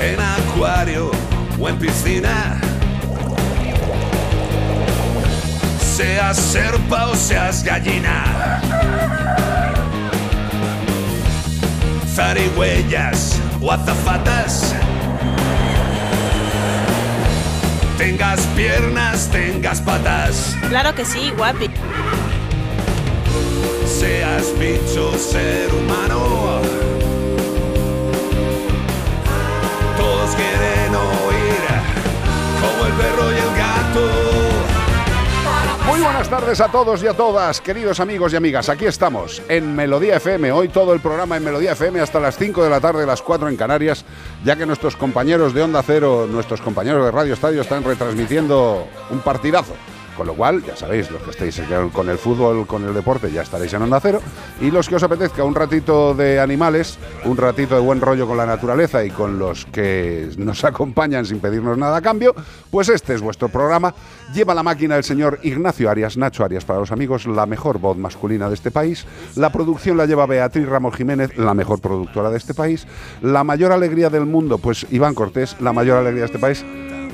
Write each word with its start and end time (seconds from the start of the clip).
En 0.00 0.20
acuario 0.20 1.10
o 1.58 1.68
en 1.68 1.78
piscina. 1.78 2.60
Seas 5.80 6.36
serpa 6.36 7.06
o 7.06 7.16
seas 7.16 7.62
gallina. 7.62 8.62
Zarigüeyas 12.14 13.40
o 13.60 13.72
azafatas. 13.72 14.74
Tengas 17.96 18.40
piernas, 18.54 19.28
tengas 19.32 19.80
patas. 19.80 20.56
Claro 20.68 20.94
que 20.94 21.04
sí, 21.04 21.32
guapi. 21.36 21.68
Seas 23.86 24.56
bicho, 24.58 25.18
ser 25.18 25.68
humano. 25.74 26.87
Quieren 30.36 30.94
oír 30.94 31.64
como 32.60 32.86
el 32.86 32.92
perro 32.92 33.32
y 33.32 33.36
el 33.36 33.56
gato. 33.56 34.28
Muy 35.86 36.00
buenas 36.00 36.28
tardes 36.28 36.60
a 36.60 36.68
todos 36.68 37.02
y 37.02 37.06
a 37.06 37.14
todas, 37.14 37.60
queridos 37.60 37.98
amigos 38.00 38.32
y 38.32 38.36
amigas. 38.36 38.68
Aquí 38.68 38.84
estamos 38.86 39.42
en 39.48 39.74
Melodía 39.74 40.16
FM. 40.16 40.52
Hoy 40.52 40.68
todo 40.68 40.92
el 40.92 41.00
programa 41.00 41.36
en 41.36 41.44
Melodía 41.44 41.72
FM 41.72 42.00
hasta 42.00 42.20
las 42.20 42.36
5 42.36 42.62
de 42.62 42.70
la 42.70 42.80
tarde, 42.80 43.06
las 43.06 43.22
4 43.22 43.48
en 43.48 43.56
Canarias, 43.56 44.04
ya 44.44 44.54
que 44.54 44.66
nuestros 44.66 44.96
compañeros 44.96 45.54
de 45.54 45.62
Onda 45.62 45.82
Cero, 45.82 46.28
nuestros 46.30 46.60
compañeros 46.60 47.04
de 47.04 47.10
Radio 47.10 47.34
Estadio 47.34 47.62
están 47.62 47.82
retransmitiendo 47.82 48.86
un 49.10 49.20
partidazo. 49.20 49.74
Con 50.18 50.26
lo 50.26 50.34
cual, 50.34 50.64
ya 50.64 50.74
sabéis, 50.74 51.12
los 51.12 51.22
que 51.22 51.30
estéis 51.30 51.62
con 51.92 52.08
el 52.08 52.18
fútbol, 52.18 52.66
con 52.66 52.84
el 52.84 52.92
deporte, 52.92 53.30
ya 53.30 53.42
estaréis 53.42 53.72
en 53.72 53.82
Onda 53.82 54.00
Cero. 54.00 54.20
Y 54.60 54.72
los 54.72 54.88
que 54.88 54.96
os 54.96 55.02
apetezca 55.04 55.44
un 55.44 55.54
ratito 55.54 56.12
de 56.12 56.40
animales, 56.40 56.98
un 57.24 57.36
ratito 57.36 57.76
de 57.76 57.80
buen 57.80 58.00
rollo 58.00 58.26
con 58.26 58.36
la 58.36 58.44
naturaleza 58.44 59.04
y 59.04 59.10
con 59.10 59.38
los 59.38 59.64
que 59.66 60.28
nos 60.36 60.64
acompañan 60.64 61.24
sin 61.24 61.38
pedirnos 61.38 61.78
nada 61.78 61.98
a 61.98 62.02
cambio, 62.02 62.34
pues 62.68 62.88
este 62.88 63.14
es 63.14 63.20
vuestro 63.20 63.48
programa. 63.48 63.94
Lleva 64.34 64.54
la 64.54 64.64
máquina 64.64 64.96
el 64.96 65.04
señor 65.04 65.38
Ignacio 65.44 65.88
Arias, 65.88 66.16
Nacho 66.16 66.44
Arias 66.44 66.64
para 66.64 66.80
los 66.80 66.90
amigos, 66.90 67.26
la 67.26 67.46
mejor 67.46 67.78
voz 67.78 67.96
masculina 67.96 68.48
de 68.48 68.56
este 68.56 68.72
país. 68.72 69.06
La 69.36 69.52
producción 69.52 69.96
la 69.96 70.06
lleva 70.06 70.26
Beatriz 70.26 70.66
Ramos 70.66 70.96
Jiménez, 70.96 71.38
la 71.38 71.54
mejor 71.54 71.80
productora 71.80 72.28
de 72.30 72.38
este 72.38 72.54
país. 72.54 72.88
La 73.22 73.44
mayor 73.44 73.70
alegría 73.70 74.10
del 74.10 74.26
mundo, 74.26 74.58
pues 74.58 74.84
Iván 74.90 75.14
Cortés, 75.14 75.54
la 75.60 75.72
mayor 75.72 75.98
alegría 75.98 76.22
de 76.22 76.26
este 76.26 76.40
país. 76.40 76.64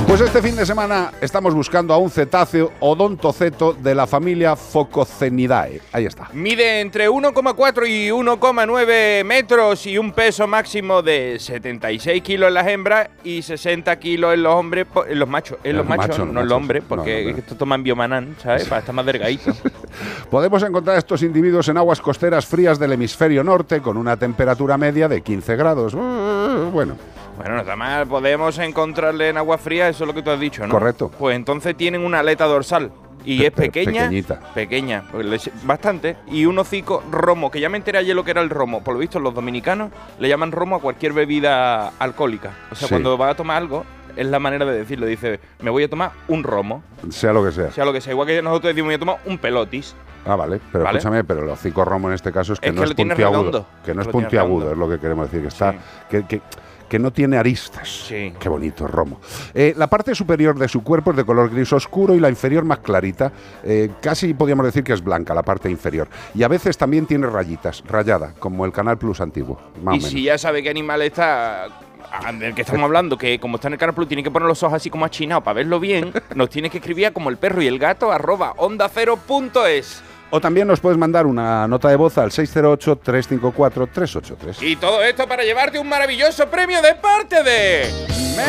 Pues 0.07 0.21
este 0.21 0.43
fin 0.43 0.57
de 0.57 0.67
semana 0.67 1.13
estamos 1.21 1.55
buscando 1.55 1.95
a 1.95 1.99
un 1.99 2.11
cetáceo 2.11 2.73
odontoceto 2.81 3.73
de 3.73 3.95
la 3.95 4.07
familia 4.07 4.57
Phococenidae. 4.57 5.81
Ahí 5.93 6.05
está. 6.07 6.29
Mide 6.33 6.81
entre 6.81 7.09
1,4 7.09 7.89
y 7.89 8.11
1,9 8.11 9.25
metros 9.25 9.87
y 9.87 9.97
un 9.99 10.13
peso 10.13 10.47
máximo 10.47 11.03
de 11.03 11.39
76 11.39 12.23
kilos 12.23 12.49
en 12.49 12.55
las 12.55 12.67
hembras 12.69 13.09
y 13.25 13.43
60 13.43 13.99
kilos 13.99 14.35
en 14.35 14.43
los 14.43 14.55
hombres, 14.55 14.87
en 15.09 15.19
los 15.19 15.29
machos, 15.29 15.59
en 15.65 15.77
los 15.77 15.83
los 15.87 15.89
machos, 15.89 16.09
machos, 16.19 16.33
no 16.33 16.41
en 16.41 16.49
los 16.49 16.57
hombres, 16.57 16.83
No, 16.83 16.89
porque 16.89 17.25
no, 17.25 17.31
no. 17.33 17.39
esto 17.39 17.57
toman 17.57 17.83
biomanán, 17.83 18.37
¿sabes? 18.43 18.67
Para 18.67 18.81
estar 18.81 18.95
más 18.95 19.07
delgadito. 19.07 19.53
Podemos 20.31 20.63
encontrar 20.63 20.99
estos 20.99 21.23
individuos 21.23 21.69
en 21.69 21.77
aguas 21.79 22.01
costeras 22.01 22.47
frías 22.47 22.79
del 22.79 22.93
hemisferio 22.93 23.43
norte 23.45 23.81
con 23.81 23.97
una 23.97 24.17
temperatura 24.17 24.77
media 24.79 25.09
de 25.09 25.23
15 25.23 25.57
grados. 25.57 25.95
Uh, 26.03 26.71
Bueno, 26.71 26.97
Bueno, 27.37 27.55
no 27.55 27.61
está 27.61 27.77
mal, 27.77 28.07
podemos 28.07 28.59
encontrarle 28.59 29.31
en 29.31 29.37
agua 29.39 29.57
fría, 29.59 29.89
eso 29.89 30.05
es 30.05 30.09
lo 30.09 30.15
que 30.15 30.23
tú 30.23 30.31
has 30.31 30.39
dicho, 30.41 30.67
¿no? 30.67 30.73
Correcto. 30.73 31.11
Pues 31.19 31.35
entonces 31.37 31.75
tienen 31.77 32.05
una 32.05 32.21
aleta 32.21 32.45
dorsal. 32.45 32.93
Y 33.25 33.39
Pe- 33.39 33.47
es 33.47 33.53
pe- 33.53 33.63
pequeña. 33.71 34.03
pequeñita. 34.03 34.41
Pequeña, 34.53 35.05
pues 35.13 35.51
bastante. 35.65 36.17
Y 36.27 36.45
un 36.45 36.59
hocico 36.59 37.03
romo, 37.11 37.51
que 37.53 37.61
ya 37.61 37.69
me 37.69 37.77
enteré 37.79 37.99
ayer 37.99 38.17
lo 38.17 38.25
que 38.25 38.33
era 38.33 38.41
el 38.43 38.51
romo. 38.51 38.83
Por 38.83 38.95
lo 38.95 39.01
visto, 39.01 39.21
los 39.21 39.33
dominicanos 39.33 39.93
le 40.19 40.29
llaman 40.29 40.51
romo 40.51 40.77
a 40.77 40.81
cualquier 40.81 41.13
bebida 41.13 41.93
alcohólica. 42.01 42.51
O 42.71 42.75
sea, 42.75 42.89
Sí. 42.89 42.93
cuando 42.95 43.17
va 43.17 43.31
a 43.31 43.35
tomar 43.37 43.59
algo, 43.59 43.85
es 44.17 44.27
la 44.27 44.41
manera 44.41 44.65
de 44.67 44.77
decirlo. 44.77 45.07
Dice, 45.07 45.39
me 45.61 45.71
voy 45.71 45.85
a 45.85 45.89
tomar 45.89 46.11
un 46.29 46.43
romo. 46.43 46.83
sea 47.11 47.33
lo 47.33 47.45
que 47.45 47.53
sea. 47.53 47.71
Sea, 47.71 47.85
lo 47.85 47.93
que 47.93 48.01
sea. 48.01 48.13
Igual 48.13 48.27
que 48.27 48.43
nosotros 48.43 48.75
decimos, 48.75 48.89
me 48.89 48.97
voy 48.97 48.97
a 48.97 48.99
tomar 48.99 49.17
un 49.25 49.39
pelotis. 49.39 49.95
Ah, 50.25 50.37
vale. 50.37 50.61
Pero 50.71 50.85
Vale. 50.85 50.99
escúchame, 50.99 51.25
pero 51.25 51.43
el 51.43 51.49
hocico 51.49 51.85
romo 51.85 52.09
en 52.09 52.15
este 52.15 52.31
caso 52.33 52.53
es 52.53 52.61
que 52.61 52.69
Es 52.69 52.75
no 52.75 52.83
que 52.83 52.89
es 52.89 52.95
puntiagudo. 52.95 53.39
redondo. 53.43 53.67
Que 53.85 53.95
no 53.95 54.03
es 54.03 54.09
puntiagudo, 54.09 54.73
es 54.73 54.79
lo 54.79 54.89
que 54.89 54.99
queremos 54.99 55.27
decir. 55.31 55.43
Que 55.43 55.49
está. 55.49 55.73
Sí. 55.73 55.79
Que, 56.11 56.27
que- 56.27 56.43
que 56.89 56.99
no 56.99 57.11
tiene 57.11 57.39
aristas. 57.39 57.89
Sí. 58.07 58.35
Qué 58.39 58.51
bonito, 58.51 58.87
romo. 58.87 59.19
Eh, 59.55 59.73
la 59.79 59.87
parte 59.87 60.15
superior 60.15 60.59
de 60.59 60.69
su 60.69 60.85
cuerpo 60.85 61.13
es 61.13 61.17
de 61.17 61.25
color 61.25 61.49
gris 61.49 61.73
oscuro 61.73 62.15
y 62.15 62.21
la 62.21 62.29
inferior 62.29 62.67
más 62.67 62.81
clarita. 62.81 63.33
Eh, 63.65 63.89
casi 64.03 64.35
podríamos 64.35 64.67
decir 64.67 64.85
que 64.85 64.93
es 64.93 65.03
blanca 65.03 65.33
la 65.33 65.43
parte 65.43 65.71
inferior. 65.71 66.07
Y 66.35 66.43
a 66.43 66.49
veces 66.49 66.77
también 66.77 67.07
tiene 67.07 67.29
rayitas, 67.29 67.83
rayada, 67.89 68.35
como 68.39 68.67
el 68.67 68.73
Canal 68.73 68.99
Plus 68.99 69.23
antiguo. 69.23 69.59
Más 69.83 69.95
y 69.95 69.99
o 69.99 70.01
menos. 70.01 70.11
si 70.11 70.23
ya 70.25 70.37
sabe 70.37 70.63
qué 70.63 70.69
animal 70.69 71.01
está 71.01 71.65
ah, 72.13 72.31
del 72.31 72.55
que 72.55 72.61
estamos 72.61 72.83
hablando, 72.85 73.17
que 73.17 73.41
como 73.41 73.57
está 73.57 73.69
en 73.69 73.73
el 73.73 73.79
Canal 73.79 73.95
Plus 73.95 74.09
tiene 74.09 74.23
que 74.23 74.31
poner 74.31 74.47
los 74.47 74.63
ojos 74.63 74.75
así 74.77 74.91
como 74.91 75.07
achinados 75.07 75.43
para 75.45 75.55
verlo 75.55 75.81
bien, 75.81 76.13
nos 76.35 76.51
tiene 76.51 76.69
que 76.69 76.77
escribir 76.77 77.11
como 77.15 77.31
el 77.31 77.39
perro 77.39 77.63
y 77.63 77.69
el 77.69 77.79
gato 77.79 78.13
arroba 78.13 78.53
onda 78.59 78.91
cero 78.93 79.19
punto 79.27 79.67
es. 79.67 80.03
O 80.35 80.41
también 80.41 80.67
nos 80.67 80.81
puedes 80.81 80.97
mandar 80.99 81.27
una 81.27 81.69
nota 81.69 81.91
de 81.91 81.97
voz 81.97 82.17
al 82.17 82.31
608-354-383. 82.31 84.63
Y 84.63 84.77
todo 84.77 85.03
esto 85.03 85.29
para 85.29 85.43
llevarte 85.45 85.79
un 85.79 85.87
maravilloso 85.89 86.49
premio 86.49 86.81
de 86.81 86.95
parte 86.95 87.43
de 87.43 87.83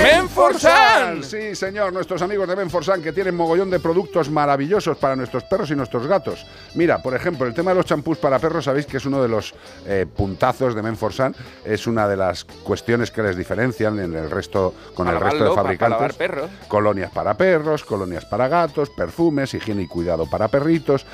Menforsan. 0.02 1.22
Sí, 1.26 1.54
señor, 1.56 1.92
nuestros 1.92 2.22
amigos 2.22 2.48
de 2.48 2.56
Menforsan 2.56 3.02
que 3.02 3.12
tienen 3.12 3.36
mogollón 3.36 3.70
de 3.70 3.82
productos 3.82 4.30
maravillosos 4.30 4.98
para 4.98 5.18
nuestros 5.18 5.44
perros 5.44 5.72
y 5.72 5.76
nuestros 5.76 6.08
gatos. 6.08 6.46
Mira, 6.76 7.00
por 7.02 7.16
ejemplo, 7.16 7.46
el 7.48 7.54
tema 7.54 7.72
de 7.72 7.76
los 7.78 7.86
champús 7.86 8.18
para 8.18 8.40
perros, 8.40 8.64
sabéis 8.64 8.86
que 8.86 8.96
es 8.96 9.06
uno 9.06 9.22
de 9.22 9.28
los 9.28 9.54
eh, 9.86 10.06
puntazos 10.16 10.76
de 10.76 10.82
Menforsan, 10.82 11.36
es 11.66 11.86
una 11.86 12.08
de 12.08 12.16
las 12.16 12.46
cuestiones 12.46 13.12
que 13.12 13.24
les 13.24 13.36
diferencian 13.36 14.00
en 14.00 14.16
el 14.16 14.30
resto 14.32 14.74
con 14.94 15.06
Para 15.08 15.18
el 15.18 15.24
resto 15.24 15.44
de 15.44 15.50
para- 15.50 15.56
para 15.56 15.64
fabricantes. 15.78 16.16
perros. 16.18 16.50
Colonias 16.70 17.12
para 17.12 17.34
perros, 17.34 17.84
colonias 17.84 18.24
para 18.24 18.48
gatos, 18.48 18.90
perfumes, 18.90 19.54
higiene 19.54 19.82
y 19.82 19.88
cuidado 19.88 20.30
para 20.30 20.48
perritos, 20.48 21.06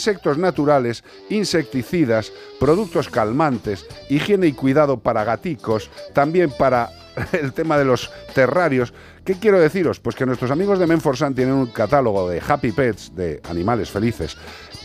antiinsectos 0.00 0.38
naturales, 0.38 1.04
insecticidas, 1.28 2.32
productos 2.58 3.10
calmantes, 3.10 3.84
higiene 4.08 4.46
y 4.46 4.52
cuidado 4.54 4.98
para 4.98 5.24
gaticos, 5.24 5.90
también 6.14 6.50
para 6.58 6.88
el 7.32 7.52
tema 7.52 7.76
de 7.76 7.84
los 7.84 8.10
terrarios, 8.34 8.94
¿Qué 9.22 9.34
quiero 9.34 9.60
deciros? 9.60 10.00
Pues 10.00 10.16
que 10.16 10.24
nuestros 10.24 10.50
amigos 10.50 10.78
de 10.78 10.86
Menforsan 10.86 11.34
tienen 11.34 11.54
un 11.54 11.66
catálogo 11.66 12.28
de 12.28 12.40
Happy 12.40 12.72
Pets, 12.72 13.14
de 13.14 13.40
animales 13.48 13.90
felices, 13.90 14.34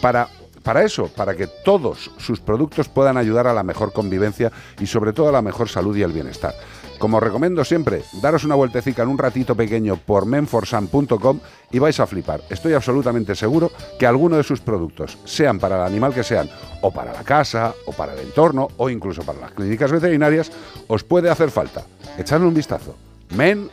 para 0.02 0.28
para 0.62 0.84
eso, 0.84 1.08
para 1.08 1.36
que 1.36 1.48
todos 1.48 2.12
sus 2.18 2.42
productos 2.42 2.90
puedan 2.90 3.18
ayudar 3.18 3.48
a 3.48 3.54
la 3.54 3.64
mejor 3.64 3.94
convivencia 3.94 4.52
y 4.80 4.88
sobre 4.88 5.14
todo 5.14 5.30
a 5.30 5.32
la 5.32 5.42
mejor 5.44 5.70
salud 5.70 5.96
y 5.96 6.02
el 6.02 6.12
bienestar. 6.12 6.54
Como 7.00 7.20
recomiendo 7.20 7.64
siempre, 7.66 8.04
daros 8.22 8.44
una 8.44 8.56
vueltecica 8.56 9.04
en 9.04 9.10
un 9.10 9.18
ratito 9.18 9.56
pequeño 9.56 9.98
por 9.98 10.26
menforsan.com 10.26 11.40
y 11.72 11.80
vais 11.80 12.00
a 12.00 12.08
flipar. 12.08 12.42
Estoy 12.50 12.74
absolutamente 12.74 13.36
seguro 13.36 13.72
que 14.00 14.08
alguno 14.08 14.38
de 14.38 14.44
sus 14.44 14.62
productos, 14.62 15.18
sean 15.26 15.60
para 15.60 15.76
el 15.76 15.84
animal 15.84 16.14
que 16.14 16.24
sean, 16.24 16.50
o 16.82 16.92
para 16.92 17.14
la 17.14 17.24
casa, 17.24 17.74
o 17.86 17.92
para 17.92 18.14
el 18.14 18.20
entorno, 18.20 18.70
o 18.78 18.90
incluso 18.90 19.24
para 19.24 19.40
las 19.40 19.52
clínicas 19.52 19.92
veterinarias, 19.92 20.52
os 20.88 21.04
puede 21.04 21.30
hacer 21.30 21.52
falta. 21.52 21.84
Echadle 22.18 22.48
un 22.48 22.54
vistazo. 22.54 22.96
Men 23.36 23.70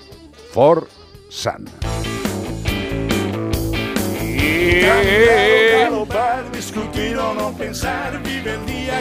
for 0.52 0.88
Sun. 1.28 1.66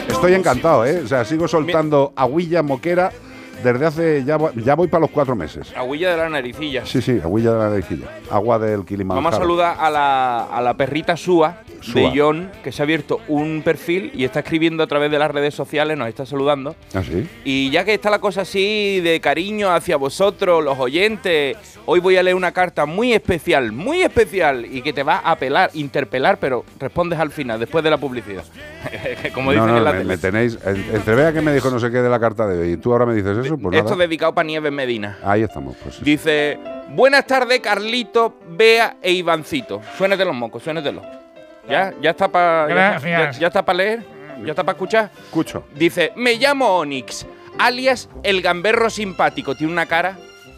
Estoy 0.08 0.34
encantado, 0.34 0.86
¿eh? 0.86 1.02
O 1.04 1.08
sea, 1.08 1.24
sigo 1.24 1.48
soltando 1.48 2.12
agüilla 2.16 2.62
moquera 2.62 3.12
desde 3.62 3.86
hace. 3.86 4.24
Ya, 4.24 4.36
voy- 4.36 4.52
ya 4.56 4.74
voy 4.74 4.88
para 4.88 5.02
los 5.02 5.10
cuatro 5.10 5.34
meses. 5.36 5.72
Agüilla 5.76 6.10
de 6.12 6.16
la 6.16 6.28
naricilla. 6.28 6.84
Sí, 6.86 7.00
sí, 7.02 7.18
agüilla 7.22 7.52
de 7.52 7.58
la 7.58 7.68
naricilla. 7.70 8.06
Agua 8.30 8.58
del 8.58 8.84
Kilimanjaro. 8.84 9.22
Vamos 9.22 9.34
a 9.34 9.38
saludar 9.38 9.76
a 9.78 9.90
la, 9.90 10.44
a 10.44 10.60
la 10.60 10.74
perrita 10.76 11.16
Sua, 11.16 11.58
Sua. 11.80 12.00
de 12.00 12.12
John, 12.18 12.50
que 12.62 12.72
se 12.72 12.82
ha 12.82 12.84
abierto 12.84 13.20
un 13.28 13.62
perfil 13.64 14.10
y 14.14 14.24
está 14.24 14.40
escribiendo 14.40 14.82
a 14.82 14.86
través 14.86 15.10
de 15.10 15.18
las 15.18 15.30
redes 15.30 15.54
sociales, 15.54 15.96
nos 15.98 16.08
está 16.08 16.26
saludando. 16.26 16.74
¿Ah, 16.94 17.02
sí? 17.02 17.26
Y 17.44 17.70
ya 17.70 17.84
que 17.84 17.94
está 17.94 18.10
la 18.10 18.18
cosa 18.20 18.42
así 18.42 19.00
de 19.00 19.20
cariño 19.20 19.70
hacia 19.72 19.96
vosotros, 19.96 20.62
los 20.64 20.78
oyentes, 20.78 21.56
hoy 21.86 22.00
voy 22.00 22.16
a 22.16 22.22
leer 22.22 22.36
una 22.36 22.52
carta 22.52 22.86
muy 22.86 23.12
especial, 23.12 23.72
muy 23.72 24.02
especial, 24.02 24.64
y 24.64 24.82
que 24.82 24.92
te 24.92 25.02
va 25.02 25.16
a 25.16 25.32
apelar, 25.32 25.70
interpelar, 25.74 26.38
pero 26.38 26.64
respondes 26.78 27.18
al 27.18 27.30
final, 27.30 27.58
después 27.60 27.82
de 27.84 27.90
la 27.90 27.98
publicidad. 27.98 28.44
Como 29.34 29.52
no, 29.52 29.62
dicen 29.64 29.66
no, 29.72 29.78
en 29.78 29.84
la 29.84 29.92
me, 29.92 29.98
tele. 29.98 30.08
me 30.08 30.18
tenéis. 30.18 30.58
en- 30.64 30.94
Entre 30.94 31.14
vea 31.14 31.32
que 31.32 31.40
me 31.40 31.52
dijo 31.52 31.70
no 31.70 31.78
sé 31.78 31.90
qué 31.90 31.98
de 31.98 32.08
la 32.08 32.18
carta 32.20 32.46
de 32.46 32.58
hoy 32.60 32.72
y 32.72 32.76
tú 32.76 32.92
ahora 32.92 33.06
me 33.06 33.14
dices 33.14 33.36
eso, 33.38 33.51
pues 33.58 33.76
Esto 33.76 33.90
nada. 33.90 34.02
dedicado 34.02 34.34
para 34.34 34.46
Nieves 34.46 34.72
Medina. 34.72 35.18
Ahí 35.24 35.42
estamos, 35.42 35.76
pues. 35.82 35.96
sí. 35.96 36.04
Dice, 36.04 36.58
buenas 36.90 37.26
tardes 37.26 37.60
Carlito, 37.60 38.36
Bea 38.48 38.96
e 39.02 39.12
Ivancito. 39.12 39.80
Suénete 39.96 40.24
los 40.24 40.34
mocos, 40.34 40.62
suénetelo. 40.62 41.02
¿Ya? 41.68 41.94
¿Ya 42.00 42.10
está 42.10 42.28
para 42.28 42.66
Gracias. 42.66 43.36
ya, 43.36 43.40
ya 43.40 43.46
está 43.48 43.64
para 43.64 43.76
leer? 43.78 44.02
¿Ya 44.44 44.50
está 44.50 44.64
para 44.64 44.74
escuchar? 44.76 45.10
Escucho. 45.26 45.64
Dice, 45.74 46.12
me 46.16 46.34
llamo 46.34 46.66
Onyx, 46.78 47.26
alias 47.58 48.08
el 48.22 48.42
gamberro 48.42 48.90
simpático. 48.90 49.54
Tiene 49.54 49.72
una 49.72 49.86
cara. 49.86 50.16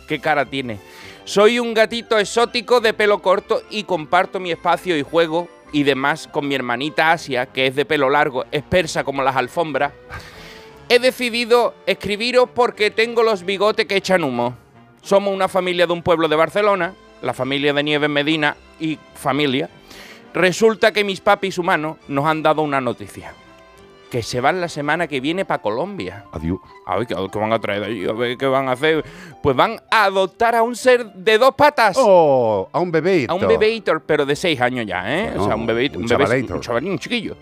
¿Qué 0.08 0.18
cara 0.20 0.44
tiene? 0.46 0.78
Soy 1.24 1.58
un 1.58 1.72
gatito 1.74 2.18
exótico 2.18 2.80
de 2.80 2.92
pelo 2.92 3.20
corto 3.20 3.62
y 3.70 3.84
comparto 3.84 4.40
mi 4.40 4.50
espacio 4.50 4.96
y 4.96 5.02
juego 5.02 5.48
y 5.72 5.82
demás 5.82 6.28
con 6.30 6.46
mi 6.46 6.54
hermanita 6.54 7.10
Asia, 7.12 7.46
que 7.46 7.66
es 7.66 7.74
de 7.74 7.84
pelo 7.84 8.08
largo, 8.10 8.44
es 8.52 8.62
persa 8.62 9.02
como 9.04 9.22
las 9.22 9.34
alfombras. 9.34 9.92
He 10.88 10.98
decidido 10.98 11.74
escribiros 11.86 12.48
porque 12.54 12.90
tengo 12.90 13.22
los 13.22 13.44
bigotes 13.44 13.86
que 13.86 13.96
echan 13.96 14.22
humo. 14.24 14.54
Somos 15.02 15.32
una 15.34 15.48
familia 15.48 15.86
de 15.86 15.92
un 15.92 16.02
pueblo 16.02 16.28
de 16.28 16.36
Barcelona, 16.36 16.94
la 17.22 17.34
familia 17.34 17.72
de 17.72 17.82
Nieves 17.82 18.10
Medina 18.10 18.56
y 18.78 18.98
familia. 19.14 19.68
Resulta 20.34 20.92
que 20.92 21.04
mis 21.04 21.20
papis 21.20 21.58
humanos 21.58 21.96
nos 22.08 22.26
han 22.26 22.42
dado 22.42 22.62
una 22.62 22.80
noticia. 22.80 23.32
Que 24.10 24.22
se 24.22 24.40
van 24.40 24.60
la 24.60 24.68
semana 24.68 25.08
que 25.08 25.20
viene 25.20 25.44
para 25.44 25.60
Colombia. 25.60 26.24
Adiós. 26.32 26.58
A 26.86 26.96
ver, 26.98 27.06
¿qué, 27.06 27.14
qué 27.32 27.38
van 27.38 27.52
a 27.52 27.58
traer 27.58 27.80
de 27.80 27.86
allí? 27.86 28.08
A 28.08 28.12
ver, 28.12 28.36
¿qué 28.38 28.46
van 28.46 28.68
a 28.68 28.72
hacer? 28.72 29.04
Pues 29.42 29.56
van 29.56 29.80
a 29.90 30.04
adoptar 30.04 30.54
a 30.54 30.62
un 30.62 30.76
ser 30.76 31.04
de 31.14 31.36
dos 31.38 31.54
patas. 31.54 31.96
¡Oh! 31.98 32.68
A 32.72 32.78
un 32.78 32.92
bebé. 32.92 33.26
A 33.28 33.34
un 33.34 33.40
bebeítor, 33.48 34.02
pero 34.02 34.24
de 34.24 34.36
seis 34.36 34.60
años 34.60 34.86
ya, 34.86 35.02
¿eh? 35.18 35.24
Bueno, 35.30 35.42
o 35.42 35.46
sea, 35.46 35.56
un 35.56 35.66
bebeítor. 35.66 35.96
un 35.98 36.02
Un, 36.04 36.08
bebé- 36.08 36.52
un 36.52 36.60
chavalín, 36.60 36.92
un 36.92 36.98
chiquillo. 36.98 37.36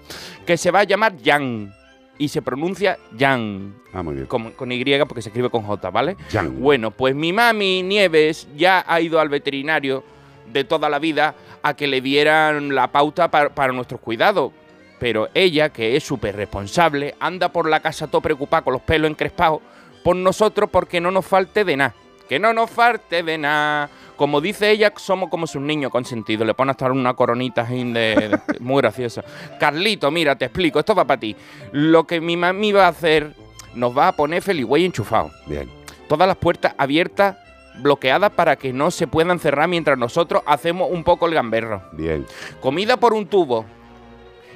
Que 0.47 0.57
se 0.57 0.71
va 0.71 0.81
a 0.81 0.85
llamar 0.85 1.15
Jan. 1.23 1.75
Y 2.23 2.29
se 2.29 2.41
pronuncia 2.41 2.99
Jan. 3.19 3.75
Ah, 3.93 4.01
muy 4.05 4.15
bien. 4.15 4.27
Con, 4.27 4.53
con 4.53 4.71
Y 4.71 4.85
porque 5.09 5.23
se 5.23 5.31
escribe 5.31 5.51
con 5.51 5.63
J, 5.65 5.91
¿vale? 5.91 6.17
Jan. 6.31 6.61
Bueno, 6.61 6.93
pues 6.93 7.17
mi 7.17 7.33
mami 7.33 7.83
Nieves 7.83 8.47
ya 8.57 8.85
ha 8.87 9.01
ido 9.01 9.19
al 9.19 9.29
veterinario 9.29 10.05
de 10.53 10.63
toda 10.63 10.89
la 10.89 11.01
vida 11.01 11.35
a 11.65 11.75
que 11.75 11.89
le 11.89 12.01
dieran 12.01 12.77
la 12.77 12.93
pauta 12.93 13.29
pa- 13.29 13.49
para 13.49 13.73
nuestros 13.73 14.01
cuidados. 14.01 14.53
Pero 15.01 15.31
ella, 15.35 15.71
que 15.71 15.97
es 15.97 16.05
súper 16.05 16.37
responsable, 16.37 17.17
anda 17.19 17.51
por 17.51 17.69
la 17.69 17.81
casa 17.81 18.07
todo 18.07 18.21
preocupada 18.21 18.63
con 18.63 18.75
los 18.75 18.83
pelos 18.83 19.11
encrespados 19.11 19.61
por 20.05 20.15
nosotros 20.15 20.71
porque 20.71 21.01
no 21.01 21.11
nos 21.11 21.27
falte 21.27 21.65
de 21.65 21.77
nada. 21.77 21.95
Que 22.33 22.39
no 22.39 22.55
nos 22.55 22.71
falte 22.71 23.23
de 23.23 23.37
nada. 23.37 23.91
Como 24.17 24.41
dice 24.41 24.71
ella, 24.71 24.91
somos 24.97 25.29
como 25.29 25.47
sus 25.47 25.61
niños 25.61 25.91
consentidos. 25.91 26.47
Le 26.47 26.55
pone 26.55 26.71
hasta 26.71 26.91
una 26.91 27.13
coronita 27.13 27.63
de, 27.65 27.85
de- 27.85 28.41
muy 28.59 28.81
graciosa. 28.81 29.23
Carlito, 29.61 30.11
mira, 30.11 30.35
te 30.35 30.47
explico, 30.47 30.79
esto 30.79 30.95
va 30.95 31.05
para 31.05 31.21
ti. 31.21 31.37
Lo 31.73 32.05
que 32.07 32.23
mi 32.23 32.39
mami 32.39 32.73
va 32.73 32.87
a 32.87 32.89
hacer, 32.89 33.35
nos 33.75 33.95
va 33.95 34.09
a 34.09 34.13
poner 34.13 34.41
Feliway 34.41 34.87
enchufado 34.87 35.31
Bien. 35.45 35.69
todas 36.09 36.27
las 36.27 36.39
puertas 36.39 36.75
abiertas, 36.79 37.37
bloqueadas 37.83 38.31
para 38.31 38.57
que 38.57 38.73
no 38.73 38.91
se 38.91 39.07
puedan 39.07 39.39
cerrar 39.39 39.69
mientras 39.69 39.99
nosotros 39.99 40.43
hacemos 40.47 40.89
un 40.91 41.05
poco 41.05 41.27
el 41.27 41.35
gamberro. 41.35 41.83
Bien. 41.93 42.25
Comida 42.63 42.97
por 42.97 43.13
un 43.13 43.27
tubo 43.27 43.67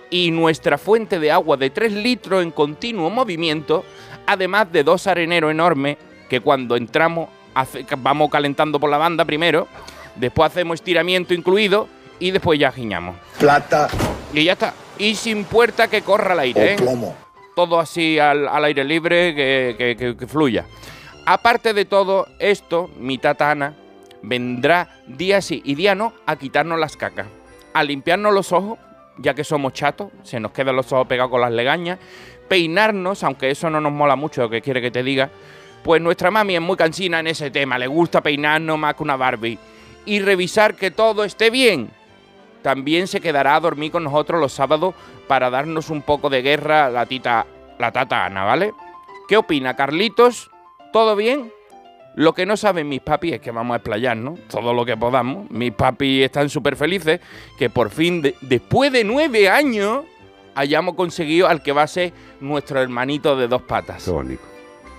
y 0.09 0.31
nuestra 0.31 0.79
fuente 0.79 1.19
de 1.21 1.31
agua 1.31 1.59
de 1.59 1.69
3 1.69 1.93
litros 1.93 2.43
en 2.43 2.53
continuo 2.53 3.11
movimiento, 3.11 3.85
además 4.27 4.73
de 4.73 4.83
dos 4.83 5.07
areneros 5.07 5.51
enormes 5.51 5.99
que 6.31 6.41
cuando 6.41 6.75
entramos 6.77 7.29
hace- 7.57 7.85
vamos 7.99 8.31
calentando 8.31 8.79
por 8.79 8.91
la 8.91 8.99
banda 8.99 9.25
primero, 9.25 9.67
después 10.15 10.51
hacemos 10.53 10.75
estiramiento 10.77 11.35
incluido 11.35 11.89
y 12.21 12.31
después 12.31 12.59
ya 12.59 12.71
giñamos. 12.71 13.17
plata 13.39 13.89
Y 14.33 14.45
ya 14.45 14.53
está. 14.53 14.75
Y 14.99 15.15
sin 15.15 15.45
puerta 15.45 15.89
que 15.89 16.03
corra 16.03 16.35
el 16.35 16.41
aire. 16.41 16.73
¿eh? 16.75 16.77
plomo. 16.77 17.15
todo 17.55 17.81
así 17.81 18.19
al, 18.19 18.47
al 18.49 18.65
aire 18.67 18.85
libre, 18.85 19.35
que, 19.35 19.75
que- 19.79 19.97
que- 19.97 20.17
que 20.17 20.27
fluya. 20.27 20.67
Aparte 21.25 21.73
de 21.73 21.87
todo 21.87 22.27
esto, 22.39 22.91
mi 22.99 23.17
tata 23.19 23.51
Ana 23.51 23.75
vendrá 24.23 24.89
día 25.07 25.41
sí 25.41 25.63
y 25.65 25.75
día 25.75 25.95
no 25.95 26.13
a 26.27 26.37
quitarnos 26.37 26.79
las 26.79 26.97
cacas, 26.99 27.27
a 27.73 27.83
limpiarnos 27.83 28.33
los 28.35 28.53
ojos, 28.53 28.79
ya 29.19 29.33
que 29.35 29.43
somos 29.45 29.73
chatos, 29.73 30.09
se 30.23 30.39
nos 30.39 30.53
quedan 30.53 30.77
los 30.77 30.93
ojos 30.93 31.07
pegados 31.07 31.31
con 31.31 31.41
las 31.41 31.51
legañas, 31.51 31.99
peinarnos, 32.49 33.23
aunque 33.25 33.51
eso 33.51 33.71
no 33.71 33.81
nos 33.81 33.93
mola 33.93 34.17
mucho, 34.17 34.43
lo 34.43 34.51
que 34.51 34.61
quiere 34.61 34.81
que 34.83 34.91
te 34.91 35.03
diga, 35.03 35.31
pues 35.87 36.03
nuestra 36.03 36.33
mami 36.33 36.57
es 36.57 36.61
muy 36.61 36.77
cansina 36.77 37.21
en 37.21 37.29
ese 37.29 37.49
tema, 37.53 37.79
le 37.79 37.87
gusta 37.87 38.21
peinarnos 38.21 38.77
más 38.77 38.97
que 38.97 39.05
una 39.05 39.15
Barbie, 39.15 39.57
y 40.05 40.19
revisar 40.19 40.75
que 40.75 40.91
todo 40.91 41.23
esté 41.23 41.49
bien. 41.49 41.91
También 42.61 43.07
se 43.07 43.21
quedará 43.21 43.55
a 43.55 43.61
dormir 43.61 43.93
con 43.93 44.03
nosotros 44.03 44.41
los 44.41 44.53
sábados 44.53 44.97
para 45.29 45.49
darnos 45.49 45.89
un 45.89 46.03
poco 46.03 46.29
de 46.29 46.43
guerra 46.43 46.91
la 46.91 47.07
tita, 47.07 47.47
la 47.79 47.93
tata 47.93 48.25
Ana, 48.25 48.43
¿vale? 48.43 48.73
¿Qué 49.29 49.37
opina 49.37 49.77
Carlitos? 49.77 50.51
¿Todo 50.93 51.15
bien? 51.15 51.53
Lo 52.17 52.35
que 52.35 52.47
no 52.47 52.57
saben 52.57 52.89
mis 52.89 53.01
papis 53.01 53.35
es 53.35 53.41
que 53.41 53.53
vamos 53.53 53.75
a 53.75 53.77
explayarnos 53.77 54.41
todo 54.49 54.73
lo 54.73 54.85
que 54.85 54.97
podamos. 54.97 55.49
Mis 55.53 55.71
papis 55.73 56.25
están 56.25 56.49
súper 56.49 56.75
felices 56.75 57.21
que 57.57 57.71
por 57.71 57.91
fin, 57.91 58.23
de- 58.23 58.35
después 58.41 58.91
de 58.91 59.05
nueve 59.05 59.49
años, 59.49 60.05
hayamos 60.57 60.97
conseguido 60.97 61.47
al 61.47 61.63
que 61.63 61.71
va 61.71 61.83
a 61.83 61.87
ser 61.87 62.13
nuestro 62.41 62.81
hermanito 62.83 63.37
de 63.37 63.47
dos 63.47 63.63
patas. 63.63 64.03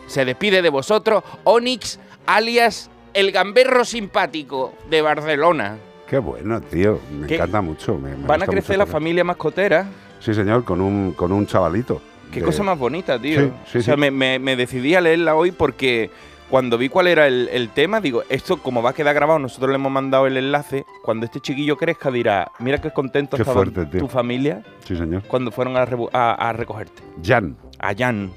Se 0.08 0.26
despide 0.26 0.62
de 0.62 0.70
vosotros 0.70 1.24
Onyx, 1.44 2.00
alias 2.26 2.90
el 3.14 3.32
gamberro 3.32 3.86
simpático 3.86 4.74
de 4.90 5.02
Barcelona. 5.02 5.78
Qué 6.10 6.20
bueno, 6.20 6.62
tío. 6.62 7.00
Me 7.12 7.28
¿Qué? 7.28 7.36
encanta 7.36 7.62
mucho. 7.62 7.98
me- 7.98 8.16
me 8.16 8.26
Van 8.28 8.42
a 8.44 8.48
crecer 8.48 8.78
la 8.78 8.86
familia 8.86 9.24
mascotera. 9.24 9.88
Sí, 10.20 10.34
señor, 10.34 10.64
con 10.64 10.82
un, 10.82 11.12
con 11.12 11.32
un 11.32 11.46
chavalito. 11.46 12.02
Qué 12.32 12.40
de- 12.40 12.46
cosa 12.46 12.64
más 12.64 12.78
bonita, 12.80 13.20
tío. 13.20 13.42
Sí, 13.42 13.52
sí, 13.72 13.78
o 13.80 13.82
sea, 13.82 13.96
sí. 13.96 14.00
Me, 14.00 14.12
me- 14.12 14.40
me 14.40 14.56
decidí 14.56 14.96
a 14.96 15.02
leerla 15.02 15.36
hoy 15.36 15.52
porque 15.52 16.10
cuando 16.50 16.78
vi 16.78 16.88
cuál 16.90 17.08
era 17.08 17.28
el, 17.28 17.50
el 17.52 17.70
tema, 17.70 18.00
digo, 18.00 18.24
esto 18.30 18.58
como 18.58 18.82
va 18.82 18.92
a 18.92 18.94
quedar 18.94 19.14
grabado, 19.16 19.38
nosotros 19.40 19.70
le 19.70 19.76
hemos 19.76 19.92
mandado 19.92 20.28
el 20.28 20.38
enlace, 20.38 20.86
cuando 21.04 21.26
este 21.26 21.42
chiquillo 21.42 21.76
crezca 21.78 22.10
dirá, 22.10 22.52
mira 22.60 22.80
qué 22.80 22.92
contento 22.92 23.36
Qué 23.36 23.42
estaba 23.44 23.56
fuerte, 23.56 23.86
tío. 23.88 24.00
tu 24.00 24.08
familia 24.08 24.64
Sí, 24.86 24.96
señor. 24.96 25.24
cuando 25.28 25.52
fueron 25.52 25.76
a, 25.76 25.86
rebu- 25.86 26.10
a- 26.14 26.34
a 26.50 26.54
recogerte. 26.54 27.04
Jan. 27.24 27.58
A 27.80 27.94
Jan. 27.94 28.32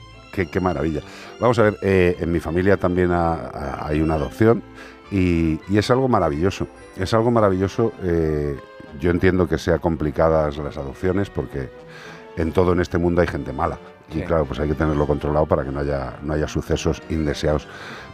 Qué, 0.46 0.60
maravilla. 0.60 1.00
Vamos 1.40 1.58
a 1.58 1.62
ver, 1.64 1.78
eh, 1.82 2.16
en 2.20 2.30
mi 2.32 2.40
familia 2.40 2.76
también 2.76 3.10
ha- 3.12 3.34
ha- 3.34 3.86
hay 3.86 4.00
una 4.00 4.14
adopción 4.14 4.62
y, 5.10 5.58
es 5.76 5.90
algo 5.90 6.08
maravilloso. 6.08 6.66
Es 6.96 7.12
algo 7.14 7.30
maravilloso. 7.30 7.92
eh, 8.02 8.56
yo 9.00 9.10
entiendo 9.10 9.46
que 9.48 9.56
sea 9.58 9.78
complicadas 9.78 10.56
las 10.58 10.76
adopciones 10.76 11.30
porque 11.30 11.68
en 12.36 12.52
todo 12.52 12.72
en 12.72 12.80
este 12.80 12.98
mundo 12.98 13.20
hay 13.20 13.28
gente 13.28 13.52
mala. 13.52 13.78
Y 14.10 14.14
Sí. 14.18 14.22
claro, 14.22 14.44
pues 14.44 14.58
hay 14.60 14.68
que 14.68 14.74
tenerlo 14.74 15.06
controlado 15.06 15.46
para 15.46 15.64
que 15.64 15.70
no 15.70 15.80
haya, 15.80 16.14
no 16.22 16.34
haya 16.34 16.48
sucesos 16.48 17.00
indeseados. 17.10 17.66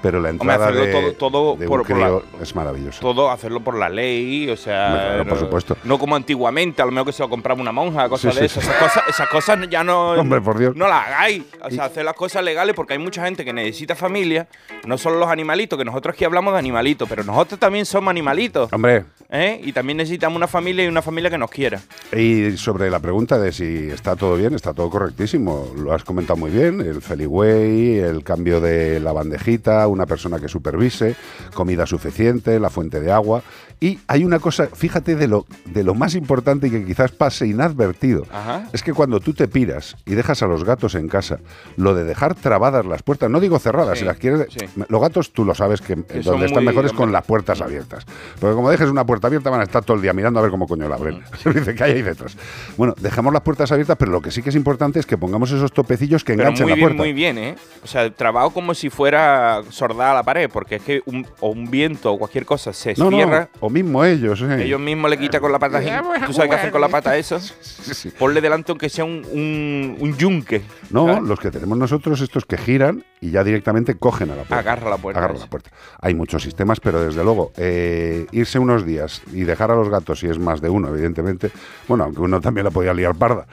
Pero 0.03 0.21
la 0.21 0.29
Hombre, 0.29 0.43
entrada 0.53 0.67
hacerlo 0.67 0.85
de, 0.87 0.93
todo- 0.93 1.13
todo 1.15 1.57
de 1.57 1.65
un 1.65 1.69
por- 1.71 1.79
por 1.81 1.87
crío 1.87 2.23
la- 2.39 2.43
es 2.43 2.55
maravilloso. 2.55 3.01
Todo 3.01 3.31
hacerlo 3.31 3.61
por 3.61 3.77
la 3.79 3.89
ley, 3.89 4.49
o 4.51 4.57
sea. 4.57 4.89
Hombre, 4.89 5.01
claro, 5.07 5.25
por 5.25 5.33
no- 5.35 5.41
supuesto. 5.41 5.77
No 5.85 5.99
como 5.99 6.15
antiguamente, 6.15 6.83
a 6.83 6.85
lo 6.85 6.93
mejor 6.93 7.07
que 7.07 7.13
se 7.13 7.23
lo 7.23 7.31
compraba 7.31 7.61
una 7.61 7.73
monja, 7.73 8.09
cosas 8.09 8.35
Sí, 8.35 8.41
de 8.43 8.49
sí, 8.49 8.59
esas. 8.61 8.75
cosas, 8.77 9.03
esas 9.09 9.29
cosas 9.31 9.59
ya 9.71 9.83
no. 9.83 10.11
Hombre, 10.13 10.41
por 10.43 10.59
Dios. 10.59 10.77
No 10.77 10.87
las 10.87 11.07
hagáis. 11.07 11.45
O 11.63 11.69
Y- 11.69 11.75
sea, 11.75 11.85
hacer 11.87 12.05
las 12.05 12.15
cosas 12.15 12.45
legales 12.45 12.75
porque 12.77 12.93
hay 12.93 12.99
mucha 12.99 13.25
gente 13.25 13.43
que 13.45 13.53
necesita 13.55 13.95
familia, 13.97 14.47
no 14.85 14.99
solo 14.99 15.19
los 15.19 15.29
animalitos, 15.31 15.79
que 15.79 15.85
nosotros 15.85 16.15
aquí 16.15 16.25
hablamos 16.27 16.53
de 16.53 16.59
animalitos, 16.59 17.09
pero 17.09 17.25
nosotros 17.25 17.59
también 17.59 17.87
somos 17.87 18.11
animalitos. 18.11 18.71
Hombre, 18.73 19.05
¿eh? 19.31 19.61
Y 19.65 19.73
también 19.73 19.97
necesitamos 19.97 20.37
una 20.37 20.47
familia 20.47 20.85
y 20.85 20.89
una 20.89 21.03
familia 21.03 21.31
que 21.31 21.39
nos 21.39 21.51
quiera. 21.51 21.81
y 22.13 22.57
sobre 22.59 22.91
la 22.91 23.01
pregunta 23.01 23.39
de 23.39 23.51
si 23.51 23.89
está 23.91 24.15
todo 24.15 24.37
bien, 24.37 24.55
está 24.55 24.75
todo 24.75 24.91
correctísimo. 24.91 25.73
Lo 25.87 25.95
has 25.95 26.03
comentado 26.03 26.37
muy 26.37 26.51
bien. 26.51 26.81
El 26.81 27.01
Feliway, 27.01 27.99
el 28.01 28.25
cambio 28.25 28.61
de 28.61 28.99
la 28.99 29.13
bandejita, 29.13 29.87
una 29.87 30.05
persona 30.05 30.41
que 30.41 30.49
supervise, 30.49 31.15
comida 31.55 31.87
suficiente, 31.87 32.59
la 32.59 32.71
fuente 32.71 33.01
de 33.01 33.13
agua. 33.13 33.43
Y 33.79 34.01
hay 34.09 34.25
una 34.25 34.39
cosa, 34.41 34.69
fíjate 34.73 35.15
de 35.17 35.29
lo, 35.29 35.45
de 35.67 35.85
lo 35.85 35.95
más 35.95 36.15
importante 36.15 36.67
y 36.67 36.71
que 36.71 36.85
quizás 36.85 37.13
pase 37.13 37.47
inadvertido. 37.47 38.25
Ajá. 38.33 38.69
Es 38.73 38.83
que 38.83 38.93
cuando 38.95 39.21
tú 39.21 39.33
te 39.35 39.47
piras 39.49 39.97
y 40.07 40.15
dejas 40.15 40.43
a 40.43 40.47
los 40.47 40.65
gatos 40.65 40.95
en 40.95 41.09
casa, 41.09 41.39
lo 41.77 41.95
de 41.95 42.03
dejar 42.05 42.35
trabadas 42.35 42.85
las 42.87 43.03
puertas, 43.03 43.31
no 43.31 43.39
digo 43.39 43.59
cerradas, 43.59 43.99
Sí, 43.99 44.01
si 44.01 44.05
las 44.07 44.17
quieres. 44.17 44.47
sí. 44.51 44.67
Los 44.89 45.01
gatos 45.01 45.31
tú 45.33 45.45
lo 45.45 45.55
sabes 45.55 45.83
que, 45.83 46.03
Que 46.03 46.21
donde 46.23 46.47
están 46.47 46.65
mejores 46.65 46.93
con 46.93 47.13
las 47.13 47.25
puertas 47.27 47.61
abiertas. 47.61 48.07
Porque 48.41 48.57
como 48.57 48.71
dejes 48.71 48.89
una 48.89 49.05
puerta 49.05 49.27
abierta 49.29 49.51
van 49.51 49.61
a 49.61 49.65
estar 49.65 49.85
todo 49.85 49.97
el 49.97 50.03
día 50.03 50.13
mirando 50.15 50.41
a 50.41 50.43
ver 50.43 50.51
cómo 50.51 50.67
coño 50.67 50.89
la 50.89 50.97
abren. 50.97 51.21
Dice 51.55 51.75
que 51.75 51.85
hay 51.85 51.93
ahí 51.93 52.03
detrás. 52.03 52.37
Bueno, 52.79 52.95
dejamos 52.99 53.33
las 53.33 53.43
puertas 53.43 53.71
abiertas, 53.73 53.97
pero 53.99 54.11
lo 54.11 54.23
que 54.23 54.31
sí 54.31 54.43
que 54.43 54.49
es 54.49 54.57
importante 54.57 54.99
es 54.99 55.07
que 55.07 55.19
pongamos 55.19 55.51
esos 55.53 55.71
topecillos 55.77 56.25
que 56.25 56.33
Pero 56.33 56.43
enganchen 56.49 56.65
muy 56.65 56.71
la 56.71 56.75
bien, 56.75 56.87
puerta. 56.89 57.03
muy 57.03 57.13
bien, 57.13 57.39
¿eh? 57.39 57.55
O 57.85 57.87
sea, 57.87 58.11
trabajo 58.11 58.51
como 58.51 58.75
si 58.75 58.91
fuera 58.91 59.63
sordada 59.71 60.13
la 60.15 60.23
pared, 60.25 60.51
porque 60.53 60.77
es 60.77 60.83
que 60.83 61.03
un, 61.07 61.25
o 61.39 61.51
un 61.51 61.71
viento 61.71 62.13
o 62.13 62.19
cualquier 62.19 62.45
cosa 62.45 62.73
se 62.73 62.95
No, 62.97 63.11
no, 63.11 63.17
cierra. 63.19 63.49
o 63.61 63.71
mismo 63.71 64.05
ellos. 64.05 64.41
eh. 64.43 64.65
Ellos 64.65 64.81
mismos 64.81 65.09
le 65.11 65.19
quitan 65.19 65.41
con 65.41 65.53
la 65.53 65.61
pata. 65.61 65.81
¿Tú 66.27 66.33
sabes 66.33 66.51
qué 66.51 66.57
hacen 66.57 66.71
con 66.71 66.81
la 66.81 66.89
pata 66.89 67.17
eso? 67.17 67.39
Ponle 68.19 68.41
delante 68.41 68.73
aunque 68.73 68.89
sea 68.89 69.05
un, 69.05 69.25
un, 69.33 69.97
un 70.01 70.17
yunque. 70.17 70.63
No, 70.91 71.07
¿sabes? 71.07 71.23
los 71.23 71.39
que 71.39 71.51
tenemos 71.53 71.79
nosotros, 71.79 72.21
estos 72.21 72.45
que 72.45 72.57
giran 72.57 73.05
y 73.21 73.31
ya 73.31 73.45
directamente 73.45 73.95
cogen 73.95 74.31
a 74.31 74.37
la 74.37 74.43
puerta. 74.43 74.59
Agarra 74.59 74.91
la 74.91 74.97
puerta. 74.97 75.21
Agarra 75.21 75.39
la 75.39 75.47
puerta. 75.47 75.71
Hay 76.01 76.15
muchos 76.15 76.43
sistemas, 76.43 76.81
pero 76.81 77.01
desde 77.05 77.23
luego, 77.23 77.53
eh, 77.57 78.27
irse 78.33 78.59
unos 78.59 78.85
días 78.85 79.23
y 79.33 79.45
dejar 79.45 79.71
a 79.71 79.75
los 79.77 79.89
gatos, 79.89 80.21
si 80.21 80.27
es 80.27 80.39
más 80.39 80.61
de 80.61 80.69
uno, 80.71 80.89
evidentemente, 80.89 81.51
bueno, 81.87 82.05
aunque 82.05 82.21
uno 82.21 82.41
también 82.41 82.65
la 82.65 82.71
podía 82.71 82.93
liar 82.95 83.15
parda, 83.15 83.47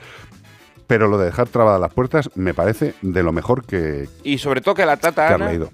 pero 0.88 1.08
lo 1.08 1.18
de 1.18 1.26
dejar 1.26 1.48
trabadas 1.48 1.80
las 1.82 1.94
puertas 1.94 2.30
me 2.36 2.54
parece 2.54 2.94
de 3.02 3.24
lo 3.24 3.32
mejor 3.32 3.66
que, 3.66 4.08
Y 4.24 4.38
sobre 4.38 4.62
todo 4.62 4.76
que 4.76 4.86
la 4.86 4.98
tata 4.98 5.28
que 5.28 5.34
Ana, 5.36 5.48
leído. 5.50 5.70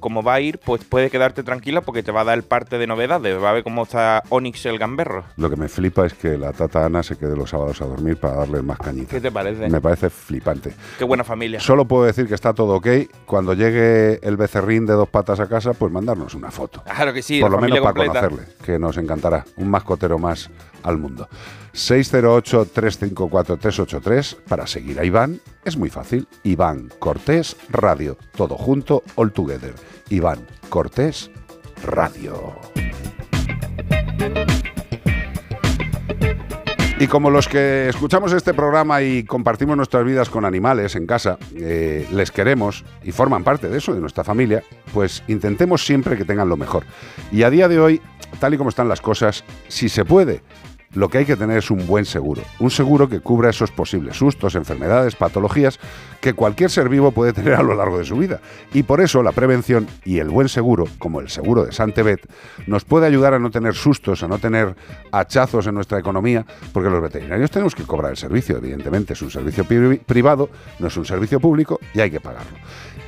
como 0.00 0.22
va 0.24 0.34
a 0.34 0.40
ir, 0.40 0.58
pues 0.58 0.82
puede 0.84 1.10
quedarte 1.10 1.44
tranquila 1.44 1.80
porque 1.80 2.02
te 2.02 2.10
va 2.10 2.22
a 2.22 2.24
dar 2.24 2.36
el 2.36 2.42
parte 2.42 2.76
de 2.76 2.88
novedades. 2.88 3.40
Va 3.40 3.50
a 3.50 3.52
ver 3.52 3.62
cómo 3.62 3.84
está 3.84 4.22
Onix 4.30 4.66
el 4.66 4.76
gamberro. 4.78 5.22
Lo 5.36 5.48
que 5.48 5.54
me 5.54 5.68
flipa 5.68 6.04
es 6.04 6.14
que 6.14 6.36
la 6.36 6.52
tata 6.52 6.84
Ana 6.84 7.04
se 7.04 7.16
quede 7.16 7.36
los 7.36 7.50
sábados 7.50 7.80
a 7.82 7.84
dormir 7.86 8.16
para 8.16 8.34
darle 8.34 8.62
más 8.62 8.78
cañita. 8.78 9.10
¿Qué 9.10 9.20
te 9.20 9.30
parece? 9.30 9.68
Me 9.68 9.80
parece 9.80 10.10
flipante. 10.10 10.74
Qué 10.98 11.04
buena 11.04 11.22
familia. 11.22 11.60
Solo 11.60 11.86
puedo 11.86 12.02
decir 12.04 12.26
que 12.26 12.34
está 12.34 12.52
todo 12.52 12.74
ok. 12.74 12.88
Cuando 13.26 13.54
llegue 13.54 14.18
el 14.26 14.36
becerrín 14.36 14.86
de 14.86 14.94
dos 14.94 15.08
patas 15.08 15.38
a 15.38 15.48
casa, 15.48 15.72
pues 15.72 15.92
mandarnos 15.92 16.34
una 16.34 16.50
foto. 16.50 16.82
Claro 16.82 17.12
que 17.12 17.22
sí, 17.22 17.40
Por 17.40 17.50
la 17.52 17.56
lo 17.58 17.62
menos 17.62 17.78
para 17.80 17.94
conocerle, 17.94 18.42
que 18.64 18.78
nos 18.80 18.96
encantará. 18.96 19.44
Un 19.56 19.70
mascotero 19.70 20.18
más 20.18 20.50
al 20.82 20.98
mundo. 20.98 21.28
608-354-383 21.74 24.36
para 24.48 24.66
seguir 24.66 24.98
a 25.00 25.04
Iván. 25.04 25.40
Es 25.64 25.76
muy 25.76 25.90
fácil. 25.90 26.26
Iván 26.42 26.90
Cortés 26.98 27.56
Radio. 27.70 28.16
Todo 28.36 28.56
junto, 28.56 29.04
all 29.14 29.30
together. 29.32 29.74
Iván 30.10 30.44
Cortés 30.68 31.30
Radio. 31.84 32.56
Y 37.02 37.08
como 37.08 37.30
los 37.30 37.48
que 37.48 37.88
escuchamos 37.88 38.32
este 38.32 38.54
programa 38.54 39.02
y 39.02 39.24
compartimos 39.24 39.76
nuestras 39.76 40.04
vidas 40.04 40.30
con 40.30 40.44
animales 40.44 40.94
en 40.94 41.08
casa, 41.08 41.36
eh, 41.56 42.06
les 42.12 42.30
queremos 42.30 42.84
y 43.02 43.10
forman 43.10 43.42
parte 43.42 43.68
de 43.68 43.78
eso, 43.78 43.92
de 43.92 44.00
nuestra 44.00 44.22
familia, 44.22 44.62
pues 44.94 45.24
intentemos 45.26 45.84
siempre 45.84 46.16
que 46.16 46.24
tengan 46.24 46.48
lo 46.48 46.56
mejor. 46.56 46.84
Y 47.32 47.42
a 47.42 47.50
día 47.50 47.66
de 47.66 47.80
hoy, 47.80 48.00
tal 48.38 48.54
y 48.54 48.56
como 48.56 48.70
están 48.70 48.88
las 48.88 49.00
cosas, 49.00 49.42
si 49.66 49.88
se 49.88 50.04
puede, 50.04 50.42
lo 50.94 51.08
que 51.08 51.18
hay 51.18 51.24
que 51.24 51.36
tener 51.36 51.58
es 51.58 51.70
un 51.70 51.86
buen 51.86 52.04
seguro. 52.04 52.42
Un 52.58 52.70
seguro 52.70 53.08
que 53.08 53.20
cubra 53.20 53.50
esos 53.50 53.70
posibles 53.70 54.16
sustos, 54.16 54.54
enfermedades, 54.54 55.16
patologías 55.16 55.78
que 56.20 56.34
cualquier 56.34 56.70
ser 56.70 56.88
vivo 56.88 57.12
puede 57.12 57.32
tener 57.32 57.54
a 57.54 57.62
lo 57.62 57.74
largo 57.74 57.98
de 57.98 58.04
su 58.04 58.16
vida. 58.16 58.40
Y 58.74 58.82
por 58.82 59.00
eso 59.00 59.22
la 59.22 59.32
prevención 59.32 59.86
y 60.04 60.18
el 60.18 60.28
buen 60.28 60.48
seguro, 60.48 60.84
como 60.98 61.20
el 61.20 61.28
seguro 61.30 61.64
de 61.64 61.72
Santebet, 61.72 62.20
nos 62.66 62.84
puede 62.84 63.06
ayudar 63.06 63.34
a 63.34 63.38
no 63.38 63.50
tener 63.50 63.74
sustos, 63.74 64.22
a 64.22 64.28
no 64.28 64.38
tener 64.38 64.76
hachazos 65.10 65.66
en 65.66 65.74
nuestra 65.74 65.98
economía, 65.98 66.44
porque 66.72 66.90
los 66.90 67.02
veterinarios 67.02 67.50
tenemos 67.50 67.74
que 67.74 67.84
cobrar 67.84 68.10
el 68.12 68.16
servicio, 68.16 68.58
evidentemente. 68.58 69.14
Es 69.14 69.22
un 69.22 69.30
servicio 69.30 69.64
pri- 69.64 69.98
privado, 69.98 70.50
no 70.78 70.86
es 70.88 70.96
un 70.96 71.04
servicio 71.04 71.40
público 71.40 71.80
y 71.94 72.00
hay 72.00 72.10
que 72.10 72.20
pagarlo. 72.20 72.56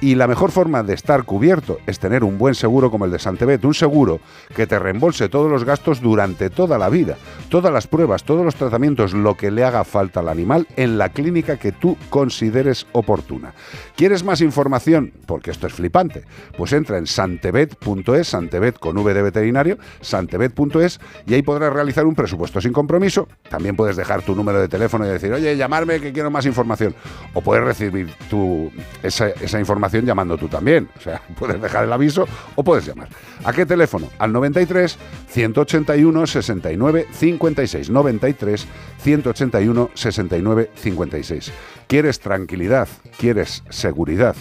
Y 0.05 0.17
la 0.17 0.27
mejor 0.27 0.51
forma 0.51 0.83
de 0.83 0.93
estar 0.93 1.25
cubierto 1.25 1.79
es 1.87 1.99
tener 1.99 2.25
un 2.25 2.37
buen 2.37 2.55
seguro 2.55 2.91
como 2.91 3.07
el 3.07 3.11
de 3.11 3.19
Santebet, 3.19 3.65
un 3.65 3.73
seguro 3.73 4.21
que 4.55 4.67
te 4.67 4.79
reembolse 4.79 5.31
todos 5.31 5.51
los 5.51 5.65
gastos 5.65 6.03
durante 6.03 6.51
toda 6.51 6.77
la 6.77 6.91
vida, 6.91 7.17
todas 7.49 7.73
las 7.73 7.87
pruebas, 7.87 8.23
todos 8.23 8.45
los 8.45 8.55
tratamientos, 8.55 9.15
lo 9.15 9.35
que 9.35 9.51
le 9.51 9.65
haga 9.65 9.83
falta 9.83 10.21
al 10.21 10.29
animal 10.29 10.69
en 10.77 10.99
la 10.99 11.09
clínica 11.09 11.57
que 11.57 11.73
tú 11.73 11.97
consideres 12.11 12.87
oportuna. 12.93 13.55
¿Quieres 13.97 14.25
más 14.25 14.43
información? 14.43 15.11
Porque 15.25 15.51
esto 15.51 15.67
es 15.67 15.73
flipante. 15.73 16.25
Pues 16.59 16.75
entra 16.75 16.99
en 16.99 17.07
santebet.es, 17.07 18.29
santebet 18.29 18.79
con 18.79 18.99
V 18.99 19.15
de 19.15 19.23
veterinario, 19.23 19.79
santebet.es 20.03 21.01
y 21.27 21.33
ahí 21.33 21.41
podrás 21.41 21.73
realizar 21.73 22.05
un 22.05 22.15
presupuesto 22.15 22.61
sin 22.61 22.75
compromiso. 22.75 23.27
También 23.49 23.75
puedes 23.75 23.97
dejar 23.97 24.21
tu 24.21 24.35
número 24.35 24.61
de 24.61 24.69
teléfono 24.69 25.07
y 25.07 25.09
decir, 25.09 25.33
oye, 25.33 25.57
llamarme 25.57 25.99
que 25.99 26.13
quiero 26.13 26.31
más 26.31 26.45
información. 26.45 26.95
O 27.33 27.41
puedes 27.41 27.65
recibir 27.65 28.13
tu, 28.29 28.71
esa, 29.03 29.29
esa 29.29 29.59
llamando 30.03 30.37
tú 30.37 30.49
también. 30.49 30.89
O 30.97 31.01
sea, 31.01 31.23
puedes 31.39 31.61
dejar 31.61 31.85
el 31.85 31.93
aviso 31.93 32.27
o 32.55 32.65
puedes 32.65 32.87
llamar. 32.87 33.09
¿A 33.45 33.53
qué 33.53 33.67
teléfono? 33.67 34.09
Al 34.19 34.33
93 34.33 34.99
181 35.29 36.27
69 36.27 37.07
56. 37.13 37.91
93 37.91 38.67
181 38.99 39.91
69 39.95 40.71
56. 40.75 41.53
¿Quieres 41.87 42.21
tranquilidad? 42.21 42.89
¿Quieres 43.19 43.63
seguridad? 43.69 44.37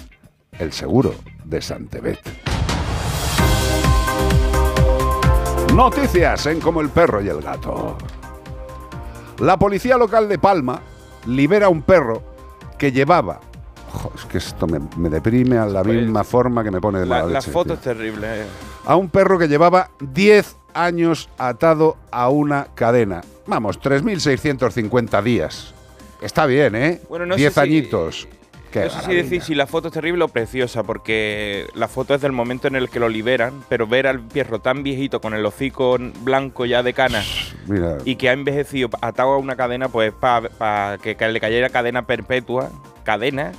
El 0.59 0.71
seguro 0.71 1.15
de 1.45 1.61
Santebet. 1.61 2.19
Noticias 5.73 6.45
en 6.45 6.59
Como 6.59 6.81
el 6.81 6.89
perro 6.89 7.21
y 7.21 7.29
el 7.29 7.41
gato. 7.41 7.97
La 9.39 9.57
policía 9.57 9.97
local 9.97 10.29
de 10.29 10.37
Palma 10.37 10.79
libera 11.25 11.65
a 11.65 11.69
un 11.69 11.81
perro 11.81 12.21
que 12.77 12.91
llevaba. 12.91 13.39
Jo, 13.93 14.11
es 14.15 14.25
que 14.25 14.39
esto 14.39 14.65
me, 14.67 14.79
me 14.97 15.07
deprime 15.09 15.57
a 15.57 15.65
la 15.65 15.83
Pues, 15.83 16.01
misma 16.01 16.23
forma 16.23 16.63
que 16.63 16.71
me 16.71 16.81
pone 16.81 16.99
de 16.99 17.05
La, 17.05 17.19
la 17.23 17.27
leche, 17.39 17.51
foto 17.51 17.65
tío. 17.65 17.73
es 17.75 17.81
terrible. 17.81 18.41
eh. 18.41 18.45
A 18.85 18.95
un 18.95 19.07
perro 19.09 19.37
que 19.37 19.47
llevaba 19.47 19.91
10 19.99 20.55
años 20.73 21.29
atado 21.37 21.95
a 22.11 22.29
una 22.29 22.67
cadena. 22.75 23.21
Vamos, 23.45 23.79
3.650 23.79 25.21
días. 25.23 25.73
Está 26.21 26.45
bien, 26.45 26.75
¿eh? 26.75 27.01
Bueno, 27.09 27.25
no 27.25 27.35
10 27.35 27.53
sé 27.53 27.61
si- 27.61 27.67
añitos. 27.67 28.27
Qué 28.71 28.85
no 28.85 28.89
sé 28.89 29.01
si 29.05 29.13
decir 29.13 29.41
si 29.43 29.53
la 29.53 29.67
foto 29.67 29.89
es 29.89 29.93
terrible 29.93 30.23
o 30.23 30.27
preciosa, 30.29 30.81
porque 30.81 31.67
la 31.75 31.87
foto 31.87 32.15
es 32.15 32.21
del 32.21 32.31
momento 32.31 32.67
en 32.67 32.75
el 32.75 32.89
que 32.89 32.99
lo 32.99 33.07
liberan, 33.07 33.63
pero 33.69 33.85
ver 33.85 34.07
al 34.07 34.19
perro 34.21 34.61
tan 34.61 34.81
viejito 34.81 35.21
con 35.21 35.35
el 35.35 35.45
hocico 35.45 35.95
blanco 36.23 36.65
ya 36.65 36.81
de 36.81 36.91
canas 36.95 37.53
Mira, 37.67 37.99
y 38.03 38.15
que 38.15 38.29
ha 38.29 38.33
envejecido 38.33 38.89
atado 39.01 39.33
a 39.33 39.37
una 39.37 39.55
cadena, 39.55 39.89
pues 39.89 40.11
para 40.11 40.97
que, 40.97 41.15
que 41.15 41.27
le 41.27 41.39
cayera 41.39 41.69
cadena 41.69 42.07
perpetua, 42.07 42.71
cadena 43.03 43.51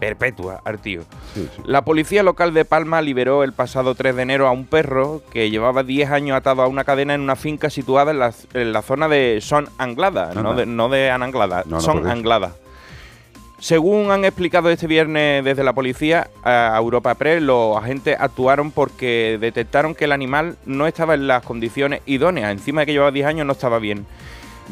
perpetua 0.00 0.60
al 0.64 0.78
tío. 0.80 1.02
sí, 1.34 1.48
sí. 1.54 1.62
La 1.64 1.84
policía 1.84 2.22
local 2.22 2.52
de 2.54 2.64
Palma 2.64 3.00
liberó 3.02 3.44
el 3.44 3.52
pasado 3.52 3.94
3 3.94 4.16
de 4.16 4.22
enero 4.22 4.48
a 4.48 4.50
un 4.50 4.64
perro 4.64 5.22
que 5.32 5.50
llevaba 5.50 5.82
10 5.82 6.10
años 6.10 6.36
atado 6.36 6.62
a 6.62 6.66
una 6.66 6.84
cadena 6.84 7.14
en 7.14 7.20
una 7.20 7.36
finca 7.36 7.70
situada 7.70 8.10
en 8.10 8.18
la, 8.18 8.32
en 8.54 8.72
la 8.72 8.82
zona 8.82 9.08
de 9.08 9.38
Son 9.42 9.68
Anglada, 9.78 10.32
no 10.34 10.54
de, 10.54 10.66
no 10.66 10.88
de 10.88 11.10
Ananglada, 11.10 11.62
No, 11.66 11.80
Son. 11.80 12.08
Anglada. 12.08 12.52
Según 13.58 14.10
han 14.10 14.24
explicado 14.24 14.70
este 14.70 14.86
viernes 14.86 15.44
desde 15.44 15.62
la 15.62 15.74
policía 15.74 16.30
a 16.42 16.74
Europa 16.78 17.14
Press, 17.14 17.42
los 17.42 17.76
agentes 17.76 18.16
actuaron 18.18 18.70
porque 18.70 19.36
detectaron 19.38 19.94
que 19.94 20.06
el 20.06 20.12
animal 20.12 20.56
no 20.64 20.86
estaba 20.86 21.12
en 21.12 21.26
las 21.26 21.42
condiciones 21.42 22.00
idóneas, 22.06 22.52
encima 22.52 22.80
de 22.80 22.86
que 22.86 22.92
llevaba 22.92 23.10
10 23.10 23.26
años 23.26 23.46
no 23.46 23.52
estaba 23.52 23.78
bien, 23.78 24.06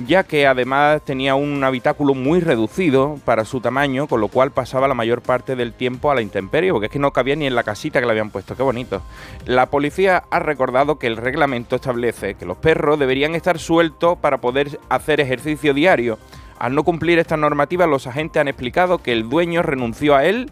ya 0.07 0.23
que 0.23 0.47
además 0.47 1.03
tenía 1.05 1.35
un 1.35 1.63
habitáculo 1.65 2.15
muy 2.15 2.41
reducido 2.41 3.19
para 3.25 3.45
su 3.45 3.61
tamaño, 3.61 4.07
con 4.07 4.21
lo 4.21 4.29
cual 4.29 4.53
pasaba 4.53 4.89
la 4.89 4.95
mayor 4.95 5.23
parte 5.23 5.57
del 5.57 5.73
tiempo 5.73 6.11
a 6.11 6.15
la 6.15 6.23
intemperie, 6.23 6.73
porque 6.73 6.87
es 6.87 6.93
que 6.93 6.99
no 6.99 7.13
cabía 7.13 7.37
ni 7.37 7.47
en 7.47 7.55
la 7.55 7.65
casita 7.65 8.01
que 8.01 8.07
le 8.07 8.13
habían 8.13 8.31
puesto, 8.31 8.57
qué 8.57 8.63
bonito. 8.63 9.03
La 9.47 9.67
policía 9.67 10.23
ha 10.31 10.39
recordado 10.39 10.99
que 10.99 11.07
el 11.07 11.17
reglamento 11.17 11.77
establece 11.77 12.35
que 12.35 12.47
los 12.47 12.59
perros 12.59 12.99
deberían 12.99 13.35
estar 13.35 13.59
sueltos 13.59 14.19
para 14.19 14.39
poder 14.39 14.79
hacer 14.89 15.21
ejercicio 15.21 15.75
diario, 15.75 16.19
Al 16.59 16.75
no 16.75 16.83
cumplir 16.83 17.21
esta 17.21 17.37
normativa, 17.37 17.87
los 17.87 18.09
agentes 18.09 18.41
han 18.41 18.49
explicado 18.49 18.99
que 18.99 19.13
el 19.13 19.29
dueño 19.29 19.63
renunció 19.63 20.17
a 20.17 20.25
él 20.25 20.51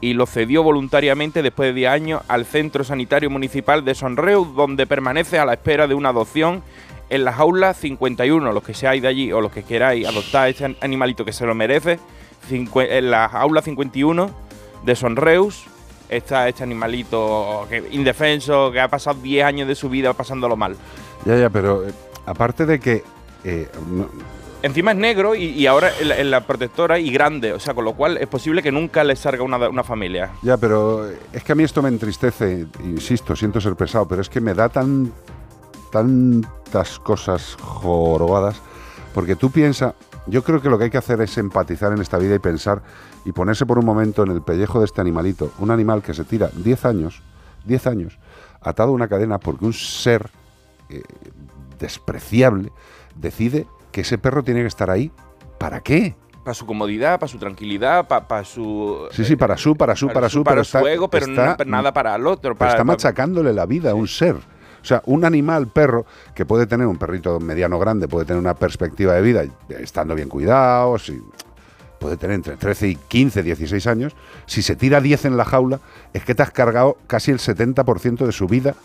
y 0.00 0.14
lo 0.14 0.26
cedió 0.26 0.62
voluntariamente 0.62 1.42
después 1.42 1.68
de 1.68 1.74
10 1.74 1.90
años 1.90 2.22
al 2.28 2.44
Centro 2.44 2.82
Sanitario 2.84 3.30
Municipal 3.30 3.84
de 3.84 3.94
Sonreu, 3.94 4.44
donde 4.44 4.86
permanece 4.86 5.38
a 5.38 5.44
la 5.44 5.54
espera 5.54 5.86
de 5.86 5.94
una 5.94 6.08
adopción 6.10 6.62
en 7.10 7.24
la 7.24 7.32
jaula 7.32 7.74
51. 7.74 8.52
Los 8.52 8.62
que 8.62 8.74
seáis 8.74 9.02
de 9.02 9.08
allí 9.08 9.32
o 9.32 9.40
los 9.40 9.52
que 9.52 9.62
queráis 9.62 10.06
adoptar 10.06 10.48
este 10.48 10.76
animalito 10.80 11.24
que 11.24 11.32
se 11.32 11.46
lo 11.46 11.54
merece, 11.54 11.98
en 12.50 13.10
la 13.10 13.28
jaula 13.28 13.62
51 13.62 14.30
de 14.84 14.96
Sonreus 14.96 15.64
está 16.08 16.48
este 16.48 16.62
animalito 16.62 17.66
que, 17.68 17.84
indefenso 17.90 18.72
que 18.72 18.80
ha 18.80 18.88
pasado 18.88 19.18
10 19.20 19.44
años 19.44 19.68
de 19.68 19.74
su 19.74 19.88
vida 19.88 20.12
pasándolo 20.14 20.56
mal. 20.56 20.76
Ya, 21.24 21.36
ya, 21.36 21.50
pero 21.50 21.86
eh, 21.86 21.92
aparte 22.26 22.66
de 22.66 22.80
que... 22.80 23.02
Eh, 23.44 23.68
Encima 24.60 24.90
es 24.90 24.96
negro 24.96 25.36
y, 25.36 25.64
ahora 25.68 25.92
en 26.00 26.32
la, 26.32 26.40
protectora 26.40 26.98
y 26.98 27.12
grande, 27.12 27.52
o 27.52 27.60
sea, 27.60 27.74
con 27.74 27.84
lo 27.84 27.94
cual 27.94 28.16
es 28.16 28.26
posible 28.26 28.60
que 28.60 28.72
nunca 28.72 29.04
le 29.04 29.14
salga 29.14 29.44
una, 29.44 29.68
una, 29.68 29.84
familia. 29.84 30.32
Ya, 30.42 30.56
pero 30.56 31.08
es 31.32 31.44
que 31.44 31.52
a 31.52 31.54
mí 31.54 31.62
esto 31.62 31.80
me 31.80 31.88
entristece, 31.88 32.66
insisto, 32.82 33.36
siento 33.36 33.60
ser 33.60 33.76
pesado, 33.76 34.08
pero 34.08 34.20
es 34.20 34.28
que 34.28 34.40
me 34.40 34.54
da 34.54 34.68
tan 34.68 35.12
tantas 35.90 36.98
cosas 36.98 37.56
jorobadas, 37.60 38.60
porque 39.14 39.36
tú 39.36 39.50
piensas, 39.50 39.94
yo 40.26 40.42
creo 40.42 40.60
que 40.60 40.68
lo 40.68 40.78
que 40.78 40.84
hay 40.84 40.90
que 40.90 40.98
hacer 40.98 41.20
es 41.20 41.36
empatizar 41.38 41.92
en 41.92 42.00
esta 42.00 42.18
vida 42.18 42.34
y 42.34 42.38
pensar 42.38 42.82
y 43.24 43.32
ponerse 43.32 43.66
por 43.66 43.78
un 43.78 43.84
momento 43.84 44.22
en 44.22 44.30
el 44.30 44.42
pellejo 44.42 44.78
de 44.78 44.86
este 44.86 45.00
animalito, 45.00 45.50
un 45.58 45.70
animal 45.70 46.02
que 46.02 46.14
se 46.14 46.24
tira 46.24 46.50
10 46.54 46.84
años, 46.84 47.22
10 47.64 47.86
años, 47.86 48.18
atado 48.60 48.90
a 48.90 48.92
una 48.92 49.08
cadena 49.08 49.38
porque 49.38 49.64
un 49.64 49.72
ser 49.72 50.30
eh, 50.88 51.02
despreciable 51.78 52.72
decide 53.14 53.66
que 53.92 54.02
ese 54.02 54.18
perro 54.18 54.42
tiene 54.42 54.60
que 54.60 54.66
estar 54.66 54.90
ahí. 54.90 55.10
¿Para 55.58 55.80
qué? 55.80 56.14
Para 56.44 56.54
su 56.54 56.66
comodidad, 56.66 57.18
para 57.18 57.28
su 57.28 57.38
tranquilidad, 57.38 58.06
para, 58.06 58.44
su... 58.44 59.08
Sí, 59.10 59.24
sí, 59.24 59.36
para 59.36 59.56
su, 59.56 59.76
para 59.76 59.96
su, 59.96 60.08
para, 60.08 60.28
su, 60.28 60.42
para 60.44 60.64
su 60.64 60.80
pero, 60.82 61.08
pero 61.08 61.26
nada 61.66 61.92
para 61.92 62.14
el 62.14 62.26
otro. 62.26 62.54
Para, 62.54 62.72
está 62.72 62.84
machacándole 62.84 63.52
la 63.52 63.66
vida 63.66 63.90
a 63.90 63.94
un 63.94 64.08
ser. 64.08 64.36
Sea, 64.88 65.02
un 65.04 65.26
animal 65.26 65.66
perro 65.66 66.06
que 66.34 66.46
puede 66.46 66.66
tener 66.66 66.86
un 66.86 66.96
perrito 66.96 67.38
mediano 67.40 67.78
grande, 67.78 68.08
puede 68.08 68.24
tener 68.24 68.40
una 68.40 68.54
perspectiva 68.54 69.12
de 69.12 69.20
vida 69.20 69.44
estando 69.68 70.14
bien 70.14 70.30
cuidado, 70.30 70.96
puede 71.98 72.16
tener 72.16 72.36
entre 72.36 72.56
13 72.56 72.88
y 72.88 72.94
15, 72.96 73.42
16 73.42 73.86
años, 73.86 74.16
si 74.46 74.62
se 74.62 74.76
tira 74.76 75.02
10 75.02 75.26
en 75.26 75.36
la 75.36 75.44
jaula, 75.44 75.80
es 76.14 76.24
que 76.24 76.34
te 76.34 76.42
has 76.42 76.52
cargado 76.52 76.96
casi 77.06 77.30
el 77.30 77.38
70% 77.38 78.24
de 78.24 78.32
su 78.32 78.46
vida 78.46 78.76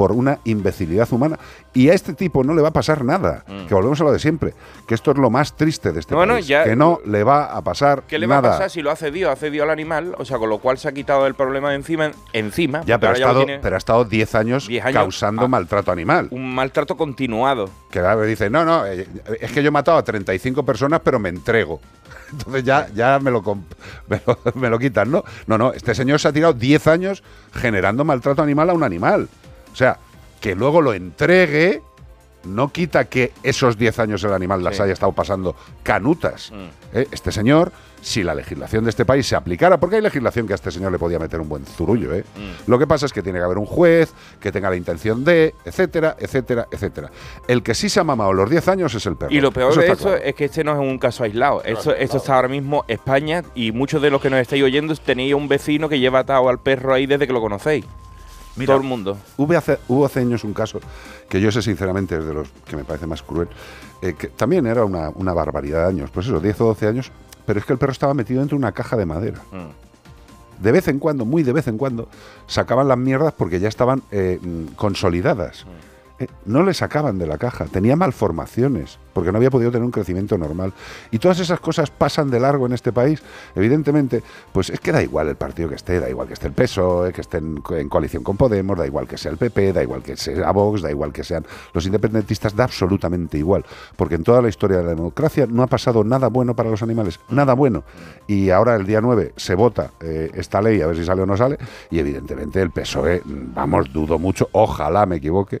por 0.00 0.12
una 0.12 0.38
imbecilidad 0.44 1.06
humana. 1.12 1.38
Y 1.74 1.90
a 1.90 1.92
este 1.92 2.14
tipo 2.14 2.42
no 2.42 2.54
le 2.54 2.62
va 2.62 2.68
a 2.68 2.72
pasar 2.72 3.04
nada. 3.04 3.44
Mm. 3.46 3.66
Que 3.66 3.74
volvemos 3.74 4.00
a 4.00 4.04
lo 4.04 4.12
de 4.12 4.18
siempre. 4.18 4.54
Que 4.88 4.94
esto 4.94 5.10
es 5.10 5.18
lo 5.18 5.28
más 5.28 5.58
triste 5.58 5.92
de 5.92 6.00
este 6.00 6.14
país. 6.14 6.46
que 6.46 6.74
no 6.74 7.00
le 7.04 7.22
va 7.22 7.54
a 7.54 7.60
pasar 7.60 8.04
¿Qué 8.08 8.18
le 8.18 8.26
va 8.26 8.38
a 8.38 8.42
pasar 8.42 8.70
si 8.70 8.80
lo 8.80 8.90
ha 8.90 8.96
cedido? 8.96 9.30
Ha 9.30 9.36
cedido 9.36 9.64
al 9.64 9.68
animal, 9.68 10.14
o 10.16 10.24
sea, 10.24 10.38
con 10.38 10.48
lo 10.48 10.56
cual 10.56 10.78
se 10.78 10.88
ha 10.88 10.92
quitado 10.92 11.26
el 11.26 11.34
problema 11.34 11.68
de 11.68 11.74
encima. 11.74 12.12
encima 12.32 12.82
ya, 12.86 12.98
pero 12.98 13.12
ha, 13.12 13.14
estado, 13.14 13.44
pero 13.60 13.74
ha 13.74 13.78
estado 13.78 14.06
10 14.06 14.34
años, 14.36 14.70
causando 14.90 15.46
maltrato 15.48 15.92
animal. 15.92 16.28
Un 16.30 16.54
maltrato 16.54 16.96
continuado. 16.96 17.68
Que 17.90 17.98
a 17.98 18.16
dice, 18.22 18.48
no, 18.48 18.64
no, 18.64 18.86
eh, 18.86 19.06
es 19.38 19.52
que 19.52 19.62
yo 19.62 19.68
he 19.68 19.70
matado 19.70 19.98
a 19.98 20.02
35 20.02 20.64
personas, 20.64 21.02
pero 21.04 21.18
me 21.18 21.28
entrego. 21.28 21.78
Entonces 22.32 22.64
ya, 22.64 22.88
ya 22.94 23.18
me, 23.18 23.30
lo, 23.30 23.42
me, 24.08 24.22
lo, 24.26 24.38
me 24.54 24.70
lo 24.70 24.78
quitan, 24.78 25.10
¿no? 25.10 25.24
No, 25.46 25.58
no, 25.58 25.74
este 25.74 25.94
señor 25.94 26.20
se 26.20 26.28
ha 26.28 26.32
tirado 26.32 26.54
10 26.54 26.86
años 26.86 27.22
generando 27.52 28.02
maltrato 28.02 28.42
animal 28.42 28.70
a 28.70 28.72
un 28.72 28.82
animal. 28.82 29.28
O 29.72 29.76
sea, 29.76 29.98
que 30.40 30.54
luego 30.54 30.80
lo 30.80 30.94
entregue 30.94 31.82
no 32.44 32.72
quita 32.72 33.04
que 33.04 33.32
esos 33.42 33.76
10 33.76 33.98
años 33.98 34.24
el 34.24 34.32
animal 34.32 34.64
las 34.64 34.80
haya 34.80 34.92
estado 34.92 35.12
pasando 35.12 35.54
canutas. 35.82 36.50
Mm. 36.52 36.96
¿Eh? 36.98 37.06
Este 37.10 37.32
señor, 37.32 37.72
si 38.00 38.22
la 38.22 38.34
legislación 38.34 38.84
de 38.84 38.90
este 38.90 39.04
país 39.04 39.26
se 39.26 39.36
aplicara, 39.36 39.78
porque 39.78 39.96
hay 39.96 40.02
legislación 40.02 40.46
que 40.46 40.54
a 40.54 40.56
este 40.56 40.70
señor 40.70 40.90
le 40.90 40.98
podía 40.98 41.18
meter 41.18 41.40
un 41.40 41.48
buen 41.48 41.66
zurullo, 41.66 42.14
¿eh? 42.14 42.24
Mm. 42.36 42.70
lo 42.70 42.78
que 42.78 42.86
pasa 42.86 43.06
es 43.06 43.12
que 43.12 43.22
tiene 43.22 43.38
que 43.38 43.44
haber 43.44 43.58
un 43.58 43.66
juez 43.66 44.12
que 44.40 44.50
tenga 44.52 44.70
la 44.70 44.76
intención 44.76 45.24
de, 45.24 45.54
etcétera, 45.64 46.16
etcétera, 46.18 46.66
etcétera. 46.70 47.10
El 47.46 47.62
que 47.62 47.74
sí 47.74 47.88
se 47.88 48.00
ha 48.00 48.04
mamado 48.04 48.32
los 48.32 48.48
10 48.48 48.68
años 48.68 48.94
es 48.94 49.04
el 49.06 49.16
perro. 49.16 49.32
Y 49.32 49.40
lo 49.40 49.52
peor 49.52 49.74
de 49.76 49.88
eso 49.88 50.14
es 50.16 50.34
que 50.34 50.46
este 50.46 50.64
no 50.64 50.72
es 50.72 50.78
un 50.78 50.98
caso 50.98 51.24
aislado. 51.24 51.62
esto, 51.64 51.94
esto 51.94 52.16
está 52.16 52.36
ahora 52.36 52.48
mismo 52.48 52.84
España 52.88 53.44
y 53.54 53.72
muchos 53.72 54.00
de 54.00 54.10
los 54.10 54.22
que 54.22 54.30
nos 54.30 54.40
estáis 54.40 54.62
oyendo 54.62 54.94
tenéis 54.96 55.34
un 55.34 55.48
vecino 55.48 55.88
que 55.88 55.98
lleva 55.98 56.20
atado 56.20 56.48
al 56.48 56.58
perro 56.60 56.94
ahí 56.94 57.06
desde 57.06 57.26
que 57.26 57.32
lo 57.32 57.40
conocéis. 57.40 57.84
Todo 58.56 58.76
el 58.76 58.82
mundo. 58.82 59.16
Hubo 59.36 59.56
hace, 59.56 59.78
hubo 59.88 60.04
hace 60.04 60.20
años 60.20 60.44
un 60.44 60.52
caso 60.52 60.80
que 61.28 61.40
yo 61.40 61.50
sé 61.52 61.62
sinceramente 61.62 62.18
es 62.18 62.24
de 62.24 62.34
los 62.34 62.48
que 62.66 62.76
me 62.76 62.84
parece 62.84 63.06
más 63.06 63.22
cruel, 63.22 63.48
eh, 64.02 64.14
que 64.14 64.28
también 64.28 64.66
era 64.66 64.84
una, 64.84 65.32
barbaridad 65.32 65.82
de 65.82 65.88
años, 65.88 66.10
pues 66.10 66.26
eso, 66.26 66.40
10 66.40 66.60
o 66.60 66.64
12 66.66 66.86
años, 66.86 67.12
pero 67.46 67.60
es 67.60 67.64
que 67.64 67.72
el 67.72 67.78
perro 67.78 67.92
estaba 67.92 68.14
metido 68.14 68.40
dentro 68.40 68.56
de 68.56 68.60
una 68.60 68.72
caja 68.72 68.96
de 68.96 69.06
madera. 69.06 69.40
Mm. 69.52 70.62
De 70.62 70.72
vez 70.72 70.88
en 70.88 70.98
cuando, 70.98 71.24
muy 71.24 71.42
de 71.42 71.52
vez 71.52 71.68
en 71.68 71.78
cuando, 71.78 72.08
sacaban 72.46 72.88
las 72.88 72.98
mierdas 72.98 73.32
porque 73.32 73.60
ya 73.60 73.68
estaban 73.68 74.02
eh, 74.10 74.38
mm, 74.42 74.74
consolidadas. 74.74 75.64
Mm. 75.64 75.89
Eh, 76.20 76.26
no 76.44 76.62
le 76.62 76.74
sacaban 76.74 77.18
de 77.18 77.26
la 77.26 77.38
caja, 77.38 77.64
tenía 77.64 77.96
malformaciones, 77.96 78.98
porque 79.14 79.32
no 79.32 79.38
había 79.38 79.50
podido 79.50 79.70
tener 79.70 79.86
un 79.86 79.90
crecimiento 79.90 80.36
normal. 80.36 80.74
Y 81.10 81.18
todas 81.18 81.40
esas 81.40 81.60
cosas 81.60 81.90
pasan 81.90 82.30
de 82.30 82.38
largo 82.38 82.66
en 82.66 82.74
este 82.74 82.92
país. 82.92 83.22
Evidentemente, 83.54 84.22
pues 84.52 84.68
es 84.68 84.80
que 84.80 84.92
da 84.92 85.02
igual 85.02 85.28
el 85.28 85.36
partido 85.36 85.70
que 85.70 85.76
esté, 85.76 85.98
da 85.98 86.10
igual 86.10 86.28
que 86.28 86.34
esté 86.34 86.46
el 86.48 86.52
PSOE, 86.52 87.14
que 87.14 87.22
esté 87.22 87.38
en, 87.38 87.62
coalición 87.88 88.22
con 88.22 88.36
Podemos, 88.36 88.76
da 88.76 88.86
igual 88.86 89.08
que 89.08 89.16
sea 89.16 89.32
el 89.32 89.38
PP, 89.38 89.72
da 89.72 89.82
igual 89.82 90.02
que 90.02 90.14
sea 90.16 90.50
Vox, 90.52 90.82
da 90.82 90.90
igual 90.90 91.10
que 91.10 91.24
sean 91.24 91.46
los 91.72 91.86
independentistas, 91.86 92.54
da 92.54 92.64
absolutamente 92.64 93.38
igual. 93.38 93.64
Porque 93.96 94.16
en 94.16 94.22
toda 94.22 94.42
la 94.42 94.50
historia 94.50 94.76
de 94.76 94.84
la 94.84 94.90
democracia 94.90 95.46
no 95.46 95.62
ha 95.62 95.68
pasado 95.68 96.04
nada 96.04 96.28
bueno 96.28 96.54
para 96.54 96.68
los 96.68 96.82
animales, 96.82 97.18
nada 97.30 97.54
bueno. 97.54 97.82
Y 98.26 98.50
ahora 98.50 98.76
el 98.76 98.86
día 98.86 99.00
9 99.00 99.32
se 99.36 99.54
vota 99.54 99.92
eh, 100.02 100.30
esta 100.34 100.60
ley, 100.60 100.82
a 100.82 100.86
ver 100.86 100.96
si 100.96 101.04
sale 101.06 101.22
o 101.22 101.26
no 101.26 101.36
sale, 101.38 101.56
y 101.90 101.98
evidentemente 101.98 102.60
el 102.60 102.70
PSOE, 102.70 103.22
vamos, 103.24 103.90
dudo 103.90 104.18
mucho, 104.18 104.50
ojalá 104.52 105.06
me 105.06 105.16
equivoque 105.16 105.60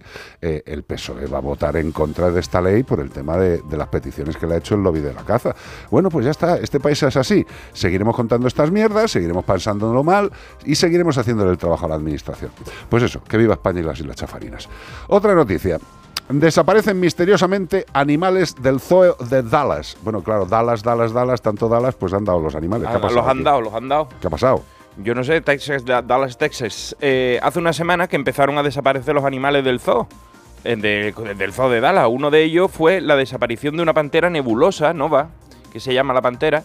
el 0.66 0.82
PSOE 0.82 1.26
va 1.26 1.38
a 1.38 1.40
votar 1.40 1.76
en 1.76 1.92
contra 1.92 2.30
de 2.30 2.40
esta 2.40 2.60
ley 2.60 2.82
por 2.82 3.00
el 3.00 3.10
tema 3.10 3.36
de, 3.36 3.62
las 3.76 3.88
peticiones 3.88 4.36
que 4.36 4.46
le 4.46 4.54
ha 4.54 4.58
hecho 4.58 4.74
el 4.74 4.82
lobby 4.82 5.00
de 5.00 5.14
la 5.14 5.22
caza. 5.22 5.54
Bueno, 5.90 6.10
pues 6.10 6.24
ya 6.24 6.30
está, 6.30 6.56
este 6.56 6.80
país 6.80 7.02
es 7.02 7.16
así. 7.16 7.46
Seguiremos 7.72 8.14
contando 8.14 8.46
estas 8.46 8.70
mierdas, 8.70 9.10
seguiremos 9.10 9.44
pensándolo 9.44 10.02
mal 10.04 10.30
y 10.64 10.74
seguiremos 10.74 11.16
haciéndole 11.18 11.50
el 11.50 11.58
trabajo 11.58 11.86
a 11.86 11.88
la 11.88 11.94
administración. 11.94 12.50
Pues 12.88 13.02
eso, 13.02 13.22
que 13.24 13.36
viva 13.36 13.54
España 13.54 13.80
y 13.80 13.84
las 13.84 13.98
Islas 14.00 14.16
Chafarinas. 14.16 14.68
Otra 15.08 15.34
noticia. 15.34 15.78
Desaparecen 16.28 17.00
misteriosamente 17.00 17.86
animales 17.92 18.54
del 18.62 18.78
zoo 18.78 19.16
de 19.16 19.42
Dallas. 19.42 19.96
Bueno, 20.02 20.22
claro, 20.22 20.46
Dallas, 20.46 20.82
Dallas, 20.82 21.12
Dallas, 21.12 21.42
tanto 21.42 21.68
Dallas, 21.68 21.96
pues 21.96 22.12
han 22.12 22.24
dado 22.24 22.40
los 22.40 22.54
animales. 22.54 22.88
¿Qué 22.88 22.96
ha 22.96 23.00
pasado 23.00 23.20
los 23.20 23.28
han 23.28 23.42
dado, 23.42 23.60
los 23.60 23.74
han 23.74 23.88
dado. 23.88 24.08
¿Qué 24.20 24.28
ha 24.28 24.30
pasado? 24.30 24.62
Yo 24.96 25.14
no 25.14 25.24
sé, 25.24 25.40
Texas, 25.40 25.84
Dallas, 25.84 26.36
Texas. 26.36 26.96
Eh, 27.00 27.40
hace 27.42 27.58
una 27.58 27.72
semana 27.72 28.06
que 28.06 28.16
empezaron 28.16 28.58
a 28.58 28.62
desaparecer 28.62 29.14
los 29.14 29.24
animales 29.24 29.64
del 29.64 29.80
zoo. 29.80 30.06
Del 30.64 31.52
zoo 31.52 31.70
de 31.70 31.80
Dallas. 31.80 32.08
Uno 32.10 32.30
de 32.30 32.42
ellos 32.42 32.70
fue 32.70 33.00
la 33.00 33.16
desaparición 33.16 33.76
de 33.76 33.82
una 33.82 33.94
pantera 33.94 34.30
nebulosa, 34.30 34.92
nova, 34.92 35.30
que 35.72 35.80
se 35.80 35.94
llama 35.94 36.14
la 36.14 36.22
pantera. 36.22 36.64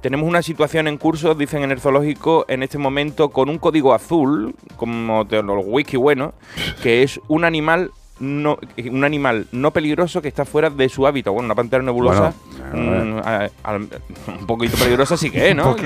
Tenemos 0.00 0.28
una 0.28 0.42
situación 0.42 0.88
en 0.88 0.98
curso, 0.98 1.34
dicen 1.34 1.62
en 1.62 1.70
el 1.70 1.80
zoológico, 1.80 2.44
en 2.48 2.62
este 2.62 2.78
momento 2.78 3.30
con 3.30 3.48
un 3.48 3.58
código 3.58 3.94
azul, 3.94 4.54
como 4.76 5.24
de 5.24 5.42
los 5.42 5.64
wiki 5.64 5.96
bueno, 5.96 6.34
que 6.82 7.02
es 7.02 7.20
un 7.28 7.44
animal 7.44 7.92
no, 8.18 8.58
un 8.90 9.04
animal 9.04 9.46
no 9.52 9.72
peligroso 9.72 10.22
que 10.22 10.28
está 10.28 10.44
fuera 10.44 10.70
de 10.70 10.88
su 10.88 11.06
hábitat. 11.06 11.32
Bueno, 11.32 11.46
una 11.46 11.54
pantera 11.54 11.82
nebulosa, 11.82 12.32
mm, 12.72 13.20
un 14.40 14.46
poquito 14.46 14.76
peligrosa 14.76 15.16
sí 15.16 15.30
que 15.30 15.50
es, 15.50 15.56
¿no? 15.56 15.76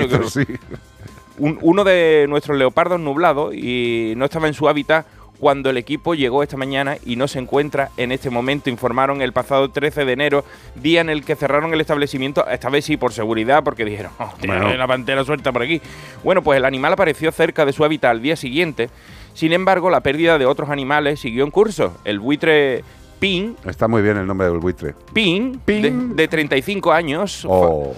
uno 1.39 1.83
de 1.83 2.25
nuestros 2.27 2.57
leopardos 2.57 2.99
nublados 2.99 3.53
y 3.53 4.13
no 4.17 4.25
estaba 4.25 4.47
en 4.47 4.53
su 4.53 4.67
hábitat 4.67 5.05
cuando 5.39 5.69
el 5.69 5.77
equipo 5.77 6.15
llegó 6.15 6.43
esta 6.43 6.57
mañana 6.57 6.97
y 7.05 7.15
no 7.15 7.27
se 7.27 7.39
encuentra 7.39 7.89
en 7.97 8.11
este 8.11 8.29
momento. 8.29 8.69
Informaron 8.69 9.21
el 9.21 9.33
pasado 9.33 9.69
13 9.69 10.05
de 10.05 10.13
enero, 10.13 10.45
día 10.75 11.01
en 11.01 11.09
el 11.09 11.23
que 11.23 11.35
cerraron 11.35 11.73
el 11.73 11.81
establecimiento, 11.81 12.47
esta 12.47 12.69
vez 12.69 12.85
sí 12.85 12.97
por 12.97 13.13
seguridad, 13.13 13.63
porque 13.63 13.85
dijeron, 13.85 14.11
oh, 14.19 14.33
tiene 14.39 14.77
la 14.77 14.87
pantera 14.87 15.23
suelta 15.23 15.51
por 15.51 15.61
aquí. 15.61 15.81
Bueno, 16.23 16.41
pues 16.41 16.57
el 16.57 16.65
animal 16.65 16.93
apareció 16.93 17.31
cerca 17.31 17.65
de 17.65 17.73
su 17.73 17.83
hábitat 17.83 18.11
al 18.11 18.21
día 18.21 18.35
siguiente. 18.35 18.89
Sin 19.33 19.53
embargo, 19.53 19.89
la 19.89 20.01
pérdida 20.01 20.37
de 20.39 20.45
otros 20.45 20.69
animales 20.69 21.19
siguió 21.19 21.43
en 21.43 21.51
curso. 21.51 21.97
El 22.03 22.19
buitre 22.19 22.83
Pin. 23.19 23.55
Está 23.65 23.87
muy 23.87 24.01
bien 24.01 24.17
el 24.17 24.27
nombre 24.27 24.47
del 24.47 24.59
buitre. 24.59 24.93
Pin, 25.13 25.61
De, 25.65 26.27
35 26.27 26.91
años. 26.91 27.45
Oh. 27.47 27.93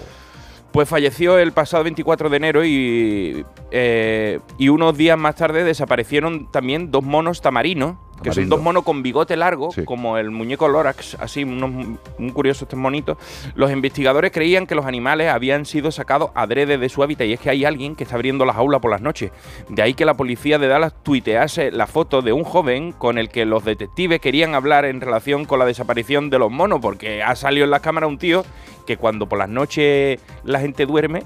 Pues 0.72 0.88
falleció 0.88 1.38
el 1.38 1.52
pasado 1.52 1.84
24 1.84 2.30
de 2.30 2.36
enero 2.36 2.64
y, 2.64 3.44
eh, 3.70 4.38
y 4.56 4.68
unos 4.68 4.96
días 4.96 5.18
más 5.18 5.34
tarde 5.34 5.64
desaparecieron 5.64 6.50
también 6.50 6.90
dos 6.90 7.02
monos 7.02 7.40
tamarinos 7.40 7.96
que 8.22 8.32
son 8.32 8.48
dos 8.48 8.60
monos 8.60 8.82
con 8.84 9.02
bigote 9.02 9.36
largo, 9.36 9.70
Sí. 9.70 9.84
como 9.84 10.18
el 10.18 10.30
muñeco 10.30 10.68
Lorax, 10.68 11.16
así, 11.20 11.44
unos 11.44 11.70
muy 12.18 12.32
curiosos 12.32 12.62
estos 12.62 12.78
monitos. 12.78 13.16
Los 13.54 13.70
investigadores 13.70 14.30
creían 14.32 14.66
que 14.66 14.74
los 14.74 14.86
animales 14.86 15.28
habían 15.28 15.64
sido 15.66 15.90
sacados 15.90 16.30
adrede 16.34 16.78
de 16.78 16.88
su 16.88 17.02
hábitat 17.02 17.26
y 17.26 17.32
es 17.32 17.40
que 17.40 17.50
hay 17.50 17.64
alguien 17.64 17.96
que 17.96 18.04
está 18.04 18.16
abriendo 18.16 18.44
las 18.44 18.56
aulas 18.56 18.80
por 18.80 18.90
las 18.90 19.00
noches. 19.00 19.30
De 19.68 19.82
ahí 19.82 19.94
que 19.94 20.04
la 20.04 20.14
policía 20.14 20.58
de 20.58 20.68
Dallas 20.68 20.94
tuitease 21.02 21.70
la 21.70 21.86
foto 21.86 22.22
de 22.22 22.32
un 22.32 22.44
joven 22.44 22.92
con 22.92 23.18
el 23.18 23.28
que 23.28 23.44
los 23.44 23.64
detectives 23.64 24.20
querían 24.20 24.54
hablar 24.54 24.84
en 24.84 25.00
relación 25.00 25.44
con 25.44 25.58
la 25.58 25.64
desaparición 25.64 26.30
de 26.30 26.38
los 26.38 26.50
monos, 26.50 26.80
porque 26.80 27.22
ha 27.22 27.34
salido 27.36 27.64
en 27.64 27.70
la 27.70 27.80
cámara 27.80 28.06
un 28.06 28.18
tío 28.18 28.44
que 28.86 28.96
cuando 28.96 29.28
por 29.28 29.38
las 29.38 29.48
noches 29.48 30.20
la 30.44 30.60
gente 30.60 30.86
duerme, 30.86 31.22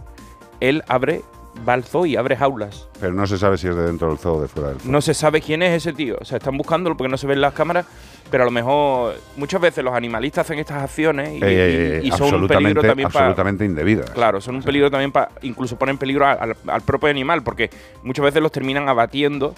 él 0.60 0.82
abre, 0.88 1.22
va 1.66 1.74
al 1.74 1.84
zoo 1.84 2.04
y 2.06 2.16
abre 2.16 2.36
jaulas. 2.36 2.88
Pero 3.00 3.12
no 3.12 3.26
se 3.26 3.38
sabe 3.38 3.56
si 3.58 3.68
es 3.68 3.74
de 3.76 3.82
dentro 3.84 4.08
del 4.08 4.18
zoo 4.18 4.34
o 4.36 4.42
de 4.42 4.48
fuera 4.48 4.68
del 4.70 4.80
zoo. 4.80 4.90
No 4.90 5.00
se 5.00 5.14
sabe 5.14 5.40
quién 5.40 5.62
es 5.62 5.72
ese 5.76 5.92
tío. 5.92 6.16
O 6.20 6.24
sea, 6.24 6.38
están 6.38 6.56
buscándolo 6.56 6.96
porque 6.96 7.10
no 7.10 7.16
se 7.16 7.26
ven 7.26 7.40
las 7.40 7.54
cámaras, 7.54 7.86
pero 8.30 8.42
a 8.42 8.46
lo 8.46 8.50
mejor 8.50 9.14
muchas 9.36 9.60
veces 9.60 9.84
los 9.84 9.94
animalistas 9.94 10.46
hacen 10.46 10.58
estas 10.58 10.82
acciones 10.82 11.30
y, 11.32 11.40
Eh, 11.42 12.00
y- 12.02 12.08
y 12.08 12.10
son 12.12 12.34
un 12.34 12.48
peligro 12.48 12.82
también 12.82 13.08
para... 13.08 13.26
absolutamente 13.26 13.64
indebidas. 13.64 14.10
Claro, 14.10 14.40
son 14.40 14.56
un 14.56 14.62
peligro 14.62 14.90
también 14.90 15.12
para... 15.12 15.30
Incluso 15.42 15.76
ponen 15.78 15.94
en 15.94 15.98
peligro 15.98 16.26
al, 16.26 16.38
al- 16.40 16.56
al 16.66 16.80
propio 16.82 17.08
animal, 17.08 17.42
porque 17.42 17.70
muchas 18.02 18.24
veces 18.24 18.42
los 18.42 18.52
terminan 18.52 18.88
abatiendo 18.88 19.54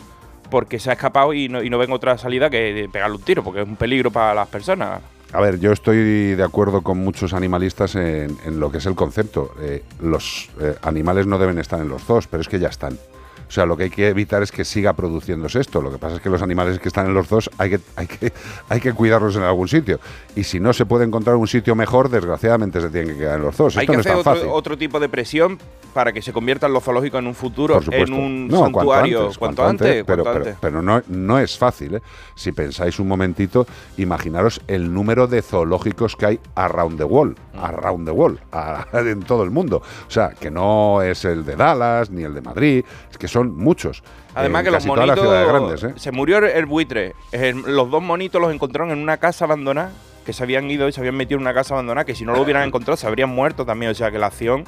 porque 0.51 0.79
se 0.79 0.91
ha 0.91 0.93
escapado 0.93 1.33
y 1.35 1.49
no, 1.49 1.61
y 1.63 1.71
no 1.71 1.79
ven 1.79 1.91
otra 1.91 2.17
salida 2.19 2.49
que 2.51 2.89
pegarle 2.93 3.17
un 3.17 3.23
tiro, 3.23 3.43
porque 3.43 3.63
es 3.63 3.67
un 3.67 3.75
peligro 3.77 4.11
para 4.13 4.33
las 4.35 4.47
personas. 4.49 5.01
A 5.33 5.41
ver, 5.41 5.59
yo 5.59 5.73
estoy 5.73 6.35
de 6.35 6.43
acuerdo 6.43 6.83
con 6.83 6.99
muchos 6.99 7.33
animalistas 7.35 7.95
en, 7.97 8.37
en 8.45 8.61
lo 8.61 8.71
que 8.71 8.79
es 8.79 8.87
el 8.87 8.95
concepto. 8.95 9.53
Eh, 9.61 9.83
los 10.01 10.49
eh, 10.61 10.77
animales 10.83 11.27
no 11.27 11.39
deben 11.39 11.59
estar 11.59 11.81
en 11.81 11.89
los 11.89 12.03
zoos, 12.05 12.27
pero 12.27 12.41
es 12.41 12.49
que 12.49 12.59
ya 12.59 12.69
están. 12.69 12.99
O 13.49 13.51
sea, 13.51 13.65
lo 13.67 13.77
que 13.77 13.85
hay 13.85 13.91
que 13.91 14.09
evitar 14.09 14.43
es 14.43 14.51
que 14.51 14.65
siga 14.65 14.93
produciéndose 14.93 15.61
esto. 15.61 15.81
Lo 15.81 15.91
que 15.93 15.99
pasa 15.99 16.17
es 16.17 16.21
que 16.23 16.29
los 16.29 16.43
animales 16.43 16.79
que 16.79 16.89
están 16.89 17.07
en 17.07 17.15
los 17.15 17.29
zoos 17.29 17.49
hay 17.59 17.71
que, 17.71 17.81
hay 17.97 18.07
que, 18.07 18.33
hay 18.69 18.81
que 18.81 18.93
cuidarlos 18.93 19.37
en 19.37 19.43
algún 19.43 19.69
sitio. 19.69 20.01
Y 20.35 20.45
si 20.45 20.59
no 20.61 20.73
se 20.73 20.85
puede 20.87 21.05
encontrar 21.05 21.37
un 21.37 21.47
sitio 21.47 21.75
mejor, 21.75 22.09
desgraciadamente 22.09 22.81
se 22.81 22.91
tienen 22.91 23.13
que 23.15 23.19
quedar 23.21 23.37
en 23.39 23.45
los 23.47 23.55
zoos. 23.55 23.77
Hay 23.77 23.83
esto 23.85 23.93
que 23.93 23.97
no 23.97 24.01
es 24.01 24.07
hacer 24.07 24.15
tan 24.17 24.21
otro, 24.33 24.35
fácil. 24.43 24.51
otro 24.53 24.79
tipo 24.79 24.99
de 25.01 25.09
presión 25.09 25.59
para 25.95 26.13
que 26.13 26.21
se 26.21 26.33
conviertan 26.33 26.73
los 26.75 26.85
zoológicos 26.85 27.21
en 27.21 27.27
un 27.27 27.35
futuro, 27.35 27.81
en 27.91 28.13
un 28.13 28.49
No, 28.49 28.59
santuario. 28.65 29.31
cuanto 29.39 29.65
antes, 29.67 30.05
pero, 30.05 30.25
cuanto 30.25 30.25
pero- 30.25 30.37
antes. 30.37 30.57
pero 30.61 30.83
no, 30.83 31.03
no 31.09 31.39
es 31.39 31.57
fácil. 31.57 31.95
¿eh? 31.95 32.03
Si 32.35 32.53
pensáis 32.53 32.99
un 33.01 33.09
momentito, 33.09 33.67
imaginaros 33.97 34.61
el 34.67 34.93
número 34.93 35.27
de 35.27 35.41
zoológicos 35.43 36.15
que 36.17 36.27
hay 36.27 36.41
around 36.55 36.99
the 36.99 37.05
world, 37.05 37.37
Mm. 37.55 37.59
around 37.65 38.05
the 38.07 38.11
world, 38.13 38.39
a- 38.53 38.87
en 38.93 39.23
todo 39.23 39.43
el 39.43 39.51
mundo. 39.51 39.81
O 40.07 40.11
sea, 40.11 40.31
que 40.39 40.51
no 40.51 41.01
es 41.01 41.25
el 41.25 41.45
de 41.47 41.57
Dallas 41.57 42.11
ni 42.11 42.25
el 42.25 42.35
de 42.35 42.43
Madrid, 42.43 42.85
es 43.11 43.17
que 43.17 43.27
son 43.37 43.57
muchos. 43.57 44.03
Además 44.35 44.64
que 44.64 44.70
los 44.70 44.87
monitos... 44.87 45.46
grandes. 45.49 45.85
¿eh? 45.85 45.92
Se 45.96 46.11
murió 46.12 46.38
el, 46.38 46.66
buitre. 46.66 47.14
El- 47.33 47.61
los 47.62 47.90
dos 47.90 48.03
monitos 48.03 48.40
los 48.40 48.53
encontraron 48.53 48.90
en 48.92 48.99
una 48.99 49.18
casa 49.18 49.44
abandonada, 49.44 49.92
que 50.25 50.33
se 50.33 50.42
habían 50.42 50.70
ido 50.70 50.88
y 50.88 50.92
se 50.92 51.01
habían 51.01 51.16
metido 51.16 51.37
en 51.38 51.42
una 51.42 51.55
casa 51.55 51.75
abandonada, 51.75 52.05
que 52.05 52.14
si 52.14 52.25
no 52.25 52.33
lo 52.33 52.42
hubieran 52.42 52.62
encontrado 52.68 52.96
se 52.96 53.07
habrían 53.07 53.29
muerto 53.31 53.64
también. 53.66 53.92
O 53.92 53.94
sea 53.94 54.11
que 54.11 54.18
la 54.18 54.27
acción, 54.27 54.64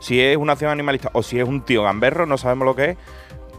si 0.00 0.20
es 0.20 0.36
una 0.36 0.52
acción 0.54 0.70
animalista 0.70 1.10
o 1.12 1.22
si 1.22 1.38
es 1.38 1.46
un 1.46 1.60
tío 1.60 1.82
gamberro, 1.82 2.24
no 2.26 2.38
sabemos 2.38 2.64
lo 2.66 2.74
que 2.74 2.90
es, 2.90 2.96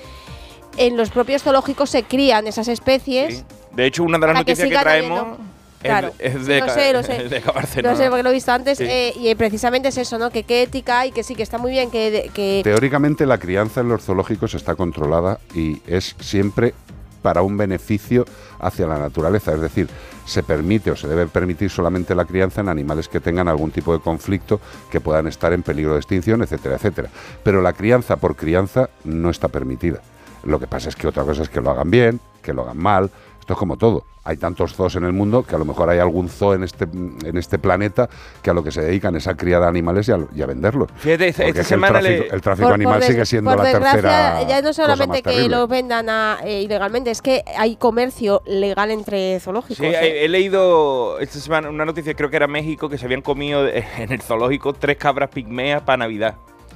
en 0.77 0.97
los 0.97 1.09
propios 1.09 1.43
zoológicos 1.43 1.89
se 1.89 2.03
crían 2.03 2.47
esas 2.47 2.67
especies. 2.67 3.37
Sí. 3.39 3.43
De 3.75 3.85
hecho, 3.85 4.03
una 4.03 4.17
de 4.17 4.27
las 4.27 4.33
que 4.35 4.39
noticias 4.51 4.57
que, 4.59 4.67
sigan 4.69 4.83
traemos 4.83 5.27
es, 5.39 5.45
Claro, 5.81 6.11
es 6.17 6.45
de, 6.47 6.59
lo 6.61 6.69
sé, 6.69 6.93
lo 6.93 7.03
sé. 7.03 7.23
de. 7.29 7.41
No 7.83 7.95
sé 7.95 8.07
porque 8.09 8.23
lo 8.23 8.29
he 8.29 8.33
visto 8.33 8.51
antes 8.51 8.77
Sí. 8.79 8.85
eh, 8.87 9.13
y 9.19 9.35
precisamente 9.35 9.89
es 9.89 9.97
eso, 9.97 10.17
¿no? 10.17 10.31
Que 10.31 10.43
qué 10.43 10.63
ética 10.63 11.01
hay, 11.01 11.11
que 11.11 11.21
sí, 11.23 11.35
que 11.35 11.43
está 11.43 11.57
muy 11.59 11.71
bien 11.71 11.91
que, 11.91 12.09
de- 12.09 12.29
que 12.33 12.61
Teóricamente 12.63 13.25
la 13.25 13.37
crianza 13.37 13.81
en 13.81 13.89
los 13.89 14.03
zoológicos 14.03 14.55
está 14.55 14.75
controlada 14.75 15.39
y 15.53 15.81
es 15.85 16.15
siempre 16.19 16.73
para 17.21 17.41
un 17.43 17.57
beneficio 17.57 18.25
hacia 18.59 18.87
la 18.87 18.97
naturaleza. 18.97 19.53
Es 19.53 19.61
decir, 19.61 19.87
se 20.25 20.41
permite 20.41 20.89
o 20.91 20.95
se 20.95 21.07
debe 21.07 21.27
permitir 21.27 21.69
solamente 21.69 22.15
la 22.15 22.25
crianza 22.25 22.61
en 22.61 22.69
animales 22.69 23.07
que 23.07 23.19
tengan 23.19 23.47
algún 23.47 23.69
tipo 23.71 23.93
de 23.93 23.99
conflicto, 23.99 24.59
que 24.91 24.99
puedan 25.01 25.27
estar 25.27 25.53
en 25.53 25.61
peligro 25.61 25.93
de 25.93 25.99
extinción, 25.99 26.41
etcétera, 26.41 26.75
etcétera. 26.77 27.09
Pero 27.43 27.61
la 27.61 27.73
crianza 27.73 28.15
por 28.15 28.35
crianza 28.35 28.89
no 29.03 29.29
está 29.29 29.49
permitida. 29.49 30.01
Lo 30.45 30.59
que 30.59 30.67
pasa 30.67 30.89
es 30.89 30.95
que 30.95 31.07
otra 31.07 31.23
cosa 31.23 31.43
es 31.43 31.49
que 31.49 31.61
lo 31.61 31.71
hagan 31.71 31.89
bien, 31.91 32.19
que 32.41 32.53
lo 32.53 32.61
hagan 32.63 32.77
mal. 32.77 33.09
Esto 33.39 33.53
es 33.53 33.59
como 33.59 33.77
todo. 33.77 34.03
Hay 34.23 34.37
tantos 34.37 34.73
zoos 34.73 34.95
en 34.95 35.03
el 35.03 35.13
mundo 35.13 35.43
que 35.43 35.53
a 35.53 35.59
lo 35.59 35.65
mejor 35.65 35.87
hay 35.87 35.99
algún 35.99 36.29
zoo 36.29 36.55
en 36.55 36.63
este, 36.63 36.85
en 36.85 37.37
este 37.37 37.59
planeta 37.59 38.09
que 38.41 38.49
a 38.49 38.53
lo 38.55 38.63
que 38.63 38.71
se 38.71 38.81
dedican 38.81 39.15
es 39.15 39.27
a 39.27 39.35
criar 39.37 39.61
animales 39.61 40.07
y 40.09 40.13
a, 40.13 40.17
y 40.35 40.41
a 40.41 40.47
venderlos. 40.47 40.89
Fíjate, 40.97 41.27
esta, 41.27 41.43
esta 41.43 41.75
el 41.75 41.81
tráfico, 41.81 41.99
le- 42.01 42.27
el 42.29 42.41
tráfico 42.41 42.67
por- 42.69 42.73
animal 42.73 42.99
por 43.01 43.07
sigue 43.07 43.23
siendo 43.27 43.51
por 43.51 43.59
la 43.63 43.71
tercera. 43.71 44.41
ya 44.47 44.61
no 44.61 44.69
cosa 44.69 44.73
solamente 44.73 45.07
más 45.09 45.17
que 45.17 45.29
terrible. 45.29 45.55
los 45.57 45.69
vendan 45.69 46.09
a- 46.09 46.39
eh, 46.43 46.63
ilegalmente, 46.63 47.11
es 47.11 47.21
que 47.21 47.43
hay 47.55 47.75
comercio 47.75 48.41
legal 48.47 48.89
entre 48.89 49.39
zoológicos. 49.39 49.77
Sí, 49.77 49.85
¿eh? 49.85 50.21
he, 50.21 50.25
he 50.25 50.27
leído 50.27 51.19
esta 51.19 51.37
semana 51.37 51.69
una 51.69 51.85
noticia, 51.85 52.15
creo 52.15 52.31
que 52.31 52.37
era 52.37 52.47
México, 52.47 52.89
que 52.89 52.97
se 52.97 53.05
habían 53.05 53.21
comido 53.21 53.67
eh, 53.67 53.85
en 53.99 54.11
el 54.11 54.23
zoológico 54.23 54.73
tres 54.73 54.97
cabras 54.97 55.29
pigmeas 55.29 55.83
para 55.83 55.97
Navidad. 55.97 56.33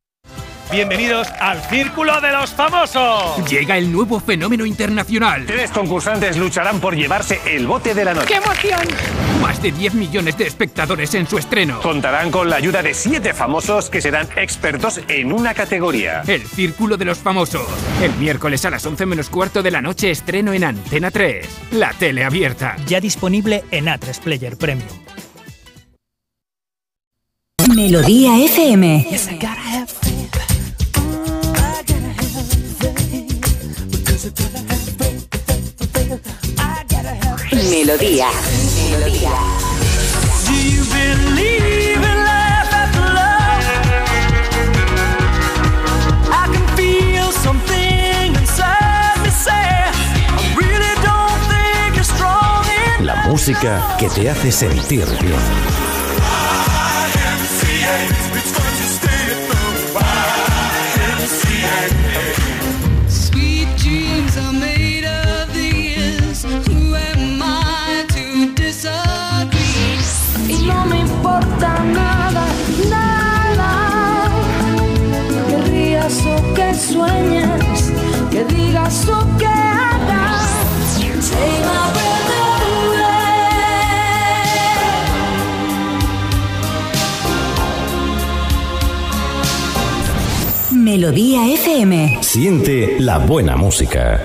Bienvenidos 0.71 1.27
al 1.41 1.61
Círculo 1.63 2.21
de 2.21 2.31
los 2.31 2.51
Famosos. 2.51 3.45
Llega 3.49 3.77
el 3.77 3.91
nuevo 3.91 4.21
fenómeno 4.21 4.65
internacional. 4.65 5.45
Tres 5.45 5.69
concursantes 5.69 6.37
lucharán 6.37 6.79
por 6.79 6.95
llevarse 6.95 7.41
el 7.45 7.67
bote 7.67 7.93
de 7.93 8.05
la 8.05 8.13
noche. 8.13 8.33
emoción! 8.35 8.79
Más 9.41 9.61
de 9.61 9.73
10 9.73 9.95
millones 9.95 10.37
de 10.37 10.47
espectadores 10.47 11.13
en 11.13 11.27
su 11.27 11.37
estreno. 11.37 11.81
Contarán 11.81 12.31
con 12.31 12.49
la 12.49 12.55
ayuda 12.55 12.81
de 12.81 12.93
siete 12.93 13.33
famosos 13.33 13.89
que 13.89 13.99
serán 13.99 14.29
expertos 14.37 15.01
en 15.09 15.33
una 15.33 15.53
categoría. 15.53 16.21
El 16.25 16.43
Círculo 16.47 16.95
de 16.95 17.03
los 17.03 17.17
Famosos. 17.17 17.67
El 18.01 18.13
miércoles 18.13 18.63
a 18.63 18.69
las 18.69 18.85
11 18.85 19.05
menos 19.05 19.29
cuarto 19.29 19.61
de 19.61 19.71
la 19.71 19.81
noche 19.81 20.09
estreno 20.09 20.53
en 20.53 20.63
Antena 20.63 21.11
3. 21.11 21.49
La 21.71 21.91
tele 21.91 22.23
abierta. 22.23 22.77
Ya 22.87 23.01
disponible 23.01 23.65
en 23.71 23.87
A3 23.87 24.19
Player 24.21 24.55
Premium. 24.57 24.87
Melodía 27.75 28.37
FM. 28.45 29.07
Melodía. 37.71 38.27
Melodía. 38.91 39.31
Do 40.45 40.53
you 40.53 40.83
believe 40.91 41.95
in 41.95 42.17
life 42.25 42.73
after 42.73 42.99
love? 42.99 43.63
I 46.29 46.49
can 46.51 46.67
feel 46.75 47.31
something 47.31 48.35
inside 48.35 49.23
me 49.23 49.29
say, 49.29 49.53
I 49.53 50.53
really 50.57 50.95
don't 51.01 51.39
think 51.47 51.95
you're 51.95 52.03
strong 52.03 52.65
enough. 52.65 53.05
La 53.05 53.15
música 53.29 53.95
que 53.97 54.09
te 54.09 54.29
hace 54.29 54.51
sentir 54.51 55.05
bien. 55.21 55.39
Sueñes, 76.91 77.91
que 78.31 78.43
digas 78.45 79.07
o 79.07 79.37
que 79.37 79.45
hagas. 79.45 80.49
Take 81.29 81.61
my 81.69 81.91
breath 81.93 82.31
away. 82.41 83.11
Melodía 90.71 91.47
FM. 91.53 92.19
Siente 92.21 92.99
la 92.99 93.17
buena 93.19 93.55
música. 93.55 94.19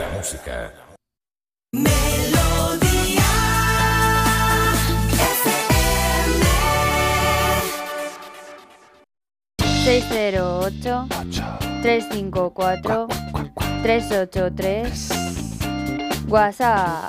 608 9.87 11.66
354 11.87 13.07
383 13.85 15.09
WhatsApp. 16.27 17.09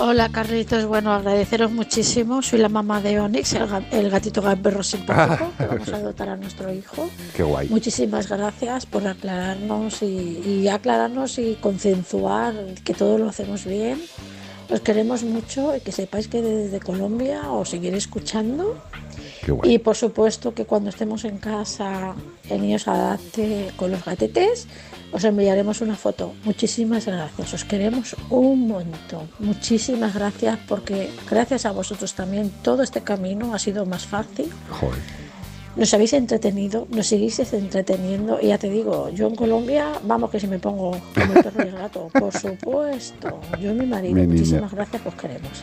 Hola 0.00 0.30
Carlitos, 0.30 0.86
bueno, 0.86 1.12
agradeceros 1.12 1.70
muchísimo. 1.70 2.40
Soy 2.40 2.60
la 2.60 2.70
mamá 2.70 3.02
de 3.02 3.20
Onyx, 3.20 3.52
el, 3.52 3.68
ga- 3.68 3.84
el 3.90 4.08
gatito 4.08 4.40
gamberro 4.40 4.82
simpático 4.82 5.52
que 5.58 5.66
vamos 5.66 5.88
a 5.92 5.96
adoptar 5.96 6.30
a 6.30 6.36
nuestro 6.36 6.72
hijo. 6.72 7.10
Qué 7.36 7.42
guay. 7.42 7.68
Muchísimas 7.68 8.30
gracias 8.30 8.86
por 8.86 9.06
aclararnos 9.06 10.00
y, 10.02 10.06
y 10.62 10.68
aclararnos 10.68 11.38
y 11.38 11.58
consensuar 11.60 12.54
que 12.84 12.94
todo 12.94 13.18
lo 13.18 13.28
hacemos 13.28 13.66
bien. 13.66 14.00
Os 14.70 14.80
queremos 14.80 15.24
mucho 15.24 15.76
y 15.76 15.80
que 15.80 15.92
sepáis 15.92 16.26
que 16.28 16.40
desde 16.40 16.80
Colombia 16.80 17.50
os 17.52 17.68
seguiré 17.68 17.98
escuchando. 17.98 18.78
Guay. 19.46 19.74
Y 19.74 19.78
por 19.78 19.96
supuesto 19.96 20.54
que 20.54 20.64
cuando 20.64 20.90
estemos 20.90 21.24
en 21.24 21.38
casa, 21.38 22.14
el 22.48 22.62
niño 22.62 22.78
se 22.78 22.90
adapte 22.90 23.70
con 23.76 23.90
los 23.90 24.04
gatetes, 24.04 24.66
os 25.12 25.24
enviaremos 25.24 25.80
una 25.80 25.96
foto. 25.96 26.34
Muchísimas 26.44 27.06
gracias, 27.06 27.54
os 27.54 27.64
queremos 27.64 28.16
un 28.30 28.68
montón. 28.68 29.28
Muchísimas 29.38 30.14
gracias 30.14 30.58
porque 30.68 31.10
gracias 31.30 31.66
a 31.66 31.72
vosotros 31.72 32.14
también 32.14 32.50
todo 32.62 32.82
este 32.82 33.02
camino 33.02 33.54
ha 33.54 33.58
sido 33.58 33.86
más 33.86 34.06
fácil. 34.06 34.50
Joder. 34.70 34.98
Nos 35.76 35.94
habéis 35.94 36.12
entretenido, 36.12 36.88
nos 36.90 37.06
seguís 37.06 37.38
entreteniendo 37.52 38.40
y 38.42 38.48
ya 38.48 38.58
te 38.58 38.68
digo, 38.68 39.10
yo 39.10 39.28
en 39.28 39.36
Colombia, 39.36 39.92
vamos 40.02 40.28
que 40.28 40.40
si 40.40 40.48
me 40.48 40.58
pongo 40.58 40.90
como 41.14 41.32
el 41.34 41.42
perro 41.44 41.64
y 41.64 41.68
el 41.68 41.78
gato, 41.78 42.10
por 42.18 42.32
supuesto, 42.36 43.40
yo 43.60 43.70
y 43.70 43.74
mi 43.74 43.86
marido, 43.86 44.14
Mi 44.16 44.26
muchísimas 44.26 44.72
gracias, 44.72 45.06
os 45.06 45.14
queremos. 45.14 45.62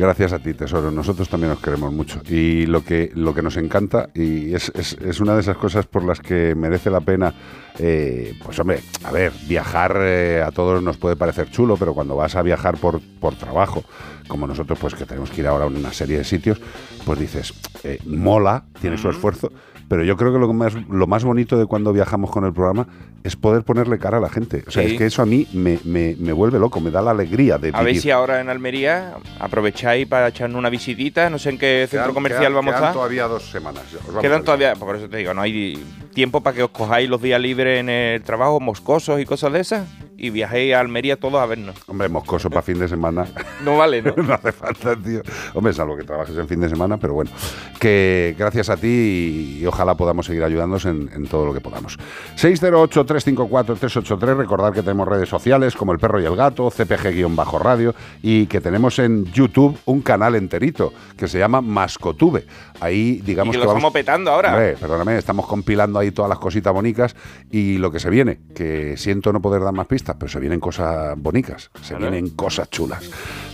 Gracias 0.00 0.32
a 0.32 0.38
ti, 0.38 0.54
tesoro. 0.54 0.90
Nosotros 0.90 1.28
también 1.28 1.52
os 1.52 1.58
queremos 1.60 1.92
mucho. 1.92 2.22
Y 2.26 2.64
lo 2.64 2.82
que, 2.82 3.12
lo 3.14 3.34
que 3.34 3.42
nos 3.42 3.58
encanta, 3.58 4.08
y 4.14 4.54
es, 4.54 4.72
es- 4.74 4.94
es 4.94 5.20
una 5.20 5.34
de 5.34 5.42
esas 5.42 5.58
cosas 5.58 5.84
por 5.84 6.04
las 6.04 6.20
que 6.20 6.54
merece 6.54 6.88
la 6.88 7.02
pena, 7.02 7.34
eh, 7.78 8.32
pues 8.42 8.58
hombre, 8.60 8.80
a 9.04 9.12
ver, 9.12 9.30
viajar 9.46 9.98
eh, 10.00 10.42
a 10.42 10.52
todos 10.52 10.82
nos 10.82 10.96
puede 10.96 11.16
parecer 11.16 11.50
chulo, 11.50 11.76
pero 11.76 11.92
cuando 11.92 12.16
vas 12.16 12.34
a 12.34 12.40
viajar 12.40 12.78
por, 12.78 12.98
por 13.20 13.34
trabajo, 13.34 13.84
como 14.26 14.46
nosotros, 14.46 14.78
pues 14.78 14.94
que 14.94 15.04
tenemos 15.04 15.30
que 15.30 15.42
ir 15.42 15.46
ahora 15.46 15.64
a 15.64 15.68
una 15.68 15.92
serie 15.92 16.16
de 16.16 16.24
sitios, 16.24 16.58
pues 17.04 17.18
dices, 17.18 17.52
eh, 17.84 17.98
mola, 18.06 18.64
tiene 18.80 18.96
su 18.96 19.10
esfuerzo, 19.10 19.52
pero 19.90 20.04
yo 20.04 20.16
creo 20.16 20.32
que 20.32 20.38
lo 20.38 20.52
más, 20.52 20.72
lo 20.88 21.08
más 21.08 21.24
bonito 21.24 21.58
de 21.58 21.66
cuando 21.66 21.92
viajamos 21.92 22.30
con 22.30 22.44
el 22.44 22.52
programa 22.52 22.86
es 23.24 23.34
poder 23.34 23.64
ponerle 23.64 23.98
cara 23.98 24.18
a 24.18 24.20
la 24.20 24.28
gente. 24.28 24.62
O 24.68 24.70
sea, 24.70 24.84
Sí. 24.84 24.92
es 24.92 24.98
que 24.98 25.06
eso 25.06 25.20
a 25.20 25.26
mí 25.26 25.48
me, 25.52 25.80
me- 25.84 26.14
me 26.16 26.32
vuelve 26.32 26.60
loco, 26.60 26.80
me 26.80 26.92
da 26.92 27.02
la 27.02 27.10
alegría 27.10 27.58
de 27.58 27.70
A 27.74 27.78
ver 27.78 27.86
vivir. 27.88 28.00
si 28.00 28.10
ahora 28.12 28.40
en 28.40 28.48
Almería 28.48 29.14
aprovecháis 29.40 30.06
para 30.06 30.28
echarnos 30.28 30.56
una 30.60 30.70
visitita. 30.70 31.28
No 31.28 31.40
sé 31.40 31.50
en 31.50 31.58
qué 31.58 31.88
centro 31.90 32.04
Quedan- 32.04 32.14
comercial 32.14 32.42
quedan- 32.42 32.54
vamos 32.54 32.68
a 32.74 32.76
quedan 32.76 32.84
estar. 32.84 32.94
todavía 32.94 33.26
dos 33.26 33.50
semanas. 33.50 33.82
A 34.16 34.20
Quedan 34.20 34.44
todavía, 34.44 34.76
por 34.76 34.94
eso 34.94 35.08
te 35.08 35.16
digo, 35.16 35.34
no 35.34 35.40
hay 35.42 35.84
tiempo 36.14 36.40
para 36.40 36.54
que 36.56 36.62
os 36.62 36.70
cojáis 36.70 37.10
los 37.10 37.20
días 37.20 37.40
libres 37.40 37.80
en 37.80 37.88
el 37.88 38.22
trabajo, 38.22 38.60
moscosos 38.60 39.20
y 39.20 39.24
cosas 39.24 39.52
de 39.52 39.58
esas, 39.60 39.88
y 40.20 40.30
viajéis 40.30 40.74
a 40.74 40.80
Almería 40.80 41.16
todos 41.18 41.40
a 41.40 41.46
vernos. 41.46 41.74
Hombre, 41.88 42.08
moscoso 42.08 42.48
para 42.50 42.62
fin 42.62 42.78
de 42.78 42.86
semana. 42.88 43.26
No 43.64 43.76
vale, 43.76 44.00
¿no? 44.00 44.14
no 44.22 44.32
hace 44.34 44.52
falta, 44.52 44.96
tío. 44.96 45.20
Hombre, 45.52 45.72
salvo 45.74 45.94
que 45.96 46.04
trabajes 46.04 46.34
en 46.36 46.48
fin 46.48 46.60
de 46.60 46.68
semana, 46.68 46.96
pero 46.96 47.12
bueno. 47.14 47.30
Que 47.78 48.34
gracias 48.38 48.70
a 48.70 48.76
ti 48.78 48.86
y, 48.86 49.58
y 49.62 49.66
ojalá 49.66 49.94
podamos 49.96 50.24
seguir 50.26 50.42
ayudándonos 50.44 50.84
en, 50.86 51.10
en 51.14 51.26
todo 51.26 51.44
lo 51.46 51.52
que 51.52 51.60
podamos. 51.60 51.98
608-354-383. 52.36 54.36
Recordad 54.36 54.72
que 54.72 54.82
tenemos 54.82 55.06
redes 55.08 55.28
sociales 55.28 55.74
como 55.76 55.92
El 55.92 55.98
Perro 55.98 56.20
y 56.20 56.24
el 56.24 56.36
Gato, 56.36 56.70
CPG-Radio 56.70 57.94
y 58.22 58.46
que 58.46 58.60
tenemos 58.60 58.98
en 58.98 59.24
YouTube 59.26 59.78
un 59.86 60.00
canal 60.02 60.34
enterito 60.34 60.92
que 61.16 61.28
se 61.28 61.38
llama 61.38 61.60
Mascotube. 61.60 62.46
Ahí, 62.80 63.20
digamos 63.24 63.54
y 63.54 63.58
que 63.58 63.60
que 63.60 63.64
lo 63.64 63.68
vamos- 63.74 63.80
estamos 63.80 63.92
petando 63.92 64.30
ahora. 64.30 64.50
Hombre, 64.52 64.76
perdóname, 64.80 65.18
estamos 65.18 65.46
compilando 65.46 65.98
ahí 65.98 66.10
todas 66.12 66.28
las 66.28 66.38
cositas 66.38 66.72
bonitas 66.72 67.14
y 67.50 67.78
lo 67.78 67.90
que 67.90 68.00
se 68.00 68.10
viene, 68.10 68.38
que 68.54 68.96
siento 68.96 69.32
no 69.32 69.40
poder 69.40 69.62
dar 69.62 69.72
más 69.74 69.86
pistas, 69.86 70.09
pero 70.18 70.30
se 70.30 70.38
vienen 70.40 70.60
cosas 70.60 71.14
bonitas, 71.16 71.70
se 71.82 71.94
Claro. 71.96 72.10
vienen 72.10 72.30
cosas 72.36 72.68
chulas. 72.70 73.02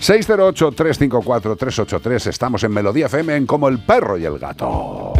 608-354-383, 0.01 2.27
estamos 2.29 2.63
en 2.65 2.73
Melodía 2.73 3.07
FM 3.07 3.37
en 3.37 3.47
Como 3.47 3.69
el 3.69 3.79
Perro 3.81 4.19
y 4.19 4.25
el 4.25 4.39
Gato. 4.39 5.13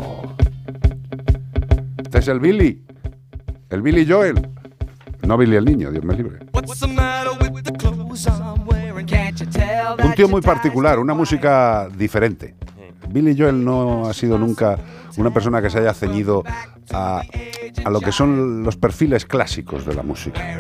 Este 1.99 2.19
es 2.19 2.29
el 2.29 2.41
Billy, 2.41 2.83
el 3.71 3.83
Billy 3.83 4.07
Joel. 4.09 4.49
No 5.27 5.37
Billy 5.37 5.57
el 5.57 5.65
niño, 5.65 5.91
Dios 5.91 6.05
me 6.05 6.15
libre. 6.15 6.39
Un 10.05 10.13
tío 10.15 10.29
muy 10.29 10.41
particular, 10.41 10.99
una 10.99 11.15
música 11.15 11.89
diferente. 11.97 12.55
Billy 13.11 13.37
Joel 13.39 13.65
no 13.65 14.09
ha 14.09 14.15
sido 14.15 14.39
nunca 14.39 14.79
una 15.17 15.33
persona 15.33 15.63
que 15.63 15.71
se 15.71 15.79
haya 15.79 15.95
ceñido 15.95 16.43
a, 16.93 17.23
a 17.85 17.91
lo 17.91 18.01
que 18.01 18.13
son 18.13 18.63
los 18.63 18.77
perfiles 18.77 19.25
clásicos 19.25 19.85
de 19.85 19.95
la 19.95 20.03
música. 20.03 20.59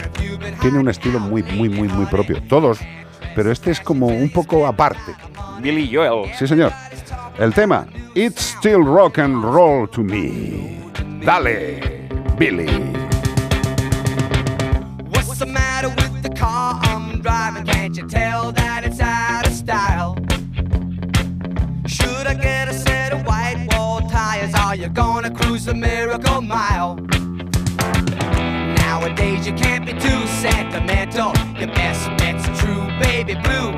Tiene 0.61 0.79
un 0.79 0.89
estilo 0.89 1.21
muy, 1.21 1.43
muy, 1.43 1.69
muy, 1.69 1.89
muy 1.89 2.07
propio. 2.07 2.43
Todos, 2.49 2.79
pero 3.35 3.53
este 3.53 3.71
es 3.71 3.81
como 3.81 4.07
un 4.07 4.31
poco 4.31 4.67
aparte. 4.67 5.15
Billy 5.61 5.91
Joel. 5.93 6.31
Sí, 6.39 6.47
señor. 6.47 6.73
El 7.39 7.53
tema, 7.53 7.87
It's 8.15 8.57
Still 8.59 8.85
Rock 8.85 9.19
and 9.19 9.43
Roll 9.45 9.89
to 9.91 10.03
Me. 10.03 10.81
Dale, 11.25 12.09
Billy. 12.39 12.67
What's 15.11 15.39
the 15.39 15.47
matter 15.47 15.89
with 15.89 16.23
the 16.23 16.31
car 16.31 16.81
I'm 16.85 17.21
driving? 17.21 17.65
Can't 17.67 17.97
you 17.97 18.07
tell 18.09 18.53
that 18.53 18.85
it's 18.87 19.01
out 19.01 19.47
of 19.47 19.53
style? 19.53 20.17
Should 21.87 22.27
I 22.27 22.35
get 22.35 22.69
a 22.69 22.75
set 22.75 23.13
of 23.13 23.27
white 23.27 23.67
wall 23.73 24.01
tires? 24.09 24.55
Are 24.55 24.75
you 24.75 24.89
gonna 24.89 25.31
cruise 25.57 25.65
the 25.65 25.75
miracle 25.75 26.43
mile? 26.43 26.97
Nowadays 28.77 29.47
you 29.47 29.55
can't 29.55 29.87
be 29.87 29.93
too 29.93 30.27
sentimental. 30.27 31.33
Your 31.59 31.69
best 31.69 32.09
bet's 32.19 32.47
a 32.47 32.55
true 32.63 32.87
baby 33.01 33.35
blue 33.35 33.73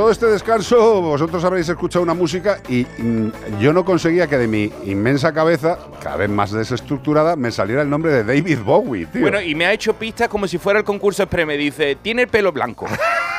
todo 0.00 0.10
este 0.10 0.28
descanso 0.28 1.02
vosotros 1.02 1.44
habréis 1.44 1.68
escuchado 1.68 2.02
una 2.02 2.14
música 2.14 2.62
y 2.70 2.86
mm, 2.86 3.60
yo 3.60 3.74
no 3.74 3.84
conseguía 3.84 4.26
que 4.28 4.38
de 4.38 4.48
mi 4.48 4.72
inmensa 4.86 5.34
cabeza, 5.34 5.78
cada 6.02 6.16
vez 6.16 6.30
más 6.30 6.52
desestructurada, 6.52 7.36
me 7.36 7.50
saliera 7.50 7.82
el 7.82 7.90
nombre 7.90 8.10
de 8.10 8.24
David 8.24 8.60
Bowie, 8.64 9.04
tío. 9.04 9.20
Bueno, 9.20 9.42
y 9.42 9.54
me 9.54 9.66
ha 9.66 9.74
hecho 9.74 9.92
pistas 9.92 10.28
como 10.28 10.48
si 10.48 10.56
fuera 10.56 10.78
el 10.78 10.86
concurso 10.86 11.22
Express. 11.22 11.46
Me 11.46 11.58
dice, 11.58 11.98
tiene 12.00 12.22
el 12.22 12.28
pelo 12.28 12.50
blanco. 12.50 12.86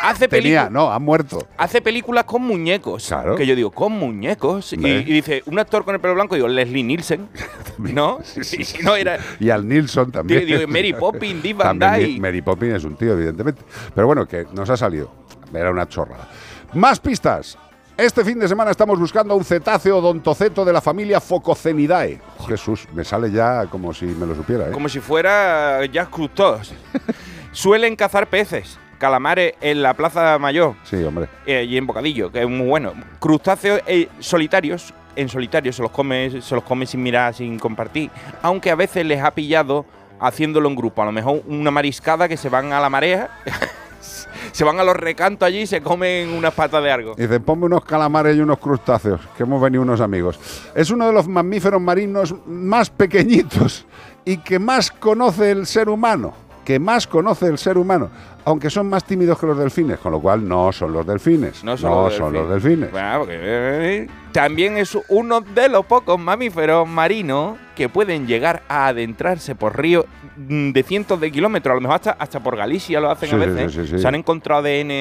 Hace 0.04 0.28
Tenía, 0.28 0.70
no, 0.70 0.92
ha 0.92 1.00
muerto. 1.00 1.48
Hace 1.58 1.82
películas 1.82 2.26
con 2.26 2.44
muñecos. 2.44 3.08
Claro. 3.08 3.36
Que 3.36 3.48
yo 3.48 3.56
digo, 3.56 3.72
con 3.72 3.94
muñecos. 3.94 4.74
Y, 4.74 4.78
dice, 4.78 5.42
un 5.48 5.58
actor 5.58 5.84
con 5.84 5.96
el 5.96 6.00
pelo 6.00 6.14
blanco, 6.14 6.36
digo, 6.36 6.48
Leslie 6.48 6.84
Nielsen. 6.84 7.28
¿No? 7.80 8.20
Y 8.36 8.84
no 8.84 8.96
era. 8.96 9.18
Y 9.40 9.50
al 9.50 9.68
Nilsson 9.68 10.12
también. 10.12 10.46
Digo, 10.46 10.68
Mary 10.68 10.94
Poppins, 10.94 11.42
Dick 11.42 11.58
Van 11.58 11.80
Dyke. 11.80 12.22
Mary 12.22 12.44
Poppins 12.44 12.76
es 12.76 12.84
un 12.84 12.96
tío, 12.98 13.14
evidentemente. 13.14 13.64
Pero 13.96 14.06
bueno, 14.06 14.28
que 14.28 14.46
nos 14.54 14.70
ha 14.70 14.78
salido. 14.78 15.12
Era 15.52 15.72
una 15.72 15.90
chorrada. 15.90 16.30
Más 16.74 17.00
pistas. 17.00 17.58
Este 17.98 18.24
fin 18.24 18.40
de 18.40 18.48
semana 18.48 18.72
estamos 18.72 18.98
buscando 19.00 19.34
a 19.34 19.38
un 19.38 19.44
cetáceo 19.44 19.98
odontoceto 19.98 20.64
de 20.66 20.74
la 20.74 20.82
familia 20.82 21.20
Phococenidae. 21.20 22.20
Jesús, 22.48 22.88
me 22.94 23.04
sale 23.04 23.30
ya 23.32 23.66
como 23.68 23.94
si 23.94 24.06
me 24.06 24.26
lo 24.26 24.34
supiera. 24.34 24.70
¿eh? 24.70 24.72
Como 24.72 24.90
si 24.90 25.00
fuera 25.00 25.86
Jacques 25.86 26.10
Cousteau. 26.10 26.60
Suelen 27.52 27.96
cazar 27.98 28.28
peces, 28.28 28.80
calamares 28.98 29.54
en 29.60 29.84
la 29.84 29.94
Plaza 29.94 30.40
Mayor 30.40 30.76
Sí, 30.84 31.04
hombre. 31.04 31.28
eh, 31.46 31.66
y 31.68 31.78
en 31.78 31.86
Bocadillo, 31.86 32.32
que 32.32 32.42
es 32.42 32.48
muy 32.50 32.68
bueno. 32.68 32.94
Crustáceos 33.20 33.82
eh, 33.86 34.08
solitarios, 34.20 34.94
en 35.18 35.28
solitario 35.28 35.74
se 35.74 35.82
los 35.82 35.92
come, 35.92 36.42
se 36.42 36.56
los 36.56 36.64
come 36.64 36.86
sin 36.86 37.04
mirar, 37.04 37.34
sin 37.34 37.60
compartir. 37.60 38.10
Aunque 38.42 38.72
a 38.72 38.76
veces 38.76 39.06
les 39.06 39.22
ha 39.22 39.32
pillado 39.32 39.86
haciéndolo 40.22 40.70
en 40.70 40.76
grupo. 40.76 41.02
A 41.02 41.06
lo 41.06 41.12
mejor 41.12 41.44
una 41.48 41.70
mariscada 41.70 42.30
que 42.30 42.38
se 42.38 42.48
van 42.48 42.72
a 42.72 42.80
la 42.80 42.90
marea, 42.90 43.30
se 44.52 44.64
van 44.64 44.80
a 44.80 44.84
los 44.84 44.96
recantos 44.96 45.48
allí 45.48 45.62
y 45.62 45.68
se 45.68 45.82
comen 45.82 46.30
unas 46.30 46.54
patas 46.54 46.84
de 46.84 46.92
algo. 46.92 47.16
Dice, 47.16 47.40
ponme 47.40 47.66
unos 47.66 47.84
calamares 47.86 48.36
y 48.36 48.40
unos 48.40 48.60
crustáceos, 48.60 49.22
que 49.38 49.44
hemos 49.44 49.62
venido 49.62 49.82
unos 49.84 50.02
amigos. 50.02 50.40
Es 50.76 50.90
uno 50.92 51.08
de 51.08 51.14
los 51.14 51.28
mamíferos 51.28 51.82
marinos 51.82 52.36
más 52.46 52.90
pequeñitos 52.90 53.86
y 54.26 54.38
que 54.38 54.60
más 54.60 54.92
conoce 54.92 55.52
el 55.52 55.66
ser 55.66 55.90
humano. 55.90 56.34
Que 56.66 56.80
más 56.80 57.08
conoce 57.08 57.48
el 57.48 57.58
ser 57.58 57.78
humano. 57.78 58.10
Aunque 58.46 58.70
son 58.70 58.90
más 58.90 59.04
tímidos 59.04 59.38
que 59.40 59.46
los 59.46 59.58
delfines, 59.58 60.00
con 60.00 60.12
lo 60.12 60.20
cual 60.20 60.48
no 60.48 60.72
son 60.72 60.94
los 60.94 61.06
delfines. 61.06 61.64
No 61.64 61.78
son, 61.78 61.92
los, 61.92 62.14
son 62.16 62.34
delfines. 62.34 62.50
los 62.54 62.64
delfines. 62.64 62.92
Bueno, 62.92 63.20
porque, 63.20 63.38
eh, 63.42 64.08
también 64.32 64.78
es 64.78 64.98
uno 65.10 65.42
de 65.42 65.70
los 65.70 65.86
pocos 65.86 66.18
mamíferos 66.20 66.88
marinos 66.88 67.58
que 67.76 67.90
pueden 67.90 68.28
llegar 68.28 68.64
a 68.68 68.88
adentrarse 68.88 69.56
por 69.56 69.78
ríos 69.78 70.06
mm, 70.38 70.72
de 70.72 70.84
cientos 70.84 71.20
de 71.20 71.32
kilómetros, 71.32 71.72
a 71.72 71.76
lo 71.76 71.82
mejor 71.82 71.96
hasta, 71.96 72.12
hasta 72.12 72.40
por 72.42 72.56
Galicia 72.56 73.00
lo 73.00 73.10
hacen 73.10 73.30
Sí, 73.30 73.36
a 73.36 73.38
veces. 73.40 73.72
sí, 73.74 73.82
sí, 73.82 73.88
sí. 73.96 74.00
Se 74.00 74.08
han 74.08 74.16
encontrado 74.16 74.62
ADN 74.62 74.92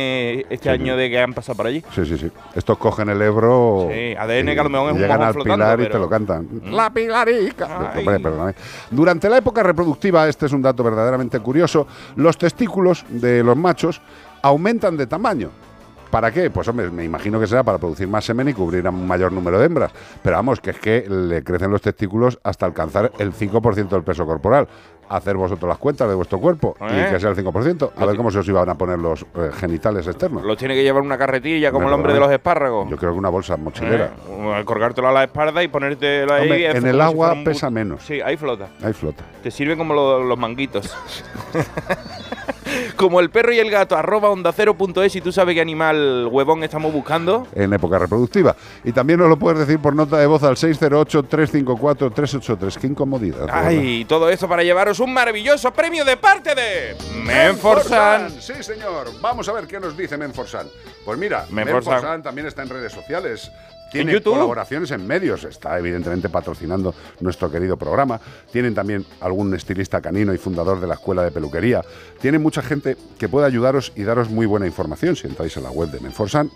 este 0.50 0.70
año 0.70 0.96
de 0.96 1.10
que 1.10 1.20
han 1.20 1.32
pasado 1.34 1.56
por 1.56 1.66
allí. 1.66 1.82
Sí, 1.94 2.04
sí, 2.06 2.16
sí. 2.18 2.30
Estos 2.54 2.78
cogen 2.78 3.08
el 3.08 3.20
Ebro. 3.22 3.88
Sí, 3.90 4.14
ADN 4.16 4.46
que 4.54 4.60
a 4.60 4.62
lo 4.64 4.70
mejor 4.70 4.88
es 4.88 4.92
y 4.92 4.96
un 4.96 5.02
Llegan 5.02 5.22
al 5.22 5.32
flotando, 5.34 5.54
pilar 5.56 5.80
y 5.80 5.82
pero- 5.84 5.92
te 5.94 5.98
lo 5.98 6.08
cantan. 6.08 6.48
Mm. 6.50 6.72
La 6.74 6.90
pilarica. 6.90 7.90
Ay. 7.92 7.98
Hombre, 8.00 8.20
perdóname. 8.20 8.54
Durante 8.90 9.28
la 9.28 9.38
época 9.38 9.62
reproductiva, 9.62 10.28
este 10.28 10.46
es 10.46 10.52
un 10.52 10.62
dato 10.62 10.82
verdaderamente 10.82 11.38
curioso, 11.40 11.86
los 12.16 12.36
testículos 12.38 13.04
de 13.08 13.29
los 13.44 13.56
machos 13.56 14.00
aumentan 14.42 14.96
de 14.96 15.06
tamaño. 15.06 15.50
¿Para 16.10 16.32
qué? 16.32 16.50
Pues 16.50 16.66
hombre, 16.66 16.90
me 16.90 17.04
imagino 17.04 17.38
que 17.38 17.46
será 17.46 17.62
para 17.62 17.78
producir 17.78 18.08
más 18.08 18.24
semen 18.24 18.48
y 18.48 18.52
cubrir 18.52 18.84
a 18.86 18.90
un 18.90 19.06
mayor 19.06 19.30
número 19.30 19.60
de 19.60 19.66
hembras. 19.66 19.92
Pero 20.22 20.36
vamos, 20.36 20.60
que 20.60 20.70
es 20.70 20.78
que 20.78 21.08
le 21.08 21.44
crecen 21.44 21.70
los 21.70 21.82
testículos 21.82 22.40
hasta 22.42 22.66
alcanzar 22.66 23.12
el 23.18 23.32
5% 23.32 23.88
del 23.88 24.02
peso 24.02 24.26
corporal. 24.26 24.66
Hacer 25.10 25.36
vosotros 25.36 25.68
las 25.68 25.78
cuentas 25.78 26.08
de 26.08 26.14
vuestro 26.14 26.38
cuerpo 26.38 26.76
¿Eh? 26.80 27.06
y 27.08 27.12
que 27.12 27.18
sea 27.18 27.30
el 27.30 27.36
5%. 27.36 27.90
A 27.96 28.06
ver 28.06 28.16
cómo 28.16 28.30
se 28.30 28.38
os 28.38 28.46
iban 28.48 28.68
a 28.68 28.76
poner 28.76 28.96
los 28.98 29.22
eh, 29.22 29.50
genitales 29.52 30.06
externos. 30.06 30.44
Los 30.44 30.56
tiene 30.56 30.74
que 30.74 30.84
llevar 30.84 31.02
una 31.02 31.18
carretilla 31.18 31.72
como 31.72 31.88
el 31.88 31.94
hombre 31.94 32.12
de 32.12 32.18
perdóname. 32.20 32.32
los 32.34 32.38
espárragos. 32.38 32.88
Yo 32.90 32.96
creo 32.96 33.10
que 33.12 33.18
una 33.18 33.28
bolsa 33.28 33.56
mochilera. 33.56 34.12
Eh, 34.28 34.62
colgártelo 34.64 35.08
a 35.08 35.12
la 35.12 35.24
espalda 35.24 35.62
y 35.64 35.68
ponértelo 35.68 36.32
ahí. 36.32 36.42
Hombre, 36.42 36.70
en 36.70 36.86
el 36.86 37.00
agua 37.00 37.34
pesa 37.44 37.70
menos. 37.70 38.04
Sí, 38.04 38.20
ahí 38.20 38.36
flota. 38.36 38.68
Ahí 38.84 38.92
flota. 38.92 39.24
Te 39.42 39.50
sirve 39.50 39.76
como 39.76 39.94
lo- 39.94 40.22
los 40.22 40.38
manguitos. 40.38 40.94
como 42.96 43.18
el 43.18 43.30
perro 43.30 43.52
y 43.52 43.58
el 43.58 43.68
gato, 43.70 43.96
arroba 43.96 44.28
onda 44.30 44.52
cero 44.52 44.74
punto 44.74 45.02
es, 45.02 45.10
si 45.12 45.20
tú 45.20 45.32
sabes 45.32 45.54
qué 45.56 45.60
animal 45.60 46.28
huevón 46.30 46.62
estamos 46.62 46.92
buscando. 46.92 47.48
en 47.54 47.72
época 47.72 47.98
reproductiva. 47.98 48.54
Y 48.84 48.92
también 48.92 49.18
nos 49.18 49.28
lo 49.28 49.36
puedes 49.38 49.58
decir 49.58 49.80
por 49.80 49.96
nota 49.96 50.18
de 50.18 50.26
voz 50.26 50.42
al 50.44 50.54
608-354-383. 50.56 52.76
Qué 52.78 52.86
incomodidad. 52.86 53.48
Ay, 53.50 54.04
todo 54.04 54.28
esto 54.28 54.46
para 54.48 54.62
llevaros 54.62 54.99
un 55.00 55.12
maravilloso 55.12 55.72
premio 55.72 56.04
de 56.04 56.16
parte 56.16 56.54
de 56.54 56.96
Menforsan. 57.24 58.30
Sí, 58.40 58.62
señor. 58.62 59.08
Vamos 59.20 59.48
a 59.48 59.52
ver 59.52 59.66
qué 59.66 59.80
nos 59.80 59.96
dice 59.96 60.16
Menforsan. 60.16 60.68
Pues 61.04 61.18
mira, 61.18 61.46
Menforsan. 61.50 62.22
También 62.22 62.46
está 62.46 62.62
en 62.62 62.68
redes 62.68 62.92
sociales. 62.92 63.50
Tiene 63.90 64.22
colaboraciones 64.22 64.92
en 64.92 65.04
medios, 65.04 65.42
está 65.42 65.76
evidentemente 65.76 66.28
patrocinando 66.28 66.94
nuestro 67.18 67.50
querido 67.50 67.76
programa. 67.76 68.20
Tienen 68.52 68.72
también 68.72 69.04
algún 69.20 69.52
estilista 69.52 70.00
canino 70.00 70.32
y 70.32 70.38
fundador 70.38 70.80
de 70.80 70.86
la 70.86 70.94
escuela 70.94 71.24
de 71.24 71.32
peluquería. 71.32 71.82
Tienen 72.20 72.40
mucha 72.40 72.62
gente 72.62 72.96
que 73.18 73.28
puede 73.28 73.46
ayudaros 73.46 73.92
y 73.96 74.04
daros 74.04 74.30
muy 74.30 74.46
buena 74.46 74.66
información 74.66 75.16
si 75.16 75.26
entráis 75.26 75.56
en 75.56 75.64
la 75.64 75.70
web 75.70 75.90
de 75.90 75.98
Menforsan 75.98 76.50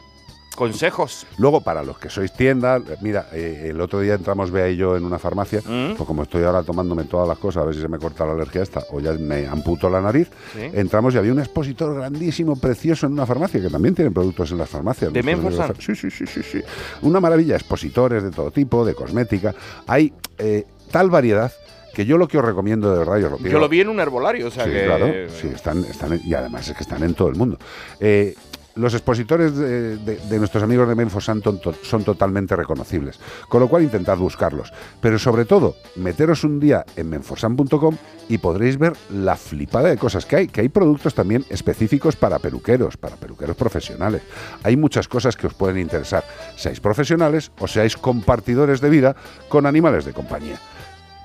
Consejos. 0.55 1.27
Luego, 1.39 1.61
para 1.63 1.83
los 1.83 1.99
que 1.99 2.09
sois 2.11 2.33
tienda, 2.33 2.77
eh, 2.79 2.97
mira, 3.01 3.27
eh, 3.33 3.69
el 3.71 3.81
otro 3.81 4.01
día 4.01 4.15
entramos 4.15 4.51
Bea 4.51 4.69
y 4.69 4.77
yo 4.77 4.97
en 4.97 5.05
una 5.05 5.19
farmacia, 5.19 5.61
Mm. 5.61 5.95
pues 5.97 6.07
como 6.07 6.23
estoy 6.23 6.45
ahora 6.45 6.63
tomándome 6.63 7.05
todas 7.05 7.27
las 7.29 7.39
cosas, 7.39 7.63
a 7.63 7.67
ver 7.67 7.75
si 7.75 7.81
se 7.81 7.89
me 7.89 7.99
corta 7.99 8.25
la 8.27 8.33
alergia 8.33 8.63
esta 8.63 8.83
o 8.93 9.01
ya 9.01 9.13
me 9.13 9.47
amputo 9.47 9.89
la 9.91 10.01
nariz, 10.01 10.29
Sí. 10.53 10.61
entramos 10.73 11.15
y 11.15 11.19
había 11.19 11.33
un 11.33 11.41
expositor 11.41 11.95
grandísimo, 11.95 12.57
precioso 12.57 13.07
en 13.07 13.13
una 13.15 13.27
farmacia, 13.27 13.61
que 13.61 13.69
también 13.71 13.95
tienen 13.95 14.13
productos 14.15 14.51
en 14.53 14.59
las 14.59 14.69
farmacias. 14.69 15.13
¿De 15.13 15.21
amigos- 15.21 15.55
Sí, 15.79 15.95
sí, 15.95 16.11
sí, 16.11 16.27
sí, 16.27 16.43
sí. 16.43 16.61
Una 17.03 17.21
maravilla, 17.21 17.55
expositores 17.57 18.23
de 18.23 18.31
todo 18.31 18.51
tipo, 18.51 18.85
de 18.85 18.95
cosmética. 18.95 19.55
Hay 19.87 20.13
eh, 20.39 20.65
tal 20.91 21.11
variedad 21.11 21.53
que 21.95 22.05
yo 22.05 22.19
lo 22.19 22.27
que 22.27 22.39
os 22.39 22.45
recomiendo 22.45 22.91
de 22.93 22.99
verdad, 22.99 23.19
y 23.19 23.23
os 23.25 23.31
lo 23.31 23.37
pido, 23.39 23.51
Yo 23.51 23.59
lo 23.61 23.69
vi 23.69 23.81
en 23.81 23.89
un 23.89 24.01
herbolario, 24.01 24.49
o 24.49 24.51
sea 24.51 24.65
sí, 24.65 24.71
que. 24.73 24.85
claro, 24.85 25.07
sí, 25.41 25.49
están, 25.55 25.85
están 25.85 26.21
y 26.25 26.35
además 26.35 26.69
es 26.69 26.77
que 26.77 26.83
están 26.83 27.03
en 27.05 27.15
todo 27.15 27.29
el 27.29 27.37
mundo. 27.37 27.57
Eh, 28.01 28.35
los 28.77 28.95
expositores 28.95 29.57
de, 29.57 30.39
nuestros 30.39 30.63
amigos 30.63 30.89
de 30.89 30.95
Menfosan 30.95 31.43
son, 31.43 31.61
son 31.83 32.05
totalmente 32.05 32.57
reconocibles, 32.57 33.19
con 33.49 33.61
lo 33.61 33.69
cual 33.69 33.83
intentad 33.83 34.17
buscarlos. 34.17 34.73
Pero 35.01 35.19
sobre 35.19 35.45
todo, 35.45 35.77
meteros 35.97 36.45
un 36.45 36.61
día 36.61 36.85
en 36.97 37.09
menfosan.com 37.11 37.97
y 38.29 38.39
podréis 38.39 38.79
ver 38.79 38.95
la 39.11 39.37
flipada 39.37 39.89
de 39.89 39.97
cosas 39.97 40.27
que 40.27 40.37
hay, 40.37 40.49
que 40.49 40.61
hay 40.61 40.69
productos 40.69 41.15
también 41.15 41.45
específicos 41.51 42.17
para 42.17 42.39
peluqueros, 42.39 42.97
para 42.97 43.17
peluqueros 43.17 43.57
profesionales. 43.57 44.23
Hay 44.63 44.77
muchas 44.77 45.09
cosas 45.09 45.37
que 45.37 45.47
os 45.47 45.55
pueden 45.55 45.79
interesar, 45.79 46.25
seáis 46.57 46.81
profesionales 46.81 47.53
o 47.59 47.69
seáis 47.69 47.97
compartidores 47.97 48.81
de 48.81 48.91
vida 48.91 49.17
con 49.49 49.67
animales 49.67 50.05
de 50.05 50.13
compañía. 50.13 50.59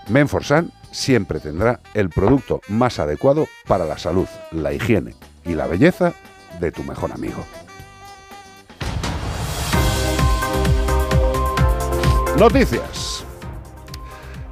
Menforsan 0.10 0.72
siempre 0.92 1.40
tendrá 1.40 1.80
el 1.94 2.10
producto 2.10 2.62
más 2.68 3.00
adecuado 3.00 3.48
para 3.68 3.86
la 3.86 3.98
salud, 3.98 4.28
la 4.52 4.74
higiene 4.74 5.14
y 5.46 5.54
la 5.54 5.68
belleza 5.68 6.14
de 6.60 6.72
tu 6.72 6.84
mejor 6.84 7.12
amigo. 7.12 7.44
Noticias. 12.38 13.26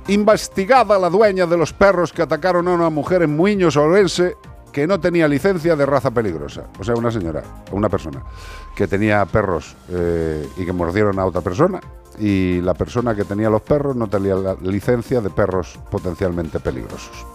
Investigada 0.09 0.97
la 0.97 1.09
dueña 1.09 1.45
de 1.45 1.57
los 1.57 1.73
perros 1.73 2.11
que 2.11 2.21
atacaron 2.21 2.67
a 2.67 2.73
una 2.73 2.89
mujer 2.89 3.21
en 3.21 3.35
Muiños, 3.35 3.77
Orense, 3.77 4.35
que 4.71 4.85
no 4.87 4.99
tenía 4.99 5.27
licencia 5.27 5.75
de 5.75 5.85
raza 5.85 6.11
peligrosa. 6.11 6.65
O 6.79 6.83
sea, 6.83 6.95
una 6.95 7.11
señora, 7.11 7.43
una 7.71 7.89
persona, 7.89 8.23
que 8.75 8.87
tenía 8.87 9.25
perros 9.25 9.75
eh, 9.89 10.47
y 10.57 10.65
que 10.65 10.73
mordieron 10.73 11.17
a 11.19 11.25
otra 11.25 11.41
persona. 11.41 11.79
Y 12.19 12.61
la 12.61 12.73
persona 12.73 13.15
que 13.15 13.23
tenía 13.23 13.49
los 13.49 13.61
perros 13.61 13.95
no 13.95 14.07
tenía 14.07 14.35
la 14.35 14.55
licencia 14.55 15.21
de 15.21 15.29
perros 15.29 15.79
potencialmente 15.89 16.59
peligrosos. 16.59 17.25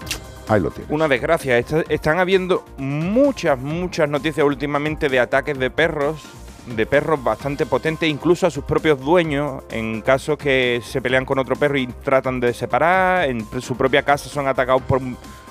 Ahí 0.48 0.60
lo 0.60 0.70
tiene. 0.70 0.92
Una 0.92 1.08
desgracia. 1.08 1.56
Está- 1.58 1.84
están 1.88 2.18
habiendo 2.18 2.64
muchas, 2.78 3.58
muchas 3.58 4.08
noticias 4.08 4.44
últimamente 4.46 5.08
de 5.08 5.20
ataques 5.20 5.58
de 5.58 5.70
perros, 5.70 6.22
de 6.66 6.86
perros 6.86 7.22
bastante 7.22 7.66
potentes, 7.66 8.08
incluso 8.08 8.46
a 8.46 8.50
sus 8.50 8.64
propios 8.64 9.00
dueños, 9.00 9.62
en 9.70 10.00
casos 10.02 10.36
que 10.38 10.80
se 10.84 11.00
pelean 11.00 11.24
con 11.24 11.38
otro 11.38 11.56
perro 11.56 11.76
y 11.78 11.86
tratan 11.86 12.40
de 12.40 12.52
separar, 12.54 13.28
en 13.28 13.44
su 13.60 13.76
propia 13.76 14.02
casa 14.02 14.28
son 14.28 14.46
atacados 14.48 14.82
por, 14.82 15.00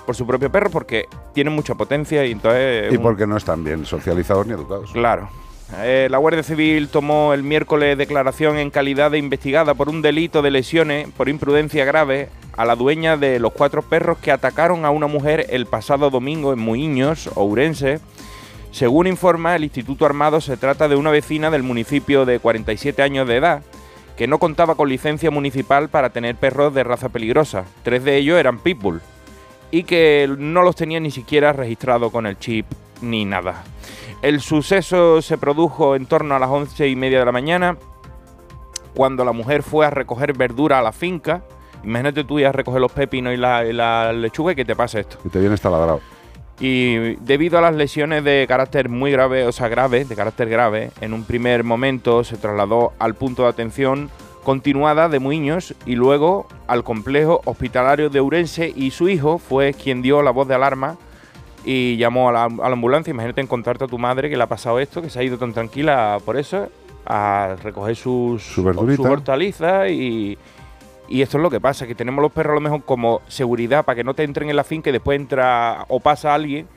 por 0.05 0.15
su 0.15 0.25
propio 0.25 0.51
perro 0.51 0.69
porque 0.69 1.05
tienen 1.33 1.53
mucha 1.53 1.75
potencia 1.75 2.25
y 2.25 2.31
entonces... 2.31 2.87
es 2.87 2.93
Y 2.93 2.97
un- 2.97 3.03
porque 3.03 3.27
no 3.27 3.37
están 3.37 3.63
bien 3.63 3.85
socializados 3.85 4.45
ni 4.47 4.53
educados. 4.53 4.91
Claro. 4.91 5.29
Eh, 5.78 6.07
la 6.11 6.17
Guardia 6.17 6.43
Civil 6.43 6.89
tomó 6.89 7.34
el 7.34 7.43
miércoles 7.43 7.97
declaración 7.97 8.57
en 8.57 8.72
calidad 8.72 9.11
de 9.11 9.17
investigada 9.17 9.74
por 9.74 9.88
un 9.88 10.01
delito 10.01 10.41
de 10.41 10.51
lesiones 10.51 11.07
por 11.15 11.30
imprudencia 11.30 11.86
grave 11.86 12.30
a 12.57 12.65
la 12.65 12.76
dueña 12.76 13.15
de 13.15 13.39
los 13.39 13.53
cuatro 13.53 13.82
perros 13.82 14.17
que 14.17 14.32
atacaron 14.32 14.84
a 14.84 14.89
una 14.89 15.07
mujer 15.07 15.45
el 15.49 15.65
pasado 15.65 16.09
domingo 16.09 16.51
en 16.51 16.59
Muiños, 16.59 17.30
Ourense. 17.36 17.99
Según 18.72 19.07
informa 19.07 19.55
el 19.55 19.63
Instituto 19.63 20.05
Armado, 20.05 20.41
se 20.41 20.57
trata 20.57 20.88
de 20.88 20.95
una 20.95 21.11
vecina 21.11 21.49
del 21.49 21.63
municipio 21.63 22.26
de 22.26 22.39
47 22.39 23.01
años 23.01 23.28
de 23.28 23.38
edad 23.38 23.61
que 24.17 24.28
no 24.28 24.39
contaba 24.39 24.76
con 24.76 24.89
licencia 24.89 25.32
municipal 25.32 25.89
para 25.89 26.11
tener 26.11 26.36
perros 26.36 26.74
de 26.74 26.84
raza 26.84 27.09
peligrosa. 27.09 27.63
Tres 27.84 28.03
de 28.03 28.17
ellos 28.17 28.38
eran 28.38 28.59
pitbull 28.59 29.01
y 29.72 29.84
que 29.84 30.30
no 30.38 30.61
los 30.61 30.76
tenía 30.76 30.99
ni 30.99 31.11
siquiera 31.11 31.53
registrado 31.53 32.11
con 32.11 32.26
el 32.26 32.38
chip 32.38 32.65
ni 33.01 33.26
nada. 33.26 33.63
El 34.22 34.39
suceso 34.39 35.19
se 35.24 35.39
produjo 35.39 35.95
en 35.95 36.05
torno 36.05 36.36
a 36.36 36.39
las 36.39 36.49
once 36.49 36.88
y 36.88 36.95
media 36.95 37.19
de 37.19 37.26
la 37.26 37.32
mañana, 37.32 37.78
cuando 38.93 39.26
la 39.26 39.32
mujer 39.32 39.63
fue 39.63 39.86
a 39.86 39.89
recoger 39.89 40.38
verdura 40.38 40.78
a 40.78 40.84
la 40.84 40.91
finca. 40.91 41.41
Imagínate 41.84 42.24
tú 42.24 42.38
ir 42.38 42.45
a 42.45 42.51
recoger 42.51 42.80
los 42.80 42.91
pepinos 42.91 43.34
y 43.34 43.38
la, 43.38 43.65
y 43.65 43.74
la 43.74 44.13
lechuga 44.13 44.51
y 44.51 44.55
que 44.55 44.63
te 44.63 44.76
pase 44.76 44.99
esto. 44.99 45.17
Y 45.26 45.30
te 45.30 45.39
viene 45.39 45.57
taladrado. 45.57 46.01
Y 46.59 47.15
debido 47.15 47.57
a 47.57 47.61
las 47.61 47.74
lesiones 47.74 48.24
de 48.24 48.45
carácter 48.47 48.89
muy 48.89 49.11
grave, 49.11 49.47
o 49.47 49.51
sea, 49.51 49.67
grave, 49.67 50.05
de 50.05 50.15
carácter 50.15 50.47
grave, 50.47 50.91
en 51.01 51.13
un 51.13 51.24
primer 51.24 51.63
momento 51.63 52.24
se 52.24 52.38
trasladó 52.38 52.93
al 52.99 53.15
punto 53.15 53.43
de 53.43 53.49
atención 53.49 54.11
continuada 54.43 55.09
de 55.09 55.17
Muiños 55.17 55.74
y 55.88 55.95
luego 55.95 56.47
al 56.67 56.84
complejo 56.84 57.41
hospitalario 57.45 58.11
de 58.11 58.22
Urense 58.22 58.72
y 58.76 58.91
su 58.91 59.09
hijo 59.09 59.39
fue 59.39 59.74
quien 59.74 60.03
dio 60.03 60.22
la 60.22 60.30
voz 60.30 60.47
de 60.47 60.53
alarma 60.53 60.97
y 61.64 61.97
llamó 61.97 62.30
a 62.30 62.32
la, 62.32 62.43
a 62.45 62.47
la 62.47 62.74
ambulancia. 62.74 63.12
Imagínate 63.12 63.41
encontrarte 63.41 63.86
a 63.86 63.88
tu 63.88 63.97
madre 63.97 64.30
que 64.30 64.38
le 64.38 64.43
ha 64.43 64.47
pasado 64.47 64.80
esto, 64.80 65.01
que 65.01 65.09
se 65.09 65.20
ha 65.20 65.24
ido 65.24 65.38
tan 65.38 65.53
tranquila 65.53 66.18
por 66.26 66.38
eso, 66.38 66.70
a 67.05 67.55
recoger 67.64 67.95
sus, 67.95 68.43
Su 68.43 68.66
hortalizas 69.03 69.89
y, 69.89 70.38
y 71.07 71.22
esto 71.22 71.38
es 71.38 71.43
lo 71.43 71.49
que 71.49 71.59
pasa, 71.59 71.88
que 71.88 71.95
tenemos 71.95 72.22
los 72.22 72.32
perros 72.32 72.51
a 72.51 72.55
lo 72.55 72.62
mejor 72.62 72.84
como 72.84 73.22
seguridad 73.28 73.86
para 73.86 73.95
que 73.95 74.03
no 74.03 74.14
te 74.14 74.24
entren 74.24 74.49
en 74.49 74.55
la 74.55 74.64
finca 74.64 74.89
y 74.89 74.93
después 74.93 75.20
entra 75.20 75.86
o 75.88 75.99
pasa 75.99 76.34
alguien 76.34 76.68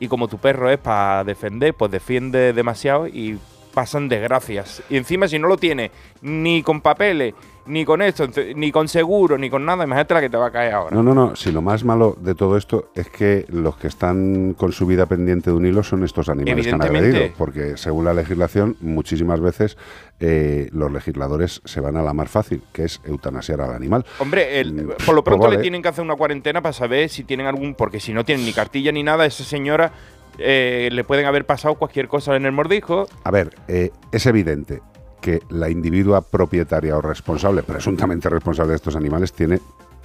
y 0.00 0.08
como 0.08 0.28
tu 0.28 0.38
perro 0.38 0.70
es 0.70 0.78
para 0.78 1.24
defender, 1.24 1.74
pues 1.74 1.90
defiende 1.90 2.52
demasiado 2.52 3.08
y 3.08 3.38
pasan 3.78 4.08
desgracias. 4.08 4.82
Y 4.90 4.96
encima 4.96 5.28
si 5.28 5.38
no 5.38 5.46
lo 5.46 5.56
tienes 5.56 5.92
ni 6.22 6.64
con 6.64 6.80
papeles, 6.80 7.32
ni 7.66 7.84
con 7.84 8.02
esto, 8.02 8.26
ni 8.56 8.72
con 8.72 8.88
seguro, 8.88 9.38
ni 9.38 9.48
con 9.50 9.64
nada, 9.64 9.84
imagínate 9.84 10.14
la 10.14 10.20
que 10.22 10.30
te 10.30 10.36
va 10.36 10.46
a 10.46 10.50
caer 10.50 10.72
ahora. 10.74 10.96
No, 10.96 11.02
no, 11.04 11.14
no. 11.14 11.36
Si 11.36 11.52
lo 11.52 11.62
más 11.62 11.84
malo 11.84 12.16
de 12.20 12.34
todo 12.34 12.56
esto 12.56 12.90
es 12.96 13.08
que 13.08 13.44
los 13.50 13.76
que 13.76 13.86
están 13.86 14.54
con 14.58 14.72
su 14.72 14.84
vida 14.84 15.06
pendiente 15.06 15.50
de 15.50 15.56
un 15.56 15.64
hilo 15.64 15.84
son 15.84 16.02
estos 16.02 16.28
animales 16.28 16.66
que 16.66 16.72
han 16.72 16.82
agredido. 16.82 17.20
Porque 17.38 17.76
según 17.76 18.04
la 18.06 18.14
legislación, 18.14 18.76
muchísimas 18.80 19.38
veces 19.40 19.76
eh, 20.18 20.68
los 20.72 20.90
legisladores 20.90 21.60
se 21.64 21.80
van 21.80 21.96
a 21.96 22.02
la 22.02 22.12
más 22.14 22.28
fácil, 22.28 22.62
que 22.72 22.82
es 22.84 23.00
eutanasiar 23.04 23.60
al 23.60 23.70
animal. 23.72 24.04
Hombre, 24.18 24.58
el- 24.58 24.72
Mm, 24.72 24.88
por 25.06 25.14
lo 25.14 25.22
pues 25.22 25.36
pronto 25.36 25.48
le 25.50 25.58
tienen 25.58 25.82
que 25.82 25.88
hacer 25.88 26.02
una 26.02 26.16
cuarentena 26.16 26.60
para 26.62 26.72
saber 26.72 27.08
si 27.10 27.22
tienen 27.22 27.46
algún. 27.46 27.74
Porque 27.76 28.00
si 28.00 28.12
no 28.12 28.24
tienen 28.24 28.44
ni 28.44 28.52
cartilla 28.52 28.90
ni 28.90 29.04
nada, 29.04 29.24
esa 29.24 29.44
señora 29.44 29.92
eh, 30.38 30.88
le 30.92 31.04
pueden 31.04 31.26
haber 31.26 31.46
pasado 31.46 31.74
cualquier 31.74 32.08
cosa 32.08 32.36
en 32.36 32.46
el 32.46 32.52
mordisco. 32.52 33.08
A 33.24 33.30
ver, 33.30 33.54
eh, 33.68 33.90
es 34.12 34.26
evidente 34.26 34.82
que 35.20 35.40
la 35.50 35.68
individua 35.68 36.22
propietaria 36.22 36.96
o 36.96 37.00
responsable, 37.00 37.62
presuntamente 37.62 38.28
responsable 38.28 38.70
de 38.70 38.76
estos 38.76 38.96
animales, 38.96 39.32
tiene 39.32 39.60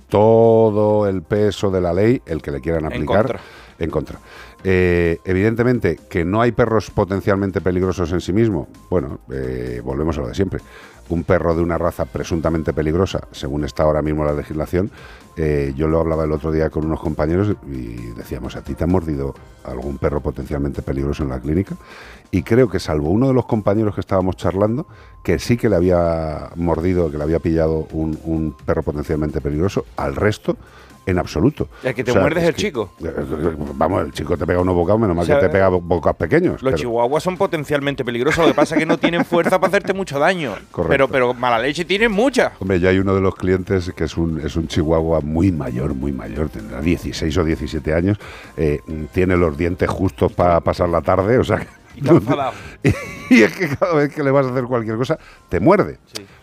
todo 0.09 1.07
el 1.07 1.21
peso 1.21 1.71
de 1.71 1.81
la 1.81 1.93
ley, 1.93 2.21
el 2.25 2.41
que 2.41 2.51
le 2.51 2.61
quieran 2.61 2.85
En 2.85 2.93
aplicar, 2.93 3.25
contra. 3.25 3.39
en 3.79 3.89
contra. 3.89 4.19
Eh, 4.63 5.19
evidentemente 5.25 5.99
que 6.09 6.23
no 6.23 6.41
hay 6.41 6.51
perros 6.51 6.89
potencialmente 6.89 7.61
peligrosos 7.61 8.11
en 8.11 8.21
sí 8.21 8.33
mismo. 8.33 8.67
Bueno, 8.89 9.19
volvemos 9.83 10.17
a 10.17 10.21
lo 10.21 10.27
de 10.27 10.35
siempre. 10.35 10.61
Un 11.09 11.23
perro 11.25 11.53
de 11.53 11.61
una 11.61 11.77
raza 11.77 12.05
presuntamente 12.05 12.73
peligrosa, 12.73 13.27
según 13.31 13.65
está 13.65 13.83
ahora 13.83 14.01
mismo 14.01 14.23
la 14.23 14.33
legislación, 14.33 14.89
eh, 15.35 15.73
yo 15.75 15.87
lo 15.87 15.99
hablaba 15.99 16.25
el 16.25 16.31
otro 16.31 16.51
día 16.51 16.69
con 16.69 16.85
unos 16.85 16.99
compañeros 16.99 17.55
y 17.67 17.95
decíamos, 18.15 18.55
¿a 18.55 18.63
ti 18.63 18.75
te 18.75 18.83
ha 18.83 18.87
mordido 18.87 19.33
algún 19.63 19.97
perro 19.97 20.21
potencialmente 20.21 20.81
peligroso 20.81 21.23
en 21.23 21.29
la 21.29 21.39
clínica? 21.39 21.75
Y 22.29 22.43
creo 22.43 22.69
que 22.69 22.79
salvo 22.79 23.09
uno 23.09 23.27
de 23.27 23.33
los 23.33 23.45
compañeros 23.45 23.95
que 23.95 24.01
estábamos 24.01 24.37
charlando, 24.37 24.85
que 25.23 25.39
sí 25.39 25.57
que 25.57 25.69
le 25.69 25.75
había 25.75 26.51
mordido, 26.55 27.09
que 27.09 27.17
le 27.17 27.23
había 27.23 27.39
pillado 27.39 27.87
un, 27.91 28.19
un 28.23 28.55
perro 28.65 28.83
potencialmente 28.83 29.41
peligroso, 29.41 29.85
al 29.97 30.15
resto, 30.15 30.55
en 31.05 31.19
absoluto. 31.19 31.67
El 31.83 31.93
que 31.93 32.03
te 32.03 32.13
muerde 32.13 32.41
es 32.41 32.47
el 32.47 32.55
chico. 32.55 32.91
eh, 33.03 33.11
Vamos, 33.75 34.05
el 34.05 34.11
chico 34.13 34.37
te 34.37 34.45
pega 34.45 34.59
unos 34.61 34.75
bocados, 34.75 34.99
menos 35.01 35.15
mal 35.15 35.23
O 35.23 35.25
sea, 35.25 35.39
que 35.39 35.47
te 35.47 35.49
pega 35.51 35.67
bo- 35.69 35.81
bocados 35.81 36.17
pequeños. 36.17 36.61
Los 36.61 36.71
pero- 36.73 36.77
chihuahuas 36.77 37.23
son 37.23 37.37
potencialmente 37.37 38.05
peligrosos, 38.05 38.39
lo 38.45 38.51
que 38.51 38.55
pasa 38.55 38.75
es 38.75 38.79
que 38.79 38.85
no 38.85 38.97
tienen 38.97 39.25
fuerza 39.25 39.59
para 39.59 39.67
hacerte 39.69 39.93
mucho 39.93 40.19
daño. 40.19 40.53
Correcto. 40.71 40.89
Pero, 40.89 41.07
pero 41.07 41.33
mala 41.33 41.59
leche 41.59 41.85
tienen 41.85 42.11
mucha. 42.11 42.53
Hombre, 42.59 42.79
ya 42.79 42.89
hay 42.89 42.99
uno 42.99 43.13
de 43.15 43.21
los 43.21 43.35
clientes 43.35 43.91
que 43.95 44.03
es 44.05 44.17
un, 44.17 44.39
es 44.39 44.55
un 44.55 44.67
chihuahua 44.67 45.21
muy 45.21 45.51
mayor, 45.51 45.93
muy 45.93 46.11
mayor, 46.11 46.49
tendrá 46.49 46.81
16 46.81 47.37
o 47.37 47.43
17 47.43 47.93
años, 47.93 48.17
eh, 48.57 48.79
tiene 49.11 49.35
los 49.37 49.57
dientes 49.57 49.89
justos 49.89 50.31
para 50.33 50.59
pasar 50.61 50.89
la 50.89 51.01
tarde, 51.01 51.37
o 51.37 51.43
sea... 51.43 51.65
Y 53.29 53.41
es 53.41 53.53
que 53.53 53.67
cada 53.67 53.95
vez 53.95 54.13
que 54.13 54.21
le 54.21 54.31
vas 54.31 54.45
a 54.45 54.51
hacer 54.51 54.65
cualquier 54.65 54.97
cosa, 54.97 55.17
te 55.49 55.59
muerde. 55.59 55.97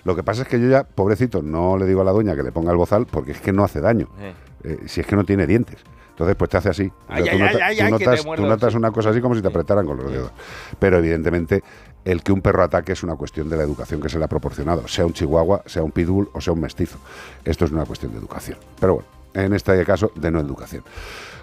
Lo 0.04 0.16
que 0.16 0.22
pasa 0.22 0.42
es 0.42 0.48
que 0.48 0.60
yo 0.60 0.68
ya, 0.68 0.82
pobrecito, 0.82 1.42
no 1.42 1.76
le 1.76 1.86
digo 1.86 2.00
a 2.00 2.04
la 2.04 2.10
dueña 2.10 2.34
que 2.34 2.42
le 2.42 2.50
ponga 2.50 2.72
el 2.72 2.78
bozal 2.78 3.06
porque 3.06 3.32
es 3.32 3.40
que 3.40 3.52
no 3.52 3.62
hace 3.62 3.80
daño. 3.80 4.08
Eh. 4.18 4.34
Eh, 4.64 4.78
si 4.86 5.00
es 5.00 5.06
que 5.06 5.14
no 5.14 5.24
tiene 5.24 5.46
dientes. 5.46 5.78
Entonces, 6.10 6.36
pues 6.36 6.50
te 6.50 6.56
hace 6.58 6.68
así. 6.68 6.92
Ay, 7.08 7.24
tú, 7.24 7.30
ay, 7.30 7.90
notas, 7.90 8.70
tú 8.72 8.76
una 8.76 8.90
cosa 8.90 9.10
así 9.10 9.20
como 9.20 9.34
si 9.34 9.40
te 9.40 9.48
apretaran 9.48 9.86
con 9.86 9.96
los 9.96 10.12
dedos. 10.12 10.32
Pero 10.78 10.98
evidentemente, 10.98 11.62
el 12.04 12.22
que 12.22 12.32
un 12.32 12.42
perro 12.42 12.62
ataque 12.62 12.92
es 12.92 13.02
una 13.02 13.16
cuestión 13.16 13.48
de 13.48 13.56
la 13.56 13.62
educación 13.62 14.02
que 14.02 14.10
se 14.10 14.18
le 14.18 14.24
ha 14.24 14.28
proporcionado, 14.28 14.86
sea 14.86 15.06
un 15.06 15.14
chihuahua, 15.14 15.62
sea 15.64 15.82
un 15.82 15.92
pitbull 15.92 16.28
o 16.34 16.40
sea 16.40 16.52
un 16.52 16.60
mestizo. 16.60 16.98
Esto 17.44 17.64
es 17.64 17.70
una 17.70 17.86
cuestión 17.86 18.12
de 18.12 18.18
educación. 18.18 18.58
Pero 18.78 18.96
bueno, 18.96 19.08
en 19.32 19.54
este 19.54 19.82
caso, 19.84 20.12
de 20.14 20.30
no 20.30 20.40
educación. 20.40 20.84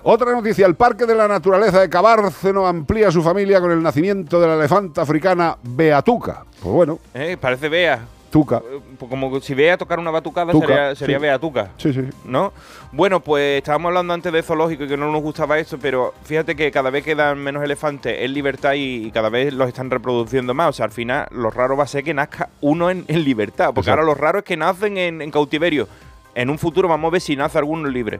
Otra 0.09 0.31
noticia, 0.31 0.65
el 0.65 0.75
Parque 0.75 1.05
de 1.05 1.13
la 1.13 1.27
Naturaleza 1.27 1.81
de 1.81 1.89
Cabárceno 1.89 2.65
amplía 2.65 3.11
su 3.11 3.21
familia 3.21 3.59
con 3.59 3.71
el 3.71 3.83
nacimiento 3.83 4.39
de 4.39 4.47
la 4.47 4.53
elefanta 4.55 5.01
africana 5.01 5.57
Beatuca. 5.61 6.45
Pues 6.61 6.73
bueno, 6.73 6.99
Eh, 7.13 7.35
parece 7.37 7.67
Bea. 7.67 8.05
Tuca. 8.31 8.61
Eh, 8.71 8.79
pues 8.97 9.09
Como 9.09 9.37
si 9.41 9.53
Bea 9.53 9.75
tocar 9.77 9.99
una 9.99 10.09
batucada 10.09 10.53
Tuca, 10.53 10.65
sería, 10.65 10.95
sería 10.95 11.17
sí. 11.17 11.21
Bea 11.23 11.39
Tuca. 11.39 11.71
Sí, 11.75 11.91
sí. 11.91 12.03
¿No? 12.23 12.53
Bueno, 12.93 13.19
pues 13.19 13.57
estábamos 13.57 13.89
hablando 13.89 14.13
antes 14.13 14.31
de 14.31 14.41
zoológico 14.43 14.85
y 14.85 14.87
que 14.87 14.95
no 14.95 15.11
nos 15.11 15.21
gustaba 15.21 15.59
esto, 15.59 15.77
pero 15.77 16.13
fíjate 16.23 16.55
que 16.55 16.71
cada 16.71 16.89
vez 16.89 17.03
quedan 17.03 17.39
menos 17.39 17.61
elefantes 17.61 18.15
en 18.21 18.33
libertad 18.33 18.75
y, 18.75 19.07
y 19.07 19.11
cada 19.11 19.27
vez 19.27 19.53
los 19.53 19.67
están 19.67 19.89
reproduciendo 19.91 20.53
más. 20.53 20.69
O 20.69 20.73
sea, 20.73 20.85
al 20.85 20.91
final 20.91 21.27
lo 21.31 21.49
raro 21.51 21.75
va 21.75 21.83
a 21.83 21.87
ser 21.87 22.05
que 22.05 22.13
nazca 22.13 22.47
uno 22.61 22.89
en, 22.89 23.03
en 23.09 23.25
libertad. 23.25 23.71
Porque 23.73 23.89
Exacto. 23.89 23.99
ahora 24.03 24.13
lo 24.13 24.15
raro 24.15 24.39
es 24.39 24.45
que 24.45 24.55
nacen 24.55 24.97
en, 24.97 25.21
en 25.21 25.31
cautiverio. 25.31 25.89
En 26.37 26.49
un 26.51 26.57
futuro 26.59 26.87
vamos 26.87 27.09
a 27.09 27.11
ver 27.13 27.21
si 27.21 27.35
nace 27.35 27.57
alguno 27.57 27.89
libre. 27.89 28.19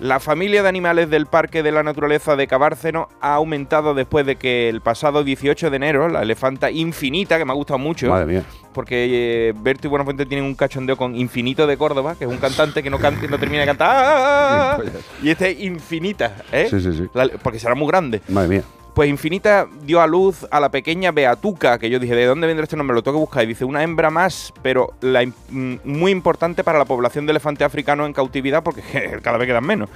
La 0.00 0.20
familia 0.20 0.62
de 0.62 0.68
animales 0.68 1.10
del 1.10 1.26
Parque 1.26 1.62
de 1.62 1.70
la 1.70 1.82
Naturaleza 1.82 2.34
de 2.34 2.46
Cabárceno 2.46 3.08
ha 3.20 3.34
aumentado 3.34 3.92
después 3.94 4.24
de 4.24 4.36
que 4.36 4.68
el 4.68 4.80
pasado 4.80 5.22
18 5.22 5.68
de 5.70 5.76
enero 5.76 6.08
la 6.08 6.22
elefanta 6.22 6.70
infinita, 6.70 7.36
que 7.36 7.44
me 7.44 7.52
ha 7.52 7.54
gustado 7.54 7.78
mucho, 7.78 8.08
Madre 8.08 8.26
mía. 8.26 8.42
porque 8.72 9.48
eh, 9.50 9.54
Berto 9.54 9.86
y 9.86 9.90
Buenafuente 9.90 10.24
tienen 10.24 10.46
un 10.46 10.54
cachondeo 10.54 10.96
con 10.96 11.14
Infinito 11.14 11.66
de 11.66 11.76
Córdoba, 11.76 12.14
que 12.18 12.24
es 12.24 12.30
un 12.30 12.38
cantante 12.38 12.82
que 12.82 12.88
no, 12.90 12.98
canta, 12.98 13.26
no 13.28 13.38
termina 13.38 13.60
de 13.60 13.66
cantar. 13.66 14.82
Y 15.22 15.30
este 15.30 15.50
es 15.50 15.60
Infinita, 15.60 16.36
¿eh? 16.52 16.68
Sí, 16.70 16.80
sí, 16.80 16.92
sí. 16.92 17.06
La- 17.12 17.28
porque 17.42 17.58
será 17.58 17.74
muy 17.74 17.86
grande. 17.88 18.22
Madre 18.28 18.48
mía. 18.48 18.62
Pues 18.98 19.10
Infinita 19.10 19.68
dio 19.84 20.00
a 20.00 20.08
luz 20.08 20.44
a 20.50 20.58
la 20.58 20.72
pequeña 20.72 21.12
Beatuca, 21.12 21.78
que 21.78 21.88
yo 21.88 22.00
dije, 22.00 22.16
¿de 22.16 22.26
dónde 22.26 22.48
vendrá 22.48 22.64
este 22.64 22.76
nombre? 22.76 22.96
Lo 22.96 23.02
tengo 23.04 23.18
que 23.18 23.20
buscar. 23.20 23.44
Y 23.44 23.46
dice, 23.46 23.64
una 23.64 23.84
hembra 23.84 24.10
más, 24.10 24.52
pero 24.60 24.92
la 25.02 25.24
mm, 25.24 25.76
muy 25.84 26.10
importante 26.10 26.64
para 26.64 26.80
la 26.80 26.84
población 26.84 27.24
de 27.24 27.30
elefantes 27.30 27.64
africanos 27.64 28.08
en 28.08 28.12
cautividad, 28.12 28.64
porque 28.64 28.82
cada 29.22 29.38
vez 29.38 29.46
quedan 29.46 29.64
menos. 29.64 29.88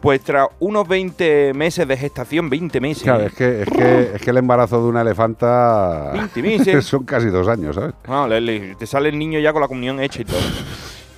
Pues 0.00 0.22
tras 0.22 0.48
unos 0.58 0.88
20 0.88 1.54
meses 1.54 1.86
de 1.86 1.96
gestación, 1.96 2.50
20 2.50 2.80
meses. 2.80 3.04
Claro, 3.04 3.26
es 3.26 3.32
que, 3.32 3.62
es 3.62 3.68
que, 3.70 4.10
es 4.16 4.20
que 4.22 4.30
el 4.30 4.38
embarazo 4.38 4.82
de 4.82 4.88
una 4.88 5.02
elefanta 5.02 6.10
20 6.14 6.42
meses. 6.42 6.84
son 6.84 7.04
casi 7.04 7.28
dos 7.28 7.46
años, 7.46 7.76
¿sabes? 7.76 7.94
No, 8.08 8.26
le- 8.26 8.40
le- 8.40 8.74
te 8.74 8.88
sale 8.88 9.10
el 9.10 9.18
niño 9.20 9.38
ya 9.38 9.52
con 9.52 9.62
la 9.62 9.68
comunión 9.68 10.00
hecha 10.00 10.22
y 10.22 10.24
todo. 10.24 10.40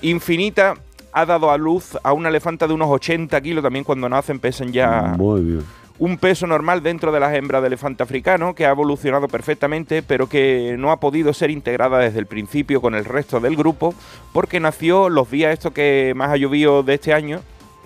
Infinita 0.03 0.75
ha 1.11 1.25
dado 1.25 1.49
a 1.49 1.57
luz 1.57 1.97
a 2.03 2.13
una 2.13 2.29
elefanta 2.29 2.67
de 2.67 2.73
unos 2.75 2.87
80 2.91 3.41
kilos, 3.41 3.63
también 3.63 3.83
cuando 3.83 4.07
nacen 4.07 4.37
pesan 4.39 4.71
ya 4.71 5.15
Muy 5.17 5.41
bien. 5.41 5.80
Un 6.01 6.17
peso 6.17 6.47
normal 6.47 6.81
dentro 6.81 7.11
de 7.11 7.19
las 7.19 7.31
hembras 7.35 7.61
de 7.61 7.67
elefante 7.67 8.01
africano, 8.01 8.55
que 8.55 8.65
ha 8.65 8.71
evolucionado 8.71 9.27
perfectamente, 9.27 10.01
pero 10.01 10.27
que 10.27 10.75
no 10.79 10.91
ha 10.91 10.99
podido 10.99 11.31
ser 11.31 11.51
integrada 11.51 11.99
desde 11.99 12.17
el 12.17 12.25
principio 12.25 12.81
con 12.81 12.95
el 12.95 13.05
resto 13.05 13.39
del 13.39 13.55
grupo, 13.55 13.93
porque 14.33 14.59
nació 14.59 15.09
los 15.09 15.29
días 15.29 15.53
estos 15.53 15.73
que 15.73 16.13
más 16.15 16.31
ha 16.31 16.37
llovido 16.37 16.81
de 16.81 16.95
este 16.95 17.13
año, 17.13 17.41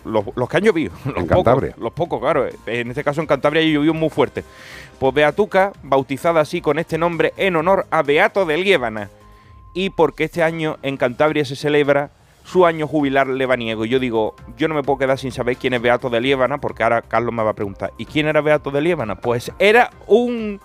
los, 0.06 0.24
los 0.34 0.48
que 0.48 0.56
han 0.56 0.64
llovido, 0.64 0.94
los 1.06 1.18
En 1.18 1.28
pocos, 1.28 1.44
Cantabria. 1.44 1.76
los 1.78 1.92
pocos, 1.92 2.22
claro. 2.22 2.48
En 2.68 2.90
este 2.90 3.04
caso 3.04 3.20
en 3.20 3.28
Cantabria 3.28 3.62
ha 3.62 3.66
llovido 3.66 3.94
muy 3.94 4.10
fuerte. 4.10 4.46
Pues 4.98 5.14
Beatuca, 5.14 5.74
bautizada 5.84 6.40
así 6.40 6.62
con 6.62 6.80
este 6.80 6.98
nombre 6.98 7.34
en 7.36 7.58
honor 7.58 7.86
a 7.92 8.02
Beato 8.02 8.46
de 8.46 8.56
Liébana, 8.56 9.10
y 9.74 9.90
porque 9.90 10.24
este 10.24 10.42
año 10.42 10.78
en 10.84 10.96
Cantabria 10.96 11.44
se 11.44 11.58
celebra 11.58 12.12
su 12.46 12.66
año 12.66 12.88
jubilar 12.88 13.28
lebaniego. 13.28 13.84
Y 13.86 13.90
yo 13.90 14.00
digo, 14.00 14.36
yo 14.56 14.68
no 14.68 14.76
me 14.76 14.84
puedo 14.84 15.00
quedar 15.00 15.18
sin 15.20 15.32
saber 15.32 15.58
quién 15.58 15.74
es 15.74 15.82
Beato 15.82 16.10
de 16.10 16.22
Liébana, 16.22 16.60
porque 16.60 16.84
ahora 16.84 17.02
Carlos 17.02 17.34
me 17.34 17.44
va 17.44 17.50
a 17.50 17.56
preguntar, 17.56 17.92
¿y 17.98 18.06
quién 18.06 18.28
era 18.28 18.40
Beato 18.42 18.72
de 18.72 18.82
Liébana? 18.82 19.16
Pues 19.16 19.52
era 19.60 19.90
un, 20.08 20.60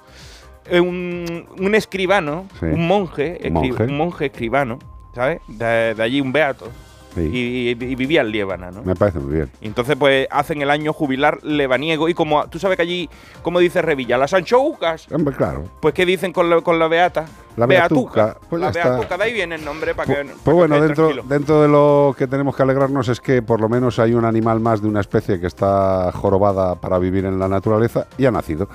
eh, 0.67 0.79
un, 0.81 1.47
un 1.59 1.75
escribano, 1.75 2.45
Sí. 2.61 2.67
un 2.67 2.87
monje, 2.87 3.39
escri- 3.43 3.51
Monje. 3.51 3.83
un 3.85 3.97
monje 3.97 4.27
escribano, 4.27 4.79
¿sabes? 5.15 5.41
De, 5.49 5.95
de 5.95 6.03
allí 6.03 6.21
un 6.21 6.33
Beato. 6.33 6.69
Sí. 7.15 7.23
Y, 7.23 7.69
y 7.71 7.95
vivía 7.97 8.21
en 8.21 8.31
Liébana, 8.31 8.71
¿no? 8.71 8.83
Me 8.83 8.95
parece 8.95 9.19
muy 9.19 9.35
bien. 9.35 9.51
Y 9.61 9.67
entonces, 9.67 9.97
pues, 9.99 10.29
hacen 10.31 10.63
el 10.63 10.71
año 10.71 10.93
jubilar 10.93 11.43
lebaniego. 11.43 12.09
Y 12.09 12.15
como 12.15 12.47
tú 12.49 12.59
sabes 12.59 12.77
que 12.77 12.83
allí, 12.83 13.11
como 13.43 13.59
dice 13.59 13.83
Revilla, 13.83 14.17
las 14.17 14.33
anchoucas, 14.33 15.11
Hombre, 15.11 15.35
claro. 15.35 15.65
pues, 15.81 15.95
¿qué 15.95 16.07
dicen 16.07 16.33
con 16.33 16.49
la, 16.49 16.61
con 16.61 16.79
la 16.79 16.89
beata? 16.89 17.27
La 17.57 17.67
beatuca, 17.67 18.39
pues 18.49 18.63
la 18.63 18.71
beatuca, 18.71 19.19
de 19.19 19.25
ahí 19.25 19.33
viene 19.35 19.57
el 19.57 19.65
nombre 19.65 19.95
para 19.95 20.15
que. 20.15 20.31
Pues 20.45 20.57
bueno, 20.57 20.81
dentro, 20.81 21.11
dentro 21.25 21.61
de 21.61 21.69
lo 21.69 22.15
que 22.17 22.27
tenemos 22.29 22.57
que 22.57 22.63
alegrarnos 22.63 23.09
es 23.09 23.21
que 23.21 23.43
por 23.43 23.61
lo 23.61 23.69
menos 23.69 23.99
hay 23.99 24.15
un 24.15 24.25
animal 24.25 24.61
más 24.61 24.81
de 24.81 24.89
una 24.89 25.01
especie 25.01 25.41
que 25.41 25.49
está 25.49 26.11
jorobada 26.13 26.77
para 26.77 26.99
vivir 26.99 27.25
en 27.27 27.39
la 27.39 27.49
naturaleza 27.49 28.07
y 28.17 28.25
ha 28.25 28.31
nacido. 28.31 28.69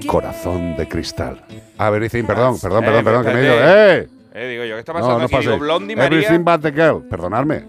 Corazón 0.06 0.76
de 0.76 0.88
cristal. 0.88 1.44
A 1.78 1.90
ver, 1.90 2.02
Icín, 2.04 2.26
perdón, 2.26 2.58
perdón, 2.60 2.84
perdón, 2.84 3.04
perdón, 3.04 3.24
que 3.24 3.32
me 3.34 3.40
he 3.40 3.44
ido. 3.44 3.54
¡Eh! 3.60 4.08
Eh, 4.32 4.48
digo 4.48 4.64
yo, 4.64 4.76
¿qué 4.76 4.80
está 4.80 4.92
No, 4.92 5.00
pasando 5.00 5.18
no 5.18 5.24
aquí? 5.24 5.38
Digo. 5.38 5.58
Blondie 5.58 5.96
María. 5.96 6.20
Everything 6.20 6.44
but 6.44 6.60
the 6.60 6.70
girl. 6.70 7.02
Perdonadme. 7.08 7.64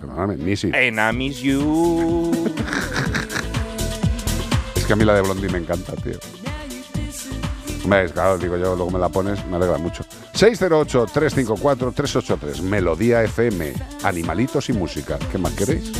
Perdonadme, 0.00 0.36
Missy. 0.36 0.70
And 0.72 1.00
I 1.00 1.12
miss 1.16 1.40
you. 1.40 2.30
Es 4.76 4.84
que 4.86 4.92
a 4.92 4.96
mí 4.96 5.04
la 5.06 5.14
de 5.14 5.22
Blondie 5.22 5.48
me 5.48 5.56
encanta, 5.58 5.94
tío. 5.96 6.18
Hombre, 7.84 8.10
claro, 8.10 8.36
digo 8.36 8.58
yo, 8.58 8.76
luego 8.76 8.90
me 8.90 8.98
la 8.98 9.08
pones, 9.08 9.42
me 9.46 9.56
alegra 9.56 9.78
mucho. 9.78 10.04
608-354-383, 10.34 12.60
Melodía 12.60 13.22
FM, 13.22 13.72
Animalitos 14.02 14.68
y 14.68 14.74
Música. 14.74 15.18
¿Qué 15.32 15.38
más 15.38 15.54
queréis? 15.54 15.90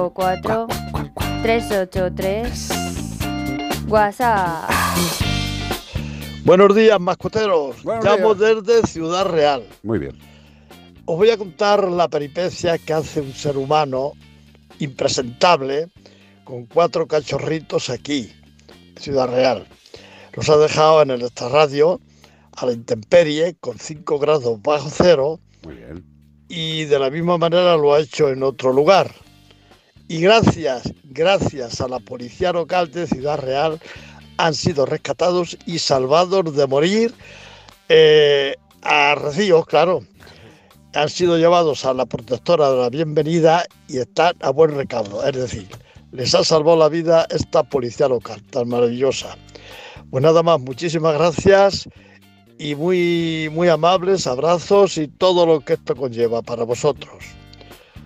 354 0.00 0.66
383 1.42 2.68
WhatsApp. 3.88 4.70
Buenos 6.44 6.74
días, 6.74 6.98
mascoteros. 6.98 7.82
Buenos 7.82 8.04
Llamo 8.04 8.34
desde 8.34 8.86
Ciudad 8.86 9.26
Real. 9.26 9.62
Muy 9.82 9.98
bien. 9.98 10.18
Os 11.04 11.18
voy 11.18 11.30
a 11.30 11.36
contar 11.36 11.84
la 11.84 12.08
peripecia 12.08 12.78
que 12.78 12.94
hace 12.94 13.20
un 13.20 13.34
ser 13.34 13.58
humano 13.58 14.12
impresentable 14.78 15.88
con 16.44 16.64
cuatro 16.64 17.06
cachorritos 17.06 17.90
aquí, 17.90 18.32
en 18.96 19.02
Ciudad 19.02 19.28
Real. 19.28 19.66
Los 20.32 20.48
ha 20.48 20.56
dejado 20.56 21.02
en 21.02 21.10
el 21.10 21.20
extrarradio 21.22 22.00
a 22.56 22.64
la 22.66 22.72
intemperie 22.72 23.56
con 23.60 23.78
5 23.78 24.18
grados 24.18 24.62
bajo 24.62 24.88
cero 24.90 25.40
Muy 25.64 25.74
bien. 25.74 26.04
y 26.48 26.84
de 26.84 26.98
la 26.98 27.10
misma 27.10 27.36
manera 27.36 27.76
lo 27.76 27.92
ha 27.92 28.00
hecho 28.00 28.30
en 28.30 28.42
otro 28.42 28.72
lugar. 28.72 29.10
Y 30.10 30.20
gracias, 30.22 30.92
gracias 31.04 31.80
a 31.80 31.86
la 31.86 32.00
policía 32.00 32.52
local 32.52 32.90
de 32.90 33.06
Ciudad 33.06 33.38
Real 33.38 33.78
han 34.38 34.54
sido 34.54 34.84
rescatados 34.84 35.56
y 35.66 35.78
salvados 35.78 36.56
de 36.56 36.66
morir 36.66 37.14
eh, 37.88 38.56
a 38.82 39.14
Rocío, 39.14 39.62
claro. 39.62 40.02
Han 40.94 41.08
sido 41.08 41.38
llevados 41.38 41.84
a 41.84 41.94
la 41.94 42.06
protectora 42.06 42.72
de 42.72 42.78
la 42.78 42.90
bienvenida 42.90 43.64
y 43.86 43.98
están 43.98 44.34
a 44.40 44.50
buen 44.50 44.74
recaudo. 44.74 45.24
Es 45.24 45.36
decir, 45.36 45.68
les 46.10 46.34
ha 46.34 46.42
salvado 46.42 46.76
la 46.76 46.88
vida 46.88 47.28
esta 47.30 47.62
policía 47.62 48.08
local 48.08 48.42
tan 48.50 48.68
maravillosa. 48.68 49.36
Pues 50.10 50.24
nada 50.24 50.42
más, 50.42 50.58
muchísimas 50.58 51.14
gracias 51.14 51.88
y 52.58 52.74
muy, 52.74 53.48
muy 53.52 53.68
amables 53.68 54.26
abrazos 54.26 54.98
y 54.98 55.06
todo 55.06 55.46
lo 55.46 55.60
que 55.60 55.74
esto 55.74 55.94
conlleva 55.94 56.42
para 56.42 56.64
vosotros. 56.64 57.39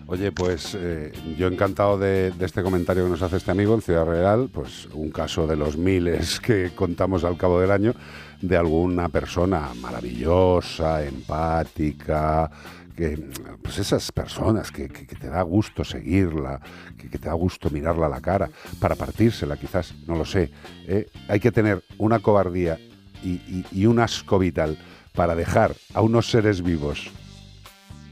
Oye, 0.07 0.33
pues 0.33 0.77
eh, 0.79 1.13
yo 1.39 1.47
encantado 1.49 1.99
de, 1.99 2.33
este 2.41 2.63
comentario 2.63 3.05
que 3.05 3.11
nos 3.11 3.23
hace 3.23 3.39
este 3.39 3.51
amigo 3.51 3.75
en 3.75 3.81
Ciudad 3.81 4.05
Real, 4.05 4.51
pues 4.53 4.87
un 4.93 5.11
caso 5.11 5.47
de 5.47 5.57
los 5.57 5.79
miles 5.79 6.41
que 6.45 6.73
contamos 6.75 7.25
al 7.25 7.39
cabo 7.39 7.59
del 7.61 7.71
año, 7.71 7.95
de 8.43 8.57
alguna 8.57 9.09
persona 9.09 9.71
maravillosa, 9.81 11.03
empática, 11.05 12.51
que 12.95 13.31
pues 13.63 13.79
esas 13.79 14.13
personas 14.13 14.71
que, 14.71 14.89
que- 14.91 15.07
te 15.07 15.29
da 15.29 15.41
gusto 15.43 15.83
seguirla, 15.85 16.61
que, 16.99 17.09
que 17.09 17.19
te 17.19 17.29
da 17.29 17.35
gusto 17.35 17.71
mirarla 17.71 18.07
a 18.07 18.11
la 18.11 18.21
cara, 18.21 18.51
para 18.79 18.95
partírsela 18.97 19.57
quizás, 19.57 19.95
no 20.07 20.17
lo 20.17 20.27
sé. 20.27 20.51
¿eh? 20.87 21.09
Hay 21.29 21.41
que 21.41 21.51
tener 21.51 21.83
una 21.97 22.19
cobardía 22.21 22.79
y, 23.23 23.31
y- 23.31 23.65
y 23.73 23.87
un 23.87 23.99
asco 24.01 24.39
vital 24.39 24.77
para 25.15 25.35
dejar 25.35 25.75
a 25.95 26.03
unos 26.03 26.29
seres 26.31 26.63
vivos 26.63 27.11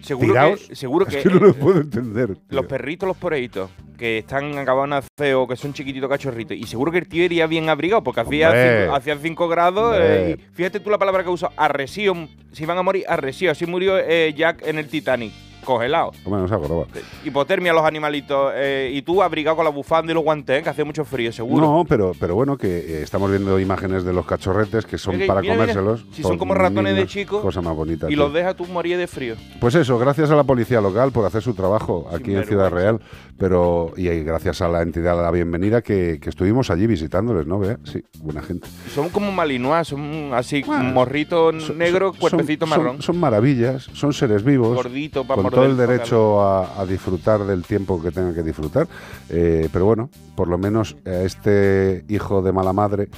Seguro 0.03 0.28
tirados. 0.28 0.61
que, 0.68 0.74
seguro 0.76 1.07
Es 1.07 1.16
que, 1.16 1.22
que 1.22 1.28
no 1.30 1.40
lo 1.46 1.55
puedo 1.55 1.80
entender. 1.80 2.34
tío. 2.34 2.42
los 2.50 2.66
perritos, 2.66 3.07
los 3.07 3.16
poreitos, 3.16 3.70
que 3.96 4.18
están 4.18 4.59
acabados 4.59 4.88
de 4.90 4.96
nacer 4.96 5.34
o 5.36 5.46
que 5.46 5.57
son 5.57 5.72
chiquititos 5.72 6.09
cachorritos, 6.09 6.57
y 6.57 6.64
seguro 6.66 6.90
que 6.92 6.98
el 6.98 7.09
tío 7.09 7.24
iría 7.24 7.46
bien 7.46 7.68
abrigado, 7.68 8.03
porque 8.03 8.20
hacía 8.20 8.48
Hombre. 8.48 8.82
5 8.84 8.94
hacía 8.96 9.18
cinco 9.18 9.48
grados. 9.48 9.96
Eh, 9.98 10.36
y 10.38 10.55
fíjate 10.55 10.80
tú 10.80 10.90
la 10.90 10.98
palabra 10.98 11.22
que 11.22 11.30
usó, 11.30 11.50
arresío. 11.57 12.14
Si 12.53 12.66
van 12.66 12.78
a 12.78 12.82
morir, 12.82 13.05
arresío. 13.09 13.50
Así 13.50 13.64
murió 13.66 13.96
eh, 13.98 14.34
Jack 14.36 14.66
en 14.66 14.78
el 14.78 14.88
Titanic, 14.88 15.32
congelado. 15.64 16.12
Hombre, 16.24 16.42
no 16.42 16.48
se 16.48 16.54
acordaba. 16.54 16.86
Hipotermia 17.24 17.72
los 17.72 17.84
animalitos. 17.84 18.52
eh, 18.56 18.90
y 18.92 19.02
tú 19.02 19.22
abrigado 19.22 19.56
con 19.56 19.64
la 19.64 19.70
bufanda 19.70 20.12
y 20.12 20.14
los 20.14 20.24
guantes, 20.24 20.62
que 20.62 20.68
hacía 20.70 20.84
mucho 20.84 21.04
frío, 21.04 21.32
seguro. 21.32 21.64
No, 21.66 21.84
pero, 21.88 22.12
pero 22.18 22.34
bueno, 22.34 22.56
que 22.56 22.68
eh, 22.78 23.02
estamos 23.02 23.30
viendo 23.30 23.58
imágenes 23.60 24.04
de 24.04 24.12
los 24.12 24.26
cachorretes 24.26 24.84
que 24.86 24.98
son 24.98 25.18
para 25.26 25.40
mira, 25.40 25.54
mira, 25.54 25.56
comérselos. 25.56 26.04
si 26.12 26.22
son 26.22 26.38
como 26.38 26.54
ratones 26.54 26.96
de 26.96 27.06
chicos, 27.06 27.42
Cosa 27.42 27.60
más 27.60 27.74
bonita. 27.74 28.06
y 28.06 28.10
tío. 28.10 28.18
los 28.18 28.32
deja 28.32 28.54
tú 28.54 28.66
morir 28.66 28.96
de 28.98 29.06
frío. 29.06 29.34
Pues 29.60 29.74
eso, 29.74 29.98
gracias 29.98 30.30
a 30.30 30.34
la 30.36 30.44
policía 30.44 30.80
local 30.80 31.12
por 31.12 31.24
hacer 31.26 31.42
su 31.42 31.54
trabajo 31.54 32.08
aquí 32.12 32.34
en 32.34 32.44
Ciudad 32.44 32.70
Real, 32.70 33.00
pero 33.38 33.92
y 33.96 34.08
gracias 34.22 34.60
a 34.62 34.68
la 34.68 34.82
entidad 34.82 35.16
de 35.16 35.22
la 35.22 35.30
bienvenida 35.30 35.82
que, 35.82 36.18
que 36.20 36.28
estuvimos 36.30 36.70
allí 36.70 36.86
visitándoles, 36.86 37.46
¿no? 37.46 37.58
Vea, 37.58 37.78
sí, 37.84 38.02
buena 38.20 38.42
gente. 38.42 38.68
Son 38.94 39.08
como 39.10 39.32
malinois, 39.32 39.88
son 39.88 40.30
así, 40.34 40.62
morrito 40.66 41.52
negro, 41.52 42.12
cuerpecito 42.12 42.66
son, 42.66 42.78
marrón. 42.78 43.02
Son, 43.02 43.18
maravillas, 43.18 43.88
son 43.92 44.12
seres 44.12 44.44
vivos. 44.44 44.74
Gordito 44.74 45.24
pa' 45.24 45.34
con 45.34 45.44
morder 45.44 45.51
todo 45.53 45.66
el 45.66 45.76
derecho 45.76 46.40
a, 46.40 46.80
a 46.80 46.86
disfrutar 46.86 47.44
del 47.44 47.64
tiempo 47.64 48.03
que 48.03 48.11
tengan 48.11 48.34
que 48.34 48.42
disfrutar. 48.42 48.88
Eh, 49.28 49.68
pero 49.72 49.84
bueno, 49.84 50.11
por 50.34 50.48
lo 50.48 50.59
menos 50.59 50.96
a 51.07 51.22
este 51.22 52.05
hijo 52.09 52.42
de 52.42 52.50
mala 52.53 52.72
madre, 52.72 53.09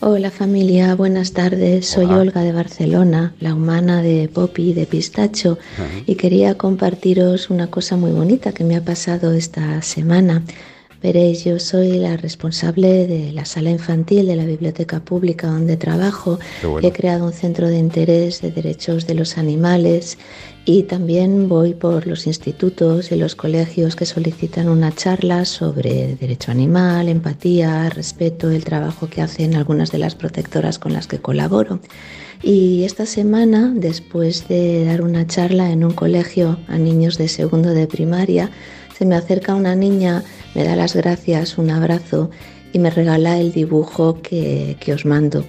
Hola 0.00 0.30
familia, 0.30 0.94
buenas 0.94 1.32
tardes. 1.32 1.86
Soy 1.88 2.04
Olga 2.04 2.42
de 2.42 2.52
Barcelona, 2.52 3.34
la 3.40 3.54
humana 3.54 4.02
de 4.02 4.28
Poppy 4.28 4.74
de 4.74 4.84
Pistacho, 4.84 5.58
y 6.04 6.16
quería 6.16 6.58
compartiros 6.58 7.48
una 7.48 7.68
cosa 7.68 7.96
muy 7.96 8.12
bonita 8.12 8.52
que 8.52 8.62
me 8.62 8.76
ha 8.76 8.84
pasado 8.84 9.32
esta 9.32 9.80
semana. 9.80 10.42
Veréis, 11.02 11.44
yo 11.44 11.58
soy 11.58 11.98
la 11.98 12.16
responsable 12.16 13.06
de 13.06 13.32
la 13.32 13.44
sala 13.44 13.70
infantil 13.70 14.26
de 14.26 14.36
la 14.36 14.44
biblioteca 14.44 15.00
pública 15.00 15.48
donde 15.48 15.76
trabajo. 15.76 16.38
Bueno. 16.62 16.86
He 16.86 16.92
creado 16.92 17.26
un 17.26 17.32
centro 17.32 17.68
de 17.68 17.78
interés 17.78 18.40
de 18.40 18.50
derechos 18.50 19.06
de 19.06 19.14
los 19.14 19.38
animales 19.38 20.18
y 20.64 20.82
también 20.82 21.48
voy 21.48 21.74
por 21.74 22.06
los 22.06 22.26
institutos 22.26 23.12
y 23.12 23.16
los 23.16 23.36
colegios 23.36 23.94
que 23.94 24.04
solicitan 24.04 24.68
una 24.68 24.92
charla 24.92 25.44
sobre 25.44 26.16
derecho 26.16 26.50
animal, 26.50 27.08
empatía, 27.08 27.88
respeto, 27.88 28.50
el 28.50 28.64
trabajo 28.64 29.08
que 29.08 29.22
hacen 29.22 29.54
algunas 29.54 29.92
de 29.92 29.98
las 29.98 30.16
protectoras 30.16 30.78
con 30.78 30.92
las 30.92 31.06
que 31.06 31.20
colaboro. 31.20 31.78
Y 32.42 32.84
esta 32.84 33.06
semana, 33.06 33.72
después 33.74 34.48
de 34.48 34.84
dar 34.84 35.02
una 35.02 35.26
charla 35.26 35.70
en 35.70 35.84
un 35.84 35.92
colegio 35.92 36.58
a 36.68 36.78
niños 36.78 37.16
de 37.16 37.28
segundo 37.28 37.70
de 37.70 37.86
primaria, 37.86 38.50
se 38.96 39.04
me 39.04 39.14
acerca 39.14 39.54
una 39.54 39.74
niña, 39.74 40.24
me 40.56 40.64
da 40.64 40.74
las 40.74 40.96
gracias, 40.96 41.58
un 41.58 41.68
abrazo 41.68 42.30
y 42.72 42.78
me 42.78 42.88
regala 42.88 43.38
el 43.38 43.52
dibujo 43.52 44.22
que, 44.22 44.78
que 44.80 44.94
os 44.94 45.04
mando. 45.04 45.44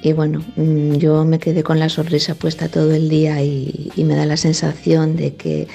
Y 0.00 0.14
bueno, 0.14 0.42
mm, 0.56 0.94
yo 0.94 1.26
me 1.26 1.38
quedé 1.38 1.62
con 1.62 1.78
la 1.78 1.90
sonrisa 1.90 2.34
puesta 2.34 2.68
todo 2.68 2.94
el 2.94 3.10
día 3.10 3.42
y, 3.42 3.92
me 3.98 4.16
da 4.16 4.24
la 4.24 4.38
sensación 4.38 5.14
de 5.14 5.34
que 5.34 5.68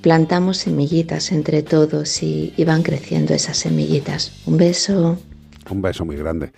plantamos 0.00 0.56
semillitas 0.56 1.30
entre 1.30 1.62
todos 1.62 2.22
y, 2.22 2.54
y 2.56 2.64
van 2.64 2.82
creciendo 2.82 3.34
esas 3.34 3.58
semillitas. 3.58 4.32
Un 4.46 4.56
beso. 4.56 5.18
Un 5.70 5.82
beso 5.82 6.06
muy 6.06 6.16
grande. 6.16 6.52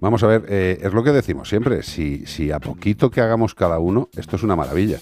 Vamos 0.00 0.22
a 0.22 0.28
ver, 0.28 0.46
eh, 0.48 0.78
es 0.80 0.94
lo 0.94 1.04
que 1.04 1.12
decimos 1.12 1.50
siempre, 1.50 1.82
si, 1.82 2.24
si 2.24 2.52
a 2.52 2.58
poquito 2.58 3.10
que 3.10 3.20
hagamos 3.20 3.54
cada 3.54 3.78
uno, 3.78 4.08
esto 4.16 4.36
es 4.36 4.42
una 4.42 4.56
maravilla. 4.56 4.98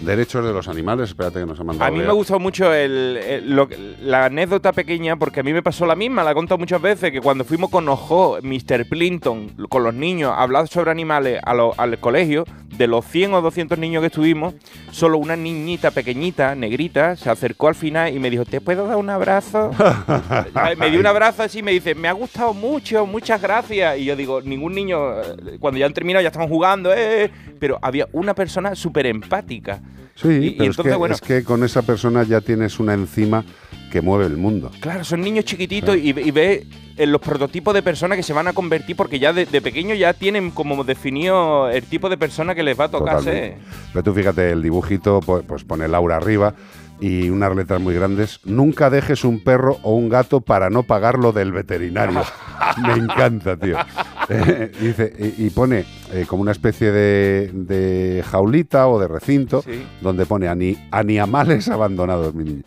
Derechos 0.00 0.44
de 0.44 0.52
los 0.52 0.68
animales, 0.68 1.08
espérate 1.08 1.40
que 1.40 1.46
nos 1.46 1.58
ha 1.58 1.64
mandado. 1.64 1.88
A 1.88 1.90
mí 1.90 1.98
me 1.98 2.04
Bea. 2.04 2.12
gustó 2.12 2.38
mucho 2.38 2.72
el, 2.72 3.16
el- 3.16 3.56
lo 3.56 3.68
que- 3.68 3.76
la 4.00 4.26
anécdota 4.26 4.72
pequeña, 4.72 5.16
porque 5.16 5.40
a 5.40 5.42
mí 5.42 5.52
me 5.52 5.62
pasó 5.62 5.86
la 5.86 5.96
misma, 5.96 6.22
la 6.22 6.30
he 6.30 6.34
contado 6.34 6.56
muchas 6.56 6.80
veces, 6.80 7.10
que 7.10 7.20
cuando 7.20 7.44
fuimos 7.44 7.68
con 7.68 7.88
Ojo, 7.88 8.38
Mr. 8.42 8.88
Plinton, 8.88 9.48
con 9.68 9.82
los 9.82 9.92
niños, 9.94 10.30
a 10.32 10.42
hablar 10.42 10.68
sobre 10.68 10.92
animales 10.92 11.40
a 11.44 11.52
lo- 11.54 11.74
al 11.78 11.98
colegio, 11.98 12.44
de 12.76 12.86
los 12.86 13.04
100 13.06 13.34
o 13.34 13.42
200 13.42 13.76
niños 13.76 14.00
que 14.02 14.06
estuvimos, 14.06 14.54
solo 14.92 15.18
una 15.18 15.34
niñita 15.34 15.90
pequeñita, 15.90 16.54
negrita, 16.54 17.16
se 17.16 17.28
acercó 17.28 17.66
al 17.66 17.74
final 17.74 18.14
y 18.14 18.20
me 18.20 18.30
dijo, 18.30 18.44
¿te 18.44 18.60
puedo 18.60 18.86
dar 18.86 18.96
un 18.98 19.10
abrazo? 19.10 19.70
me 20.78 20.90
dio 20.90 21.00
un 21.00 21.06
abrazo 21.06 21.42
así 21.42 21.58
y 21.58 21.62
me 21.64 21.72
dice, 21.72 21.96
me 21.96 22.06
ha 22.06 22.12
gustado 22.12 22.54
mucho, 22.54 23.04
muchas 23.04 23.42
gracias. 23.42 23.98
Y 23.98 24.04
yo 24.04 24.14
digo, 24.14 24.40
ningún 24.42 24.74
niño, 24.74 25.20
eh, 25.20 25.56
cuando 25.58 25.78
ya 25.80 25.86
han 25.86 25.92
terminado, 25.92 26.22
ya 26.22 26.28
estamos 26.28 26.48
jugando, 26.48 26.92
eh, 26.92 27.24
eh", 27.24 27.30
pero 27.58 27.78
había 27.82 28.06
una 28.12 28.32
persona 28.34 28.76
súper 28.76 29.06
empática. 29.06 29.80
Sí, 30.20 30.28
Y- 30.28 30.48
entonces, 30.64 30.78
es, 30.78 30.90
que, 30.92 30.96
bueno. 30.96 31.14
es 31.14 31.20
que 31.20 31.44
con 31.44 31.62
esa 31.64 31.82
persona 31.82 32.24
ya 32.24 32.40
tienes 32.40 32.80
una 32.80 32.94
enzima 32.94 33.44
que 33.92 34.00
mueve 34.00 34.26
el 34.26 34.36
mundo. 34.36 34.70
Claro, 34.80 35.04
son 35.04 35.20
niños 35.20 35.44
chiquititos 35.44 35.96
y, 35.96 36.08
y 36.10 36.30
ve 36.30 36.66
en 36.96 37.12
los 37.12 37.20
prototipos 37.20 37.72
de 37.72 37.82
personas 37.82 38.16
que 38.16 38.22
se 38.24 38.32
van 38.32 38.48
a 38.48 38.52
convertir 38.52 38.96
porque 38.96 39.18
ya 39.20 39.32
de, 39.32 39.46
de 39.46 39.62
pequeño 39.62 39.94
ya 39.94 40.12
tienen 40.14 40.50
como 40.50 40.82
definido 40.84 41.70
el 41.70 41.84
tipo 41.84 42.08
de 42.08 42.16
persona 42.16 42.54
que 42.56 42.62
les 42.64 42.78
va 42.78 42.84
a 42.86 42.90
tocar 42.90 43.18
Totalmente. 43.18 43.56
ser. 43.62 43.66
Pero 43.92 44.02
tú 44.02 44.12
fíjate, 44.14 44.50
el 44.50 44.62
dibujito 44.62 45.20
pues, 45.24 45.44
pues 45.46 45.62
pone 45.64 45.86
Laura 45.88 46.16
arriba 46.16 46.54
y 47.00 47.30
unas 47.30 47.54
letras 47.54 47.80
muy 47.80 47.94
grandes. 47.94 48.40
Nunca 48.44 48.90
dejes 48.90 49.24
un 49.24 49.42
perro 49.42 49.78
o 49.82 49.94
un 49.94 50.08
gato 50.08 50.40
para 50.40 50.70
no 50.70 50.82
pagarlo 50.82 51.32
del 51.32 51.52
veterinario. 51.52 52.22
Me 52.82 52.92
encanta, 52.94 53.56
tío. 53.56 53.76
Eh, 54.30 54.70
dice, 54.78 55.34
y, 55.38 55.46
y 55.46 55.48
pone 55.48 55.86
eh, 56.12 56.26
como 56.28 56.42
una 56.42 56.52
especie 56.52 56.92
de, 56.92 57.50
de 57.54 58.22
jaulita 58.30 58.86
o 58.86 59.00
de 59.00 59.08
recinto 59.08 59.62
Sí. 59.62 59.82
donde 60.02 60.26
pone 60.26 60.48
ani, 60.48 60.76
animales 60.90 61.70
abandonados, 61.70 62.34
mi 62.34 62.44
niño. 62.44 62.62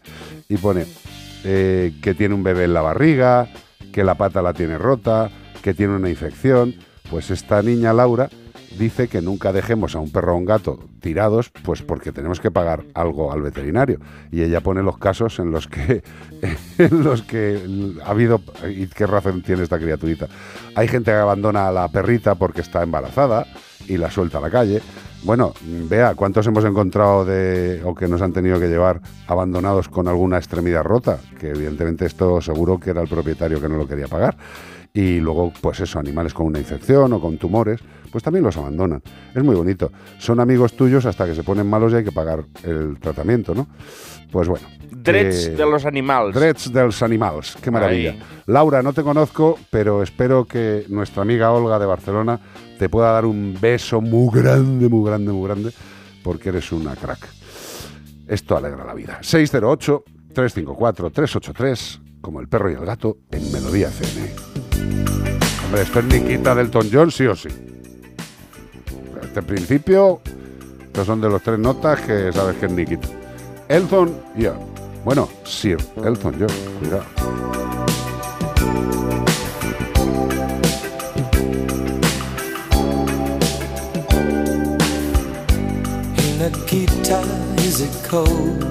Y 0.49 0.57
pone 0.57 0.87
eh, 1.43 1.93
que 2.01 2.15
tiene 2.15 2.33
un 2.33 2.41
bebé 2.41 2.63
en 2.63 2.73
la 2.73 2.81
barriga, 2.81 3.47
que 3.93 4.03
la 4.03 4.15
pata 4.15 4.41
la 4.41 4.53
tiene 4.53 4.79
rota, 4.79 5.29
que 5.61 5.75
tiene 5.75 5.95
una 5.95 6.09
infección. 6.09 6.73
Pues 7.11 7.29
esta 7.29 7.61
niña 7.61 7.93
Laura 7.93 8.27
dice 8.77 9.07
que 9.07 9.21
nunca 9.21 9.53
dejemos 9.53 9.95
a 9.95 9.99
un 9.99 10.11
perro 10.11 10.33
o 10.33 10.37
un 10.37 10.45
gato 10.45 10.79
tirados, 11.01 11.49
pues 11.49 11.81
porque 11.81 12.11
tenemos 12.11 12.39
que 12.39 12.51
pagar 12.51 12.83
algo 12.93 13.31
al 13.31 13.41
veterinario. 13.41 13.99
Y 14.31 14.41
ella 14.41 14.61
pone 14.61 14.83
los 14.83 14.97
casos 14.97 15.39
en 15.39 15.51
los 15.51 15.67
que, 15.67 16.03
en 16.77 17.03
los 17.03 17.21
que 17.23 17.61
ha 18.03 18.09
habido, 18.09 18.41
y 18.67 18.87
qué 18.87 19.07
razón 19.07 19.41
tiene 19.41 19.63
esta 19.63 19.79
criaturita. 19.79 20.27
Hay 20.75 20.87
gente 20.87 21.11
que 21.11 21.17
abandona 21.17 21.67
a 21.67 21.71
la 21.71 21.87
perrita 21.87 22.35
porque 22.35 22.61
está 22.61 22.83
embarazada 22.83 23.45
y 23.87 23.97
la 23.97 24.11
suelta 24.11 24.37
a 24.37 24.41
la 24.41 24.49
calle. 24.49 24.81
Bueno, 25.23 25.53
vea, 25.87 26.15
¿cuántos 26.15 26.47
hemos 26.47 26.65
encontrado 26.65 27.25
de 27.25 27.81
o 27.85 27.93
que 27.93 28.07
nos 28.07 28.23
han 28.23 28.33
tenido 28.33 28.59
que 28.59 28.67
llevar 28.67 29.01
abandonados 29.27 29.87
con 29.87 30.07
alguna 30.07 30.37
extremidad 30.37 30.83
rota? 30.83 31.19
Que 31.39 31.49
evidentemente 31.49 32.07
esto 32.07 32.41
seguro 32.41 32.79
que 32.79 32.89
era 32.89 33.01
el 33.01 33.07
propietario 33.07 33.61
que 33.61 33.69
no 33.69 33.77
lo 33.77 33.87
quería 33.87 34.07
pagar. 34.07 34.35
Y 34.93 35.19
luego, 35.19 35.53
pues 35.61 35.79
eso, 35.79 35.99
animales 35.99 36.33
con 36.33 36.47
una 36.47 36.59
infección 36.59 37.13
o 37.13 37.21
con 37.21 37.37
tumores, 37.37 37.79
pues 38.11 38.21
también 38.23 38.43
los 38.43 38.57
abandonan. 38.57 39.01
Es 39.33 39.43
muy 39.43 39.55
bonito. 39.55 39.91
Son 40.17 40.39
amigos 40.39 40.73
tuyos 40.73 41.05
hasta 41.05 41.25
que 41.25 41.33
se 41.33 41.43
ponen 41.43 41.67
malos 41.67 41.93
y 41.93 41.95
hay 41.97 42.03
que 42.03 42.11
pagar 42.11 42.43
el 42.63 42.99
tratamiento, 42.99 43.55
¿no? 43.55 43.67
Pues 44.31 44.49
bueno. 44.49 44.67
Drets 44.91 45.47
eh, 45.47 45.55
de 45.55 45.65
los 45.65 45.85
animales. 45.85 46.35
Drets 46.35 46.71
dels 46.71 47.01
animals, 47.01 47.57
qué 47.61 47.71
maravilla. 47.71 48.11
Ahí. 48.11 48.21
Laura, 48.47 48.81
no 48.83 48.91
te 48.93 49.03
conozco, 49.03 49.57
pero 49.69 50.03
espero 50.03 50.45
que 50.45 50.85
nuestra 50.89 51.21
amiga 51.21 51.51
Olga 51.51 51.79
de 51.79 51.85
Barcelona 51.85 52.41
te 52.77 52.89
pueda 52.89 53.13
dar 53.13 53.23
un 53.25 53.57
beso 53.59 54.01
muy 54.01 54.37
grande, 54.37 54.89
muy 54.89 55.09
grande, 55.09 55.31
muy 55.31 55.47
grande, 55.47 55.71
porque 56.23 56.49
eres 56.49 56.69
una 56.71 56.95
crack. 56.95 57.27
Esto 58.27 58.57
alegra 58.57 58.85
la 58.85 58.93
vida. 58.93 59.17
608-354-383, 59.21 61.99
como 62.21 62.39
el 62.39 62.47
perro 62.47 62.69
y 62.69 62.75
el 62.75 62.85
gato, 62.85 63.17
en 63.31 63.51
Melodía 63.51 63.89
FM. 63.89 64.29
Hombre, 65.65 65.81
esto 65.81 65.99
es 65.99 66.05
Nikita 66.05 66.55
Delton 66.55 66.89
John, 66.91 67.11
sí 67.11 67.25
o 67.25 67.35
sí. 67.35 67.49
Este 69.21 69.41
principio, 69.41 70.21
estos 70.83 71.07
son 71.07 71.21
de 71.21 71.29
los 71.29 71.41
tres 71.41 71.59
notas 71.59 72.01
que 72.01 72.31
sabes 72.31 72.57
que 72.57 72.67
es 72.67 72.71
Nikita. 72.71 73.07
Elton 73.67 74.15
John. 74.39 74.59
Bueno, 75.03 75.29
Sir 75.43 75.77
Elton 76.03 76.35
John, 76.39 76.49
cuidado. 76.79 77.05
Nikita, 86.37 87.21
is 87.59 87.81
it 87.81 88.09
cold 88.09 88.70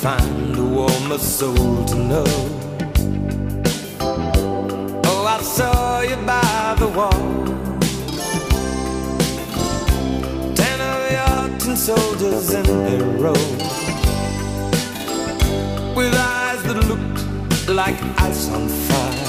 find 0.00 0.56
a 0.56 0.64
warmer 0.64 1.18
soul 1.18 1.84
to 1.84 1.94
know. 1.94 2.24
Oh, 5.04 5.26
I 5.28 5.42
saw 5.42 6.00
you 6.00 6.16
by 6.24 6.74
the 6.78 6.88
wall. 6.88 7.26
Ten 10.54 10.80
of 10.80 11.00
your 11.16 11.58
tin 11.58 11.76
soldiers 11.76 12.54
in 12.54 12.62
their 12.64 13.04
row 13.24 13.44
With 15.94 16.14
eyes 16.14 16.62
that 16.62 16.82
looked 16.88 17.68
like 17.68 18.00
ice 18.18 18.48
on 18.48 18.68
fire 18.68 19.26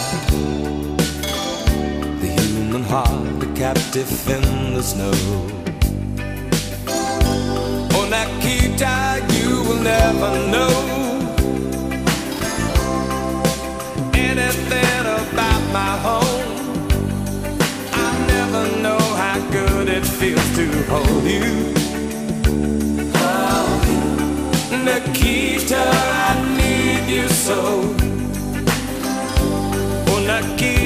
The 2.22 2.28
human 2.40 2.84
heart 2.84 3.44
a 3.44 3.54
captive 3.56 4.30
in 4.30 4.74
the 4.76 4.84
snow 4.84 5.61
never 10.14 10.48
know 10.52 10.74
Anything 14.14 15.06
about 15.20 15.64
my 15.72 15.94
home 16.06 16.52
I 17.94 18.10
never 18.28 18.64
know 18.82 19.00
how 19.00 19.40
good 19.52 19.88
it 19.88 20.06
feels 20.06 20.56
to 20.58 20.66
hold 20.92 21.24
you. 21.24 21.46
You. 21.46 21.74
Nikita, 24.86 25.84
I 26.28 26.32
need 26.58 27.06
you 27.16 27.28
so. 27.30 27.60
Oh, 30.08 30.20
Nikita 30.28 30.81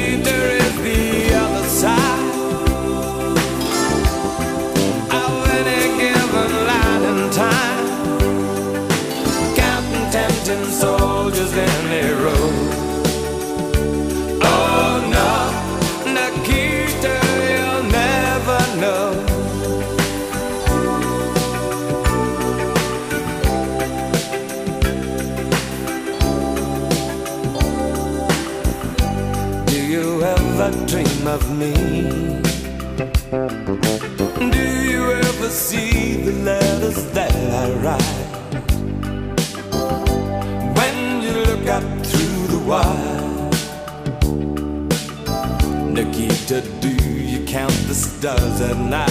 Nikita, 46.47 46.79
do 46.79 46.89
you 46.89 47.43
count 47.45 47.73
the 47.87 47.95
stars 47.95 48.61
at 48.61 48.77
night? 48.77 49.09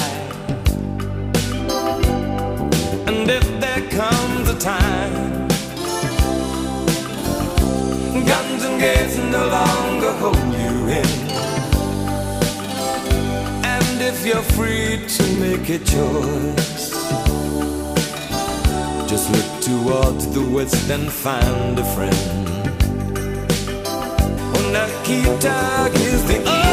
And 3.09 3.29
if 3.29 3.45
there 3.61 3.83
comes 3.91 4.49
a 4.51 4.59
time 4.59 5.49
Guns 8.25 8.65
and 8.65 8.81
gates 8.81 9.17
no 9.17 9.49
longer 9.49 10.13
hold 10.13 10.37
you 10.37 10.75
in 11.01 11.11
And 13.65 14.01
if 14.01 14.25
you're 14.25 14.49
free 14.55 15.05
to 15.05 15.23
make 15.41 15.69
a 15.71 15.79
choice 15.79 16.91
Just 19.11 19.29
look 19.33 19.61
towards 19.61 20.33
the 20.33 20.49
west 20.55 20.89
and 20.89 21.11
find 21.11 21.81
a 21.81 21.85
friend 21.97 22.45
Nikita 24.73 25.91
is 25.95 26.25
the 26.27 26.64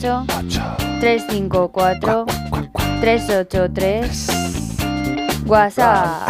...608... 0.00 0.60
...354... 1.00 2.26
...383... 3.00 5.46
WhatsApp... 5.46 6.28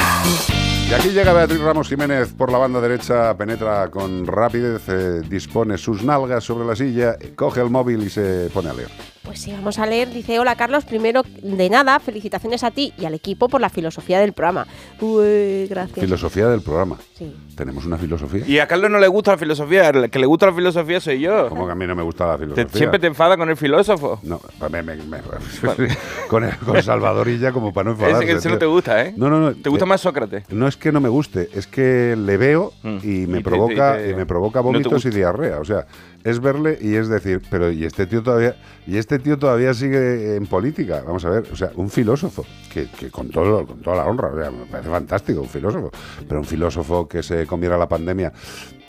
Y 0.89 0.95
aquí 0.95 1.09
llega 1.09 1.33
Beatriz 1.33 1.61
Ramos 1.61 1.89
Jiménez 1.89 2.33
por 2.33 2.53
la 2.53 2.59
banda 2.59 2.81
derecha, 2.81 3.37
penetra 3.37 3.91
con 3.91 4.25
rapidez, 4.25 4.89
eh, 4.89 5.21
dispone 5.29 5.79
sus 5.79 6.05
nalgas 6.05 6.45
sobre 6.45 6.65
la 6.65 6.77
silla, 6.77 7.17
coge 7.35 7.61
el 7.61 7.71
móvil 7.71 8.05
y 8.05 8.11
se 8.11 8.49
pone 8.55 8.71
a 8.71 8.73
leer. 8.73 9.16
Pues 9.37 9.45
sí, 9.45 9.53
vamos 9.53 9.79
a 9.79 9.85
leer. 9.85 10.09
Dice, 10.15 10.39
hola 10.39 10.57
Carlos, 10.57 10.87
primero 10.87 11.21
de 11.43 11.69
nada, 11.69 12.01
felicitaciones 12.01 12.65
a 12.65 12.71
ti 12.71 12.95
y 12.97 13.05
al 13.05 13.13
equipo 13.13 13.51
por 13.51 13.61
la 13.61 13.69
filosofía 13.69 14.19
del 14.19 14.33
programa. 14.33 14.67
Uy, 14.99 15.67
gracias. 15.69 16.01
Filosofía 16.01 16.49
del 16.49 16.63
programa. 16.63 16.97
Sí. 17.19 17.37
¿Tenemos 17.55 17.85
una 17.85 17.99
filosofía? 17.99 18.45
Y 18.47 18.59
a 18.61 18.67
Carlos 18.67 18.91
no 18.91 18.99
le 18.99 19.09
gusta 19.09 19.33
la 19.33 19.37
filosofía, 19.39 19.91
el 19.91 20.09
que 20.09 20.19
le 20.19 20.25
gusta 20.25 20.47
la 20.47 20.55
filosofía 20.55 21.01
soy 21.01 21.21
yo. 21.21 21.51
Como 21.51 21.67
que 21.67 21.73
a 21.73 21.75
mí 21.75 21.87
no 21.87 21.95
me 21.95 22.03
gusta 22.03 22.27
la 22.29 22.33
Te- 22.39 22.45
filosofía. 22.45 22.79
siempre 22.79 22.99
te 22.99 23.09
enfada 23.09 23.37
con 23.37 23.51
el 23.51 23.59
filósofo. 23.59 24.21
No, 24.23 24.41
me- 24.71 24.83
me- 24.83 24.97
me- 24.97 25.21
con, 26.29 26.45
el- 26.45 26.57
con 26.57 26.83
Salvadorilla 26.83 27.53
como 27.53 27.75
para 27.75 27.85
no 27.85 27.91
enfadarse. 27.91 28.25
Ese, 28.25 28.39
ese 28.39 28.49
no 28.49 28.57
te 28.57 28.65
gusta, 28.67 29.05
¿eh? 29.05 29.13
No, 29.19 29.29
no, 29.29 29.39
no. 29.39 29.55
Te 29.55 29.69
gusta 29.69 29.85
eh, 29.85 29.89
más 29.89 30.01
Sócrates. 30.01 30.45
No 30.51 30.67
es 30.67 30.79
que 30.79 30.91
no 30.93 31.01
me 31.03 31.11
guste, 31.11 31.51
es 31.53 31.67
que 31.67 32.17
le 32.17 32.39
veo 32.39 32.73
y 32.83 32.87
me 32.89 32.97
Mm. 32.97 33.01
Y 33.03 33.27
te- 33.37 33.43
provoca 33.43 34.01
y 34.01 34.05
te- 34.05 34.11
y 34.13 34.15
me 34.15 34.25
provoca 34.25 34.61
no 34.61 34.65
te 34.65 34.73
vómitos 34.73 34.93
y 35.05 35.09
gusta. 35.09 35.11
diarrea. 35.11 35.61
O 35.61 35.65
sea, 35.67 35.87
es 36.27 36.41
verle 36.41 36.77
y 36.81 36.97
es 36.97 37.09
decir, 37.09 37.41
pero 37.49 37.71
y 37.71 37.85
este 37.85 38.05
tío 38.05 38.21
todavía 38.21 38.57
y 38.85 38.97
este 38.97 39.21
tío 39.21 39.39
todavía 39.39 39.73
sigue 39.75 40.35
en 40.35 40.47
política. 40.47 41.05
Vamos 41.07 41.25
a 41.25 41.31
ver, 41.31 41.45
o 41.53 41.57
sea, 41.57 41.71
un 41.77 41.89
filósofo 41.89 42.45
que, 42.73 42.89
que 42.91 43.11
con 43.13 43.31
todo 43.31 43.65
con 43.65 43.81
toda 43.81 43.99
la 43.99 44.07
honra, 44.07 44.29
o 44.33 44.37
sea, 44.37 44.51
me 44.51 44.67
parece 44.67 44.91
fantástico 44.91 45.41
un 45.41 45.49
filósofo, 45.49 45.93
pero 46.27 46.41
un 46.41 46.47
filósofo 46.47 47.07
que 47.07 47.23
se 47.23 47.47
comiera 47.47 47.79
la 47.79 47.89
pandemia 47.89 48.33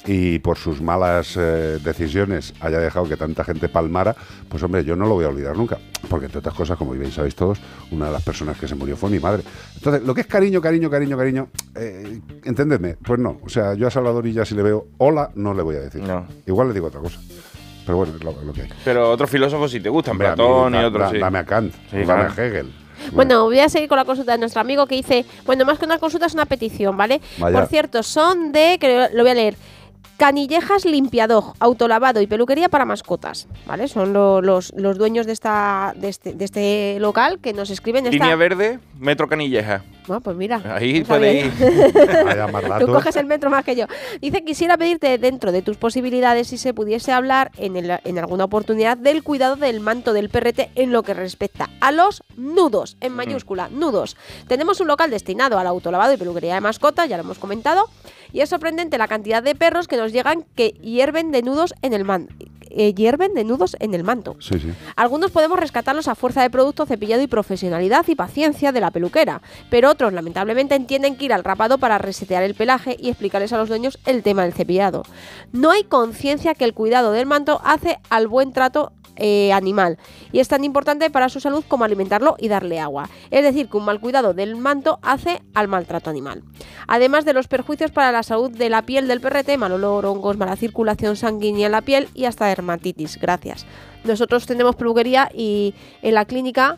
y 0.06 0.40
por 0.40 0.58
sus 0.58 0.82
malas 0.82 1.36
eh, 1.38 1.80
decisiones 1.84 2.54
haya 2.62 2.80
dejado 2.80 3.10
que 3.10 3.18
tanta 3.18 3.44
gente 3.44 3.68
palmara, 3.68 4.16
pues 4.48 4.64
hombre, 4.64 4.86
yo 4.86 4.96
no 4.96 5.06
lo 5.06 5.16
voy 5.16 5.26
a 5.26 5.30
olvidar 5.30 5.58
nunca. 5.58 5.78
Porque 6.10 6.28
entre 6.28 6.40
otras 6.40 6.56
cosas, 6.56 6.78
como 6.78 6.92
bien 6.92 7.12
sabéis 7.12 7.36
todos, 7.36 7.60
una 7.92 8.06
de 8.06 8.12
las 8.14 8.24
personas 8.24 8.58
que 8.58 8.68
se 8.68 8.76
murió 8.76 8.96
fue 8.96 9.10
mi 9.10 9.20
madre. 9.20 9.44
Entonces, 9.76 10.04
lo 10.04 10.14
que 10.14 10.22
es 10.22 10.28
cariño, 10.28 10.62
cariño, 10.62 10.90
cariño, 10.90 11.18
cariño, 11.18 11.48
eh, 11.76 12.20
entendedme, 12.46 12.96
pues 12.96 13.20
no. 13.20 13.40
O 13.44 13.50
sea, 13.50 13.74
yo 13.74 13.88
a 13.88 13.92
Salvadorilla 13.92 14.46
si 14.46 14.56
le 14.56 14.64
veo 14.64 14.88
hola, 15.00 15.32
no 15.36 15.54
le 15.54 15.64
voy 15.64 15.76
a 15.76 15.80
decir. 15.80 16.02
Igual 16.46 16.70
le 16.70 16.74
digo 16.74 16.88
otra 16.88 17.02
cosa. 17.02 17.20
Pero 17.86 17.98
bueno, 17.98 18.14
es 18.18 18.24
lo, 18.24 18.34
lo 18.44 18.54
que 18.54 18.64
hay. 18.64 18.70
Pero 18.86 19.12
otros 19.12 19.30
filósofos 19.30 19.72
sí 19.72 19.80
te 19.80 19.90
gustan, 19.90 20.12
Hombre, 20.14 20.28
a 20.28 20.32
mí, 20.32 20.36
Platón 20.36 20.76
y 20.76 20.84
otros 20.84 21.12
sí. 21.12 21.18
Dame 21.20 21.40
a 21.40 21.46
Kant, 21.46 21.74
Sí, 21.90 21.98
dame 21.98 22.06
claro. 22.06 22.34
a 22.38 22.46
Hegel. 22.46 22.74
Bueno, 23.14 23.44
voy 23.46 23.60
a 23.60 23.70
seguir 23.70 23.88
con 23.88 23.98
la 23.98 24.06
consulta 24.06 24.34
de 24.34 24.40
nuestro 24.40 24.60
amigo 24.60 24.88
que 24.88 24.96
dice, 24.96 25.26
bueno, 25.46 25.64
más 25.66 25.80
que 25.80 25.86
una 25.86 26.00
consulta 26.00 26.26
es 26.26 26.34
una 26.34 26.46
petición, 26.46 26.98
¿vale? 26.98 27.22
Vaya. 27.38 27.60
Por 27.60 27.70
cierto, 27.70 28.04
son 28.04 28.52
de, 28.52 28.78
que 28.80 29.10
lo 29.14 29.24
voy 29.24 29.32
a 29.32 29.36
leer, 29.36 29.56
Canillejas 30.18 30.86
Limpiador, 30.86 31.54
autolavado 31.60 32.22
y 32.22 32.28
peluquería 32.28 32.70
para 32.70 32.86
mascotas, 32.86 33.48
¿vale? 33.68 33.88
Son 33.88 34.14
lo- 34.14 34.42
los, 34.42 34.74
los 34.76 34.98
dueños 34.98 35.28
de, 35.28 35.34
esta, 35.34 35.94
de, 35.96 36.10
este, 36.10 36.34
de 36.34 36.44
este 36.46 36.98
local 37.00 37.38
que 37.40 37.54
nos 37.54 37.70
escriben 37.70 38.06
esta... 38.08 38.14
Línea 38.18 38.36
verde, 38.36 38.80
Metro 39.00 39.28
Canilleja. 39.28 39.84
Bueno, 40.08 40.22
pues 40.22 40.36
mira. 40.38 40.62
Ahí 40.74 41.02
no 41.02 41.06
puede 41.06 41.42
ir. 41.46 41.52
Tú 42.80 42.88
coges 42.94 43.16
el 43.18 43.26
metro 43.26 43.50
más 43.50 43.64
que 43.66 43.76
yo. 43.76 43.86
Dice, 44.22 44.44
quisiera 44.44 44.78
pedirte 44.78 45.18
dentro 45.18 45.52
de 45.52 45.62
tus 45.62 45.78
posibilidades 45.78 46.48
si 46.48 46.58
se 46.58 46.74
pudiese 46.74 47.12
hablar 47.12 47.52
en, 47.58 47.76
el- 47.76 48.00
en 48.04 48.18
alguna 48.18 48.46
oportunidad 48.46 48.98
del 48.98 49.22
cuidado 49.22 49.56
del 49.56 49.82
manto 49.82 50.14
del 50.14 50.30
perrete 50.30 50.72
en 50.76 50.92
lo 50.94 51.04
que 51.04 51.14
respecta 51.14 51.70
a 51.82 51.92
los 51.92 52.24
nudos, 52.38 52.98
en 53.02 53.14
mayúscula, 53.14 53.70
nudos. 53.70 54.18
Tenemos 54.48 54.80
un 54.80 54.88
local 54.88 55.12
destinado 55.12 55.60
al 55.60 55.68
autolavado 55.68 56.14
y 56.14 56.18
peluquería 56.18 56.56
de 56.56 56.62
mascotas, 56.62 57.08
ya 57.10 57.18
lo 57.18 57.24
hemos 57.24 57.38
comentado, 57.38 57.90
y 58.32 58.42
es 58.42 58.50
sorprendente 58.50 58.98
la 58.98 59.08
cantidad 59.08 59.44
de 59.44 59.56
perros 59.56 59.88
que 59.88 59.98
nos 59.98 60.07
llegan 60.12 60.46
que 60.56 60.70
hierven 60.82 61.32
de 61.32 61.42
nudos 61.42 61.74
en 61.82 61.94
el 61.94 62.04
manto. 62.04 62.34
hierven 62.70 63.34
de 63.34 63.44
nudos 63.44 63.76
en 63.80 63.94
el 63.94 64.04
manto. 64.04 64.36
Sí, 64.40 64.60
sí. 64.60 64.72
Algunos 64.96 65.32
podemos 65.32 65.60
rescatarlos 65.60 66.08
a 66.08 66.16
fuerza 66.16 66.42
de 66.42 66.50
producto, 66.50 66.86
cepillado 66.86 67.24
y 67.24 67.28
profesionalidad 67.28 68.06
y 68.08 68.16
paciencia 68.16 68.72
de 68.72 68.82
la 68.82 68.92
peluquera, 68.92 69.42
pero 69.70 69.90
otros 69.90 70.14
lamentablemente 70.14 70.76
entienden 70.76 71.16
que 71.16 71.26
ir 71.26 71.34
al 71.34 71.44
rapado 71.44 71.78
para 71.78 71.98
resetear 71.98 72.44
el 72.44 72.56
pelaje 72.56 72.96
y 73.00 73.10
explicarles 73.10 73.54
a 73.54 73.58
los 73.58 73.70
dueños 73.70 73.98
el 74.06 74.22
tema 74.22 74.44
del 74.44 74.54
cepillado. 74.54 75.04
No 75.52 75.72
hay 75.72 75.86
conciencia 75.86 76.54
que 76.54 76.66
el 76.66 76.74
cuidado 76.74 77.12
del 77.12 77.26
manto 77.26 77.62
hace 77.64 78.00
al 78.10 78.28
buen 78.28 78.54
trato 78.54 78.92
eh, 79.18 79.52
animal 79.54 79.98
y 80.32 80.40
es 80.40 80.48
tan 80.48 80.64
importante 80.64 81.10
para 81.10 81.30
su 81.30 81.40
salud 81.40 81.64
como 81.68 81.84
alimentarlo 81.84 82.36
y 82.40 82.48
darle 82.48 82.80
agua. 82.80 83.10
Es 83.32 83.44
decir, 83.44 83.70
que 83.70 83.78
un 83.78 83.86
mal 83.86 84.00
cuidado 84.00 84.34
del 84.34 84.56
manto 84.56 85.00
hace 85.02 85.42
al 85.54 85.68
maltrato 85.68 86.10
animal. 86.10 86.44
Además 86.88 87.26
de 87.26 87.34
los 87.34 87.48
perjuicios 87.48 87.92
para 87.92 88.12
la 88.12 88.24
salud 88.24 88.52
de 88.52 88.70
la 88.70 88.84
piel 88.84 89.08
del 89.08 89.22
perrete, 89.22 89.58
mal 89.58 89.72
olor, 89.72 90.06
hongos, 90.06 90.38
mala 90.38 90.56
circulación 90.56 91.16
sanguínea 91.16 91.66
en 91.66 91.72
la 91.72 91.82
piel 91.82 92.10
y 92.14 92.26
hasta 92.26 92.48
dermatitis. 92.48 93.18
Gracias. 93.20 93.66
Nosotros 94.04 94.46
tenemos 94.46 94.76
peluquería 94.76 95.30
y 95.34 95.74
en 96.02 96.14
la 96.14 96.26
clínica 96.26 96.78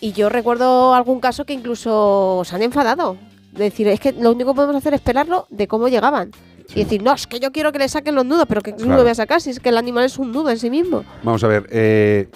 y 0.00 0.12
yo 0.12 0.28
recuerdo 0.28 0.94
algún 0.94 1.20
caso 1.20 1.44
que 1.44 1.52
incluso 1.52 2.42
se 2.44 2.54
han 2.54 2.62
enfadado. 2.62 3.16
De 3.52 3.64
decir, 3.64 3.88
es 3.88 3.98
que 3.98 4.12
lo 4.12 4.32
único 4.32 4.52
que 4.52 4.56
podemos 4.56 4.76
hacer 4.76 4.94
es 4.94 5.00
esperarlo 5.00 5.46
de 5.50 5.66
cómo 5.66 5.88
llegaban. 5.88 6.30
Y 6.74 6.84
decir, 6.84 7.02
no, 7.02 7.14
es 7.14 7.26
que 7.26 7.40
yo 7.40 7.50
quiero 7.50 7.72
que 7.72 7.78
le 7.78 7.88
saquen 7.88 8.14
los 8.14 8.24
nudos, 8.26 8.44
pero 8.48 8.60
que 8.60 8.74
Claro. 8.74 8.90
nudo 8.92 9.02
voy 9.02 9.10
a 9.10 9.14
sacar 9.14 9.40
si 9.40 9.50
es 9.50 9.60
que 9.60 9.70
el 9.70 9.78
animal 9.78 10.04
es 10.04 10.18
un 10.18 10.32
nudo 10.32 10.50
en 10.50 10.58
sí 10.58 10.68
mismo. 10.70 11.04
Vamos 11.22 11.42
a 11.44 11.48
ver, 11.48 11.66
eh, 11.70 12.28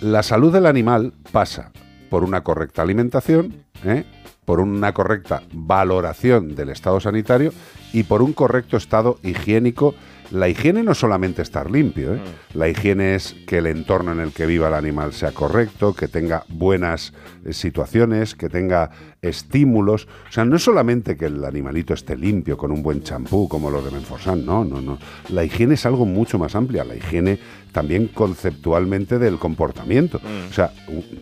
la 0.00 0.22
salud 0.22 0.52
del 0.52 0.66
animal 0.66 1.12
pasa 1.30 1.70
por 2.08 2.24
una 2.24 2.42
correcta 2.42 2.82
alimentación, 2.82 3.64
¿eh? 3.84 4.04
Por 4.50 4.58
una 4.58 4.92
correcta 4.92 5.44
valoración 5.52 6.56
del 6.56 6.70
estado 6.70 6.98
sanitario 6.98 7.52
y 7.92 8.02
por 8.02 8.20
un 8.20 8.32
correcto 8.32 8.76
estado 8.76 9.20
higiénico. 9.22 9.94
La 10.32 10.48
higiene 10.48 10.82
no 10.82 10.90
es 10.90 10.98
solamente 10.98 11.40
estar 11.40 11.70
limpio, 11.70 12.16
¿eh? 12.16 12.20
la 12.54 12.68
higiene 12.68 13.14
es 13.14 13.36
que 13.46 13.58
el 13.58 13.66
entorno 13.66 14.10
en 14.10 14.18
el 14.18 14.32
que 14.32 14.46
viva 14.46 14.66
el 14.66 14.74
animal 14.74 15.12
sea 15.12 15.30
correcto, 15.30 15.94
que 15.94 16.08
tenga 16.08 16.44
buenas 16.48 17.12
eh, 17.44 17.52
situaciones, 17.52 18.34
que 18.34 18.48
tenga 18.48 18.90
estímulos. 19.22 20.08
O 20.28 20.32
sea, 20.32 20.44
no 20.44 20.56
es 20.56 20.64
solamente 20.64 21.16
que 21.16 21.26
el 21.26 21.44
animalito 21.44 21.94
esté 21.94 22.16
limpio 22.16 22.56
con 22.56 22.72
un 22.72 22.82
buen 22.82 23.04
champú 23.04 23.48
como 23.48 23.70
los 23.70 23.84
de 23.84 23.92
Menforsan, 23.92 24.44
no, 24.44 24.64
no, 24.64 24.80
no. 24.80 24.98
La 25.28 25.44
higiene 25.44 25.74
es 25.74 25.86
algo 25.86 26.06
mucho 26.06 26.40
más 26.40 26.56
amplia. 26.56 26.82
La 26.82 26.96
higiene 26.96 27.38
también 27.70 28.08
conceptualmente 28.08 29.20
del 29.20 29.38
comportamiento. 29.38 30.20
O 30.50 30.52
sea, 30.52 30.72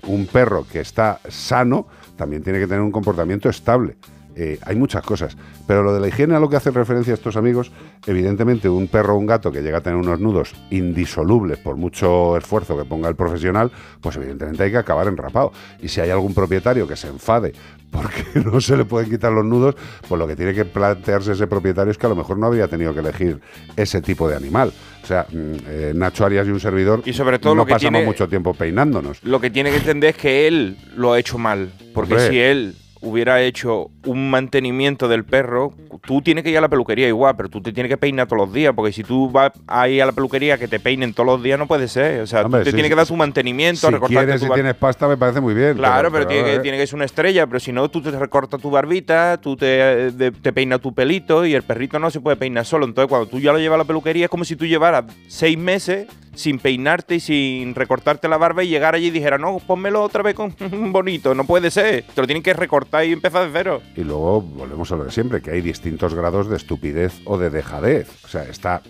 un 0.06 0.26
perro 0.26 0.66
que 0.66 0.80
está 0.80 1.20
sano 1.28 1.88
también 2.18 2.42
tiene 2.42 2.58
que 2.58 2.66
tener 2.66 2.82
un 2.82 2.92
comportamiento 2.92 3.48
estable. 3.48 3.96
Eh, 4.40 4.56
hay 4.64 4.76
muchas 4.76 5.02
cosas, 5.02 5.36
pero 5.66 5.82
lo 5.82 5.92
de 5.92 5.98
la 5.98 6.06
higiene 6.06 6.36
a 6.36 6.38
lo 6.38 6.48
que 6.48 6.54
hacen 6.54 6.72
referencia 6.72 7.12
estos 7.12 7.36
amigos, 7.36 7.72
evidentemente 8.06 8.68
un 8.68 8.86
perro 8.86 9.14
o 9.14 9.18
un 9.18 9.26
gato 9.26 9.50
que 9.50 9.62
llega 9.62 9.78
a 9.78 9.80
tener 9.80 9.98
unos 9.98 10.20
nudos 10.20 10.54
indisolubles 10.70 11.58
por 11.58 11.74
mucho 11.74 12.36
esfuerzo 12.36 12.78
que 12.78 12.84
ponga 12.84 13.08
el 13.08 13.16
profesional, 13.16 13.72
pues 14.00 14.14
evidentemente 14.14 14.62
hay 14.62 14.70
que 14.70 14.76
acabar 14.76 15.08
enrapado. 15.08 15.50
Y 15.82 15.88
si 15.88 16.00
hay 16.00 16.10
algún 16.10 16.34
propietario 16.34 16.86
que 16.86 16.94
se 16.94 17.08
enfade 17.08 17.52
porque 17.90 18.22
no 18.44 18.60
se 18.60 18.76
le 18.76 18.84
pueden 18.84 19.10
quitar 19.10 19.32
los 19.32 19.44
nudos, 19.44 19.74
pues 20.08 20.18
lo 20.20 20.28
que 20.28 20.36
tiene 20.36 20.54
que 20.54 20.64
plantearse 20.64 21.32
ese 21.32 21.48
propietario 21.48 21.90
es 21.90 21.98
que 21.98 22.06
a 22.06 22.10
lo 22.10 22.14
mejor 22.14 22.38
no 22.38 22.46
habría 22.46 22.68
tenido 22.68 22.94
que 22.94 23.00
elegir 23.00 23.40
ese 23.76 24.00
tipo 24.02 24.28
de 24.28 24.36
animal. 24.36 24.72
O 25.02 25.06
sea, 25.06 25.26
mm, 25.32 25.34
eh, 25.66 25.92
Nacho 25.96 26.24
Arias 26.24 26.46
y 26.46 26.50
un 26.50 26.60
servidor 26.60 27.02
Y 27.04 27.12
sobre 27.12 27.38
todo 27.40 27.54
no 27.54 27.62
lo 27.62 27.66
que 27.66 27.72
pasamos 27.72 27.92
tiene- 27.94 28.06
mucho 28.06 28.28
tiempo 28.28 28.54
peinándonos. 28.54 29.22
Lo 29.24 29.40
que 29.40 29.50
tiene 29.50 29.70
que 29.70 29.78
entender 29.78 30.10
es 30.10 30.16
que 30.16 30.46
él 30.46 30.76
lo 30.96 31.12
ha 31.12 31.18
hecho 31.18 31.38
mal. 31.38 31.70
Porque 31.94 32.12
Hombre. 32.14 32.28
si 32.28 32.38
él 32.38 32.76
hubiera 33.00 33.42
hecho 33.42 33.90
un 34.04 34.30
mantenimiento 34.30 35.08
del 35.08 35.24
perro, 35.24 35.72
tú 36.06 36.22
tienes 36.22 36.44
que 36.44 36.50
ir 36.50 36.58
a 36.58 36.60
la 36.60 36.68
peluquería 36.68 37.08
igual, 37.08 37.34
pero 37.36 37.48
tú 37.48 37.60
te 37.60 37.72
tienes 37.72 37.90
que 37.90 37.96
peinar 37.96 38.26
todos 38.26 38.46
los 38.46 38.52
días. 38.52 38.72
Porque 38.74 38.92
si 38.92 39.02
tú 39.04 39.30
vas 39.30 39.52
ahí 39.66 40.00
a 40.00 40.06
la 40.06 40.12
peluquería 40.12 40.58
que 40.58 40.68
te 40.68 40.80
peinen 40.80 41.14
todos 41.14 41.26
los 41.26 41.42
días, 41.42 41.58
no 41.58 41.66
puede 41.66 41.88
ser. 41.88 42.20
O 42.22 42.26
sea, 42.26 42.42
Hombre, 42.42 42.60
tú 42.60 42.64
te 42.64 42.70
sí, 42.70 42.74
tienes 42.76 42.88
sí, 42.88 42.90
que 42.90 42.96
dar 42.96 43.06
sí. 43.06 43.12
tu 43.12 43.16
mantenimiento, 43.16 43.86
Si 43.86 43.92
recortarte 43.92 44.24
quieres 44.26 44.40
tu 44.42 44.48
bar- 44.48 44.56
tienes 44.56 44.74
pasta 44.74 45.08
me 45.08 45.16
parece 45.16 45.40
muy 45.40 45.54
bien. 45.54 45.76
Claro, 45.76 46.10
pero, 46.12 46.26
tiene, 46.26 46.44
que, 46.44 46.54
eh, 46.56 46.60
tiene 46.60 46.78
que 46.78 46.86
ser 46.86 46.96
una 46.96 47.04
estrella, 47.04 47.46
pero 47.46 47.60
si 47.60 47.72
no, 47.72 47.88
tú 47.90 48.00
te 48.02 48.10
recortas 48.10 48.60
tu 48.60 48.70
barbita, 48.70 49.38
tú 49.40 49.56
te, 49.56 49.66
de- 50.12 50.30
te 50.32 50.52
peinas 50.52 50.80
tu 50.80 50.92
pelito 50.94 51.44
y 51.46 51.54
el 51.54 51.62
perrito 51.62 51.98
no 51.98 52.10
se 52.10 52.20
puede 52.20 52.36
peinar 52.36 52.64
solo. 52.64 52.84
Entonces, 52.86 53.08
cuando 53.08 53.26
tú 53.28 53.38
ya 53.40 53.52
lo 53.52 53.58
llevas 53.58 53.76
a 53.76 53.78
la 53.78 53.84
peluquería, 53.84 54.24
es 54.26 54.30
como 54.30 54.44
si 54.44 54.56
tú 54.56 54.66
llevaras 54.66 55.04
seis 55.26 55.56
meses 55.58 56.06
sin 56.34 56.60
peinarte 56.60 57.16
y 57.16 57.20
sin 57.20 57.74
recortarte 57.74 58.28
la 58.28 58.36
barba 58.36 58.62
y 58.62 58.68
llegar 58.68 58.94
allí 58.94 59.06
y 59.08 59.10
dijera, 59.10 59.38
no, 59.38 59.58
pónmelo 59.66 60.02
otra 60.02 60.22
vez 60.22 60.36
con 60.36 60.54
bonito. 60.92 61.34
No 61.34 61.42
puede 61.44 61.68
ser. 61.72 62.04
Te 62.14 62.20
lo 62.20 62.28
tienen 62.28 62.44
que 62.44 62.52
recortar 62.54 63.04
y 63.06 63.12
empezar 63.12 63.44
de 63.46 63.50
cero. 63.52 63.82
Y 63.96 64.04
luego 64.04 64.40
volvemos 64.42 64.92
a 64.92 64.96
lo 64.96 65.04
de 65.04 65.10
siempre, 65.10 65.40
que 65.42 65.50
hay 65.50 65.60
distintos 65.78 66.14
grados 66.14 66.48
de 66.50 66.56
estupidez 66.56 67.20
o 67.24 67.38
de 67.38 67.50
dejadez. 67.50 68.08
O 68.24 68.28
sea, 68.28 68.42
está. 68.44 68.82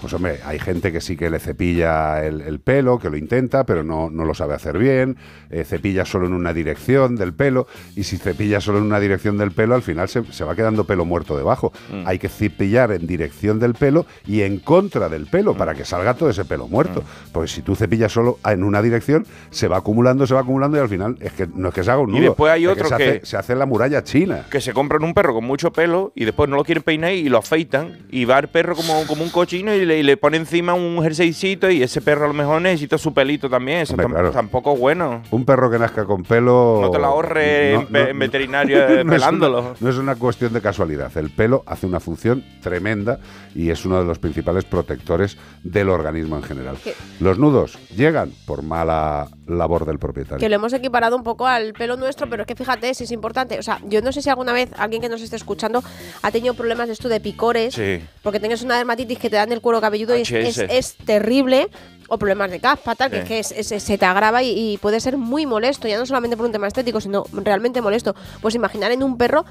Pues 0.00 0.12
hombre, 0.12 0.40
hay 0.44 0.58
gente 0.58 0.92
que 0.92 1.00
sí 1.00 1.16
que 1.16 1.30
le 1.30 1.38
cepilla 1.38 2.22
el, 2.26 2.42
el 2.42 2.60
pelo, 2.60 2.98
que 2.98 3.08
lo 3.08 3.16
intenta, 3.16 3.64
pero 3.64 3.82
no, 3.82 4.10
no 4.10 4.26
lo 4.26 4.34
sabe 4.34 4.52
hacer 4.52 4.76
bien. 4.76 5.16
eh, 5.48 5.64
cepilla 5.64 6.04
solo 6.04 6.26
en 6.26 6.34
una 6.34 6.52
dirección 6.52 7.16
del 7.16 7.32
pelo. 7.32 7.66
Y 7.96 8.02
si 8.04 8.18
cepilla 8.18 8.60
solo 8.60 8.78
en 8.78 8.84
una 8.84 9.00
dirección 9.00 9.38
del 9.38 9.52
pelo, 9.52 9.74
al 9.74 9.80
final 9.82 10.08
se, 10.10 10.22
se 10.30 10.44
va 10.44 10.54
quedando 10.54 10.84
pelo 10.84 11.06
muerto 11.06 11.38
debajo. 11.38 11.72
Mm. 11.90 12.06
Hay 12.06 12.18
que 12.18 12.28
cepillar 12.28 12.92
en 12.92 13.06
dirección 13.06 13.58
del 13.58 13.72
pelo 13.72 14.04
y 14.26 14.42
en 14.42 14.58
contra 14.58 15.08
del 15.08 15.26
pelo 15.26 15.56
para 15.56 15.74
que 15.74 15.86
salga 15.86 16.12
todo 16.12 16.28
ese 16.28 16.44
pelo 16.44 16.68
muerto. 16.68 17.00
Mm. 17.00 17.32
Porque 17.32 17.48
si 17.48 17.62
tú 17.62 17.74
cepillas 17.74 18.12
solo 18.12 18.38
en 18.44 18.62
una 18.62 18.82
dirección, 18.82 19.26
se 19.50 19.68
va 19.68 19.78
acumulando, 19.78 20.26
se 20.26 20.34
va 20.34 20.40
acumulando 20.40 20.76
y 20.76 20.80
al 20.80 20.88
final 20.90 21.16
es 21.20 21.32
que 21.32 21.46
no 21.46 21.68
es 21.68 21.74
que 21.74 21.82
se 21.82 21.90
haga 21.90 22.00
un 22.02 22.10
Y 22.10 22.18
nudo. 22.18 22.30
después 22.30 22.52
hay 22.52 22.64
es 22.64 22.70
otro 22.70 22.88
se 22.88 22.96
que- 22.96 23.08
hace- 23.10 23.26
se 23.26 23.36
hace 23.38 23.54
la 23.54 23.64
muralla 23.64 24.04
china. 24.04 24.44
Que 24.50 24.60
se 24.60 24.74
compran 24.74 25.02
un 25.02 25.14
perro 25.14 25.32
con 25.32 25.44
mucho 25.44 25.72
pelo 25.72 26.12
y 26.14 26.26
después 26.26 26.33
no 26.36 26.56
lo 26.56 26.64
quieren 26.64 26.82
peinar 26.82 27.12
y 27.12 27.28
lo 27.28 27.38
afeitan. 27.38 27.98
Y 28.10 28.24
va 28.24 28.38
el 28.38 28.48
perro 28.48 28.74
como, 28.76 29.06
como 29.06 29.22
un 29.24 29.30
cochino 29.30 29.74
y 29.74 29.84
le, 29.84 29.98
y 29.98 30.02
le 30.02 30.16
pone 30.16 30.36
encima 30.36 30.74
un 30.74 31.02
jerseycito 31.02 31.70
y 31.70 31.82
ese 31.82 32.00
perro 32.00 32.24
a 32.24 32.28
lo 32.28 32.34
mejor 32.34 32.60
necesita 32.62 32.98
su 32.98 33.12
pelito 33.14 33.48
también. 33.48 33.78
Eso 33.78 33.94
Hombre, 33.94 34.06
tam- 34.06 34.10
claro. 34.12 34.30
tampoco 34.30 34.74
es 34.74 34.80
bueno. 34.80 35.22
Un 35.30 35.44
perro 35.44 35.70
que 35.70 35.78
nazca 35.78 36.04
con 36.04 36.22
pelo. 36.24 36.78
No 36.82 36.90
te 36.90 36.98
la 36.98 37.06
ahorres 37.08 37.80
en 37.80 37.86
pe- 37.86 38.10
en 38.10 38.18
veterinario, 38.18 38.78
eh, 38.88 38.88
no 38.88 38.94
es 38.94 39.04
una- 39.04 39.12
pelándolo. 39.12 39.74
no 39.80 39.90
es 39.90 39.96
una 39.96 40.16
cuestión 40.16 40.52
de 40.52 40.60
casualidad. 40.60 41.16
El 41.16 41.30
pelo 41.30 41.62
hace 41.66 41.86
una 41.86 42.00
función 42.00 42.44
tremenda 42.62 43.18
y 43.54 43.70
es 43.70 43.84
uno 43.86 43.98
de 44.00 44.04
los 44.04 44.18
principales 44.18 44.64
protectores 44.64 45.36
del 45.62 45.88
organismo 45.88 46.36
en 46.36 46.42
general. 46.42 46.76
Que- 46.82 46.94
Los 47.20 47.38
nudos 47.38 47.78
llegan 47.96 48.32
por 48.46 48.62
mala 48.62 49.28
labor 49.46 49.84
del 49.84 49.98
propietario. 49.98 50.38
Que 50.38 50.48
lo 50.48 50.56
hemos 50.56 50.72
equiparado 50.72 51.16
un 51.16 51.22
poco 51.22 51.46
al 51.46 51.72
pelo 51.74 51.96
nuestro, 51.96 52.28
pero 52.28 52.42
es 52.42 52.46
que 52.46 52.54
fíjate, 52.54 52.94
si 52.94 53.04
es 53.04 53.12
importante. 53.12 53.58
O 53.58 53.62
sea, 53.62 53.78
yo 53.86 54.00
no 54.02 54.10
sé 54.12 54.22
si 54.22 54.30
alguna 54.30 54.52
vez 54.52 54.70
alguien 54.78 55.02
que 55.02 55.08
nos 55.08 55.20
esté 55.20 55.36
escuchando 55.36 55.82
ha 56.26 56.30
tenido 56.32 56.54
problemas 56.54 56.86
de 56.86 56.94
esto 56.94 57.08
de 57.10 57.20
picores, 57.20 57.74
Sí. 57.74 58.00
porque 58.22 58.40
tienes 58.40 58.62
una 58.62 58.76
dermatitis 58.78 59.18
que 59.18 59.28
te 59.28 59.36
dan 59.36 59.52
el 59.52 59.60
cuero 59.60 59.80
cabelludo 59.82 60.16
y 60.16 60.22
es, 60.22 60.30
HS. 60.30 60.64
es- 60.64 60.70
es 60.70 60.94
terrible. 61.04 61.68
O 62.08 62.18
problemas 62.18 62.50
de 62.50 62.60
caspa, 62.60 62.94
tal, 62.94 63.10
que 63.10 63.20
es 63.20 63.24
que 63.24 63.38
es- 63.38 63.72
es- 63.72 63.82
se 63.82 63.96
te 63.96 64.04
agrava 64.04 64.42
y, 64.42 64.50
y 64.74 64.76
puede 64.78 65.00
ser 65.00 65.16
muy 65.16 65.46
molesto, 65.46 65.88
ya 65.88 65.98
no 65.98 66.04
solamente 66.04 66.36
por 66.36 66.44
un 66.44 66.52
tema 66.52 66.66
estético, 66.66 67.00
sino 67.00 67.24
realmente 67.32 67.80
molesto. 67.80 68.14
Pues 68.42 68.54
imaginar 68.54 68.92
en 68.92 69.02
un 69.02 69.16
perro 69.16 69.44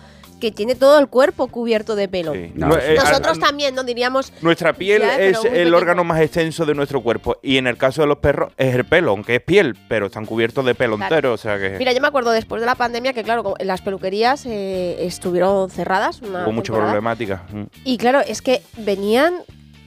que 0.44 0.52
tiene 0.52 0.76
todo 0.76 1.00
el 1.00 1.08
cuerpo 1.08 1.48
cubierto 1.48 1.96
de 1.96 2.08
pelo. 2.10 2.34
No, 2.56 2.78
eh, 2.78 2.96
Nosotros 2.96 3.38
a- 3.38 3.42
también, 3.42 3.76
¿no? 3.76 3.84
Diríamos... 3.84 4.34
Nuestra 4.42 4.74
piel 4.74 5.02
Ya, 5.02 5.18
es 5.22 5.38
el 5.38 5.50
pequeño. 5.52 5.78
órgano 5.78 6.04
más 6.04 6.20
extenso 6.20 6.66
de 6.66 6.76
nuestro 6.76 7.02
cuerpo 7.02 7.38
y 7.42 7.58
en 7.58 7.68
el 7.68 7.78
caso 7.78 8.02
de 8.02 8.08
los 8.08 8.18
perros 8.18 8.52
es 8.58 8.76
el 8.76 8.84
pelo, 8.84 9.12
aunque 9.12 9.36
es 9.36 9.42
piel, 9.42 9.76
pero 9.88 10.08
están 10.08 10.26
cubiertos 10.26 10.66
de 10.66 10.76
pelo 10.76 10.98
Claro. 10.98 11.16
entero, 11.16 11.34
o 11.34 11.38
sea 11.38 11.58
que 11.58 11.78
Mira, 11.80 11.94
yo 11.94 12.02
me 12.02 12.08
acuerdo 12.08 12.32
después 12.32 12.60
de 12.62 12.66
la 12.66 12.76
pandemia 12.76 13.14
que, 13.14 13.24
claro, 13.24 13.54
las 13.60 13.82
peluquerías 13.82 14.46
eh, 14.46 14.98
estuvieron 15.06 15.70
cerradas. 15.70 16.22
Una 16.22 16.44
hubo 16.44 16.52
mucha 16.52 16.74
problemática. 16.74 17.44
Mm, 17.52 17.64
Y 17.86 17.98
claro, 17.98 18.20
es 18.20 18.42
que 18.42 18.62
venían 18.78 19.34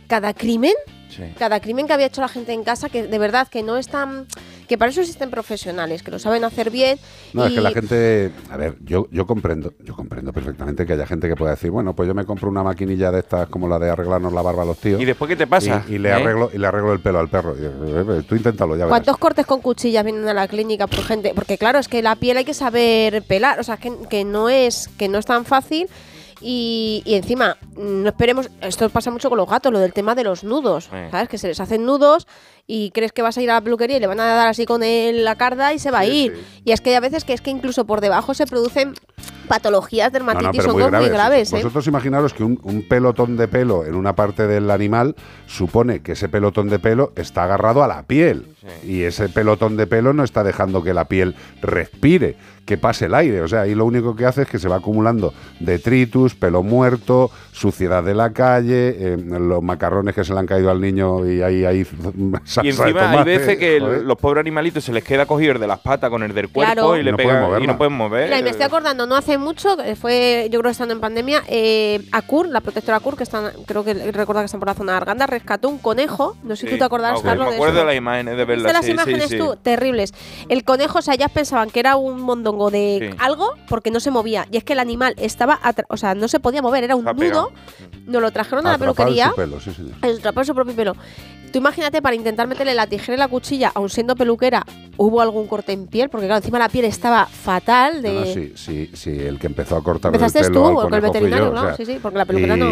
cada 0.07 0.35
crimen, 0.35 0.73
sí. 1.09 1.23
cada 1.39 1.61
crimen 1.61 1.87
que 1.87 1.93
había 1.93 2.07
hecho 2.07 2.21
la 2.21 2.29
gente 2.29 2.53
en 2.53 2.65
casa, 2.65 2.89
que 2.89 3.07
de 3.07 3.19
verdad 3.19 3.49
que 3.49 3.63
no 3.63 3.77
están. 3.77 4.27
que 4.69 4.77
para 4.77 4.91
eso 4.91 5.01
existen 5.01 5.31
profesionales, 5.31 6.03
que 6.03 6.11
lo 6.11 6.19
saben 6.19 6.45
hacer 6.45 6.71
bien. 6.71 6.99
No, 7.33 7.45
y 7.45 7.49
es 7.49 7.55
que 7.55 7.61
la 7.61 7.71
gente, 7.71 8.33
a 8.51 8.57
ver, 8.57 8.77
yo, 8.85 9.09
yo 9.11 9.27
comprendo, 9.27 9.73
yo 9.85 9.95
comprendo 9.95 10.33
perfectamente 10.33 10.87
que 10.87 10.93
haya 10.95 11.07
gente 11.07 11.29
que 11.29 11.37
pueda 11.37 11.53
decir, 11.53 11.71
bueno, 11.71 11.95
pues 11.95 12.07
yo 12.09 12.15
me 12.15 12.25
compro 12.25 12.49
una 12.49 12.63
maquinilla 12.63 13.11
de 13.11 13.21
estas 13.21 13.49
como 13.49 13.69
la 13.69 13.79
de 13.79 13.91
arreglarnos 13.91 14.33
la 14.33 14.43
barba 14.43 14.63
a 14.63 14.67
los 14.67 14.79
tíos. 14.79 15.01
¿Y 15.01 15.05
después 15.05 15.29
qué 15.29 15.37
te 15.37 15.47
pasa? 15.47 15.85
Y, 15.89 15.95
y 15.95 15.99
le 15.99 16.09
¿Eh? 16.09 16.13
arreglo, 16.13 16.51
y 16.53 16.59
le 16.59 16.67
arreglo 16.67 16.93
el 16.93 17.01
pelo 17.01 17.21
al 17.21 17.29
perro. 17.29 17.55
Y, 17.57 17.65
eh, 17.65 18.23
tú 18.29 18.35
inténtalo, 18.35 18.75
ya 18.75 18.87
verás. 18.87 18.91
¿Cuántos 18.91 19.19
cortes 19.19 19.47
con 19.47 19.61
cuchillas 19.61 20.05
vienen 20.05 20.29
a 20.29 20.35
la 20.35 20.49
clínica 20.49 20.87
por 20.87 21.03
gente? 21.03 21.33
Porque 21.35 21.59
claro, 21.59 21.79
es 21.79 21.89
que 21.89 22.03
la 22.03 22.17
piel 22.17 22.37
hay 22.37 22.45
que 22.45 22.55
saber 22.55 23.23
pelar, 23.23 23.61
o 23.61 23.63
sea, 23.63 23.77
que, 23.77 23.93
que 24.11 24.25
no 24.25 24.49
es 24.49 24.89
que 24.99 25.09
no 25.09 25.19
es 25.19 25.27
tan 25.27 25.45
fácil. 25.45 25.89
Y, 26.41 27.03
y 27.07 27.15
encima, 27.15 27.57
mm, 27.77 28.03
no 28.03 28.09
esperemos, 28.09 28.51
esto 28.61 28.89
pasa 28.91 29.11
mucho 29.11 29.29
con 29.31 29.39
los 29.39 29.49
gatos, 29.49 29.73
lo 29.73 29.79
del 29.79 29.93
tema 29.93 30.15
de 30.15 30.25
los 30.25 30.45
nudos, 30.45 30.89
Eh. 30.93 31.09
¿sabes? 31.11 31.29
Que 31.29 31.39
se 31.39 31.49
les 31.49 31.61
hacen 31.61 31.85
nudos 31.87 32.27
y 32.67 32.91
crees 32.91 33.13
que 33.13 33.23
vas 33.23 33.39
a 33.39 33.43
ir 33.43 33.51
a 33.51 33.55
la 33.55 33.61
peluquería 33.63 33.97
y 33.97 34.01
le 34.01 34.07
van 34.07 34.21
a 34.21 34.25
dar 34.27 34.49
así 34.49 34.67
con 34.67 34.83
el- 34.83 35.25
la 35.25 35.37
carda 35.37 35.73
y 35.73 35.79
se 35.79 35.91
va 35.91 36.01
a 36.01 36.07
ir. 36.07 36.35
Y 36.65 36.73
es 36.73 36.81
que 36.81 36.91
hay 36.91 36.97
a 36.97 37.01
veces 37.01 37.25
que 37.25 37.33
es 37.33 37.41
que 37.41 37.51
incluso 37.51 37.87
por 37.87 38.01
debajo 38.01 38.35
se 38.35 38.47
producen 38.47 38.95
patologías 39.49 40.13
No, 40.13 40.19
no, 40.19 40.27
dermatitis, 40.27 40.51
pero 40.61 40.63
son 40.65 40.73
muy 40.75 40.83
muy 40.83 40.91
graves. 40.91 41.11
graves, 41.13 41.53
¿eh? 41.53 41.57
Vosotros 41.57 41.87
imaginaros 41.87 42.35
que 42.35 42.43
un, 42.43 42.59
un 42.65 42.83
pelotón 42.89 43.37
de 43.37 43.47
pelo 43.47 43.85
en 43.87 43.95
una 43.95 44.15
parte 44.17 44.47
del 44.49 44.71
animal 44.73 45.15
supone 45.47 46.03
que 46.03 46.13
ese 46.13 46.29
pelotón 46.29 46.69
de 46.69 46.81
pelo 46.81 47.13
está 47.17 47.45
agarrado 47.45 47.85
a 47.85 47.89
la 47.89 48.03
piel. 48.03 48.49
Y 48.85 49.03
ese 49.03 49.29
pelotón 49.29 49.77
de 49.77 49.87
pelo 49.87 50.13
no 50.13 50.25
está 50.25 50.43
dejando 50.43 50.83
que 50.83 50.93
la 50.93 51.05
piel 51.05 51.37
respire, 51.63 52.37
que 52.67 52.77
pase 52.77 53.07
el 53.07 53.15
aire. 53.15 53.41
O 53.41 53.49
sea, 53.49 53.63
ahí 53.63 53.75
lo 53.75 53.85
único 53.87 54.15
que 54.15 54.27
hace 54.27 54.43
es 54.43 54.49
que 54.49 54.59
se 54.59 54.69
va 54.69 54.77
acumulando 54.77 55.33
detritus, 55.61 56.35
pelo 56.35 56.63
muerto, 56.63 57.31
suciedad 57.53 58.03
de 58.03 58.15
la 58.15 58.33
calle, 58.33 58.95
eh, 58.99 59.17
los 59.17 59.63
macarrones 59.63 60.15
que 60.15 60.25
se 60.25 60.33
le 60.35 60.41
han 60.41 60.47
caído 60.47 60.71
al 60.71 60.81
niño 60.81 61.27
y 61.27 61.43
ahí 61.43 61.65
hay 61.65 61.85
salsa 62.45 62.61
Y 62.63 62.65
de 62.65 62.69
encima 62.71 62.87
hay 62.87 62.93
tomate, 63.13 63.39
veces 63.39 63.57
que 63.59 63.81
joder. 63.81 64.03
los 64.03 64.17
pobres 64.19 64.41
animalitos 64.41 64.85
se 64.85 64.93
les 64.93 65.05
queda 65.05 65.27
cogido 65.27 65.53
el 65.53 65.61
de 65.61 65.67
las 65.67 65.79
patas 65.79 66.11
con 66.11 66.23
el 66.23 66.35
del 66.35 66.49
cuerpo 66.51 66.73
Claro. 66.73 66.97
y 66.97 67.03
le 67.03 67.13
No 67.13 67.17
pegan 67.17 67.63
y 67.63 67.67
no 67.67 67.79
pueden 67.79 67.93
mover. 67.95 68.25
Mira, 68.25 68.39
y 68.41 68.43
me 68.43 68.51
estoy 68.51 68.67
acordando, 68.67 69.07
no 69.07 69.15
hace 69.17 69.39
mucho, 69.39 69.77
que 69.77 69.95
fue, 69.97 70.49
yo 70.51 70.59
creo 70.61 70.71
que 70.71 70.73
estando 70.73 70.93
en 70.95 71.01
pandemia, 71.01 71.43
eh, 71.49 72.03
Acur, 72.13 72.49
la 72.49 72.61
protectora 72.61 72.97
Acur, 72.99 73.17
que 73.17 73.23
están, 73.23 73.53
creo 73.67 73.85
que 73.85 73.95
recuerda 74.13 74.43
que 74.43 74.47
están 74.47 74.61
por 74.61 74.67
la 74.69 74.75
zona 74.75 74.93
de 74.93 74.99
Arganda, 74.99 75.27
rescató 75.27 75.69
un 75.69 75.79
conejo. 75.79 76.37
No 76.43 76.57
sé 76.57 76.63
si 76.63 76.67
Sí. 76.67 76.73
tú 76.73 76.79
te 76.79 76.85
acordarás, 76.85 77.21
Ah, 77.21 77.23
Carlos, 77.25 77.45
Me 77.47 77.51
de 77.53 77.57
acuerdo 77.57 77.75
eso. 77.75 77.81
de 77.81 77.87
las 77.87 77.97
imágenes, 77.97 78.37
de 78.37 78.45
¿Viste 78.45 78.63
verlas. 78.63 78.73
las 78.73 78.81
sí, 78.83 78.87
sí, 78.87 78.93
imágenes 78.93 79.29
sí. 79.31 79.39
tú? 79.39 79.57
Terribles. 79.63 80.13
El 80.49 80.65
conejo, 80.65 80.99
o 80.99 81.03
sea, 81.03 81.15
ellas 81.15 81.31
pensaban 81.31 81.71
que 81.71 81.79
era 81.81 81.97
un 81.97 82.21
mondongo 82.57 82.71
de 82.71 83.11
Sí. 83.13 83.17
algo 83.21 83.53
porque 83.69 83.91
no 83.91 84.01
se 84.01 84.11
movía. 84.11 84.47
Y 84.51 84.57
es 84.57 84.65
que 84.65 84.73
el 84.73 84.79
animal 84.79 85.15
estaba, 85.19 85.61
o 85.89 85.97
sea, 85.97 86.15
no 86.15 86.29
se 86.29 86.41
podía 86.41 86.63
mover, 86.63 86.85
era 86.85 86.97
un 86.97 87.03
Está 87.03 87.13
nudo. 87.13 87.21
pegado. 87.21 87.53
Nos 88.07 88.23
lo 88.23 88.31
trajeron 88.31 88.67
a 88.67 88.73
la 88.73 88.79
peluquería. 88.79 89.31
su 89.31 89.37
pelo, 89.37 89.61
sí, 89.61 89.71
en 90.03 90.45
su 90.45 90.55
propio 90.55 90.75
pelo. 90.75 90.95
Tú 91.53 91.59
imagínate 91.59 92.03
para 92.03 92.15
intentar 92.17 92.47
meterle 92.49 92.75
la 92.75 92.87
tijera 92.87 93.15
y 93.15 93.19
la 93.19 93.29
cuchilla, 93.29 93.71
aun 93.75 93.89
siendo 93.89 94.17
peluquera, 94.17 94.65
hubo 94.97 95.21
algún 95.21 95.47
corte 95.47 95.73
en 95.73 95.87
piel, 95.87 96.09
porque 96.11 96.27
claro, 96.27 96.39
encima 96.39 96.59
la 96.59 96.69
piel 96.69 96.85
estaba 96.85 97.27
fatal 97.27 98.03
de. 98.03 98.13
No, 98.13 98.21
no, 98.21 98.27
sí, 98.27 98.53
sí, 98.57 98.91
sí, 98.93 99.11
el 99.11 99.39
que 99.39 99.47
empezó 99.47 99.77
a 99.77 99.83
cortar 99.83 100.11
el 100.11 100.17
Empezaste 100.17 100.49
pelo 100.51 100.61
tú, 100.63 100.81
al 100.81 100.87
con 100.87 100.95
el 100.95 101.01
veterinario, 101.01 101.45
yo, 101.47 101.51
o 101.51 101.53
claro, 101.53 101.77
sea, 101.77 101.77
sí, 101.87 101.93
sí, 101.93 101.99
porque 102.03 102.19
la 102.19 102.25
peluquera 102.25 102.57
no. 102.57 102.67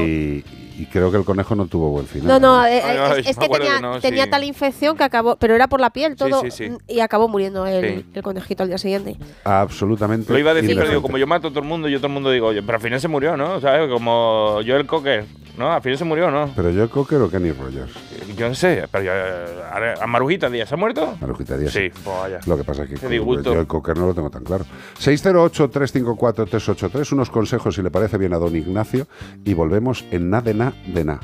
Y, 0.79 0.87
creo 0.87 1.11
que 1.11 1.16
el 1.18 1.25
conejo 1.25 1.55
no 1.55 1.66
tuvo 1.66 1.91
buen 1.91 2.07
final. 2.07 2.29
No, 2.29 2.41
no, 2.41 2.66
eh, 2.66 2.81
Ay, 2.85 2.97
eh, 2.97 3.01
ay, 3.01 3.22
es, 3.27 3.37
que 3.37 3.49
tenía, 3.49 3.77
que 3.77 3.83
no, 3.83 4.01
tenía 4.01 4.25
sí. 4.25 4.31
tal 4.31 4.45
infección 4.45 4.97
que 4.97 5.05
acabó, 5.05 5.37
pero 5.37 5.55
era 5.55 5.68
por 5.68 5.81
la 5.81 5.91
piel 5.91 6.16
todo 6.16 6.41
sí, 6.43 6.51
sí. 6.51 6.70
y 6.89 7.01
acabó 7.01 7.29
muriendo 7.29 7.66
el, 7.66 7.85
Sí. 7.85 8.07
el 8.14 8.22
conejito 8.22 8.62
al 8.62 8.68
día 8.68 8.79
siguiente. 8.79 9.16
Absolutamente. 9.45 10.33
Lo 10.33 10.39
iba 10.39 10.51
a 10.51 10.55
decir, 10.55 10.77
pero 10.77 10.89
digo, 10.89 11.03
como 11.03 11.18
yo 11.18 11.27
mato 11.27 11.49
a 11.49 11.51
todo 11.51 11.61
el 11.61 11.66
mundo, 11.66 11.89
yo 11.89 11.99
todo 11.99 12.07
el 12.09 12.12
mundo 12.12 12.31
digo, 12.31 12.49
oye, 12.49 12.62
pero 12.62 12.77
al 12.77 12.83
final 12.83 13.01
se 13.01 13.09
murió, 13.09 13.37
¿no? 13.37 13.61
¿Sabes? 13.61 13.91
Como 13.91 14.61
Joel 14.66 14.87
Cocker, 14.87 15.25
¿no? 15.57 15.73
Al 15.73 15.81
final 15.83 15.99
se 15.99 16.05
murió, 16.05 16.31
¿no? 16.31 16.53
Pero 16.55 16.71
yo 16.71 16.89
Cocker 16.91 17.21
o 17.23 17.31
Kenny 17.31 17.51
Rogers. 17.53 17.93
Yo 18.37 18.49
no 18.49 18.55
sé, 18.55 18.85
pero 18.91 19.05
ya, 19.05 19.95
a 20.01 20.07
Marujita 20.07 20.49
Díaz, 20.51 20.69
¿se 20.69 20.75
ha 20.75 20.79
muerto? 20.79 21.17
Marujita 21.21 21.57
Díaz. 21.57 21.73
Sí, 21.73 21.91
pues 21.91 22.05
vaya. 22.05 22.41
Lo 22.47 22.57
que 22.57 22.65
pasa 22.65 22.83
es 22.85 22.91
que 22.91 22.97
Qué 22.97 23.17
yo 23.17 23.61
el 23.61 23.67
Cocker 23.67 23.97
no 23.97 24.07
lo 24.07 24.15
tengo 24.15 24.31
tan 24.31 24.45
claro. 24.45 24.65
608-354-383, 24.99 27.13
unos 27.13 27.31
consejos 27.31 27.75
si 27.75 27.83
le 27.83 27.91
parece 27.91 28.19
bien 28.19 28.35
a 28.35 28.39
don 28.39 28.55
Ignacio 28.57 29.07
y 29.45 29.55
volvemos 29.55 30.05
en 30.11 30.31
na 30.31 30.41
de 30.41 30.55
na 30.55 30.73
de 30.87 31.05
na. 31.05 31.21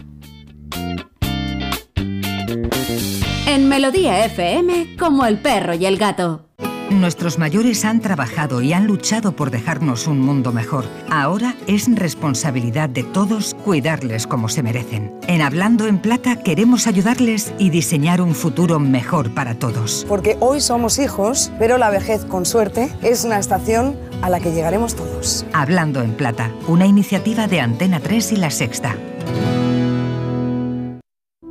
En 3.46 3.68
Melodía 3.68 4.24
FM, 4.26 4.96
como 4.98 5.26
el 5.26 5.38
perro 5.38 5.74
y 5.74 5.86
el 5.86 5.96
gato. 5.98 6.46
Nuestros 6.90 7.38
mayores 7.38 7.84
han 7.84 8.00
trabajado 8.00 8.62
y 8.62 8.72
han 8.72 8.88
luchado 8.88 9.30
por 9.32 9.52
dejarnos 9.52 10.08
un 10.08 10.20
mundo 10.20 10.52
mejor. 10.52 10.86
Ahora 11.08 11.54
es 11.68 11.86
responsabilidad 11.94 12.88
de 12.88 13.04
todos 13.04 13.54
cuidarles 13.64 14.26
como 14.26 14.48
se 14.48 14.64
merecen. 14.64 15.14
En 15.28 15.40
Hablando 15.40 15.86
en 15.86 15.98
Plata 15.98 16.42
queremos 16.42 16.88
ayudarles 16.88 17.54
y 17.58 17.70
diseñar 17.70 18.20
un 18.20 18.34
futuro 18.34 18.80
mejor 18.80 19.32
para 19.32 19.54
todos. 19.54 20.04
Porque 20.08 20.36
hoy 20.40 20.60
somos 20.60 20.98
hijos, 20.98 21.52
pero 21.60 21.78
la 21.78 21.90
vejez, 21.90 22.24
con 22.24 22.44
suerte, 22.44 22.90
es 23.02 23.24
una 23.24 23.38
estación 23.38 23.96
a 24.20 24.28
la 24.28 24.40
que 24.40 24.52
llegaremos 24.52 24.96
todos. 24.96 25.46
Hablando 25.52 26.02
en 26.02 26.12
Plata, 26.14 26.50
una 26.66 26.86
iniciativa 26.86 27.46
de 27.46 27.60
Antena 27.60 28.00
3 28.00 28.32
y 28.32 28.36
La 28.36 28.50
Sexta. 28.50 28.96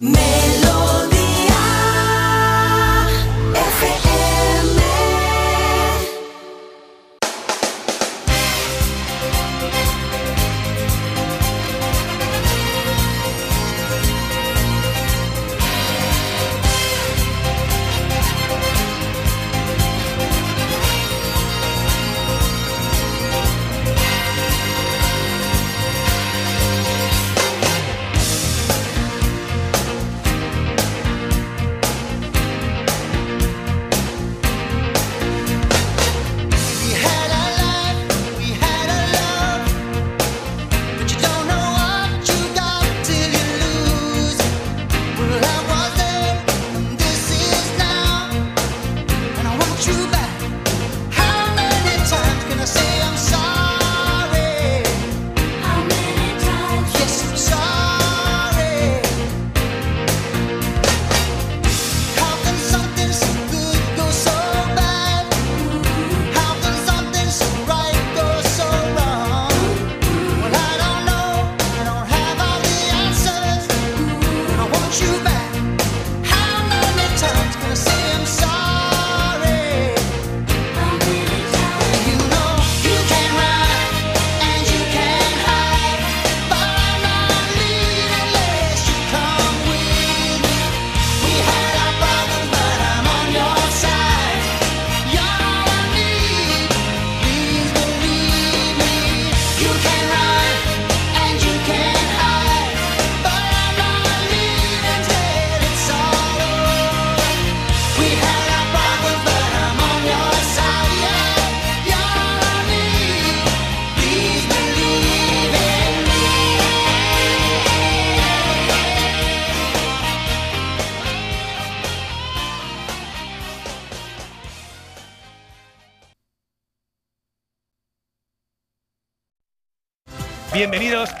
Bienvenidos 0.00 0.67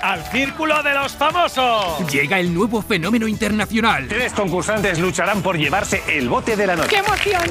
al 0.08 0.24
Círculo 0.24 0.82
de 0.82 0.94
los 0.94 1.12
Famosos. 1.12 2.10
Llega 2.10 2.40
el 2.40 2.54
nuevo 2.54 2.80
fenómeno 2.80 3.28
internacional. 3.28 4.06
Tres 4.08 4.32
concursantes 4.32 4.98
lucharán 4.98 5.42
por 5.42 5.58
llevarse 5.58 6.02
el 6.08 6.30
bote 6.30 6.56
de 6.56 6.66
la 6.66 6.76
noche. 6.76 6.88
¡Qué 6.88 6.96
emoción! 6.96 7.42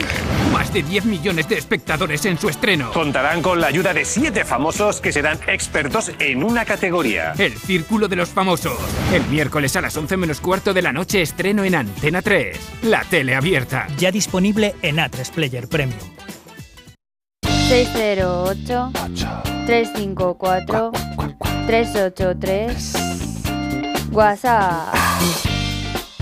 Más 0.51 0.73
de 0.73 0.81
10 0.81 1.05
millones 1.05 1.47
de 1.47 1.59
espectadores 1.59 2.25
en 2.25 2.39
su 2.39 2.49
estreno. 2.49 2.91
Contarán 2.93 3.43
con 3.43 3.61
la 3.61 3.67
ayuda 3.67 3.93
de 3.93 4.05
siete 4.05 4.43
famosos 4.43 5.01
que 5.01 5.11
serán 5.11 5.37
expertos 5.45 6.11
en 6.17 6.43
una 6.43 6.65
categoría. 6.65 7.33
El 7.37 7.53
Círculo 7.53 8.07
de 8.07 8.15
los 8.15 8.29
Famosos. 8.29 8.79
El 9.13 9.23
miércoles 9.27 9.75
a 9.75 9.81
las 9.81 9.95
11 9.95 10.17
menos 10.17 10.41
cuarto 10.41 10.73
de 10.73 10.81
la 10.81 10.91
noche 10.91 11.21
estreno 11.21 11.63
en 11.63 11.75
Antena 11.75 12.23
3. 12.23 12.59
La 12.83 13.03
tele 13.03 13.35
abierta. 13.35 13.85
Ya 13.97 14.11
disponible 14.11 14.73
en 14.81 14.97
A3 14.97 15.29
Player 15.29 15.67
Premium. 15.67 15.99
608 17.43 18.91
354 19.67 21.06
383 21.67 22.93
WhatsApp. 24.13 24.95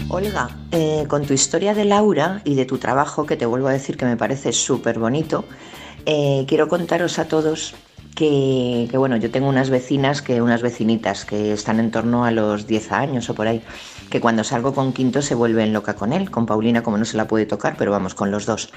Olga, 0.09 0.49
eh, 0.71 1.05
con 1.07 1.23
tu 1.27 1.33
historia 1.33 1.75
de 1.75 1.85
Laura 1.85 2.41
y 2.45 2.55
de 2.55 2.65
tu 2.65 2.79
trabajo, 2.79 3.27
que 3.27 3.37
te 3.37 3.45
vuelvo 3.45 3.67
a 3.67 3.71
decir 3.71 3.95
que 3.95 4.05
me 4.05 4.17
parece 4.17 4.51
súper 4.53 4.97
bonito, 4.97 5.45
eh, 6.07 6.45
quiero 6.47 6.67
contaros 6.67 7.19
a 7.19 7.27
todos 7.27 7.75
que, 8.15 8.87
que, 8.89 8.97
bueno, 8.97 9.17
yo 9.17 9.29
tengo 9.29 9.47
unas 9.47 9.69
vecinas, 9.69 10.23
que 10.23 10.41
unas 10.41 10.63
vecinitas 10.63 11.25
que 11.25 11.53
están 11.53 11.79
en 11.79 11.91
torno 11.91 12.25
a 12.25 12.31
los 12.31 12.65
10 12.65 12.91
años 12.91 13.29
o 13.29 13.35
por 13.35 13.47
ahí, 13.47 13.61
que 14.09 14.19
cuando 14.19 14.43
salgo 14.43 14.73
con 14.73 14.93
Quinto 14.93 15.21
se 15.21 15.35
vuelven 15.35 15.73
loca 15.73 15.93
con 15.93 16.11
él, 16.11 16.31
con 16.31 16.47
Paulina 16.47 16.81
como 16.81 16.97
no 16.97 17.05
se 17.05 17.17
la 17.17 17.27
puede 17.27 17.45
tocar, 17.45 17.75
pero 17.77 17.91
vamos, 17.91 18.15
con 18.15 18.31
los 18.31 18.47
dos. 18.47 18.71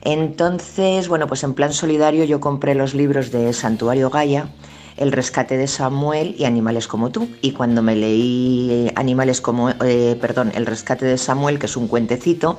Entonces, 0.00 1.08
bueno, 1.08 1.26
pues 1.26 1.44
en 1.44 1.52
plan 1.52 1.74
solidario 1.74 2.24
yo 2.24 2.40
compré 2.40 2.74
los 2.74 2.94
libros 2.94 3.30
de 3.30 3.52
Santuario 3.52 4.08
Gaia, 4.08 4.48
El 4.96 5.12
rescate 5.12 5.56
de 5.56 5.66
Samuel 5.66 6.34
y 6.38 6.44
Animales 6.44 6.88
como 6.88 7.10
tú. 7.10 7.28
Y 7.40 7.52
cuando 7.52 7.82
me 7.82 7.96
leí 7.96 8.90
Animales 8.94 9.40
como, 9.40 9.70
eh, 9.70 10.16
perdón, 10.20 10.52
El 10.54 10.66
rescate 10.66 11.04
de 11.04 11.18
Samuel, 11.18 11.58
que 11.58 11.66
es 11.66 11.76
un 11.76 11.88
cuentecito, 11.88 12.58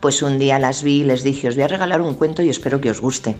pues 0.00 0.22
un 0.22 0.38
día 0.38 0.58
las 0.58 0.82
vi 0.82 1.00
y 1.00 1.04
les 1.04 1.22
dije, 1.22 1.48
os 1.48 1.54
voy 1.54 1.64
a 1.64 1.68
regalar 1.68 2.00
un 2.00 2.14
cuento 2.14 2.42
y 2.42 2.48
espero 2.48 2.80
que 2.80 2.90
os 2.90 3.00
guste. 3.00 3.36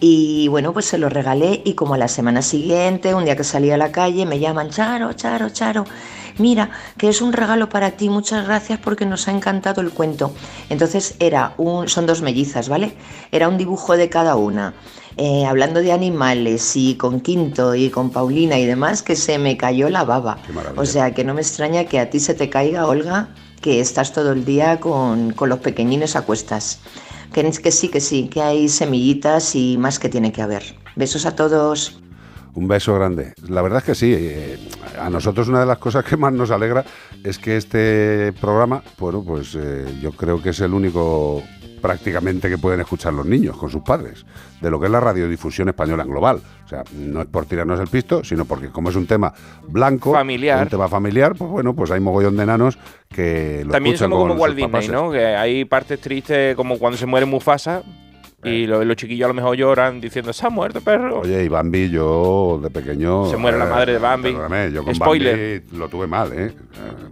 Y 0.00 0.46
bueno, 0.48 0.72
pues 0.72 0.86
se 0.86 0.98
lo 0.98 1.08
regalé 1.08 1.60
y 1.64 1.74
como 1.74 1.94
a 1.94 1.98
la 1.98 2.08
semana 2.08 2.42
siguiente, 2.42 3.14
un 3.14 3.24
día 3.24 3.36
que 3.36 3.42
salí 3.42 3.70
a 3.72 3.76
la 3.76 3.90
calle, 3.90 4.26
me 4.26 4.38
llaman, 4.38 4.70
Charo, 4.70 5.12
Charo, 5.14 5.50
Charo, 5.50 5.84
mira, 6.38 6.70
que 6.96 7.08
es 7.08 7.20
un 7.20 7.32
regalo 7.32 7.68
para 7.68 7.92
ti, 7.92 8.08
muchas 8.08 8.46
gracias 8.46 8.78
porque 8.78 9.06
nos 9.06 9.28
ha 9.28 9.32
encantado 9.32 9.80
el 9.80 9.90
cuento. 9.90 10.32
Entonces 10.68 11.16
era 11.18 11.54
un, 11.56 11.88
son 11.88 12.06
dos 12.06 12.22
mellizas, 12.22 12.68
¿vale? 12.68 12.96
Era 13.32 13.48
un 13.48 13.58
dibujo 13.58 13.96
de 13.96 14.08
cada 14.08 14.36
una. 14.36 14.74
Eh, 15.16 15.44
hablando 15.46 15.80
de 15.80 15.90
animales 15.90 16.76
y 16.76 16.94
con 16.94 17.20
Quinto 17.20 17.74
y 17.74 17.90
con 17.90 18.10
Paulina 18.10 18.56
y 18.58 18.66
demás, 18.66 19.02
que 19.02 19.16
se 19.16 19.38
me 19.38 19.56
cayó 19.56 19.90
la 19.90 20.04
baba. 20.04 20.38
O 20.76 20.86
sea, 20.86 21.12
que 21.12 21.24
no 21.24 21.34
me 21.34 21.40
extraña 21.40 21.84
que 21.84 21.98
a 21.98 22.08
ti 22.08 22.20
se 22.20 22.34
te 22.34 22.48
caiga, 22.48 22.86
Olga, 22.86 23.30
que 23.60 23.80
estás 23.80 24.12
todo 24.12 24.32
el 24.32 24.44
día 24.44 24.78
con, 24.78 25.32
con 25.32 25.48
los 25.48 25.58
pequeñines 25.58 26.14
a 26.14 26.22
cuestas. 26.22 26.78
Que, 27.32 27.42
que 27.50 27.72
sí, 27.72 27.88
que 27.88 28.00
sí, 28.00 28.28
que 28.28 28.42
hay 28.42 28.68
semillitas 28.68 29.56
y 29.56 29.76
más 29.76 29.98
que 29.98 30.08
tiene 30.08 30.30
que 30.30 30.40
haber. 30.40 30.62
Besos 30.94 31.26
a 31.26 31.34
todos. 31.34 32.00
Un 32.58 32.66
beso 32.66 32.92
grande. 32.92 33.34
La 33.48 33.62
verdad 33.62 33.78
es 33.78 33.84
que 33.84 33.94
sí. 33.94 34.12
eh, 34.16 34.58
a 35.00 35.08
nosotros 35.08 35.46
una 35.46 35.60
de 35.60 35.66
las 35.66 35.78
cosas 35.78 36.04
que 36.04 36.16
más 36.16 36.32
nos 36.32 36.50
alegra 36.50 36.84
es 37.22 37.38
que 37.38 37.56
este 37.56 38.32
programa, 38.40 38.82
bueno, 38.98 39.22
pues 39.22 39.56
eh, 39.56 39.86
yo 40.02 40.10
creo 40.10 40.42
que 40.42 40.48
es 40.48 40.58
el 40.58 40.74
único 40.74 41.40
prácticamente 41.80 42.48
que 42.48 42.58
pueden 42.58 42.80
escuchar 42.80 43.12
los 43.12 43.24
niños 43.24 43.56
con 43.56 43.70
sus 43.70 43.82
padres, 43.82 44.26
de 44.60 44.72
lo 44.72 44.80
que 44.80 44.86
es 44.86 44.92
la 44.92 44.98
radiodifusión 44.98 45.68
española 45.68 46.02
en 46.02 46.10
global. 46.10 46.40
O 46.64 46.68
sea, 46.68 46.82
no 46.96 47.20
es 47.20 47.28
por 47.28 47.46
tirarnos 47.46 47.78
el 47.78 47.86
pisto, 47.86 48.24
sino 48.24 48.44
porque 48.44 48.70
como 48.70 48.90
es 48.90 48.96
un 48.96 49.06
tema 49.06 49.32
blanco, 49.68 50.12
Familiar. 50.12 50.64
un 50.64 50.68
tema 50.68 50.88
familiar, 50.88 51.36
pues 51.36 51.48
bueno, 51.48 51.76
pues 51.76 51.92
hay 51.92 52.00
mogollón 52.00 52.36
de 52.36 52.42
enanos 52.42 52.76
que 53.08 53.62
lo 53.64 53.70
También 53.70 53.94
escuchan 53.94 54.10
somos 54.10 54.24
como 54.24 54.32
con 54.32 54.40
Walt 54.40 54.58
sus 54.58 54.72
Disney. 54.72 54.88
¿no? 54.88 55.12
Que 55.12 55.26
hay 55.26 55.64
partes 55.64 56.00
tristes 56.00 56.56
como 56.56 56.76
cuando 56.76 56.98
se 56.98 57.06
muere 57.06 57.24
Mufasa 57.24 57.84
y 58.44 58.66
lo- 58.66 58.84
los 58.84 58.96
chiquillos 58.96 59.24
a 59.24 59.28
lo 59.28 59.34
mejor 59.34 59.56
lloran 59.56 60.00
diciendo, 60.00 60.32
se 60.32 60.46
ha 60.46 60.50
muerto 60.50 60.80
perro. 60.80 61.20
Oye, 61.20 61.44
y 61.44 61.48
Bambi, 61.48 61.90
yo 61.90 62.60
de 62.62 62.70
pequeño. 62.70 63.26
Se 63.30 63.36
muere 63.36 63.58
la 63.58 63.66
madre 63.66 63.92
de 63.94 63.98
Bambi. 63.98 64.32
yo 64.72 64.84
con 64.84 64.94
Spoiler. 64.94 65.60
Bambi 65.62 65.76
lo 65.78 65.88
tuve 65.88 66.06
mal, 66.06 66.32
¿eh? 66.32 66.46
Eh, 66.46 66.52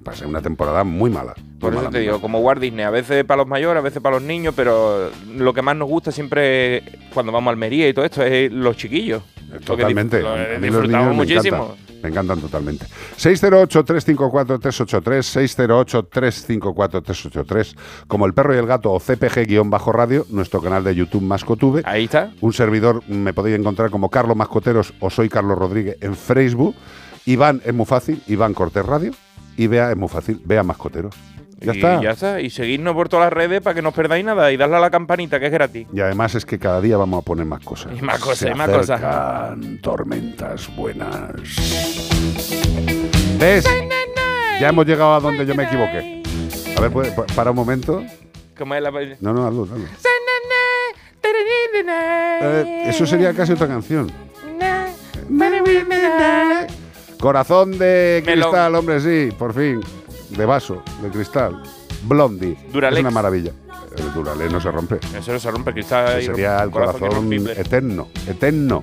Pasé 0.05 0.25
una 0.27 0.41
temporada 0.41 0.85
muy 0.85 1.11
mala. 1.11 1.35
muy 1.37 1.59
Por 1.59 1.73
eso 1.73 1.81
mala, 1.83 1.91
te 1.91 1.99
digo, 2.01 2.21
como 2.21 2.39
Walt 2.39 2.61
Disney, 2.61 2.85
a 2.85 2.91
veces 2.91 3.25
para 3.25 3.39
los 3.39 3.49
mayores, 3.49 3.81
a 3.81 3.83
veces 3.83 4.01
para 4.01 4.17
los 4.17 4.23
niños, 4.25 4.55
pero 4.57 5.11
lo 5.37 5.53
que 5.53 5.63
más 5.63 5.77
nos 5.77 5.89
gusta 5.89 6.13
siempre 6.13 6.83
cuando 7.13 7.33
vamos 7.33 7.49
a 7.49 7.53
Almería 7.53 7.89
y 7.89 7.93
todo 7.95 8.05
esto 8.05 8.23
es 8.23 8.53
los 8.53 8.77
chiquillos. 8.77 9.23
Lo 9.51 9.59
que 9.59 9.65
Totalmente. 9.65 10.21
lo 10.23 10.31
A 10.33 10.37
mí 10.37 10.43
los 10.45 10.61
disfrutamos 10.61 10.91
niños 10.91 11.09
me 11.09 11.15
muchísimo. 11.15 11.77
Me 12.07 12.11
encantan 12.11 12.41
totalmente. 12.41 12.87
608-354-383, 13.19 16.07
608-354-383, 16.07 17.77
como 18.07 18.27
el 18.27 18.33
perro 18.33 18.55
y 18.55 18.59
el 18.59 18.67
gato 18.67 18.93
o 18.93 19.01
CPG-radio, 19.01 20.27
nuestro 20.31 20.63
canal 20.63 20.85
de 20.85 20.95
YouTube 20.95 21.23
Mascotube. 21.23 21.83
Ahí 21.85 22.05
está. 22.05 22.31
Un 22.41 22.53
servidor 22.53 23.03
me 23.09 23.35
podéis 23.35 23.59
encontrar 23.59 23.91
como 23.91 24.09
Carlos 24.09 24.37
Mascoteros 24.37 24.95
o 25.01 25.11
soy 25.11 25.29
Carlos 25.29 25.59
Rodríguez 25.59 25.97
en 26.01 26.15
Facebook. 26.15 26.77
Iván 27.25 27.61
es 27.65 27.75
muy 27.75 27.87
fácil, 27.87 28.23
Iván 28.29 28.55
Cortés 28.55 28.87
Radio. 28.87 29.11
Y 29.57 29.67
Bea 29.67 29.91
es 29.91 29.97
muy 29.97 30.09
fácil, 30.09 30.41
Bea 30.45 30.63
Mascoteros. 30.63 31.17
Ya 31.59 31.73
y 31.73 31.77
está. 31.77 32.03
ya 32.03 32.11
está. 32.11 32.41
Y 32.41 32.51
seguidnos 32.51 32.95
por 32.95 33.09
todas 33.09 33.27
las 33.27 33.33
redes 33.33 33.61
para 33.63 33.75
que 33.75 33.83
no 33.83 33.89
os 33.89 33.95
perdáis 33.95 34.25
nada 34.25 34.53
y 34.53 34.57
darle 34.57 34.77
a 34.77 34.81
la 34.81 34.91
campanita 34.91 35.41
que 35.41 35.47
es 35.47 35.53
gratis. 35.53 35.87
Y 35.93 36.01
además 36.01 36.35
es 36.35 36.45
que 36.45 36.59
cada 36.59 36.81
día 36.81 36.97
vamos 36.97 37.23
a 37.23 37.25
poner 37.25 37.47
más 37.47 37.63
cosas. 37.65 37.93
Y 37.99 38.03
más 38.03 38.19
cosas, 38.19 38.39
Se 38.39 38.51
y 38.51 38.55
más 38.55 38.69
cosas. 38.69 39.01
tormentas 39.81 40.75
buenas. 40.77 41.33
¿Ves? 43.39 43.65
Ya 44.61 44.69
hemos 44.69 44.87
llegado 44.87 45.15
a 45.15 45.21
donde 45.21 45.45
yo 45.47 45.55
me 45.55 45.65
equivoqué. 45.65 46.23
A 46.77 46.81
ver, 46.81 46.91
¿puede- 46.91 47.13
pa- 47.13 47.25
para 47.35 47.51
un 47.51 47.57
momento. 47.57 48.03
¿Cómo 48.57 48.75
es 48.75 48.83
la 48.83 48.91
No, 49.21 49.33
no, 49.33 49.47
hazlo, 49.47 49.63
hazlo. 49.65 49.85
Eh, 51.99 52.83
eso 52.87 53.07
sería 53.07 53.33
casi 53.35 53.53
otra 53.53 53.67
canción. 53.67 54.11
Corazón 57.19 57.79
de 57.79 58.23
cristal, 58.25 58.75
hombre, 58.75 59.01
sí, 59.01 59.35
por 59.37 59.55
fin. 59.55 59.81
De 60.31 60.45
vaso, 60.45 60.83
de 61.03 61.11
cristal. 61.11 61.63
Blondie. 62.05 62.57
Duralex. 62.73 62.99
Es 62.99 63.01
una 63.01 63.11
maravilla. 63.11 63.53
El 63.97 64.13
Duralex 64.13 64.53
no 64.53 64.61
se 64.61 64.71
rompe. 64.71 64.99
Eso 65.17 65.33
no 65.33 65.39
se 65.39 65.51
rompe 65.51 65.73
cristal. 65.73 66.19
Ese 66.19 66.27
sería 66.27 66.63
el 66.63 66.71
corazón 66.71 67.33
eterno, 67.33 68.09
eterno. 68.27 68.83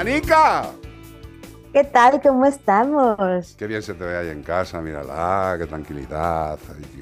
¡Anica! 0.00 0.62
¿Qué 1.74 1.84
tal? 1.84 2.22
¿Cómo 2.22 2.46
estamos? 2.46 3.54
Qué 3.58 3.66
bien 3.66 3.82
se 3.82 3.92
te 3.92 4.02
ve 4.02 4.16
ahí 4.16 4.28
en 4.30 4.42
casa, 4.42 4.80
mírala, 4.80 5.56
qué 5.58 5.66
tranquilidad, 5.66 6.58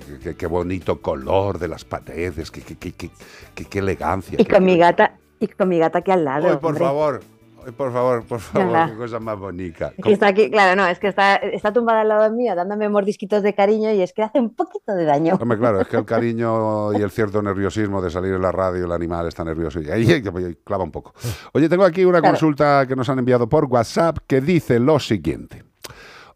qué, 0.08 0.18
qué- 0.18 0.34
qué 0.34 0.46
bonito 0.48 1.00
color 1.00 1.60
de 1.60 1.68
las 1.68 1.84
paredes, 1.84 2.50
qué, 2.50 2.60
qué- 2.62 3.78
elegancia. 3.78 4.34
Y 4.36 4.44
qué- 4.44 4.52
con 4.52 4.64
mi 4.64 4.76
gata, 4.76 5.16
y 5.38 5.46
con 5.46 5.68
mi 5.68 5.78
gata 5.78 6.00
aquí 6.00 6.10
al 6.10 6.24
lado. 6.24 6.48
Ay, 6.50 6.56
por 6.56 6.70
hombre. 6.70 6.84
favor, 6.84 7.20
por 7.76 7.92
favor, 7.92 8.24
por 8.24 8.40
favor, 8.40 8.66
Venga. 8.68 8.90
qué 8.90 8.96
cosa 8.96 9.18
más 9.20 9.38
bonita. 9.38 9.92
Está 10.04 10.28
aquí, 10.28 10.50
claro, 10.50 10.74
no, 10.80 10.86
es 10.86 10.98
que 10.98 11.08
está, 11.08 11.36
está 11.36 11.72
tumbada 11.72 12.00
al 12.02 12.08
lado 12.08 12.32
mío 12.34 12.54
dándome 12.54 12.88
mordisquitos 12.88 13.42
de 13.42 13.54
cariño 13.54 13.92
y 13.92 14.00
es 14.02 14.12
que 14.12 14.22
hace 14.22 14.38
un 14.40 14.54
poquito 14.54 14.92
de 14.94 15.04
daño. 15.04 15.34
Hombre, 15.40 15.58
claro, 15.58 15.80
es 15.80 15.88
que 15.88 15.96
el 15.96 16.04
cariño 16.06 16.92
y 16.98 17.02
el 17.02 17.10
cierto 17.10 17.42
nerviosismo 17.42 18.00
de 18.02 18.10
salir 18.10 18.34
en 18.34 18.42
la 18.42 18.52
radio, 18.52 18.84
el 18.84 18.92
animal 18.92 19.26
está 19.28 19.44
nervioso 19.44 19.80
y 19.80 19.90
ahí 19.90 20.22
clava 20.64 20.84
un 20.84 20.90
poco. 20.90 21.14
Oye, 21.52 21.68
tengo 21.68 21.84
aquí 21.84 22.04
una 22.04 22.20
Claro. 22.20 22.34
consulta 22.34 22.86
que 22.86 22.96
nos 22.96 23.08
han 23.08 23.18
enviado 23.18 23.48
por 23.48 23.64
WhatsApp 23.66 24.18
que 24.26 24.40
dice 24.40 24.78
lo 24.78 24.98
siguiente. 24.98 25.64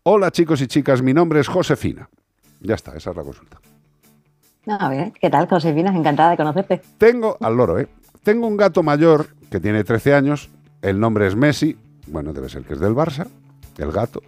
Hola 0.05 0.31
chicos 0.31 0.61
y 0.61 0.67
chicas, 0.67 1.01
mi 1.03 1.15
nombre 1.15 1.41
es 1.41 1.49
Josefina. 1.49 2.09
Ya 2.61 2.75
está, 2.75 2.97
esa 2.97 3.11
es 3.11 3.17
la 3.17 3.23
consulta. 3.23 3.59
A 4.69 4.89
ver, 4.89 5.13
¿qué 5.21 5.29
tal, 5.29 5.49
Josefina? 5.49 5.91
Encantada 5.97 6.31
de 6.31 6.37
conocerte. 6.37 6.81
Tengo, 6.99 7.37
al 7.41 7.57
loro, 7.57 7.79
¿eh? 7.81 7.89
Tengo 8.23 8.47
un 8.47 8.57
gato 8.57 8.85
mayor 8.85 9.27
que 9.51 9.59
tiene 9.59 9.83
13 9.83 10.15
años, 10.15 10.49
el 10.83 11.01
nombre 11.01 11.27
es 11.27 11.37
Messi, 11.37 11.77
bueno, 12.09 12.33
debe 12.33 12.49
ser 12.49 12.65
que 12.65 12.75
es 12.75 12.81
del 12.81 12.95
Barça, 12.95 13.29
el 13.79 13.93
gato, 13.93 14.23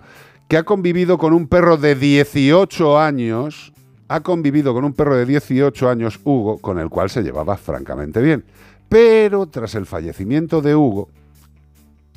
que 0.48 0.56
ha 0.56 0.62
convivido 0.62 1.18
con 1.18 1.32
un 1.32 1.48
perro 1.48 1.76
de 1.76 1.94
18 1.94 2.98
años, 2.98 3.72
ha 4.08 4.20
convivido 4.20 4.72
con 4.72 4.84
un 4.84 4.92
perro 4.92 5.16
de 5.16 5.26
18 5.26 5.88
años, 5.88 6.20
Hugo, 6.22 6.58
con 6.58 6.78
el 6.78 6.88
cual 6.88 7.10
se 7.10 7.22
llevaba 7.22 7.56
francamente 7.56 8.20
bien. 8.20 8.44
Pero 8.88 9.46
tras 9.46 9.74
el 9.74 9.86
fallecimiento 9.86 10.60
de 10.60 10.76
Hugo, 10.76 11.08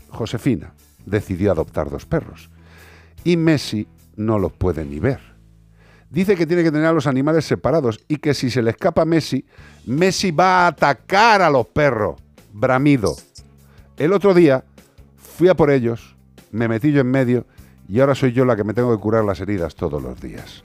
Josefina 0.09 0.73
decidió 1.05 1.51
adoptar 1.51 1.89
dos 1.89 2.05
perros. 2.05 2.49
Y 3.23 3.37
Messi 3.37 3.87
no 4.15 4.37
los 4.37 4.53
puede 4.53 4.85
ni 4.85 4.99
ver. 4.99 5.19
Dice 6.09 6.35
que 6.35 6.45
tiene 6.45 6.63
que 6.63 6.71
tener 6.71 6.87
a 6.87 6.93
los 6.93 7.07
animales 7.07 7.45
separados 7.45 7.99
y 8.07 8.17
que 8.17 8.33
si 8.33 8.49
se 8.49 8.61
le 8.61 8.71
escapa 8.71 9.01
a 9.01 9.05
Messi, 9.05 9.45
Messi 9.85 10.31
va 10.31 10.65
a 10.65 10.67
atacar 10.67 11.41
a 11.41 11.49
los 11.49 11.67
perros. 11.67 12.21
Bramido. 12.53 13.15
El 13.97 14.13
otro 14.13 14.33
día 14.33 14.63
fui 15.17 15.49
a 15.49 15.55
por 15.55 15.71
ellos, 15.71 16.15
me 16.51 16.67
metí 16.67 16.91
yo 16.91 17.01
en 17.01 17.09
medio 17.09 17.45
y 17.89 17.99
ahora 17.99 18.13
soy 18.15 18.31
yo 18.31 18.45
la 18.45 18.55
que 18.55 18.63
me 18.63 18.73
tengo 18.73 18.95
que 18.95 19.01
curar 19.01 19.23
las 19.23 19.39
heridas 19.39 19.75
todos 19.75 20.01
los 20.01 20.19
días. 20.21 20.63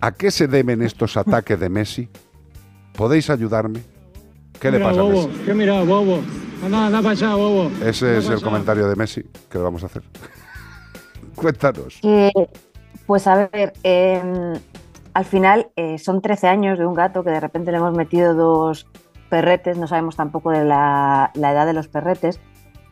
¿A 0.00 0.12
qué 0.12 0.30
se 0.30 0.46
deben 0.46 0.82
estos 0.82 1.16
ataques 1.16 1.58
de 1.58 1.68
Messi? 1.68 2.08
¿Podéis 2.96 3.28
ayudarme? 3.30 3.80
¿Qué 4.60 4.70
le 4.70 4.78
pasa 4.78 5.00
a 5.00 5.02
bobo, 5.02 5.28
Messi? 5.28 5.42
¿Qué 5.44 5.54
mira, 5.54 5.82
bobo? 5.82 6.20
Anda, 6.64 6.86
anda 6.86 6.98
para 6.98 7.10
allá, 7.10 7.34
bobo. 7.34 7.70
Ese 7.84 8.06
Anda 8.06 8.18
es 8.18 8.26
el 8.26 8.32
allá. 8.34 8.44
comentario 8.44 8.88
de 8.88 8.96
Messi 8.96 9.22
que 9.50 9.58
le 9.58 9.64
vamos 9.64 9.82
a 9.82 9.86
hacer. 9.86 10.02
Cuéntanos. 11.34 11.98
Que, 12.00 12.30
pues 13.06 13.26
a 13.26 13.48
ver, 13.52 13.72
em, 13.82 14.54
al 15.12 15.24
final 15.24 15.68
eh, 15.74 15.98
son 15.98 16.22
13 16.22 16.46
años 16.46 16.78
de 16.78 16.86
un 16.86 16.94
gato 16.94 17.24
que 17.24 17.30
de 17.30 17.40
repente 17.40 17.72
le 17.72 17.78
hemos 17.78 17.96
metido 17.96 18.34
dos 18.34 18.86
perretes, 19.34 19.76
no 19.76 19.88
sabemos 19.88 20.14
tampoco 20.14 20.52
de 20.52 20.64
la, 20.64 21.32
edad 21.34 21.66
de 21.66 21.72
los 21.72 21.88
perretes, 21.88 22.38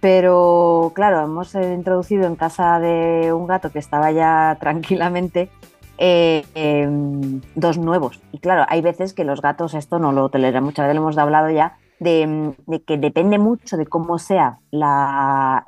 pero 0.00 0.90
claro, 0.92 1.22
hemos 1.22 1.54
eh, 1.54 1.72
introducido 1.72 2.26
en 2.26 2.34
casa 2.34 2.80
de 2.80 3.32
un 3.32 3.46
gato 3.46 3.70
que 3.70 3.78
estaba 3.78 4.10
ya 4.10 4.56
tranquilamente 4.60 5.50
eh, 5.98 6.44
em, 6.56 7.40
dos 7.54 7.78
nuevos. 7.78 8.20
Y 8.32 8.40
claro, 8.40 8.66
hay 8.68 8.80
veces 8.80 9.14
que 9.14 9.22
los 9.22 9.40
gatos 9.40 9.74
esto 9.74 10.00
no 10.00 10.10
lo 10.10 10.30
toleran, 10.30 10.64
muchas 10.64 10.86
veces 10.86 10.96
lo 10.96 11.02
hemos 11.02 11.16
hablado 11.16 11.48
ya, 11.48 11.76
de, 12.00 12.22
em, 12.22 12.54
de 12.66 12.82
que 12.82 12.98
depende 12.98 13.38
mucho 13.38 13.76
de 13.76 13.86
cómo 13.86 14.18
sea 14.18 14.58
la 14.72 15.64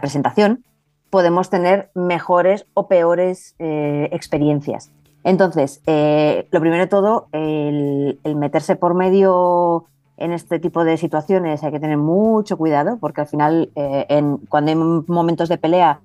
presentación, 0.00 0.62
podemos 1.10 1.50
tener 1.50 1.90
mejores 1.96 2.64
o 2.74 2.86
peores 2.86 3.56
eh, 3.58 4.08
experiencias. 4.12 4.92
Entonces, 5.24 5.80
eh, 5.86 6.46
lo 6.50 6.60
primero 6.60 6.82
de 6.84 6.86
todo, 6.88 7.28
el, 7.32 8.20
el 8.24 8.36
meterse 8.36 8.76
por 8.76 8.94
medio 8.94 9.86
en 10.16 10.32
este 10.32 10.58
tipo 10.60 10.84
de 10.84 10.96
situaciones 10.96 11.64
hay 11.64 11.72
que 11.72 11.80
tener 11.80 11.96
mucho 11.98 12.56
cuidado 12.56 12.98
porque 13.00 13.22
al 13.22 13.26
final, 13.26 13.70
eh, 13.74 14.06
en- 14.10 14.36
cuando 14.48 14.70
hay 14.70 14.76
momentos 14.76 15.48
de 15.48 15.58
pelea, 15.58 16.00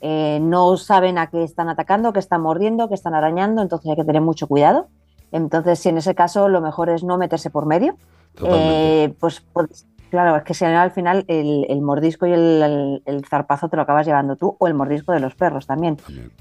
eh, 0.00 0.38
no 0.42 0.76
saben 0.76 1.18
a 1.18 1.28
qué 1.28 1.42
están 1.44 1.68
atacando, 1.68 2.12
qué 2.12 2.18
están 2.18 2.42
mordiendo, 2.42 2.88
qué 2.88 2.94
están 2.94 3.14
arañando, 3.14 3.62
entonces 3.62 3.88
hay 3.90 3.96
que 3.96 4.04
tener 4.04 4.22
mucho 4.22 4.46
cuidado. 4.48 4.88
Entonces, 5.32 5.78
si 5.78 5.88
en 5.88 5.98
ese 5.98 6.14
caso 6.14 6.48
lo 6.48 6.60
mejor 6.60 6.88
es 6.90 7.02
no 7.04 7.16
meterse 7.18 7.50
por 7.50 7.64
medio, 7.66 7.96
eh, 8.56 9.14
pues, 9.20 9.42
pues, 9.52 9.86
claro, 10.10 10.36
es 10.36 10.42
que 10.42 10.54
si 10.54 10.64
no, 10.64 10.78
al 10.80 10.90
final 10.90 11.24
el, 11.28 11.66
el 11.68 11.80
mordisco 11.80 12.26
y 12.26 12.32
el, 12.32 12.62
el- 12.62 13.02
el 13.06 13.24
zarpazo 13.26 13.68
te 13.68 13.76
lo 13.76 13.82
acabas 13.82 14.06
llevando 14.06 14.36
tú, 14.36 14.56
o 14.58 14.66
el 14.66 14.74
mordisco 14.74 15.12
de 15.12 15.20
los 15.20 15.34
perros 15.34 15.66
también. 15.66 15.96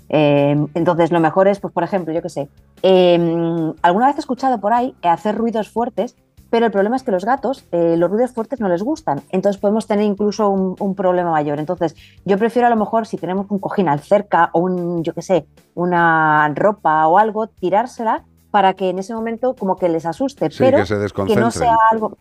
Eh, 0.09 0.55
entonces, 0.73 1.11
lo 1.11 1.19
mejor 1.19 1.47
es, 1.47 1.59
pues, 1.59 1.73
por 1.73 1.83
ejemplo, 1.83 2.13
yo 2.13 2.21
qué 2.21 2.29
sé, 2.29 2.49
eh, 2.83 3.73
alguna 3.81 4.07
vez 4.07 4.15
he 4.17 4.19
escuchado 4.19 4.59
por 4.59 4.73
ahí 4.73 4.95
hacer 5.03 5.35
ruidos 5.35 5.69
fuertes, 5.69 6.15
pero 6.49 6.65
el 6.65 6.71
problema 6.71 6.95
es 6.95 7.03
que 7.03 7.11
los 7.11 7.25
gatos, 7.25 7.65
eh, 7.73 7.97
los 7.97 8.09
ruidos 8.09 8.31
fuertes 8.31 8.61
no 8.61 8.69
les 8.69 8.81
gustan, 8.81 9.21
entonces 9.31 9.59
podemos 9.59 9.85
tener 9.85 10.05
incluso 10.05 10.49
un, 10.49 10.75
un 10.79 10.95
problema 10.95 11.31
mayor. 11.31 11.59
Entonces, 11.59 11.93
yo 12.23 12.37
prefiero 12.37 12.67
a 12.67 12.69
lo 12.69 12.77
mejor, 12.77 13.05
si 13.05 13.17
tenemos 13.17 13.47
un 13.49 13.59
cojín 13.59 13.89
al 13.89 13.99
cerca 13.99 14.49
o 14.53 14.61
un, 14.61 15.03
yo 15.03 15.13
qué 15.13 15.21
sé, 15.21 15.45
una 15.75 16.49
ropa 16.55 17.05
o 17.07 17.17
algo, 17.17 17.47
tirársela 17.47 18.23
para 18.49 18.73
que 18.75 18.89
en 18.89 18.99
ese 18.99 19.13
momento 19.13 19.55
como 19.55 19.75
que 19.75 19.89
les 19.89 20.05
asuste, 20.05 20.49
Sí, 20.49 20.57
pero 20.63 20.77
que 20.79 20.85
se 20.85 20.95
no 20.95 21.01
desconcentren. 21.01 21.51
sea 21.51 21.75
algo, 21.91 22.17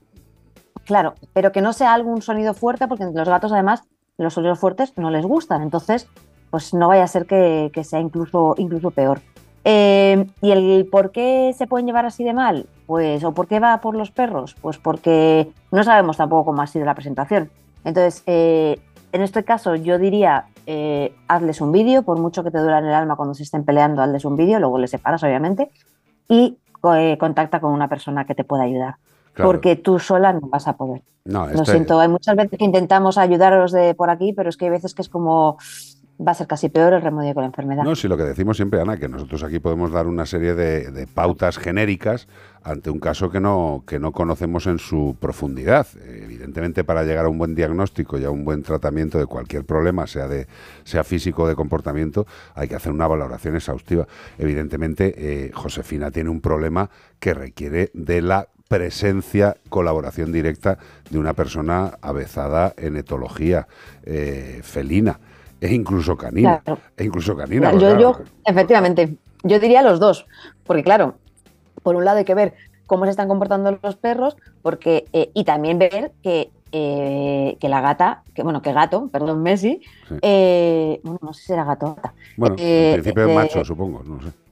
claro, 0.87 1.15
pero 1.33 1.53
que 1.53 1.61
no 1.61 1.73
sea 1.73 1.93
algún 1.93 2.23
sonido 2.23 2.55
fuerte, 2.55 2.89
porque 2.89 3.05
los 3.05 3.29
gatos 3.29 3.53
además 3.53 3.83
los 4.19 4.33
sonidos 4.33 4.59
fuertes 4.59 4.95
no 4.97 5.11
les 5.11 5.27
gustan, 5.27 5.63
entonces 5.63 6.09
pues 6.51 6.73
no 6.73 6.89
vaya 6.89 7.05
a 7.05 7.09
ser 7.09 7.27
que, 7.27 7.71
sea 7.85 8.01
incluso, 8.01 8.55
incluso 8.57 8.91
peor. 8.91 9.21
Eh, 9.65 10.27
¿Y 10.41 10.53
el 10.53 10.89
por 10.91 11.11
qué 11.11 11.53
se 11.59 11.67
pueden 11.67 11.87
llevar 11.87 12.07
así 12.07 12.25
de 12.25 12.33
mal? 12.33 12.67
Pues, 12.87 13.25
¿o 13.25 13.33
por 13.33 13.49
qué 13.49 13.59
va 13.59 13.81
por 13.81 13.97
los 13.97 14.13
perros? 14.13 14.55
Pues 14.63 14.79
porque 14.79 15.51
no 15.73 15.83
sabemos 15.83 16.17
tampoco 16.17 16.47
cómo 16.47 16.63
ha 16.63 16.67
sido 16.67 16.87
la 16.87 16.95
presentación. 16.95 17.51
Entonces, 17.85 18.23
eh, 18.27 18.79
en 19.13 19.23
este 19.23 19.45
caso 19.45 19.75
yo 19.75 19.99
diría, 19.99 20.47
eh, 20.67 21.15
hazles 21.29 21.61
un 21.61 21.73
vídeo, 21.73 22.03
por 22.03 22.19
mucho 22.19 22.45
que 22.45 22.51
te 22.51 22.59
duela 22.59 22.79
en 22.79 22.87
el 22.87 22.95
alma 22.95 23.17
cuando 23.17 23.35
se 23.35 23.43
estén 23.43 23.65
peleando, 23.65 24.03
hazles 24.03 24.25
un 24.25 24.37
vídeo, 24.37 24.61
luego 24.61 24.79
les 24.79 24.91
separas 24.91 25.23
obviamente, 25.25 25.71
y 26.29 26.59
eh, 26.95 27.17
contacta 27.19 27.61
con 27.61 27.73
una 27.73 27.89
persona 27.89 28.25
que 28.25 28.35
te 28.35 28.45
pueda 28.45 28.65
ayudar. 28.65 28.97
Claro. 29.37 29.51
Porque 29.51 29.77
tú 29.77 29.99
sola 29.99 30.33
no 30.33 30.49
vas 30.49 30.67
a 30.67 30.79
poder. 30.79 31.03
No, 31.27 31.45
Lo 31.47 31.53
este- 31.53 31.73
siento, 31.73 32.01
hay 32.01 32.09
muchas 32.09 32.35
veces 32.37 32.59
que 32.59 32.65
intentamos 32.65 33.19
ayudaros 33.19 33.71
de 33.71 33.95
por 33.95 34.09
aquí, 34.09 34.33
pero 34.33 34.49
es 34.49 34.57
que 34.57 34.65
hay 34.65 34.71
veces 34.71 34.95
que 34.95 35.03
es 35.03 35.11
como 35.11 35.59
va 36.27 36.33
a 36.33 36.35
ser 36.35 36.47
casi 36.47 36.71
peor 36.71 36.95
el 36.95 37.03
remedio 37.03 37.35
con 37.35 37.43
la 37.43 37.49
enfermedad. 37.49 37.85
No, 37.85 37.95
sí, 37.95 38.09
lo 38.09 38.17
que 38.17 38.23
decimos 38.23 38.57
siempre, 38.57 38.81
Ana, 38.81 38.97
que 38.97 39.07
nosotros 39.07 39.43
aquí 39.43 39.59
podemos 39.59 39.93
dar 39.93 40.07
una 40.07 40.25
serie 40.25 40.55
de, 40.55 40.91
de 40.91 41.07
pautas 41.07 41.59
genéricas 41.59 42.27
ante 42.63 42.89
un 42.89 42.99
caso 42.99 43.29
que 43.29 43.39
no, 43.39 43.85
que 43.87 43.99
no 43.99 44.13
conocemos 44.13 44.67
en 44.67 44.79
su 44.79 45.17
profundidad. 45.21 45.87
Evidentemente, 46.07 46.85
para 46.85 47.05
llegar 47.05 47.27
a 47.27 47.29
un 47.29 47.37
buen 47.37 47.55
diagnóstico 47.55 48.19
y 48.19 48.25
a 48.25 48.31
un 48.31 48.45
buen 48.45 48.63
tratamiento 48.63 49.19
de 49.19 49.27
cualquier 49.27 49.67
problema, 49.67 50.07
sea, 50.07 50.27
de, 50.27 50.47
sea 50.85 51.05
físico 51.05 51.43
o 51.43 51.49
de 51.49 51.55
comportamiento, 51.55 52.27
hay 52.55 52.69
que 52.69 52.77
hacer 52.77 52.93
una 52.93 53.07
valoración 53.07 53.55
exhaustiva. 53.55 54.07
Evidentemente, 54.39 55.15
eh, 55.19 55.51
Josefina 55.53 56.11
tiene 56.11 56.31
un 56.31 56.41
problema 56.41 56.89
que 57.21 57.35
requiere 57.35 57.91
de 57.93 58.23
la 58.23 58.49
presencia, 58.69 59.57
colaboración 59.69 60.33
directa 60.33 60.79
de 61.11 61.19
una 61.19 61.35
persona 61.35 61.99
avezada 62.01 62.75
en 62.77 62.97
etología 62.97 63.69
eh, 64.05 64.61
felina. 64.63 65.19
e 65.61 65.73
incluso 65.73 66.17
canina. 66.17 66.61
Claro. 66.61 66.81
E 66.97 67.05
incluso 67.05 67.35
canina. 67.35 67.73
yo, 67.73 67.99
yo, 67.99 68.21
efectivamente, 68.45 69.17
yo 69.43 69.59
diría 69.59 69.83
los 69.83 69.99
dos, 69.99 70.27
porque 70.65 70.83
claro, 70.83 71.15
por 71.83 71.97
un 71.97 72.05
lado 72.05 72.19
hay 72.19 72.25
que 72.25 72.35
ver 72.35 72.55
cómo 72.87 73.05
se 73.05 73.11
están 73.11 73.29
comportando 73.29 73.79
los 73.83 73.97
perros, 73.97 74.37
porque 74.63 75.07
eh, 75.13 75.31
y 75.35 75.45
también 75.45 75.79
ver 75.79 76.13
que, 76.23 76.51
eh, 76.73 77.57
que 77.61 77.69
la 77.69 77.81
gata, 77.81 78.23
que 78.35 78.43
bueno, 78.43 78.63
que 78.63 78.73
gato, 78.73 79.09
perdón, 79.09 79.43
Messi, 79.43 79.81
eh, 80.23 81.01
bueno, 81.03 81.19
no 81.23 81.33
sé 81.33 81.43
si 81.43 81.53
era 81.53 81.65
gato 81.65 81.87
o 81.87 81.95
gata. 81.95 82.15
Bueno, 82.37 82.57
en 82.59 82.95
principio 82.95 83.29
es 83.29 83.35
macho, 83.35 83.65
supongo, 83.65 84.03
no 84.05 84.21
sé. 84.23 84.46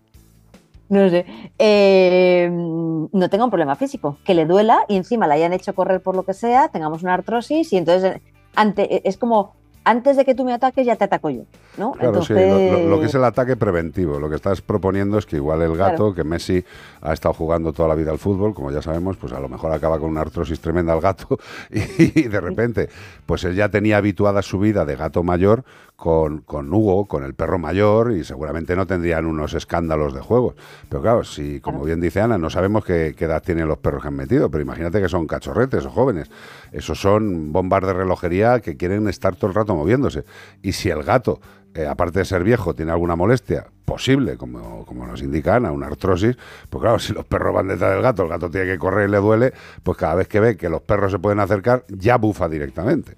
No 0.95 1.09
sé, 1.11 1.27
eh, 1.59 2.49
no 2.53 3.29
tenga 3.31 3.45
un 3.45 3.51
problema 3.51 3.75
físico, 3.75 4.16
que 4.25 4.35
le 4.35 4.47
duela 4.47 4.81
y 4.89 4.97
encima 4.97 5.27
la 5.27 5.35
hayan 5.35 5.53
hecho 5.53 5.75
correr 5.75 6.01
por 6.01 6.15
lo 6.15 6.23
que 6.23 6.35
sea, 6.35 6.69
tengamos 6.69 7.03
una 7.03 7.15
artrosis 7.15 7.73
y 7.73 7.77
entonces 7.79 8.21
ante, 8.55 9.07
es 9.09 9.16
como 9.19 9.55
antes 9.87 10.16
de 10.16 10.25
que 10.25 10.35
tú 10.35 10.45
me 10.45 10.53
ataques 10.55 10.87
ya 10.87 10.97
te 10.97 11.05
ataco 11.05 11.29
yo, 11.29 11.43
¿no? 11.77 11.93
Claro, 11.93 12.23
sí, 12.23 12.33
lo, 12.33 12.59
lo- 12.59 12.89
lo 12.89 13.01
que 13.01 13.07
es 13.07 13.15
el 13.15 13.25
ataque 13.25 13.55
preventivo. 13.55 14.19
Lo 14.19 14.31
que 14.31 14.37
estás 14.37 14.62
proponiendo 14.62 15.19
es 15.19 15.27
que 15.27 15.37
igual 15.37 15.61
el 15.61 15.77
gato, 15.77 15.97
Claro. 15.97 16.15
que 16.15 16.25
Messi 16.25 16.65
ha 17.03 17.12
estado 17.12 17.35
jugando 17.35 17.73
toda 17.75 17.89
la 17.89 17.95
vida 17.95 18.11
al 18.11 18.19
fútbol, 18.19 18.55
como 18.55 18.71
ya 18.71 18.81
sabemos, 18.81 19.19
pues 19.19 19.35
a 19.35 19.41
lo 19.41 19.49
mejor 19.51 19.73
acaba 19.73 19.99
con 19.99 20.09
una 20.09 20.23
artrosis 20.23 20.59
tremenda 20.61 20.95
el 20.95 21.03
gato 21.03 21.39
y, 21.71 22.23
de 22.29 22.41
repente, 22.41 22.89
pues 23.27 23.45
él 23.45 23.57
ya 23.57 23.69
tenía 23.69 23.99
habituada 23.99 24.41
su 24.41 24.59
vida 24.59 24.87
de 24.87 24.97
gato 24.97 25.23
mayor 25.23 25.65
con, 25.97 26.39
con 26.39 26.73
Hugo, 26.73 27.07
con 27.07 27.25
el 27.25 27.35
perro 27.35 27.59
mayor 27.59 28.12
y 28.12 28.25
seguramente 28.25 28.75
no 28.77 28.87
tendrían 28.87 29.27
unos 29.27 29.55
escándalos 29.55 30.15
de 30.15 30.21
juegos. 30.21 30.55
Pero 30.89 31.03
claro, 31.03 31.25
si, 31.25 31.61
como 31.61 31.85
bien 31.85 32.01
dice 32.01 32.21
Ana, 32.21 32.37
no 32.37 32.51
sabemos 32.51 32.85
qué, 32.85 33.15
qué 33.16 33.27
edad 33.27 33.43
tienen 33.43 33.69
los 33.69 33.79
perros 33.79 34.03
que 34.03 34.09
han 34.09 34.16
metido, 34.16 34.51
pero 34.51 34.62
imagínate 34.62 35.01
que 35.01 35.09
son 35.09 35.27
cachorretes 35.27 35.87
o 35.87 35.91
jóvenes. 35.91 36.31
Esos 36.73 37.01
son 37.01 37.53
bombas 37.53 37.83
de 37.83 37.93
relojería 37.93 38.61
que 38.61 38.77
quieren 38.77 39.09
estar 39.09 39.37
todo 39.37 39.49
el 39.49 39.55
rato 39.55 39.75
moviéndose. 39.75 40.25
Y 40.62 40.73
si 40.73 40.91
el 40.91 41.03
gato, 41.03 41.41
eh, 41.75 41.87
aparte 41.87 42.21
de 42.21 42.25
ser 42.25 42.45
viejo, 42.45 42.75
tiene 42.75 42.93
alguna 42.93 43.16
molestia 43.16 43.66
posible, 43.85 44.37
como, 44.37 44.85
como 44.87 45.07
nos 45.07 45.23
indica 45.23 45.57
Ana, 45.57 45.73
una 45.73 45.87
artrosis, 45.87 46.37
pues 46.71 46.83
claro, 46.83 46.99
si 46.99 47.12
los 47.12 47.25
perros 47.25 47.55
van 47.55 47.69
detrás 47.69 47.93
del 47.93 48.03
gato, 48.03 48.23
el 48.23 48.29
gato 48.29 48.51
tiene 48.51 48.66
que 48.66 48.79
correr 48.79 49.09
y 49.09 49.12
le 49.12 49.19
duele, 49.19 49.53
pues 49.83 49.99
cada 49.99 50.15
vez 50.15 50.29
que 50.29 50.41
ve 50.41 50.57
que 50.57 50.69
los 50.69 50.83
perros 50.83 51.12
se 51.12 51.19
pueden 51.19 51.41
acercar, 51.41 51.85
ya 51.89 52.16
bufa 52.16 52.49
directamente. 52.49 53.16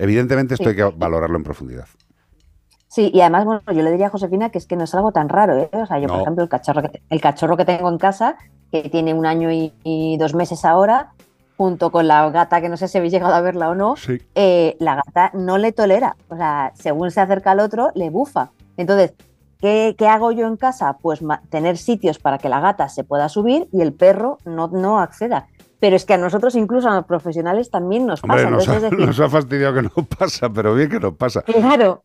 Evidentemente 0.00 0.54
esto 0.54 0.64
Sí. 0.64 0.70
hay 0.70 0.76
que 0.76 0.96
valorarlo 0.96 1.36
en 1.36 1.44
profundidad. 1.44 1.86
Sí, 2.88 3.10
y 3.14 3.20
además, 3.20 3.44
bueno, 3.44 3.60
yo 3.66 3.82
le 3.82 3.90
diría 3.92 4.08
a 4.08 4.10
Josefina 4.10 4.50
que 4.50 4.58
es 4.58 4.66
que 4.66 4.74
no 4.74 4.82
es 4.84 4.94
algo 4.94 5.12
tan 5.12 5.28
raro, 5.28 5.56
¿eh? 5.56 5.68
O 5.72 5.86
sea, 5.86 5.98
yo, 6.00 6.08
por 6.08 6.22
ejemplo, 6.22 6.42
el 6.42 6.48
cachorro, 6.48 6.82
que 6.82 7.02
el 7.08 7.20
cachorro 7.20 7.56
que 7.56 7.64
tengo 7.64 7.88
en 7.88 7.98
casa, 7.98 8.36
que 8.72 8.88
tiene 8.88 9.14
un 9.14 9.26
año 9.26 9.52
y, 9.52 9.72
y 9.84 10.16
dos 10.16 10.34
meses 10.34 10.64
ahora, 10.64 11.12
junto 11.56 11.92
con 11.92 12.08
la 12.08 12.28
gata, 12.30 12.60
que 12.60 12.68
no 12.68 12.76
sé 12.76 12.88
si 12.88 12.98
habéis 12.98 13.12
llegado 13.12 13.34
a 13.34 13.40
verla 13.42 13.68
o 13.68 13.74
no, 13.76 13.94
Sí. 13.94 14.18
eh, 14.34 14.76
la 14.80 14.96
gata 14.96 15.30
no 15.34 15.56
le 15.58 15.70
tolera. 15.72 16.16
O 16.30 16.36
sea, 16.36 16.72
según 16.74 17.10
se 17.12 17.20
acerca 17.20 17.52
al 17.52 17.60
otro, 17.60 17.90
le 17.94 18.10
bufa. 18.10 18.50
Entonces, 18.76 19.12
¿qué, 19.60 19.94
qué 19.96 20.08
hago 20.08 20.32
yo 20.32 20.48
en 20.48 20.56
casa? 20.56 20.96
Pues 21.00 21.20
tener 21.50 21.76
sitios 21.76 22.18
para 22.18 22.38
que 22.38 22.48
la 22.48 22.58
gata 22.60 22.88
se 22.88 23.04
pueda 23.04 23.28
subir 23.28 23.68
y 23.72 23.82
el 23.82 23.92
perro 23.92 24.38
no, 24.44 24.66
no 24.68 24.98
acceda. 24.98 25.46
Pero 25.80 25.96
es 25.96 26.04
que 26.04 26.14
a 26.14 26.18
nosotros, 26.18 26.54
incluso 26.54 26.88
a 26.90 26.94
los 26.94 27.06
profesionales, 27.06 27.70
también 27.70 28.06
nos 28.06 28.22
Hombre, 28.22 28.44
pasa. 28.44 28.50
nos 28.50 28.62
Entonces, 28.68 28.82
ha, 28.84 28.86
es 28.86 28.90
decir, 28.92 29.06
nos 29.06 29.20
ha 29.20 29.28
fastidiado 29.30 29.74
que 29.74 29.82
no 29.82 29.90
pasa, 30.18 30.48
pero 30.50 30.74
bien 30.74 30.88
que 30.90 31.00
nos 31.00 31.14
pasa. 31.14 31.42
Claro. 31.42 32.02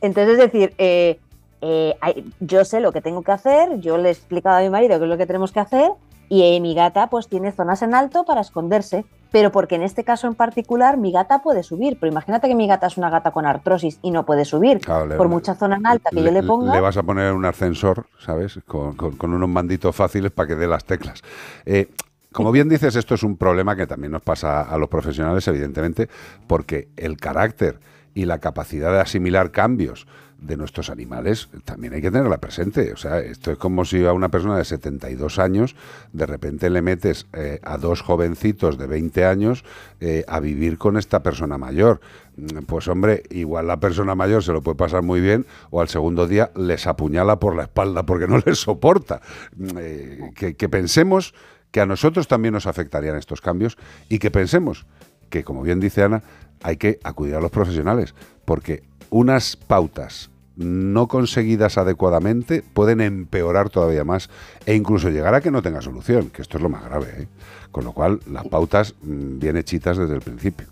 Entonces, 0.00 0.32
es 0.32 0.38
decir, 0.38 0.74
eh, 0.78 1.20
eh, 1.60 1.94
yo 2.40 2.64
sé 2.64 2.80
lo 2.80 2.90
que 2.90 3.00
tengo 3.02 3.22
que 3.22 3.32
hacer, 3.32 3.78
yo 3.80 3.98
le 3.98 4.08
he 4.08 4.12
explicado 4.12 4.56
a 4.56 4.60
mi 4.62 4.70
marido 4.70 4.98
qué 4.98 5.04
es 5.04 5.10
lo 5.10 5.18
que 5.18 5.26
tenemos 5.26 5.52
que 5.52 5.60
hacer 5.60 5.92
y 6.28 6.42
eh, 6.42 6.60
mi 6.60 6.74
gata 6.74 7.08
pues 7.08 7.28
tiene 7.28 7.52
zonas 7.52 7.82
en 7.82 7.94
alto 7.94 8.24
para 8.24 8.40
esconderse, 8.40 9.04
pero 9.30 9.52
porque 9.52 9.74
en 9.76 9.82
este 9.82 10.02
caso 10.02 10.26
en 10.26 10.34
particular 10.34 10.96
mi 10.96 11.12
gata 11.12 11.40
puede 11.42 11.62
subir, 11.62 11.98
pero 12.00 12.10
imagínate 12.10 12.48
que 12.48 12.54
mi 12.54 12.66
gata 12.66 12.86
es 12.86 12.96
una 12.96 13.10
gata 13.10 13.30
con 13.30 13.44
artrosis 13.46 13.98
y 14.02 14.10
no 14.10 14.24
puede 14.24 14.44
subir, 14.46 14.80
Claro, 14.80 15.06
le- 15.06 15.16
por 15.16 15.28
mucha 15.28 15.54
zona 15.54 15.76
en 15.76 15.86
alta 15.86 16.10
que 16.10 16.22
yo 16.22 16.30
le 16.32 16.42
ponga. 16.42 16.74
Le 16.74 16.80
vas 16.80 16.96
a 16.96 17.02
poner 17.02 17.32
un 17.34 17.44
ascensor, 17.44 18.06
¿sabes? 18.18 18.58
Con, 18.66 18.96
con- 18.96 19.16
con 19.16 19.32
unos 19.34 19.48
manditos 19.50 19.94
fáciles 19.94 20.32
para 20.32 20.48
que 20.48 20.54
dé 20.56 20.66
las 20.66 20.84
teclas. 20.84 21.22
Eh, 21.66 21.88
como 22.32 22.52
bien 22.52 22.68
dices, 22.68 22.96
esto 22.96 23.14
es 23.14 23.22
un 23.22 23.36
problema 23.36 23.76
que 23.76 23.86
también 23.86 24.12
nos 24.12 24.22
pasa 24.22 24.62
a 24.62 24.78
los 24.78 24.88
profesionales, 24.88 25.46
evidentemente, 25.48 26.08
porque 26.46 26.88
el 26.96 27.16
carácter 27.16 27.78
y 28.14 28.26
la 28.26 28.38
capacidad 28.38 28.92
de 28.92 29.00
asimilar 29.00 29.50
cambios 29.50 30.06
de 30.42 30.56
nuestros 30.56 30.90
animales 30.90 31.48
también 31.64 31.94
hay 31.94 32.02
que 32.02 32.10
tenerla 32.10 32.38
presente. 32.38 32.92
O 32.92 32.96
sea, 32.96 33.20
esto 33.20 33.52
es 33.52 33.58
como 33.58 33.84
si 33.84 34.04
a 34.04 34.12
una 34.12 34.28
persona 34.28 34.58
de 34.58 34.64
72 34.64 35.38
años 35.38 35.76
de 36.12 36.26
repente 36.26 36.68
le 36.68 36.82
metes 36.82 37.26
eh, 37.32 37.60
a 37.62 37.78
dos 37.78 38.02
jovencitos 38.02 38.76
de 38.76 38.86
20 38.86 39.24
años 39.24 39.64
eh, 40.00 40.24
a 40.26 40.40
vivir 40.40 40.78
con 40.78 40.96
esta 40.96 41.22
persona 41.22 41.58
mayor. 41.58 42.00
Mm, 42.36 42.64
Pues 42.66 42.88
hombre, 42.88 43.22
igual 43.30 43.68
la 43.68 43.78
persona 43.78 44.14
mayor 44.14 44.42
se 44.42 44.52
lo 44.52 44.62
puede 44.62 44.76
pasar 44.76 45.02
muy 45.02 45.20
bien 45.20 45.46
o 45.70 45.80
al 45.80 45.88
segundo 45.88 46.26
día 46.26 46.50
les 46.56 46.86
apuñala 46.86 47.38
por 47.38 47.54
la 47.54 47.62
espalda 47.62 48.04
porque 48.04 48.26
no 48.26 48.38
les 48.44 48.58
soporta. 48.58 49.20
Mm, 49.56 49.68
eh, 49.78 50.30
que, 50.34 50.56
que 50.56 50.68
pensemos 50.68 51.34
que 51.72 51.80
a 51.80 51.86
nosotros 51.86 52.28
también 52.28 52.54
nos 52.54 52.66
afectarían 52.66 53.16
estos 53.16 53.40
cambios 53.40 53.76
y 54.08 54.18
que 54.20 54.30
pensemos 54.30 54.86
que, 55.30 55.42
como 55.42 55.62
bien 55.62 55.80
dice 55.80 56.04
Ana, 56.04 56.22
hay 56.62 56.76
que 56.76 57.00
acudir 57.02 57.34
a 57.34 57.40
los 57.40 57.50
profesionales, 57.50 58.14
porque 58.44 58.84
unas 59.10 59.56
pautas 59.56 60.30
no 60.56 61.08
conseguidas 61.08 61.78
adecuadamente 61.78 62.62
pueden 62.62 63.00
empeorar 63.00 63.70
todavía 63.70 64.04
más 64.04 64.28
e 64.66 64.74
incluso 64.74 65.08
llegar 65.08 65.34
a 65.34 65.40
que 65.40 65.50
no 65.50 65.62
tenga 65.62 65.80
solución, 65.80 66.28
que 66.28 66.42
esto 66.42 66.58
es 66.58 66.62
lo 66.62 66.68
más 66.68 66.84
grave. 66.84 67.22
¿eh? 67.22 67.28
Con 67.70 67.84
lo 67.84 67.92
cual, 67.92 68.20
las 68.30 68.46
pautas 68.46 68.94
mm, 69.02 69.38
bien 69.38 69.56
hechitas 69.56 69.96
desde 69.96 70.14
el 70.14 70.20
principio. 70.20 70.66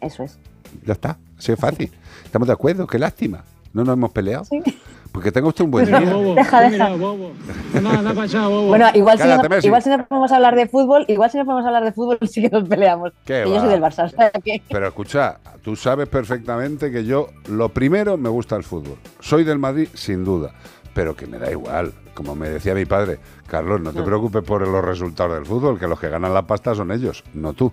Eso 0.00 0.24
es. 0.24 0.38
Ya 0.84 0.94
está, 0.94 1.18
así 1.38 1.52
es 1.52 1.60
fácil. 1.60 1.92
Estamos 2.24 2.48
de 2.48 2.54
acuerdo, 2.54 2.86
qué 2.86 2.98
lástima. 2.98 3.44
No 3.72 3.84
nos 3.84 3.92
hemos 3.92 4.10
peleado. 4.10 4.46
Porque 5.16 5.32
tenga 5.32 5.48
usted 5.48 5.64
un 5.64 5.70
buen 5.70 5.86
Mira, 5.86 5.98
día. 6.00 6.12
bobo, 6.12 6.34
Deja, 6.34 6.60
deja. 6.60 6.70
mira, 6.72 6.88
bobo. 6.90 7.30
Para 7.72 8.22
allá, 8.22 8.48
bobo. 8.48 8.66
Bueno, 8.68 8.86
igual 8.92 9.18
si, 9.18 9.26
nos, 9.26 9.64
igual 9.64 9.82
si 9.82 9.88
nos 9.88 10.06
podemos 10.06 10.30
hablar 10.30 10.54
de 10.56 10.68
fútbol, 10.68 11.06
igual 11.08 11.30
si 11.30 11.38
nos 11.38 11.46
podemos 11.46 11.64
hablar 11.64 11.84
de 11.84 11.92
fútbol 11.92 12.18
sí 12.28 12.42
que 12.42 12.50
nos 12.50 12.68
peleamos. 12.68 13.12
¿Qué 13.24 13.44
Que 13.44 13.48
yo 13.50 13.60
soy 13.60 13.70
del 13.70 13.80
Barça, 13.80 14.04
o 14.04 14.08
sea 14.10 14.30
que- 14.30 14.60
Pero 14.68 14.86
escucha, 14.88 15.38
tú 15.62 15.74
sabes 15.74 16.06
perfectamente 16.10 16.92
que 16.92 17.06
yo, 17.06 17.28
lo 17.48 17.70
primero, 17.70 18.18
me 18.18 18.28
gusta 18.28 18.56
el 18.56 18.62
fútbol. 18.62 18.98
Soy 19.20 19.44
del 19.44 19.58
Madrid, 19.58 19.88
sin 19.94 20.22
duda, 20.22 20.52
pero 20.92 21.16
que 21.16 21.26
me 21.26 21.38
da 21.38 21.50
igual. 21.50 21.94
Como 22.16 22.34
me 22.34 22.48
decía 22.48 22.74
mi 22.74 22.86
padre, 22.86 23.18
Carlos, 23.46 23.78
no 23.78 23.92
te 23.92 24.02
preocupes 24.02 24.42
por 24.42 24.66
los 24.66 24.82
resultados 24.82 25.34
del 25.34 25.44
fútbol, 25.44 25.78
que 25.78 25.86
los 25.86 26.00
que 26.00 26.08
ganan 26.08 26.32
la 26.32 26.46
pasta 26.46 26.74
son 26.74 26.90
ellos, 26.90 27.22
no 27.34 27.52
tú. 27.52 27.70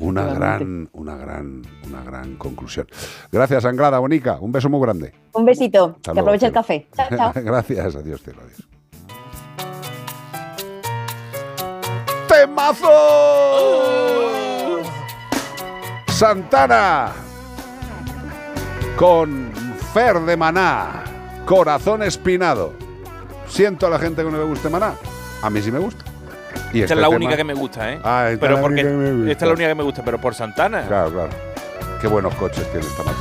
Una 0.00 0.24
gran, 0.34 0.88
una 0.94 1.16
gran, 1.16 1.62
una 1.86 2.02
gran 2.02 2.34
conclusión. 2.34 2.88
Gracias, 3.30 3.64
Anglada, 3.64 4.00
Bonica. 4.00 4.38
Un 4.40 4.50
beso 4.50 4.68
muy 4.68 4.80
grande. 4.80 5.14
Un 5.32 5.44
besito, 5.44 5.94
Hasta 5.94 6.10
que 6.10 6.14
luego, 6.14 6.20
aproveche 6.30 6.46
el 6.46 6.52
café. 6.52 6.88
Chao, 6.92 7.06
chao. 7.16 7.32
Gracias, 7.44 7.94
adiós, 7.94 8.20
cielo, 8.20 8.40
adiós. 8.42 8.68
¡Temazo! 12.26 12.88
Santana 16.08 17.12
con 18.96 19.52
Fer 19.92 20.18
de 20.18 20.36
Maná, 20.36 21.04
Corazón 21.46 22.02
Espinado. 22.02 22.83
Siento 23.54 23.86
a 23.86 23.90
la 23.90 24.00
gente 24.00 24.24
que 24.24 24.30
no 24.30 24.36
le 24.36 24.42
guste 24.44 24.68
Maná. 24.68 24.94
A 25.40 25.48
mí 25.48 25.62
sí 25.62 25.70
me 25.70 25.78
gusta. 25.78 26.04
Y 26.72 26.80
Esta 26.82 26.94
este 26.94 26.94
es 26.94 27.00
la 27.00 27.06
tema- 27.06 27.16
única 27.16 27.36
que 27.36 27.44
me 27.44 27.54
gusta, 27.54 27.92
¿eh? 27.92 28.00
Ah, 28.02 28.22
esta 28.24 28.32
es 28.32 28.38
pero 28.40 28.54
la 28.56 28.60
porque 28.62 28.80
única 28.82 28.88
que 28.90 28.96
me 28.96 29.12
gusta. 29.12 29.30
esta 29.30 29.44
es 29.44 29.48
la 29.48 29.54
única 29.54 29.68
que 29.68 29.74
me 29.76 29.82
gusta, 29.84 30.04
pero 30.04 30.20
por 30.20 30.34
Santana. 30.34 30.86
Claro, 30.88 31.12
claro. 31.12 31.30
Qué 32.00 32.08
buenos 32.08 32.34
coches 32.34 32.68
tiene 32.72 32.84
esta 32.84 33.04
marca. 33.04 33.20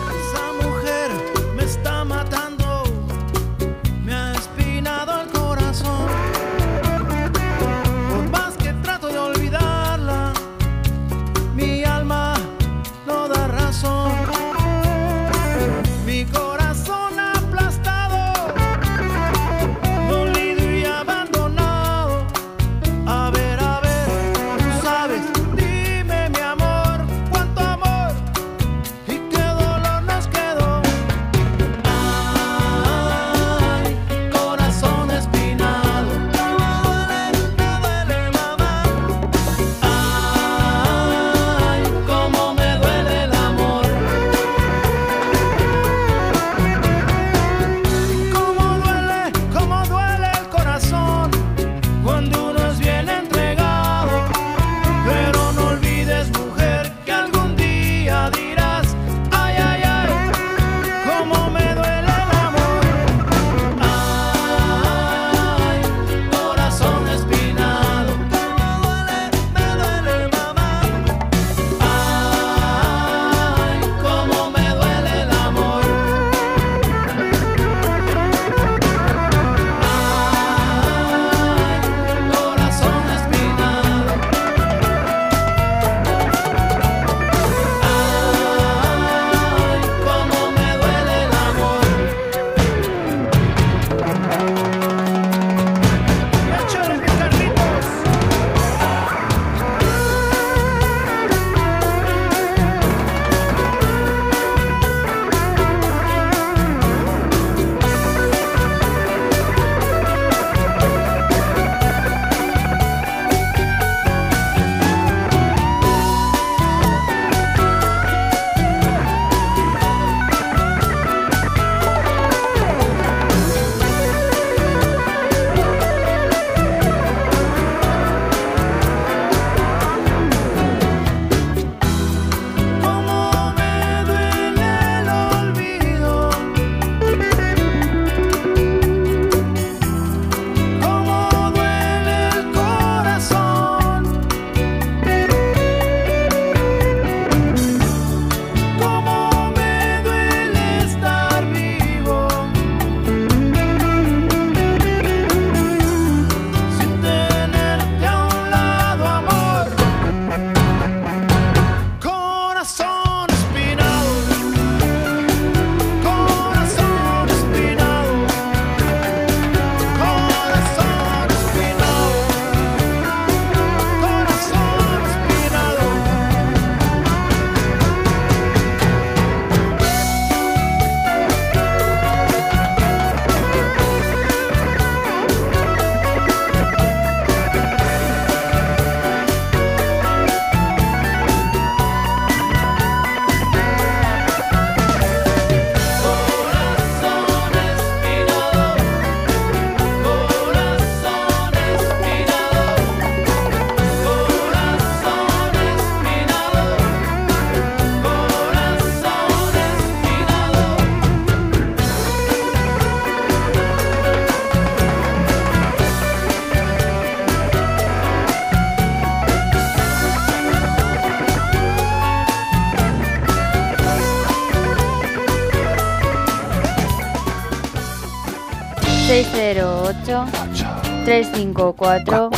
608 230.01 230.81
354 231.05 232.29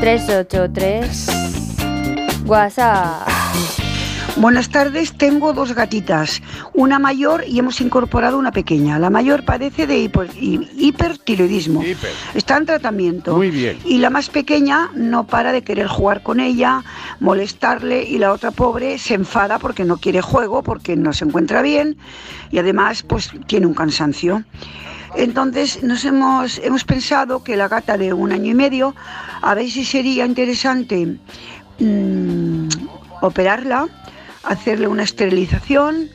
383 0.00 1.26
WhatsApp. 2.46 3.28
Buenas 4.36 4.68
tardes, 4.70 5.12
tengo 5.18 5.52
dos 5.52 5.74
gatitas, 5.74 6.40
una 6.72 7.00
mayor 7.00 7.42
y 7.46 7.58
hemos 7.58 7.80
incorporado 7.80 8.38
una 8.38 8.52
pequeña. 8.52 8.96
La 9.00 9.10
mayor 9.10 9.44
padece 9.44 9.88
de 9.88 9.98
hipo- 9.98 10.28
hi- 10.40 10.68
hipertiroidismo. 10.78 11.82
Está 12.34 12.56
en 12.56 12.66
tratamiento. 12.66 13.36
Muy 13.36 13.50
bien. 13.50 13.78
Y 13.84 13.98
la 13.98 14.10
más 14.10 14.30
pequeña 14.30 14.90
no 14.94 15.26
para 15.26 15.50
de 15.52 15.62
querer 15.62 15.88
jugar 15.88 16.22
con 16.22 16.38
ella, 16.38 16.84
molestarle 17.18 18.04
y 18.04 18.18
la 18.18 18.32
otra 18.32 18.52
pobre 18.52 18.98
se 18.98 19.14
enfada 19.14 19.58
porque 19.58 19.84
no 19.84 19.96
quiere 19.98 20.22
juego, 20.22 20.62
porque 20.62 20.94
no 20.96 21.12
se 21.12 21.24
encuentra 21.24 21.60
bien 21.60 21.96
y 22.52 22.58
además 22.58 23.02
pues 23.02 23.30
tiene 23.48 23.66
un 23.66 23.74
cansancio. 23.74 24.44
Entonces 25.16 25.82
nos 25.82 26.04
hemos, 26.04 26.58
hemos 26.58 26.84
pensado 26.84 27.42
que 27.42 27.56
la 27.56 27.68
gata 27.68 27.96
de 27.96 28.12
un 28.12 28.32
año 28.32 28.52
y 28.52 28.54
medio, 28.54 28.94
a 29.42 29.54
ver 29.54 29.70
si 29.70 29.84
sería 29.84 30.26
interesante 30.26 31.16
mm, 31.78 32.68
operarla, 33.22 33.88
hacerle 34.44 34.88
una 34.88 35.02
esterilización 35.02 36.10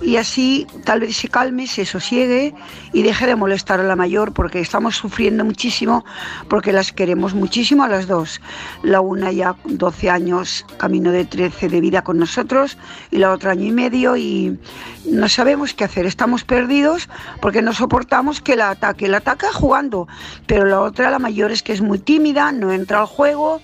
y 0.00 0.16
así 0.16 0.66
tal 0.84 1.00
vez 1.00 1.16
se 1.16 1.28
calme, 1.28 1.66
se 1.66 1.84
sosiegue 1.84 2.54
y 2.92 3.02
deje 3.02 3.26
de 3.26 3.36
molestar 3.36 3.80
a 3.80 3.82
la 3.82 3.96
mayor 3.96 4.32
porque 4.32 4.60
estamos 4.60 4.96
sufriendo 4.96 5.44
muchísimo 5.44 6.04
porque 6.48 6.72
las 6.72 6.92
queremos 6.92 7.34
muchísimo 7.34 7.82
a 7.82 7.88
las 7.88 8.06
dos. 8.06 8.40
La 8.82 9.00
una 9.00 9.32
ya 9.32 9.56
12 9.64 10.10
años, 10.10 10.64
camino 10.78 11.10
de 11.10 11.24
13 11.24 11.68
de 11.68 11.80
vida 11.80 12.02
con 12.02 12.18
nosotros 12.18 12.78
y 13.10 13.18
la 13.18 13.32
otra 13.32 13.52
año 13.52 13.66
y 13.66 13.72
medio 13.72 14.16
y 14.16 14.58
no 15.04 15.28
sabemos 15.28 15.74
qué 15.74 15.84
hacer, 15.84 16.06
estamos 16.06 16.44
perdidos 16.44 17.08
porque 17.40 17.62
no 17.62 17.72
soportamos 17.72 18.40
que 18.40 18.56
la 18.56 18.70
ataque. 18.70 19.08
La 19.08 19.18
ataca 19.18 19.52
jugando, 19.52 20.06
pero 20.46 20.64
la 20.64 20.80
otra, 20.80 21.10
la 21.10 21.18
mayor, 21.18 21.50
es 21.50 21.62
que 21.62 21.72
es 21.72 21.80
muy 21.80 21.98
tímida, 21.98 22.52
no 22.52 22.72
entra 22.72 23.00
al 23.00 23.06
juego 23.06 23.60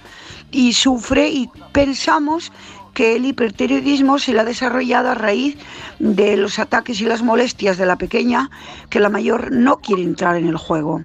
y 0.51 0.73
sufre 0.73 1.29
y 1.29 1.51
pensamos 1.73 2.53
que 2.95 3.17
el 3.17 3.27
hipertiroidismo 3.27 4.19
se 4.19 4.33
le 4.33 4.41
ha 4.41 4.45
desarrollado 4.45 5.11
a 5.11 5.15
raíz 5.15 5.57
de 5.99 6.37
los 6.37 6.59
ataques 6.59 7.01
y 7.01 7.05
las 7.05 7.23
molestias 7.23 7.77
de 7.77 7.87
la 7.87 7.97
pequeña, 7.97 8.51
que 8.89 9.01
la 9.01 9.09
mayor 9.11 9.51
no 9.53 9.79
quiere 9.79 10.03
entrar 10.03 10.37
en 10.37 10.47
el 10.49 10.57
juego. 10.57 11.03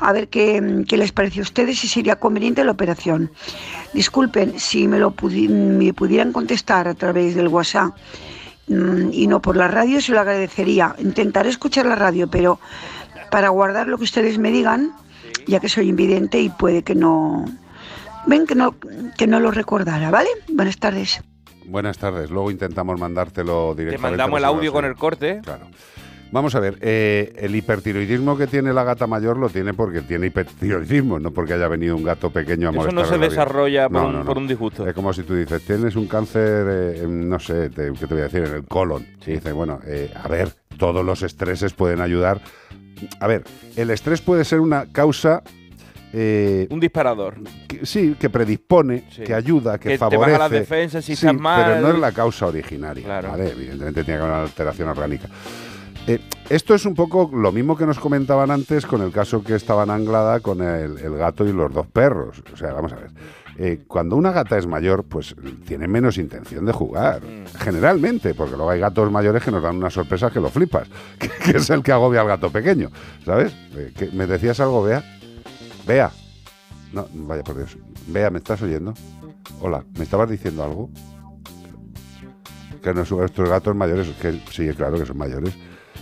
A 0.00 0.12
ver 0.12 0.28
qué, 0.28 0.84
qué 0.88 0.96
les 0.96 1.12
parece 1.12 1.40
a 1.40 1.42
ustedes 1.42 1.78
si 1.78 1.88
sería 1.88 2.16
conveniente 2.16 2.64
la 2.64 2.72
operación. 2.72 3.30
Disculpen, 3.94 4.58
si 4.58 4.88
me 4.88 4.98
lo 4.98 5.14
pudi- 5.14 5.48
me 5.48 5.92
pudieran 5.94 6.32
contestar 6.32 6.88
a 6.88 6.94
través 6.94 7.34
del 7.34 7.48
WhatsApp 7.48 7.94
mm, 8.68 9.10
y 9.12 9.26
no 9.26 9.40
por 9.40 9.56
la 9.56 9.68
radio, 9.68 10.00
se 10.00 10.12
lo 10.12 10.20
agradecería. 10.20 10.94
Intentaré 10.98 11.48
escuchar 11.50 11.86
la 11.86 11.96
radio, 11.96 12.28
pero 12.28 12.58
para 13.30 13.48
guardar 13.48 13.88
lo 13.88 13.96
que 13.96 14.04
ustedes 14.04 14.38
me 14.38 14.50
digan, 14.50 14.92
ya 15.46 15.60
que 15.60 15.68
soy 15.68 15.88
invidente 15.88 16.40
y 16.40 16.50
puede 16.50 16.82
que 16.82 16.94
no, 16.94 17.46
ven 18.26 18.46
que 18.46 18.54
no, 18.54 18.74
que 19.16 19.26
no 19.26 19.40
lo 19.40 19.50
recordara, 19.50 20.10
¿vale? 20.10 20.28
Buenas 20.52 20.78
tardes. 20.78 21.20
Buenas 21.66 21.98
tardes. 21.98 22.30
Luego 22.30 22.50
intentamos 22.50 22.98
mandártelo 22.98 23.72
Te 23.76 23.82
directamente. 23.84 24.10
mandamos 24.18 24.38
el 24.38 24.44
audio 24.44 24.72
con 24.72 24.84
el 24.84 24.94
corte. 24.94 25.40
Claro. 25.42 25.66
Vamos 26.32 26.56
a 26.56 26.60
ver, 26.60 26.76
eh, 26.80 27.32
el 27.38 27.54
hipertiroidismo 27.54 28.36
que 28.36 28.48
tiene 28.48 28.72
la 28.72 28.82
gata 28.82 29.06
mayor 29.06 29.36
lo 29.36 29.48
tiene 29.48 29.72
porque 29.74 30.02
tiene 30.02 30.26
hipertiroidismo, 30.26 31.20
no 31.20 31.30
porque 31.30 31.54
haya 31.54 31.68
venido 31.68 31.96
un 31.96 32.02
gato 32.02 32.30
pequeño 32.30 32.66
a 32.68 32.70
Eso 32.72 32.80
molestar. 32.80 33.04
no 33.04 33.08
se 33.08 33.18
desarrolla 33.18 33.88
por 33.88 33.92
No, 34.02 34.06
un- 34.08 34.12
no, 34.12 34.18
no. 34.20 34.24
por 34.24 34.36
un 34.38 34.48
disgusto. 34.48 34.86
Es 34.88 34.92
como 34.92 35.12
si 35.12 35.22
tú 35.22 35.34
dices, 35.34 35.62
tienes 35.64 35.94
un 35.94 36.08
cáncer, 36.08 36.66
eh, 36.68 37.04
no 37.08 37.38
sé, 37.38 37.70
te- 37.70 37.92
¿qué 37.92 38.06
te 38.06 38.14
voy 38.14 38.20
a 38.20 38.24
decir? 38.24 38.42
En 38.42 38.54
el 38.54 38.64
colon. 38.64 39.06
Y 39.24 39.32
dices, 39.32 39.52
bueno, 39.54 39.78
eh, 39.86 40.10
a 40.20 40.26
ver, 40.26 40.50
todos 40.78 41.04
los 41.04 41.22
estreses 41.22 41.72
pueden 41.74 42.00
ayudar. 42.00 42.40
A 43.20 43.26
ver, 43.28 43.44
el 43.76 43.90
estrés 43.90 44.20
puede 44.20 44.44
ser 44.44 44.60
una 44.60 44.86
causa... 44.92 45.42
eh, 46.18 46.66
Un 46.70 46.80
disparador. 46.80 47.34
que- 47.68 47.84
sí, 47.84 48.16
que 48.18 48.30
predispone, 48.30 49.04
Sí. 49.10 49.22
que 49.22 49.34
ayuda, 49.34 49.76
que, 49.78 49.90
Que 49.90 49.94
te 49.94 49.98
favorece. 49.98 50.32
baja 50.32 50.38
las 50.44 50.50
defensas 50.50 51.04
si 51.04 51.14
Sí, 51.14 51.26
estás 51.26 51.38
mal. 51.40 51.64
Pero 51.66 51.80
no 51.82 51.94
es 51.94 51.98
la 52.00 52.12
causa 52.12 52.46
originaria. 52.46 53.06
¿vale? 53.22 53.50
Evidentemente 53.50 54.02
tiene 54.02 54.18
que 54.18 54.24
haber 54.24 54.34
una 54.34 54.42
alteración 54.44 54.88
orgánica. 54.88 55.28
Eh, 56.06 56.20
esto 56.48 56.74
es 56.74 56.86
un 56.86 56.94
poco 56.94 57.30
lo 57.34 57.50
mismo 57.52 57.76
que 57.76 57.84
nos 57.84 57.98
comentaban 57.98 58.50
antes 58.50 58.86
con 58.86 59.02
el 59.02 59.10
caso 59.12 59.42
que 59.42 59.56
estaba 59.56 59.82
en 59.82 59.90
Anglada 59.90 60.40
con 60.40 60.62
el, 60.62 60.98
el 60.98 61.16
gato 61.16 61.44
y 61.46 61.52
los 61.52 61.72
dos 61.74 61.86
perros. 61.88 62.42
O 62.52 62.56
sea, 62.56 62.72
vamos 62.72 62.92
a 62.92 62.96
ver. 62.96 63.10
Eh, 63.58 63.80
cuando 63.88 64.16
una 64.16 64.30
gata 64.32 64.56
es 64.58 64.66
mayor, 64.66 65.02
pues 65.04 65.34
tiene 65.66 65.88
menos 65.88 66.18
intención 66.18 66.64
de 66.66 66.72
jugar. 66.72 67.22
Generalmente, 67.58 68.34
porque 68.34 68.54
luego 68.54 68.70
hay 68.70 68.78
gatos 68.80 69.10
mayores 69.10 69.42
que 69.42 69.50
nos 69.50 69.62
dan 69.62 69.76
unas 69.76 69.94
sorpresas 69.94 70.30
que 70.32 70.40
lo 70.40 70.48
flipas. 70.50 70.88
Que, 71.18 71.28
que 71.28 71.56
es 71.58 71.70
el 71.70 71.82
que 71.82 71.90
agobia 71.92 72.20
al 72.20 72.28
gato 72.28 72.50
pequeño. 72.50 72.90
¿Sabes? 73.24 73.52
Eh, 73.74 73.92
que- 73.96 74.10
¿Me 74.12 74.26
decías 74.26 74.60
algo, 74.60 74.82
Bea? 74.82 75.02
Bea. 75.86 76.10
No, 76.92 77.06
vaya 77.12 77.42
por 77.42 77.56
Dios. 77.56 77.76
Bea, 78.08 78.30
¿me 78.30 78.38
estás 78.38 78.60
oyendo? 78.62 78.94
Hola, 79.60 79.84
¿me 79.96 80.04
estabas 80.04 80.30
diciendo 80.30 80.64
algo? 80.64 80.90
Que 82.82 82.90
estos 82.90 83.48
gatos 83.48 83.74
mayores, 83.74 84.08
que 84.20 84.40
sí, 84.50 84.68
claro 84.76 84.98
que 84.98 85.06
son 85.06 85.16
mayores. 85.18 85.54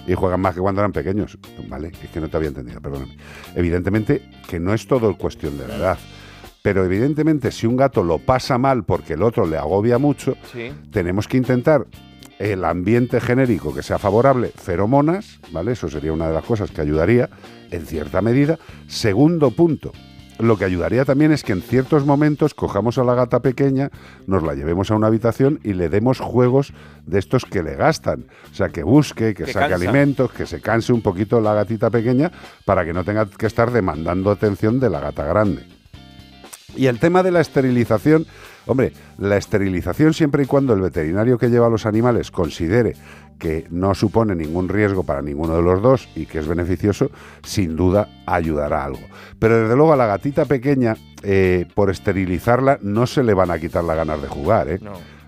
Y 0.07 0.13
juegan 0.15 0.41
más 0.41 0.55
que 0.55 0.61
cuando 0.61 0.83
eran 0.83 0.93
pequeños. 0.93 1.39
Vale, 1.69 1.89
es 2.03 2.11
que 2.11 2.21
no 2.21 2.29
te 2.29 2.37
había 2.37 2.49
entendido, 2.51 2.81
perdóname. 2.81 3.17
Evidentemente 3.55 4.29
que 4.49 4.61
no 4.61 4.75
es 4.75 4.87
todo 4.87 5.17
cuestión 5.17 5.57
de 5.57 5.67
la 5.67 5.77
edad. 5.77 5.99
Pero 6.63 6.85
evidentemente 6.85 7.51
si 7.53 7.67
un 7.67 7.77
gato 7.77 8.03
lo 8.03 8.19
pasa 8.19 8.59
mal 8.59 8.85
porque 8.85 9.15
el 9.15 9.23
otro 9.23 9.47
le 9.47 9.57
agobia 9.57 9.99
mucho, 9.99 10.37
Sí. 10.53 10.73
tenemos 10.91 11.27
que 11.29 11.37
intentar 11.39 11.87
el 12.39 12.65
ambiente 12.65 13.21
genérico 13.21 13.75
que 13.75 13.83
sea 13.83 13.99
favorable, 13.99 14.49
feromonas, 14.55 15.41
¿vale? 15.53 15.73
Eso 15.73 15.89
sería 15.89 16.13
una 16.13 16.29
de 16.29 16.35
las 16.35 16.45
cosas 16.45 16.71
que 16.71 16.81
ayudaría 16.81 17.31
en 17.71 17.87
cierta 17.87 18.23
medida. 18.23 18.59
Segundo 18.87 19.51
punto, 19.51 19.93
lo 20.39 20.59
que 20.59 20.65
ayudaría 20.65 21.05
también 21.05 21.31
es 21.33 21.45
que 21.45 21.53
en 21.53 21.63
ciertos 21.63 22.05
momentos 22.05 22.55
cojamos 22.55 22.99
a 22.99 23.05
la 23.05 23.15
gata 23.15 23.41
pequeña, 23.41 23.91
nos 24.27 24.43
la 24.43 24.55
llevemos 24.55 24.91
a 24.91 24.97
una 24.97 25.07
habitación 25.07 25.61
y 25.63 25.75
le 25.75 25.89
demos 25.89 26.19
juegos 26.19 26.73
de 27.07 27.21
estos 27.21 27.45
que 27.45 27.63
le 27.63 27.77
gastan. 27.77 28.27
O 28.51 28.55
sea, 28.55 28.69
que 28.69 28.83
busque, 28.83 29.35
que, 29.35 29.45
Que 29.45 29.53
saque 29.53 29.71
cansa. 29.71 29.77
alimentos, 29.77 30.33
que 30.33 30.47
se 30.47 30.61
canse 30.61 30.93
un 30.93 31.03
poquito 31.03 31.41
la 31.41 31.55
gatita 31.55 31.89
pequeña 31.91 32.33
para 32.65 32.85
que 32.85 32.93
no 32.93 33.05
tenga 33.05 33.27
que 33.27 33.47
estar 33.47 33.71
demandando 33.71 34.31
atención 34.31 34.81
de 34.81 34.91
la 34.91 35.01
gata 35.01 35.25
grande. 35.25 35.63
Y 36.77 36.87
el 36.87 36.99
tema 36.99 37.23
de 37.23 37.31
la 37.31 37.41
esterilización, 37.41 38.27
hombre, 38.67 38.93
la 39.19 39.37
esterilización 39.37 40.15
siempre 40.15 40.45
y 40.45 40.47
cuando 40.47 40.73
el 40.75 40.81
veterinario 40.81 41.39
que 41.39 41.49
lleva 41.51 41.67
a 41.67 41.71
los 41.71 41.87
animales 41.87 42.31
considere 42.31 42.95
que 43.39 43.67
no 43.71 43.95
supone 43.95 44.35
ningún 44.35 44.69
riesgo 44.69 45.03
para 45.03 45.21
ninguno 45.21 45.57
de 45.57 45.63
los 45.63 45.83
dos 45.83 46.09
y 46.15 46.27
que 46.27 46.39
es 46.39 46.47
beneficioso, 46.47 47.11
sin 47.43 47.77
duda 47.77 48.09
ayudará 48.27 48.85
algo. 48.85 49.01
Pero 49.39 49.63
desde 49.63 49.75
luego 49.77 49.93
a 49.93 49.97
la 49.97 50.07
gatita 50.07 50.45
pequeña, 50.45 50.97
eh, 51.23 51.67
por 51.75 51.91
esterilizarla, 51.91 52.79
no 52.83 53.07
se 53.07 53.23
le 53.23 53.35
van 53.35 53.51
a 53.51 53.59
quitar 53.59 53.83
las 53.85 53.97
ganas 53.97 54.23
de 54.23 54.29
jugar. 54.29 54.69
¿eh? 54.69 54.79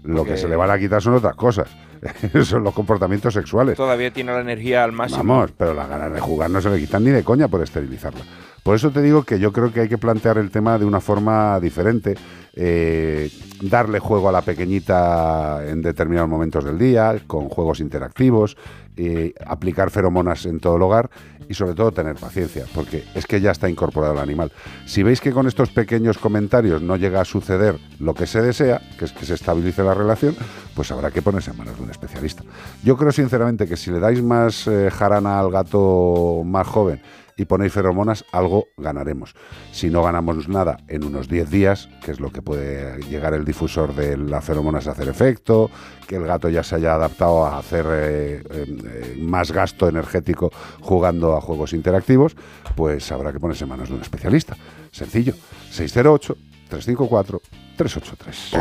Lo 0.05 0.19
porque- 0.19 0.33
que 0.33 0.37
se 0.39 0.49
le 0.49 0.55
van 0.57 0.71
a 0.71 0.79
quitar 0.79 1.03
son 1.03 1.15
otras 1.15 1.35
cosas. 1.35 1.69
son 2.45 2.63
los 2.63 2.75
comportamientos 2.75 3.35
sexuales. 3.35 3.77
Todavía 3.77 4.13
tiene 4.13 4.33
la 4.33 4.41
energía 4.41 4.85
al 4.85 4.93
máximo. 4.93 5.25
Vamos, 5.25 5.53
pero 5.57 5.75
las 5.75 5.89
ganas 5.89 6.13
de 6.13 6.21
jugar 6.21 6.49
no 6.51 6.61
se 6.61 6.71
le 6.71 6.79
quitan 6.79 7.03
ni 7.03 7.11
de 7.11 7.25
coña 7.25 7.49
por 7.49 7.63
esterilizarla. 7.63 8.21
Por 8.63 8.77
eso 8.77 8.91
te 8.91 9.01
digo 9.01 9.23
que 9.25 9.39
yo 9.39 9.53
creo 9.53 9.73
que 9.73 9.81
hay 9.81 9.89
que 9.89 9.99
plantear 9.99 10.39
el 10.39 10.51
tema 10.51 10.79
de 10.79 10.85
una 10.85 11.01
forma 11.01 11.59
diferente. 11.59 12.15
Eh, 12.57 13.31
darle 13.61 13.99
juego 13.99 14.31
a 14.31 14.33
la 14.33 14.41
pequeñita 14.41 15.61
en 15.67 15.83
determinados 15.83 16.29
momentos 16.31 16.65
del 16.65 16.79
día, 16.79 17.15
con 17.27 17.51
juegos 17.51 17.81
interactivos, 17.81 18.57
eh, 18.97 19.35
aplicar 19.47 19.91
feromonas 19.91 20.47
en 20.47 20.59
todo 20.59 20.77
el 20.77 20.83
hogar 20.83 21.11
y 21.49 21.55
sobre 21.55 21.75
todo 21.75 21.93
tener 21.93 22.17
paciencia, 22.17 22.65
porque 22.75 23.05
es 23.15 23.27
que 23.27 23.43
ya 23.43 23.51
está 23.51 23.69
incorporado 23.69 24.15
el 24.15 24.21
animal. 24.21 24.51
Si 24.87 25.03
veis 25.03 25.21
que 25.21 25.33
con 25.33 25.47
estos 25.47 25.69
pequeños 25.69 26.17
comentarios 26.17 26.81
no 26.81 26.97
llega 26.97 27.21
a 27.21 27.27
suceder 27.27 27.79
lo 28.01 28.15
que 28.15 28.27
se 28.27 28.41
desea, 28.41 28.81
que 28.99 29.05
es 29.05 29.13
que 29.13 29.27
se 29.27 29.35
estabilice 29.35 29.83
la 29.83 29.93
relación, 29.93 30.35
pues 30.75 30.91
habrá 30.91 31.11
que 31.11 31.21
ponerse 31.21 31.51
en 31.51 31.59
manos 31.59 31.77
de 31.77 31.85
un 31.85 31.91
especialista. 31.91 32.43
Yo 32.83 32.97
creo 32.97 33.13
sinceramente 33.13 33.67
que 33.67 33.77
si 33.77 33.91
le 33.91 34.01
dais 34.01 34.23
más 34.23 34.67
eh, 34.67 34.91
jarana 34.91 35.39
al 35.39 35.51
gato 35.51 36.43
más 36.45 36.67
joven 36.67 37.03
y 37.37 37.45
ponéis 37.45 37.73
feromonas, 37.73 38.25
algo 38.33 38.69
ganaremos. 38.77 39.35
Si 39.73 39.91
no 39.91 40.03
ganamos 40.03 40.49
nada 40.49 40.79
en 40.89 41.05
unos 41.05 41.29
10 41.29 41.51
días, 41.51 41.89
que 42.03 42.11
es 42.11 42.21
lo 42.21 42.31
que 42.31 42.43
puede 42.43 42.99
llegar 43.03 43.35
el 43.35 43.45
difusor 43.45 43.95
de 43.95 44.17
las 44.17 44.45
feromonas 44.45 44.87
a 44.87 44.93
hacer 44.93 45.09
efecto, 45.09 45.71
que 46.07 46.17
el 46.17 46.25
gato 46.25 46.49
ya 46.49 46.63
se 46.63 46.77
haya 46.77 46.95
adaptado 46.95 47.45
a 47.45 47.59
hacer 47.59 47.85
eh, 47.89 48.43
eh, 48.51 49.17
más 49.21 49.53
gasto 49.53 49.89
energético 49.89 50.51
jugando 50.81 51.37
a 51.37 51.41
juegos 51.41 51.75
interactivos, 51.75 52.37
pues 52.75 53.13
habrá 53.13 53.33
que 53.33 53.41
ponerse 53.41 53.65
en 53.65 53.71
manos 53.71 53.91
de 53.91 53.97
un 53.97 54.01
especialista. 54.01 54.57
Sencillo. 54.91 55.35
608 55.71 56.37
354 56.69 57.41
383. 57.77 58.53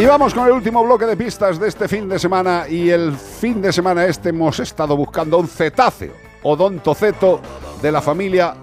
Y 0.00 0.06
vamos 0.06 0.32
con 0.32 0.46
el 0.46 0.52
último 0.52 0.82
bloque 0.82 1.04
de 1.04 1.14
pistas 1.14 1.60
de 1.60 1.68
este 1.68 1.86
fin 1.86 2.08
de 2.08 2.18
semana. 2.18 2.64
Y 2.66 2.88
el 2.88 3.12
fin 3.12 3.60
de 3.60 3.70
semana 3.70 4.06
este 4.06 4.30
hemos 4.30 4.58
estado 4.58 4.96
buscando 4.96 5.36
un 5.36 5.46
cetáceo, 5.46 6.14
odontoceto 6.42 7.38
de 7.82 7.92
la 7.92 8.00
familia 8.00 8.54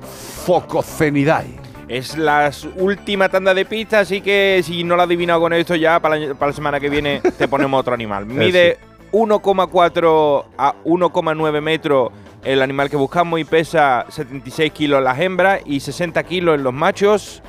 Phococenidae. 0.47 1.59
Es 1.87 2.17
la 2.17 2.49
última 2.77 3.29
tanda 3.29 3.53
de 3.53 3.65
pistas, 3.65 4.07
así 4.07 4.21
que 4.21 4.61
si 4.63 4.83
no 4.83 4.95
la 4.95 5.03
has 5.03 5.07
adivinado 5.07 5.41
con 5.41 5.53
esto 5.53 5.75
ya, 5.75 5.99
para 5.99 6.15
la, 6.15 6.33
para 6.33 6.49
la 6.49 6.55
semana 6.55 6.79
que 6.79 6.89
viene 6.89 7.21
te 7.21 7.47
ponemos 7.47 7.81
otro 7.81 7.93
animal. 7.93 8.25
Mide 8.25 8.79
1,4 9.11 10.45
a 10.57 10.73
1,9 10.85 11.61
metros 11.61 12.11
el 12.43 12.63
animal 12.63 12.89
que 12.89 12.97
buscamos 12.97 13.39
y 13.39 13.43
pesa 13.43 14.07
76 14.09 14.71
kilos 14.71 15.03
las 15.03 15.19
hembras 15.19 15.61
y 15.67 15.81
60 15.81 16.23
kilos 16.23 16.55
en 16.55 16.63
los 16.63 16.73
machos. 16.73 17.43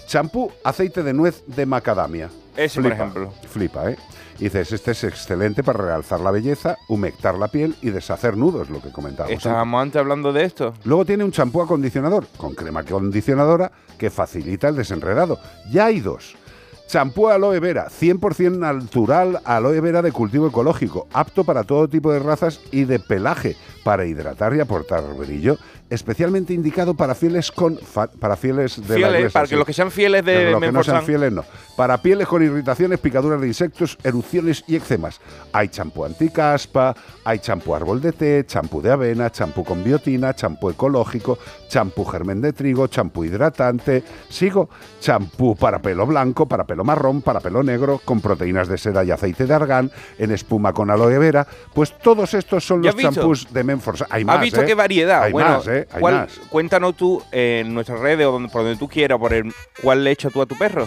champú 0.06 0.50
aceite 0.64 1.02
de 1.02 1.12
nuez 1.12 1.42
de 1.46 1.66
macadamia. 1.66 2.30
Ese, 2.56 2.80
por 2.80 2.90
Flipa, 2.90 2.94
ejemplo. 2.94 3.32
Flipa, 3.48 3.90
¿eh? 3.90 3.96
Y 4.38 4.44
dices, 4.44 4.72
este 4.72 4.92
es 4.92 5.04
excelente 5.04 5.62
para 5.62 5.84
realzar 5.84 6.18
la 6.20 6.30
belleza, 6.30 6.76
humectar 6.88 7.36
la 7.38 7.48
piel 7.48 7.76
y 7.82 7.90
deshacer 7.90 8.36
nudos, 8.36 8.70
lo 8.70 8.80
que 8.80 8.90
comentábamos. 8.90 9.36
Estábamos 9.36 9.82
antes 9.82 10.00
hablando 10.00 10.32
de 10.32 10.44
esto. 10.44 10.72
Luego 10.84 11.04
tiene 11.04 11.24
un 11.24 11.30
champú 11.30 11.60
acondicionador 11.60 12.26
con 12.38 12.54
crema 12.54 12.80
acondicionadora 12.80 13.70
que 13.98 14.08
facilita 14.10 14.68
el 14.68 14.76
desenredado. 14.76 15.38
Ya 15.70 15.86
hay 15.86 16.00
dos. 16.00 16.36
Champú 16.90 17.28
aloe 17.28 17.60
vera, 17.60 17.86
100% 17.88 18.58
natural 18.58 19.40
aloe 19.44 19.80
vera 19.80 20.02
de 20.02 20.10
cultivo 20.10 20.48
ecológico, 20.48 21.06
apto 21.12 21.44
para 21.44 21.62
todo 21.62 21.86
tipo 21.86 22.10
de 22.10 22.18
razas 22.18 22.58
y 22.72 22.82
de 22.82 22.98
pelaje, 22.98 23.54
para 23.84 24.06
hidratar 24.06 24.56
y 24.56 24.60
aportar 24.60 25.04
brillo, 25.14 25.56
especialmente 25.90 26.54
indicado 26.54 26.94
para 26.94 27.14
fieles 27.14 27.50
con 27.50 27.76
fa- 27.76 28.06
para 28.06 28.36
fieles 28.36 28.76
de 28.76 28.88
la 28.88 28.94
Fieles, 28.94 29.14
iglesia, 29.18 29.30
para 29.32 29.46
sí. 29.46 29.50
que 29.50 29.56
los 29.56 29.66
que 29.66 29.72
sean 29.72 29.90
fieles 29.90 30.24
de 30.24 30.32
Pero 30.34 30.50
los 30.52 30.60
que 30.60 30.72
no 30.72 30.84
sean 30.84 31.02
fieles 31.04 31.32
no. 31.32 31.44
Para 31.76 32.00
pieles 32.00 32.26
con 32.28 32.42
irritaciones, 32.42 32.98
picaduras 33.00 33.40
de 33.40 33.46
insectos, 33.48 33.98
erupciones 34.04 34.62
y 34.66 34.76
eczemas. 34.76 35.20
Hay 35.52 35.68
champú 35.68 36.04
anticaspa, 36.04 36.94
hay 37.24 37.38
champú 37.40 37.74
árbol 37.74 38.00
de 38.00 38.12
té, 38.12 38.44
champú 38.46 38.80
de 38.80 38.90
avena, 38.92 39.30
champú 39.30 39.64
con 39.64 39.82
biotina, 39.82 40.34
champú 40.34 40.70
ecológico, 40.70 41.38
champú 41.68 42.04
germen 42.04 42.40
de 42.40 42.52
trigo, 42.52 42.86
champú 42.86 43.24
hidratante. 43.24 44.02
Sigo, 44.28 44.68
champú 45.00 45.56
para 45.56 45.80
pelo 45.80 46.06
blanco, 46.06 46.46
para 46.46 46.64
pelo 46.64 46.84
marrón, 46.84 47.22
para 47.22 47.40
pelo 47.40 47.62
negro, 47.62 48.00
con 48.04 48.20
proteínas 48.20 48.68
de 48.68 48.78
seda 48.78 49.02
y 49.04 49.10
aceite 49.10 49.46
de 49.46 49.54
argán, 49.54 49.90
en 50.18 50.30
espuma 50.30 50.72
con 50.72 50.90
aloe 50.90 51.18
vera. 51.18 51.46
Pues 51.74 51.98
todos 51.98 52.34
estos 52.34 52.64
son 52.64 52.82
¿Ya 52.82 52.92
los 52.92 53.00
champús 53.00 53.52
de 53.52 53.64
Menforsan. 53.64 54.06
Hay 54.10 54.24
más, 54.24 54.36
¿Has 54.36 54.42
visto 54.42 54.62
¿eh? 54.62 54.66
qué 54.66 54.74
variedad? 54.74 55.22
Hay 55.22 55.32
bueno, 55.32 55.50
más, 55.58 55.66
¿eh? 55.66 55.79
Hay 55.92 56.00
¿cuál- 56.00 56.14
más. 56.14 56.38
Cuéntanos 56.48 56.96
tú 56.96 57.22
eh, 57.32 57.62
en 57.64 57.74
nuestras 57.74 58.00
redes 58.00 58.26
o 58.26 58.32
donde, 58.32 58.48
por 58.48 58.62
donde 58.62 58.76
tú 58.78 58.88
quieras, 58.88 59.18
por 59.18 59.32
el, 59.32 59.52
¿cuál 59.82 60.04
le 60.04 60.10
echas 60.10 60.32
tú 60.32 60.40
a 60.42 60.46
tu 60.46 60.56
perro? 60.56 60.86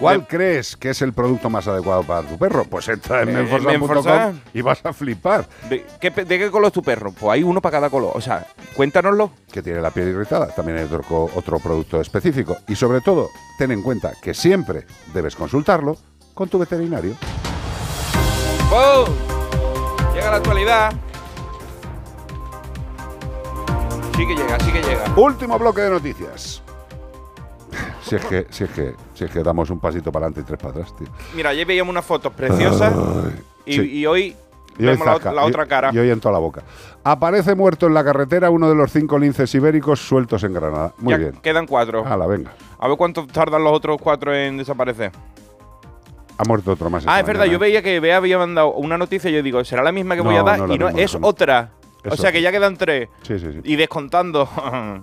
¿Cuál 0.00 0.26
crees 0.26 0.76
que 0.76 0.90
es 0.90 1.02
el 1.02 1.12
producto 1.12 1.48
más 1.48 1.68
adecuado 1.68 2.02
para 2.02 2.26
tu 2.26 2.36
perro? 2.36 2.64
Pues 2.64 2.88
entra 2.88 3.22
en 3.22 3.28
Eh, 3.28 3.32
menforsan.com 3.32 3.80
Menforsan. 3.88 4.42
y 4.52 4.60
vas 4.60 4.84
a 4.84 4.92
flipar. 4.92 5.48
¿De 5.68 5.86
qué, 6.00 6.10
de 6.10 6.36
qué 6.38 6.50
color 6.50 6.66
es 6.66 6.72
tu 6.72 6.82
perro? 6.82 7.12
Pues 7.12 7.32
hay 7.32 7.44
uno 7.44 7.60
para 7.62 7.76
cada 7.76 7.90
color. 7.90 8.10
O 8.12 8.20
sea, 8.20 8.44
cuéntanoslo. 8.74 9.30
Que 9.52 9.62
tiene 9.62 9.80
la 9.80 9.92
piel 9.92 10.08
irritada. 10.08 10.48
También 10.48 10.78
hay 10.78 10.84
otro, 10.84 11.30
otro 11.36 11.60
producto 11.60 12.00
específico. 12.00 12.56
Y 12.66 12.74
sobre 12.74 13.02
todo, 13.02 13.28
ten 13.56 13.70
en 13.70 13.82
cuenta 13.82 14.12
que 14.20 14.34
siempre 14.34 14.84
debes 15.14 15.36
consultarlo 15.36 15.96
con 16.34 16.48
tu 16.48 16.58
veterinario. 16.58 17.14
¡Oh! 18.72 19.04
Llega 20.12 20.30
la 20.32 20.36
actualidad. 20.38 20.92
Sí 24.16 24.26
que 24.26 24.34
llega, 24.34 24.60
sí 24.60 24.72
que 24.72 24.82
llega. 24.82 25.04
Último 25.16 25.58
bloque 25.58 25.80
de 25.80 25.90
noticias. 25.90 26.62
Si 28.02 28.14
es 28.16 28.24
que, 28.26 28.46
si 28.50 28.64
es 28.64 28.70
que, 28.70 28.94
si 29.14 29.24
es 29.24 29.30
que 29.30 29.42
damos 29.42 29.70
un 29.70 29.80
pasito 29.80 30.12
para 30.12 30.26
adelante 30.26 30.42
y 30.42 30.44
tres 30.44 30.58
para 30.60 30.70
atrás, 30.70 30.94
tío. 30.96 31.08
Mira, 31.34 31.50
ayer 31.50 31.66
veíamos 31.66 31.90
unas 31.90 32.04
fotos 32.04 32.32
preciosas 32.32 32.92
Ay, 32.94 33.42
y, 33.66 33.72
sí. 33.72 33.80
y 33.98 34.06
hoy 34.06 34.36
Y 34.78 34.86
hoy 34.86 34.96
vemos 34.96 35.24
la, 35.24 35.44
otra 35.44 35.66
cara. 35.66 35.90
Y 35.92 35.98
hoy 35.98 36.10
en 36.10 36.20
toda 36.20 36.32
la 36.32 36.38
boca. 36.38 36.62
Aparece 37.02 37.54
muerto 37.54 37.86
en 37.86 37.94
la 37.94 38.04
carretera 38.04 38.50
uno 38.50 38.68
de 38.68 38.74
los 38.76 38.92
cinco 38.92 39.18
linces 39.18 39.52
ibéricos 39.54 40.00
sueltos 40.00 40.44
en 40.44 40.52
Granada. 40.52 40.92
Muy 40.98 41.12
Ya 41.12 41.16
bien. 41.16 41.32
Quedan 41.42 41.66
cuatro. 41.66 42.04
Hala, 42.06 42.26
venga. 42.26 42.52
A 42.78 42.86
ver 42.86 42.96
cuánto 42.96 43.26
tardan 43.26 43.64
los 43.64 43.72
otros 43.72 43.98
cuatro 44.00 44.34
en 44.34 44.58
desaparecer. 44.58 45.10
Ha 46.36 46.44
muerto 46.44 46.72
otro 46.72 46.90
más. 46.90 47.04
Ah, 47.06 47.20
es 47.20 47.26
verdad, 47.26 47.46
yo 47.46 47.58
veía 47.58 47.82
que 47.82 48.00
Bea 48.00 48.18
había 48.18 48.38
mandado 48.38 48.72
una 48.74 48.98
noticia 48.98 49.30
y 49.30 49.34
yo 49.34 49.42
digo, 49.42 49.64
¿será 49.64 49.82
la 49.82 49.92
misma 49.92 50.14
que 50.14 50.20
voy 50.20 50.36
a 50.36 50.42
dar? 50.42 50.60
no 50.60 50.74
y 50.74 50.78
no, 50.78 50.88
es 50.88 51.16
eso. 52.04 52.14
O 52.14 52.16
sea 52.16 52.32
que 52.32 52.40
ya 52.42 52.50
quedan 52.52 52.76
tres. 52.76 53.08
Sí, 53.22 53.38
sí, 53.38 53.46
sí. 53.52 53.60
Y 53.64 53.76
descontando. 53.76 54.48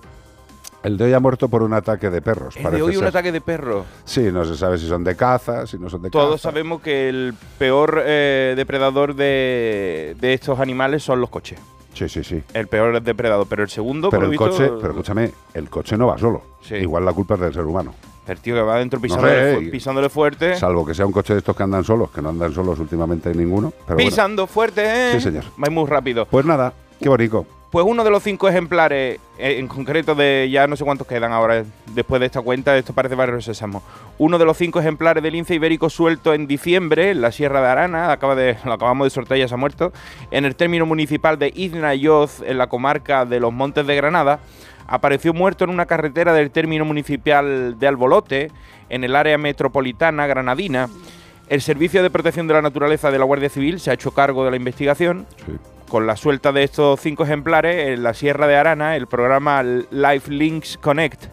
El 0.84 0.98
de 0.98 1.06
hoy 1.06 1.14
ha 1.14 1.19
muerto 1.19 1.48
por 1.48 1.61
un 1.61 1.73
ataque 1.73 2.10
de 2.10 2.23
perros. 2.23 2.57
es 2.57 2.72
de 2.72 2.82
hoy 2.82 2.98
un 2.98 3.06
ataque 3.06 3.32
de 3.32 3.40
perro. 3.40 3.86
Sí, 4.03 4.32
no 4.32 4.44
se 4.44 4.57
sabe 4.57 4.80
si 4.80 4.88
son 4.88 5.03
de 5.03 5.15
caza, 5.15 5.68
si 5.68 5.78
no 5.78 5.90
son 5.91 6.02
de 6.02 6.10
Todos 6.10 6.41
caza. 6.41 6.49
sabemos 6.49 6.82
que 6.82 7.07
el 7.07 7.36
peor 7.60 8.02
eh, 8.03 8.56
depredador 8.57 9.14
de, 9.14 10.15
de 10.19 10.34
estos 10.34 10.60
animales 10.60 11.03
son 11.03 11.22
los 11.22 11.30
coches. 11.30 11.60
Sí, 11.94 12.10
sí, 12.10 12.23
sí. 12.23 12.41
El 12.56 12.68
peor 12.68 12.99
depredador, 13.02 13.45
pero 13.48 13.61
el 13.61 13.69
segundo, 13.69 14.10
Pero 14.10 14.22
por 14.22 14.23
el 14.26 14.32
visto, 14.32 14.49
coche, 14.49 14.72
pero 14.82 14.94
escúchame, 14.94 15.32
el 15.53 15.69
coche 15.69 15.98
no 15.98 16.07
va 16.07 16.18
solo. 16.18 16.41
Sí. 16.61 16.76
Igual 16.76 17.06
la 17.06 17.14
culpa 17.14 17.36
es 17.36 17.41
del 17.41 17.53
ser 17.53 17.65
humano. 17.65 17.94
el 18.28 18.40
tío 18.40 18.56
que 18.56 18.61
va 18.61 18.76
adentro 18.76 18.98
No 18.98 19.03
pisándole, 19.03 19.60
sé, 19.60 19.61
pisándole 19.69 20.10
fuerte. 20.10 20.56
Salvo 20.56 20.84
que 20.84 20.95
sea 20.95 21.06
un 21.06 21.11
coche 21.11 21.34
de 21.34 21.40
estos 21.40 21.56
que 21.56 21.61
andan 21.61 21.84
solos, 21.84 22.10
que 22.10 22.22
no 22.23 22.30
andan 22.30 22.53
solos 22.53 22.80
últimamente 22.80 23.36
ninguno. 23.36 23.72
Pero 23.86 23.98
bueno. 23.98 24.10
pisando 24.10 24.48
fuerte, 24.48 24.82
¿eh? 24.84 25.11
Sí, 25.14 25.22
señor. 25.22 25.44
Va 25.64 25.69
muy 25.69 25.86
rápido. 25.86 26.26
Pues 26.26 26.45
nada, 26.45 26.73
qué 27.02 27.10
bonito. 27.10 27.45
Pues 27.72 27.86
uno 27.88 28.03
de 28.03 28.11
los 28.11 28.22
cinco 28.22 28.49
ejemplares, 28.49 29.18
eh, 29.38 29.57
en 29.57 29.69
concreto 29.69 30.14
de 30.14 30.49
ya 30.52 30.68
no 30.68 30.76
sé 30.76 30.84
cuántos 30.84 31.07
quedan 31.07 31.32
ahora 31.32 31.64
después 31.95 32.19
de 32.19 32.26
esta 32.26 32.41
cuenta, 32.41 32.78
esto 32.78 32.91
parece 32.91 33.15
barrio 33.15 33.40
sésamo. 33.41 33.82
Uno 34.18 34.38
de 34.38 34.44
los 34.44 34.57
cinco 34.57 34.82
ejemplares 34.82 35.23
del 35.23 35.34
lince 35.34 35.56
ibérico 35.56 35.90
suelto 35.90 36.34
en 36.34 36.48
diciembre 36.48 37.11
en 37.11 37.22
la 37.22 37.32
Sierra 37.32 37.61
de 37.61 37.68
Arana, 37.68 38.11
acaba 38.11 38.36
de, 38.36 38.57
lo 38.65 38.73
acabamos 38.73 39.06
de 39.06 39.10
sortear 39.11 39.40
ya 39.40 39.48
se 39.48 39.53
ha 39.53 39.57
muerto, 39.57 39.94
en 40.32 40.44
el 40.44 40.56
término 40.56 40.86
municipal 40.86 41.40
de 41.40 41.53
Iznayoz, 41.56 42.41
en 42.41 42.57
la 42.57 42.68
comarca 42.68 43.26
de 43.26 43.40
los 43.40 43.53
Montes 43.53 43.88
de 43.88 43.95
Granada, 43.95 44.41
apareció 44.86 45.34
muerto 45.34 45.64
en 45.64 45.69
una 45.69 45.86
carretera 45.86 46.34
del 46.34 46.52
término 46.52 46.84
municipal 46.84 47.80
de 47.80 47.88
Albolote, 47.88 48.52
en 48.90 49.06
el 49.06 49.15
área 49.15 49.38
metropolitana 49.38 50.28
granadina. 50.28 50.90
El 51.52 51.61
Servicio 51.61 52.02
de 52.02 52.10
Protección 52.10 52.48
de 52.48 52.53
la 52.53 52.61
Naturaleza 52.61 53.11
de 53.11 53.19
la 53.19 53.26
Guardia 53.26 53.49
Civil 53.49 53.82
se 53.82 53.91
ha 53.91 53.94
hecho 53.94 54.11
cargo 54.11 54.45
de 54.45 54.52
la 54.52 54.56
investigación 54.56 55.28
con 55.90 56.07
la 56.07 56.15
suelta 56.15 56.53
de 56.53 56.64
estos 56.64 57.02
cinco 57.02 57.26
ejemplares 57.26 57.90
en 57.90 58.03
la 58.03 58.14
Sierra 58.14 58.48
de 58.48 58.56
Arana, 58.56 58.95
el 58.95 59.06
programa 59.06 59.61
Life 59.61 60.32
Links 60.32 60.78
Connect 60.78 61.26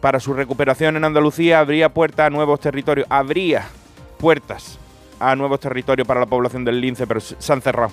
para 0.00 0.20
su 0.20 0.32
recuperación 0.32 0.96
en 0.96 1.04
Andalucía 1.04 1.60
habría 1.60 1.90
puertas 1.90 2.28
a 2.28 2.30
nuevos 2.30 2.60
territorios. 2.60 3.06
Habría 3.10 3.68
puertas 4.16 4.78
a 5.20 5.36
nuevos 5.36 5.60
territorios 5.60 6.08
para 6.08 6.20
la 6.20 6.26
población 6.26 6.64
del 6.64 6.80
lince, 6.80 7.06
pero 7.06 7.20
se 7.20 7.52
han 7.52 7.60
cerrado. 7.60 7.92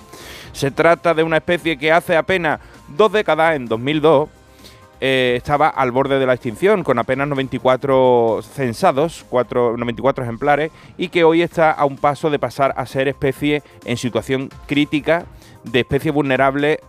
Se 0.52 0.70
trata 0.70 1.12
de 1.12 1.24
una 1.24 1.36
especie 1.36 1.76
que 1.76 1.92
hace 1.92 2.16
apenas 2.16 2.58
dos 2.88 3.12
décadas, 3.12 3.54
en 3.54 3.66
2002, 3.66 4.30
eh, 5.00 5.34
estaba 5.36 5.68
al 5.68 5.90
borde 5.92 6.18
de 6.18 6.26
la 6.26 6.34
extinción, 6.34 6.82
con 6.84 6.98
apenas 6.98 7.28
94 7.28 8.40
censados, 8.42 9.24
cuatro- 9.28 9.76
94 9.76 10.24
ejemplares, 10.24 10.70
y 10.96 11.08
que 11.08 11.24
hoy 11.24 11.42
está 11.42 11.70
a 11.70 11.84
un 11.84 11.96
paso 11.96 12.30
de 12.30 12.38
pasar 12.38 12.74
a 12.76 12.86
ser 12.86 13.08
especie 13.08 13.62
en 13.84 13.96
situación 13.96 14.48
crítica 14.66 15.26
de 15.64 15.80
especie 15.80 16.10
vulnerable 16.10 16.80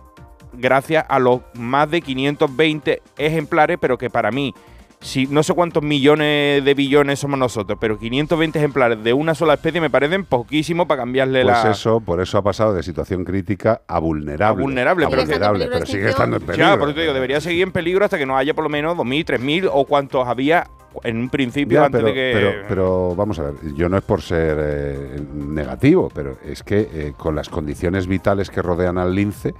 gracias 0.52 1.04
a 1.08 1.18
los 1.18 1.40
más 1.54 1.90
de 1.90 2.00
520 2.00 3.02
ejemplares, 3.18 3.78
pero 3.80 3.98
que 3.98 4.08
para 4.10 4.30
mí 4.30 4.54
si 5.00 5.26
no 5.28 5.42
sé 5.44 5.54
cuántos 5.54 5.82
millones 5.82 6.64
de 6.64 6.74
billones 6.74 7.20
somos 7.20 7.38
nosotros, 7.38 7.78
pero 7.80 7.98
520 7.98 8.58
ejemplares 8.58 9.02
de 9.04 9.12
una 9.12 9.34
sola 9.34 9.54
especie 9.54 9.80
me 9.80 9.90
parecen 9.90 10.24
poquísimo 10.24 10.88
para 10.88 11.02
cambiarle 11.02 11.42
Pues 11.44 11.64
la. 11.64 11.70
eso, 11.70 12.00
por 12.00 12.20
eso 12.20 12.36
ha 12.38 12.42
pasado 12.42 12.74
de 12.74 12.82
situación 12.82 13.24
crítica 13.24 13.82
a 13.86 14.00
vulnerable. 14.00 14.60
A 14.60 14.64
vulnerable, 14.64 15.06
A 15.06 15.08
pero- 15.08 15.22
vulnerable, 15.22 15.68
pero 15.72 15.86
sigue 15.86 16.08
estando 16.08 16.36
en 16.38 16.42
peligro. 16.42 16.66
Ya, 16.66 16.76
por 16.78 16.88
eso 16.88 16.96
te 16.96 17.02
digo, 17.02 17.14
debería 17.14 17.40
seguir 17.40 17.62
en 17.62 17.72
peligro 17.72 18.04
hasta 18.04 18.18
que 18.18 18.26
no 18.26 18.36
haya 18.36 18.54
por 18.54 18.64
lo 18.64 18.70
menos 18.70 18.96
2.000, 18.96 19.24
3.000 19.24 19.70
o 19.72 19.84
cuantos 19.84 20.26
había 20.26 20.66
en 21.04 21.16
un 21.18 21.28
principio 21.30 21.78
Ya, 21.78 21.86
antes 21.86 22.00
pero, 22.00 22.08
de 22.08 22.14
que. 22.14 22.30
pero, 22.34 22.50
pero 22.68 23.14
vamos 23.14 23.38
a 23.38 23.42
ver, 23.44 23.54
yo 23.76 23.88
no 23.88 23.98
es 23.98 24.02
por 24.02 24.20
ser 24.20 24.56
eh, 24.60 25.20
negativo, 25.32 26.10
pero 26.12 26.38
es 26.44 26.64
que 26.64 26.80
eh, 26.92 27.12
con 27.16 27.36
las 27.36 27.48
condiciones 27.48 28.08
vitales 28.08 28.50
que 28.50 28.62
rodean 28.62 28.98
al 28.98 29.14
lince 29.14 29.54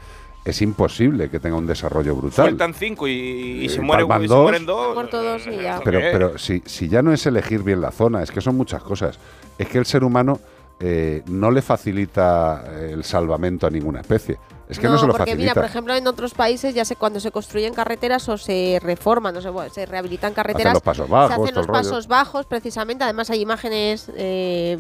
es 0.45 0.63
imposible 0.63 1.29
que 1.31 1.41
tenga 1.41 1.57
un 1.57 1.67
desarrollo 1.67 2.15
brutal. 2.17 2.47
Sueltan 2.47 2.73
cinco 2.75 3.07
y, 3.07 3.13
y 3.13 3.67
Eh, 3.67 3.69
se, 3.69 3.81
muere, 3.81 4.03
palman 4.07 4.25
y 4.25 4.29
se 4.29 4.35
dos. 4.35 4.43
mueren 4.43 4.67
dos. 4.67 4.95
Muerto 4.95 5.23
dos 5.23 5.47
y 5.47 5.57
ya. 5.63 5.81
Pero, 5.85 6.01
pero 6.01 6.39
si, 6.39 6.63
si 6.65 6.89
ya 6.89 7.03
no 7.03 7.13
es 7.13 7.27
elegir 7.27 7.63
bien 7.63 7.81
la 7.81 7.91
zona, 7.91 8.23
es 8.23 8.31
que 8.31 8.41
son 8.41 8.57
muchas 8.57 8.83
cosas. 8.83 9.19
Es 9.59 9.69
que 9.69 9.79
el 9.79 9.85
ser 9.87 10.05
humano 10.05 10.41
eh, 10.81 11.23
no 11.27 11.51
le 11.51 11.61
facilita 11.63 12.65
eh, 12.69 12.91
el 12.93 13.05
salvamento 13.05 13.67
a 13.67 13.71
ninguna 13.71 14.01
especie. 14.01 14.39
Es 14.69 14.79
que 14.79 14.87
no, 14.87 14.99
se 14.99 15.07
lo 15.07 15.13
porque 15.15 15.31
facilita. 15.31 15.53
mira, 15.53 15.55
por 15.55 15.65
ejemplo, 15.65 15.95
en 15.95 16.07
otros 16.07 16.35
países 16.35 16.75
ya 16.75 16.85
sé 16.85 16.95
cuando 16.95 17.21
se 17.21 17.31
construyen 17.31 17.73
carreteras 17.73 18.29
o 18.29 18.37
se 18.37 18.79
reforman, 18.83 19.35
o 19.35 19.41
se, 19.41 19.49
bueno, 19.49 19.73
se 19.73 19.87
rehabilitan 19.87 20.35
carreteras, 20.35 20.75
los 20.75 20.83
pasos 20.83 21.09
bajos, 21.09 21.35
se 21.37 21.43
hacen 21.43 21.55
los 21.55 21.67
rollo. 21.67 21.79
pasos 21.81 22.07
bajos, 22.07 22.45
precisamente. 22.45 23.03
Además 23.03 23.31
hay 23.31 23.41
imágenes 23.41 24.11
eh, 24.15 24.77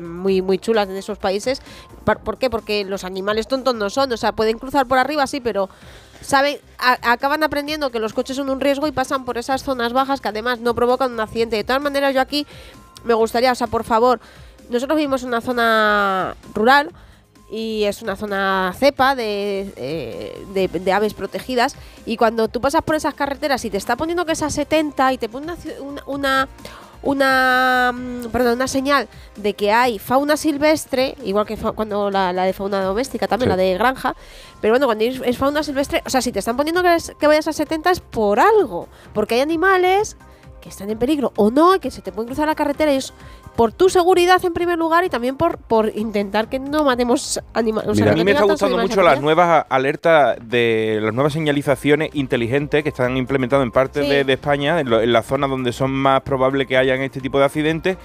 muy 0.00 0.42
muy 0.42 0.58
chulas 0.58 0.88
de 0.88 0.98
esos 0.98 1.18
países. 1.18 1.62
¿Por 2.24 2.36
qué? 2.38 2.50
Porque 2.50 2.84
los 2.84 3.04
animales 3.04 3.46
tontos 3.46 3.76
no 3.76 3.90
son, 3.90 4.10
o 4.12 4.16
sea, 4.16 4.32
pueden 4.32 4.58
cruzar 4.58 4.86
por 4.86 4.98
arriba, 4.98 5.24
sí, 5.28 5.40
pero 5.40 5.68
saben, 6.20 6.56
a- 6.78 7.12
acaban 7.12 7.44
aprendiendo 7.44 7.90
que 7.90 8.00
los 8.00 8.14
coches 8.14 8.34
son 8.36 8.50
un 8.50 8.60
riesgo 8.60 8.88
y 8.88 8.92
pasan 8.92 9.24
por 9.24 9.38
esas 9.38 9.62
zonas 9.62 9.92
bajas 9.92 10.20
que 10.20 10.26
además 10.28 10.58
no 10.58 10.74
provocan 10.74 11.12
un 11.12 11.20
accidente. 11.20 11.54
De 11.54 11.62
todas 11.64 11.80
maneras, 11.80 12.12
yo 12.12 12.20
aquí 12.20 12.44
me 13.04 13.14
gustaría, 13.14 13.52
o 13.52 13.54
sea, 13.54 13.68
por 13.68 13.84
favor, 13.84 14.18
nosotros 14.70 14.96
vivimos 14.96 15.22
en 15.22 15.28
una 15.28 15.40
zona 15.40 16.36
rural 16.54 16.90
y 17.50 17.84
es 17.84 18.02
una 18.02 18.14
zona 18.16 18.74
cepa 18.78 19.14
de, 19.14 19.72
eh, 19.76 20.44
de, 20.52 20.68
de 20.68 20.92
aves 20.92 21.14
protegidas 21.14 21.76
y 22.04 22.16
cuando 22.18 22.48
tú 22.48 22.60
pasas 22.60 22.82
por 22.82 22.94
esas 22.94 23.14
carreteras 23.14 23.64
y 23.64 23.70
te 23.70 23.78
está 23.78 23.96
poniendo 23.96 24.26
que 24.26 24.32
es 24.32 24.42
a 24.42 24.50
70 24.50 25.12
y 25.14 25.18
te 25.18 25.28
pone 25.30 25.46
una, 25.80 26.02
una, 26.06 26.48
una 27.02 27.92
mm, 27.94 28.26
perdón, 28.30 28.54
una 28.54 28.68
señal 28.68 29.08
de 29.36 29.54
que 29.54 29.72
hay 29.72 29.98
fauna 29.98 30.36
silvestre, 30.36 31.16
igual 31.24 31.46
que 31.46 31.56
fa- 31.56 31.72
cuando 31.72 32.10
la, 32.10 32.32
la 32.32 32.44
de 32.44 32.52
fauna 32.52 32.82
doméstica, 32.82 33.26
también 33.28 33.46
Sí. 33.48 33.56
la 33.56 33.56
de 33.56 33.74
granja, 33.74 34.14
pero 34.60 34.74
bueno, 34.74 34.86
cuando 34.86 35.04
es, 35.04 35.38
fauna 35.38 35.62
silvestre, 35.62 36.02
o 36.04 36.10
sea, 36.10 36.20
si 36.20 36.32
te 36.32 36.40
están 36.40 36.56
poniendo 36.56 36.82
que, 36.82 36.94
es- 36.96 37.12
que 37.18 37.26
vayas 37.26 37.48
a 37.48 37.52
70 37.54 37.90
es 37.92 38.00
por 38.00 38.40
algo, 38.40 38.88
porque 39.14 39.36
hay 39.36 39.40
animales 39.40 40.16
que 40.60 40.68
están 40.68 40.90
en 40.90 40.98
peligro 40.98 41.32
o 41.36 41.50
no, 41.50 41.76
y 41.76 41.78
que 41.78 41.90
se 41.90 42.02
te 42.02 42.10
pueden 42.12 42.26
cruzar 42.26 42.48
la 42.48 42.56
carretera 42.56 42.92
y 42.92 42.96
es 42.96 43.12
por 43.58 43.72
tu 43.72 43.88
seguridad 43.88 44.42
en 44.44 44.52
primer 44.52 44.78
lugar 44.78 45.04
y 45.04 45.08
también 45.08 45.36
por, 45.36 45.58
por 45.58 45.90
intentar 45.96 46.48
que 46.48 46.60
no 46.60 46.84
matemos 46.84 47.40
animales. 47.54 48.00
a 48.00 48.12
mí 48.12 48.22
me 48.22 48.30
está 48.30 48.44
gustando 48.44 48.78
mucho 48.78 49.02
las 49.02 49.20
nuevas 49.20 49.66
alertas 49.68 50.38
de 50.40 51.00
las 51.02 51.12
nuevas 51.12 51.32
señalizaciones 51.32 52.10
inteligentes 52.12 52.84
que 52.84 52.90
están 52.90 53.16
implementadas 53.16 53.64
en 53.64 53.72
parte 53.72 54.04
Sí. 54.04 54.08
de, 54.08 54.22
de 54.22 54.32
España, 54.34 54.78
en, 54.78 54.88
lo- 54.88 55.00
en 55.00 55.12
las 55.12 55.26
zonas 55.26 55.50
donde 55.50 55.72
son 55.72 55.90
más 55.90 56.20
probable 56.20 56.66
que 56.66 56.76
hayan 56.76 57.00
este 57.02 57.20
tipo 57.20 57.40
de 57.40 57.46
accidentes, 57.46 57.96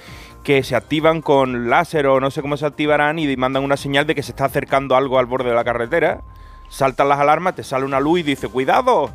que 0.43 0.63
se 0.63 0.75
activan 0.75 1.21
con 1.21 1.69
láser 1.69 2.07
o 2.07 2.19
no 2.19 2.31
sé 2.31 2.41
cómo 2.41 2.57
se 2.57 2.65
activarán 2.65 3.19
y 3.19 3.37
mandan 3.37 3.63
una 3.63 3.77
señal 3.77 4.07
de 4.07 4.15
que 4.15 4.23
se 4.23 4.31
está 4.31 4.45
acercando 4.45 4.95
algo 4.95 5.19
al 5.19 5.27
borde 5.27 5.49
de 5.49 5.55
la 5.55 5.63
carretera. 5.63 6.21
Saltan 6.69 7.07
las 7.09 7.19
alarmas, 7.19 7.53
te 7.53 7.63
sale 7.63 7.85
una 7.85 7.99
luz 7.99 8.21
y 8.21 8.23
dice, 8.23 8.47
¡cuidado! 8.47 9.11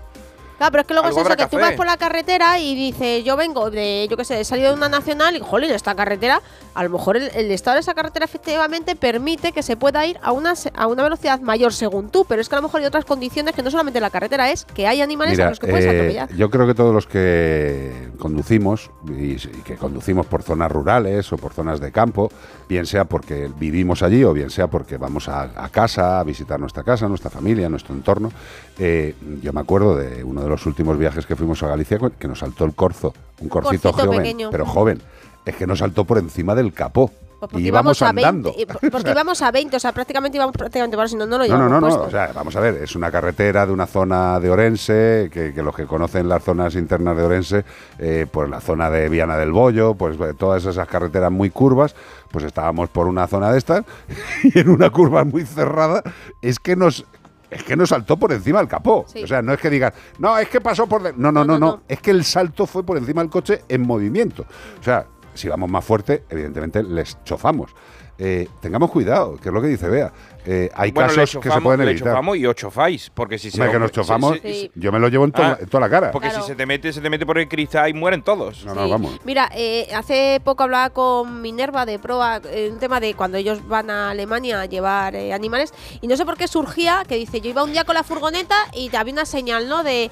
Claro, 0.59 0.72
pero 0.72 0.80
es 0.82 0.86
que 0.89 0.94
luego 0.94 1.09
es 1.09 1.16
eso, 1.16 1.36
que 1.36 1.47
tú 1.47 1.56
vas 1.59 1.72
por 1.72 1.86
la 1.86 1.97
carretera 1.97 2.59
y 2.59 2.74
dices, 2.74 3.24
yo 3.24 3.36
vengo 3.36 3.70
de, 3.70 4.06
yo 4.10 4.16
qué 4.16 4.24
sé, 4.24 4.40
he 4.40 4.44
salido 4.44 4.70
de 4.70 4.76
una 4.76 4.89
nacional 4.89 5.36
y, 5.36 5.40
jolín, 5.40 5.70
esta 5.70 5.94
carretera, 5.94 6.43
a 6.74 6.82
lo 6.82 6.90
mejor 6.90 7.16
el, 7.16 7.30
el 7.32 7.51
estado 7.52 7.76
de 7.76 7.80
esa 7.80 7.94
carretera 7.94 8.24
efectivamente 8.24 8.97
permite 8.97 9.52
que 9.52 9.62
se 9.62 9.76
pueda 9.76 10.05
ir 10.05 10.18
a 10.20 10.32
una, 10.32 10.55
a 10.74 10.86
una 10.89 11.05
velocidad 11.05 11.40
mayor 11.40 11.72
según 11.72 12.10
tú, 12.10 12.26
pero 12.28 12.43
es 12.43 12.48
que 12.48 12.56
a 12.56 12.59
lo 12.59 12.62
mejor 12.62 12.80
hay 12.80 12.86
otras 12.86 13.05
condiciones 13.05 13.55
que 13.55 13.62
no 13.62 13.70
solamente 13.70 14.01
la 14.01 14.10
carretera 14.10 14.51
es, 14.51 14.64
que 14.64 14.89
hay 14.89 15.01
animales 15.01 15.39
a 15.39 15.51
los 15.51 15.60
que 15.60 15.68
puedes 15.68 15.86
eh, 15.86 15.90
atropellar. 15.90 16.35
yo 16.35 16.51
creo 16.51 16.66
que 16.66 16.74
todos 16.74 16.93
los 16.93 17.06
que 17.06 18.10
conducimos 18.18 18.90
y, 19.06 19.35
y 19.35 19.62
que 19.64 19.76
conducimos 19.76 20.26
por 20.26 20.43
zonas 20.43 20.72
rurales 20.72 21.32
o 21.32 21.36
por 21.36 21.52
zonas 21.52 21.78
de 21.78 21.93
campo, 21.93 22.30
bien 22.68 22.85
sea 22.85 23.05
porque 23.05 23.48
vivimos 23.59 24.02
allí 24.02 24.24
o 24.24 24.32
bien 24.32 24.51
sea 24.51 24.66
porque 24.66 24.97
vamos 24.97 25.28
a, 25.28 25.43
a 25.55 25.68
casa 25.68 26.18
a 26.18 26.24
visitar 26.24 26.59
nuestra 26.59 26.82
casa, 26.82 27.09
nuestra 27.09 27.30
familia, 27.30 27.68
nuestro 27.68 27.94
entorno. 27.94 28.32
Eh, 28.78 29.14
yo 29.42 29.52
me 29.52 29.60
acuerdo 29.60 29.96
de 29.96 30.22
uno 30.24 30.42
de 30.42 30.48
los 30.48 30.64
últimos 30.66 30.96
viajes 30.98 31.26
que 31.26 31.36
fuimos 31.36 31.62
a 31.62 31.68
Galicia 31.68 31.98
que 32.18 32.28
nos 32.28 32.38
saltó 32.38 32.64
el 32.64 32.74
corzo, 32.74 33.12
un 33.40 33.48
corcito 33.48 33.90
corcito 33.90 34.06
joven, 34.06 34.18
pequeño. 34.22 34.50
pero 34.50 34.66
joven. 34.66 35.00
Es 35.44 35.56
que 35.56 35.66
nos 35.66 35.78
saltó 35.78 36.05
por 36.05 36.18
encima 36.18 36.55
del 36.55 36.72
capó. 36.72 37.10
Pues 37.40 37.52
porque 37.52 37.62
y 37.64 37.68
íbamos 37.68 38.02
a 38.02 38.09
andando. 38.09 38.48
20, 38.52 38.62
y 38.62 38.66
por- 38.66 38.90
porque 38.90 39.10
íbamos 39.12 39.40
a 39.42 39.50
20, 39.52 39.76
o 39.76 39.80
sea, 39.80 39.92
prácticamente 39.92 40.36
íbamos 40.36 40.56
prácticamente 40.56 40.96
por 40.96 41.09
si 41.09 41.14
no, 41.14 41.24
no 41.24 41.38
lo 41.38 41.44
No, 41.44 41.44
llevamos 41.44 41.70
no, 41.70 41.80
no, 41.80 41.80
no. 41.80 41.86
puesto. 41.86 42.02
O 42.09 42.10
sea, 42.10 42.32
vamos 42.34 42.56
a 42.56 42.60
ver, 42.60 42.74
es 42.82 42.96
una 42.96 43.12
carretera 43.12 43.64
de 43.64 43.72
una 43.72 43.86
zona 43.86 44.40
de 44.40 44.50
Orense, 44.50 45.30
que, 45.32 45.55
que 45.55 45.62
los 45.62 45.74
que 45.74 45.86
conocen 45.86 46.28
las 46.28 46.42
zonas 46.42 46.74
internas 46.74 47.16
de 47.16 47.22
Orense, 47.22 47.64
eh, 48.00 48.26
pues 48.30 48.50
la 48.50 48.60
zona 48.60 48.90
de 48.90 49.09
Viana 49.09 49.36
del 49.36 49.52
Bollo, 49.52 49.94
pues 49.94 50.18
eh, 50.20 50.34
todas 50.36 50.64
esas 50.64 50.88
carreteras 50.88 51.30
muy 51.30 51.48
curvas, 51.50 51.94
pues 52.32 52.44
estábamos 52.44 52.90
por 52.90 53.06
una 53.06 53.28
zona 53.28 53.52
de 53.52 53.59
estas 53.59 53.84
y 54.42 54.59
en 54.59 54.68
una 54.68 54.90
curva 54.90 55.22
muy 55.24 55.44
cerrada, 55.46 56.02
es 56.42 56.59
que 56.59 56.74
nos... 56.74 57.06
Es 57.50 57.62
que 57.62 57.76
nos 57.76 57.88
saltó 57.88 58.16
por 58.16 58.32
encima 58.32 58.58
del 58.58 58.68
capó. 58.68 59.04
Sí. 59.08 59.22
O 59.22 59.26
sea, 59.26 59.42
no 59.42 59.52
es 59.52 59.60
que 59.60 59.70
digas, 59.70 59.92
no, 60.18 60.36
es 60.38 60.48
que 60.48 60.60
pasó 60.60 60.86
por... 60.86 61.02
de-". 61.02 61.14
No, 61.16 61.32
no, 61.32 61.44
no, 61.44 61.58
no, 61.58 61.82
Es 61.88 62.00
que 62.00 62.10
el 62.10 62.24
salto 62.24 62.66
fue 62.66 62.84
por 62.84 62.98
encima 62.98 63.22
del 63.22 63.30
coche 63.30 63.62
en 63.68 63.82
movimiento. 63.82 64.44
O 64.80 64.82
sea, 64.82 65.06
si 65.34 65.48
vamos 65.48 65.70
más 65.70 65.84
fuerte, 65.84 66.24
evidentemente 66.28 66.82
les 66.82 67.22
chofamos. 67.24 67.74
Eh, 68.20 68.48
tengamos 68.60 68.90
cuidado, 68.90 69.36
que 69.36 69.48
es 69.48 69.54
lo 69.54 69.62
que 69.62 69.68
dice 69.68 69.88
Bea. 69.88 70.12
Eh, 70.44 70.68
hay 70.74 70.90
Bueno, 70.90 71.10
le 71.12 71.16
casos 71.18 71.40
que 71.42 71.50
se 71.50 71.60
pueden 71.60 71.84
le 71.84 71.92
evitar. 71.92 72.08
chofamos 72.08 72.36
y 72.36 72.46
os 72.46 72.54
chofáis, 72.56 73.10
porque 73.14 73.38
si 73.38 73.48
se 73.50 73.58
Hombre, 73.60 73.72
que 73.74 73.78
nos 73.78 73.92
chofamos, 73.92 74.38
sí, 74.42 74.52
sí. 74.54 74.70
yo 74.74 74.90
me 74.90 74.98
lo 74.98 75.08
llevo 75.08 75.24
en, 75.24 75.30
to- 75.32 75.42
Ah, 75.42 75.56
en 75.60 75.68
toda 75.68 75.82
la 75.82 75.88
cara. 75.90 76.10
Porque 76.10 76.30
si 76.30 76.42
se 76.42 76.56
te 76.56 76.66
mete, 76.66 76.92
se 76.92 77.00
te 77.00 77.10
mete 77.10 77.24
por 77.24 77.38
el 77.38 77.46
cristal 77.48 77.88
y 77.90 77.94
mueren 77.94 78.22
todos. 78.22 78.64
No, 78.64 78.74
no, 78.74 78.88
vamos. 78.88 79.20
Mira, 79.24 79.48
eh, 79.54 79.88
hace 79.94 80.40
poco 80.42 80.64
hablaba 80.64 80.90
con 80.90 81.42
Minerva 81.42 81.86
de 81.86 81.98
Proa, 82.00 82.40
eh, 82.50 82.70
un 82.72 82.78
tema 82.80 82.98
de 82.98 83.14
cuando 83.14 83.36
ellos 83.36 83.66
van 83.68 83.88
a 83.90 84.10
Alemania 84.10 84.62
a 84.62 84.66
llevar 84.66 85.14
eh, 85.14 85.32
animales, 85.32 85.72
y 86.00 86.08
no 86.08 86.16
sé 86.16 86.24
por 86.24 86.36
qué 86.36 86.48
surgía, 86.48 87.04
que 87.06 87.14
dice, 87.14 87.40
yo 87.40 87.50
iba 87.50 87.62
un 87.62 87.72
día 87.72 87.84
con 87.84 87.94
la 87.94 88.02
furgoneta 88.02 88.56
y 88.72 88.94
había 88.96 89.12
una 89.12 89.26
señal, 89.26 89.68
¿no? 89.68 89.84
De, 89.84 90.10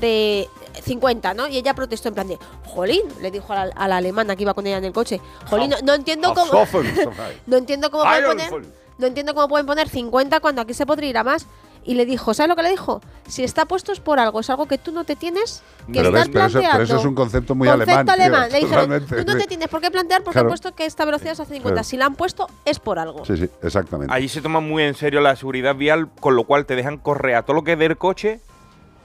de 0.00 0.48
50, 0.82 1.34
¿no? 1.34 1.48
Y 1.48 1.56
ella 1.56 1.74
protestó 1.74 2.08
en 2.08 2.14
plan 2.14 2.28
de, 2.28 2.38
jolín, 2.64 3.02
le 3.20 3.30
dijo 3.30 3.52
a 3.52 3.66
la, 3.66 3.72
a 3.74 3.88
la 3.88 3.96
alemana 3.98 4.36
que 4.36 4.42
iba 4.42 4.54
con 4.54 4.66
ella 4.66 4.78
en 4.78 4.84
el 4.84 4.92
coche, 4.92 5.20
jolín, 5.48 5.70
no, 5.70 5.76
no 5.84 5.94
entiendo 5.94 6.34
cómo... 6.34 6.52
no 7.46 7.56
entiendo 7.56 7.90
cómo 7.90 8.04
pueden 8.04 8.24
poner... 8.26 8.74
No 8.96 9.08
entiendo 9.08 9.34
cómo 9.34 9.48
pueden 9.48 9.66
poner 9.66 9.88
50 9.88 10.38
cuando 10.38 10.62
aquí 10.62 10.72
se 10.72 10.86
podría 10.86 11.10
ir 11.10 11.18
a 11.18 11.24
más. 11.24 11.46
Y 11.86 11.94
le 11.94 12.06
dijo, 12.06 12.32
¿sabes 12.32 12.48
lo 12.48 12.54
que 12.56 12.62
le 12.62 12.70
dijo? 12.70 13.00
Si 13.26 13.42
está 13.42 13.66
puesto 13.66 13.90
es 13.92 13.98
por 13.98 14.20
algo, 14.20 14.38
es 14.40 14.48
algo 14.48 14.66
que 14.66 14.78
tú 14.78 14.92
no 14.92 15.02
te 15.04 15.16
tienes 15.16 15.62
que 15.88 15.94
Pero, 15.94 16.08
estar 16.10 16.12
ves, 16.12 16.28
pero, 16.32 16.44
eso, 16.46 16.52
planteando. 16.52 16.70
pero 16.72 16.84
eso 16.84 16.96
es 16.98 17.04
un 17.04 17.14
concepto 17.16 17.54
muy 17.56 17.68
Concepto 17.68 17.90
alemán. 17.92 18.06
tío, 18.06 18.24
alemán. 18.24 18.52
Le 18.52 18.58
dijeron, 18.60 19.06
tú 19.26 19.32
no 19.32 19.36
te 19.38 19.46
tienes 19.48 19.68
por 19.68 19.80
qué 19.80 19.90
plantear 19.90 20.22
porque 20.22 20.34
Claro. 20.34 20.46
han 20.46 20.50
puesto 20.52 20.74
que 20.76 20.86
esta 20.86 21.04
velocidad 21.04 21.32
es 21.32 21.40
a 21.40 21.44
50. 21.44 21.70
Claro. 21.72 21.84
Si 21.84 21.96
la 21.96 22.06
han 22.06 22.14
puesto 22.14 22.46
es 22.64 22.78
por 22.78 23.00
algo. 23.00 23.24
Sí, 23.26 23.36
sí, 23.36 23.50
exactamente. 23.62 24.14
Ahí 24.14 24.28
se 24.28 24.40
toma 24.40 24.60
muy 24.60 24.84
en 24.84 24.94
serio 24.94 25.20
la 25.20 25.34
seguridad 25.34 25.74
vial, 25.74 26.08
con 26.20 26.36
lo 26.36 26.44
cual 26.44 26.64
te 26.64 26.76
dejan 26.76 26.96
correr 26.98 27.34
a 27.34 27.42
todo 27.42 27.54
lo 27.56 27.64
que 27.64 27.72
es 27.72 27.78
del 27.80 27.98
coche, 27.98 28.40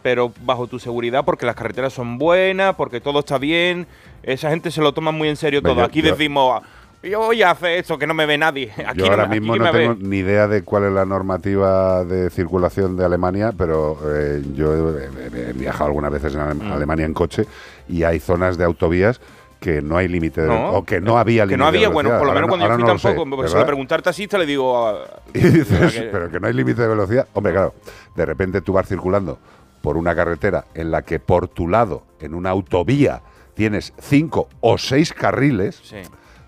pero 0.01 0.31
bajo 0.43 0.67
tu 0.67 0.79
seguridad, 0.79 1.23
porque 1.25 1.45
las 1.45 1.55
carreteras 1.55 1.93
son 1.93 2.17
buenas, 2.17 2.75
porque 2.75 3.01
todo 3.01 3.19
está 3.19 3.37
bien. 3.37 3.87
Esa 4.23 4.49
gente 4.49 4.71
se 4.71 4.81
lo 4.81 4.93
toma 4.93 5.11
muy 5.11 5.29
en 5.29 5.35
serio 5.35 5.61
todo. 5.61 5.83
Aquí 5.83 6.01
yo- 6.01 6.11
decimos, 6.11 6.61
yo 7.01 7.19
voy 7.19 7.41
a 7.41 7.51
hacer 7.51 7.79
esto 7.79 7.97
que 7.97 8.05
no 8.05 8.13
me 8.13 8.25
ve 8.25 8.37
nadie. 8.37 8.71
Aquí 8.85 8.99
Yo 8.99 9.05
no 9.05 9.11
ahora 9.11 9.23
aquí 9.23 9.39
mismo 9.39 9.55
no 9.55 9.71
tengo 9.71 9.95
ve. 9.95 10.01
ni 10.01 10.17
idea 10.17 10.47
de 10.49 10.63
cuál 10.63 10.83
es 10.85 10.91
la 10.91 11.05
normativa 11.05 12.03
de 12.03 12.29
circulación 12.29 12.97
de 12.97 13.05
Alemania, 13.05 13.53
pero 13.57 13.97
eh, 14.05 14.43
yo 14.53 14.73
he, 14.99 15.53
viajado 15.53 15.85
algunas 15.85 16.11
veces 16.11 16.35
en 16.35 16.57
Mm. 16.67 16.71
Alemania 16.73 17.05
en 17.05 17.13
coche 17.13 17.45
y 17.87 18.03
hay 18.03 18.19
zonas 18.19 18.57
de 18.57 18.65
autovías 18.65 19.21
que 19.61 19.81
no 19.81 19.97
hay 19.97 20.07
límite 20.07 20.41
de 20.41 20.47
No, 20.47 20.71
o 20.71 20.85
que 20.85 21.01
no 21.01 21.17
había 21.17 21.45
límite 21.45 21.53
Que 21.55 21.57
no 21.57 21.67
había, 21.67 21.89
bueno, 21.89 22.09
por 22.17 22.27
lo 22.27 22.33
menos 22.33 22.43
no- 22.43 22.47
cuando 22.57 22.65
yo 22.65 22.73
fui 22.75 22.81
no 22.83 22.93
lo 22.93 22.99
sé, 22.99 23.07
tampoco, 23.09 23.35
pues, 23.37 23.51
se 23.51 23.57
le 23.57 23.65
pregunté 23.65 23.93
al 23.95 24.01
taxista, 24.03 24.37
le 24.37 24.45
digo... 24.45 24.87
ah, 24.87 25.05
Y 25.33 25.39
dices, 25.39 25.93
que- 25.93 26.01
pero 26.03 26.29
que 26.31 26.39
no 26.39 26.47
hay 26.47 26.53
límite 26.53 26.81
de 26.81 26.87
velocidad. 26.89 27.27
Hombre, 27.33 27.53
claro, 27.53 27.73
de 28.15 28.25
repente 28.25 28.61
tú 28.61 28.71
vas 28.73 28.87
circulando 28.87 29.37
por 29.81 29.97
una 29.97 30.15
carretera 30.15 30.65
en 30.73 30.91
la 30.91 31.01
que 31.03 31.19
por 31.19 31.47
tu 31.47 31.67
lado, 31.67 32.03
en 32.19 32.33
una 32.33 32.49
autovía, 32.49 33.21
tienes 33.53 33.93
cinco 33.99 34.49
o 34.61 34.77
seis 34.77 35.13
carriles. 35.13 35.79
Sí. 35.83 35.97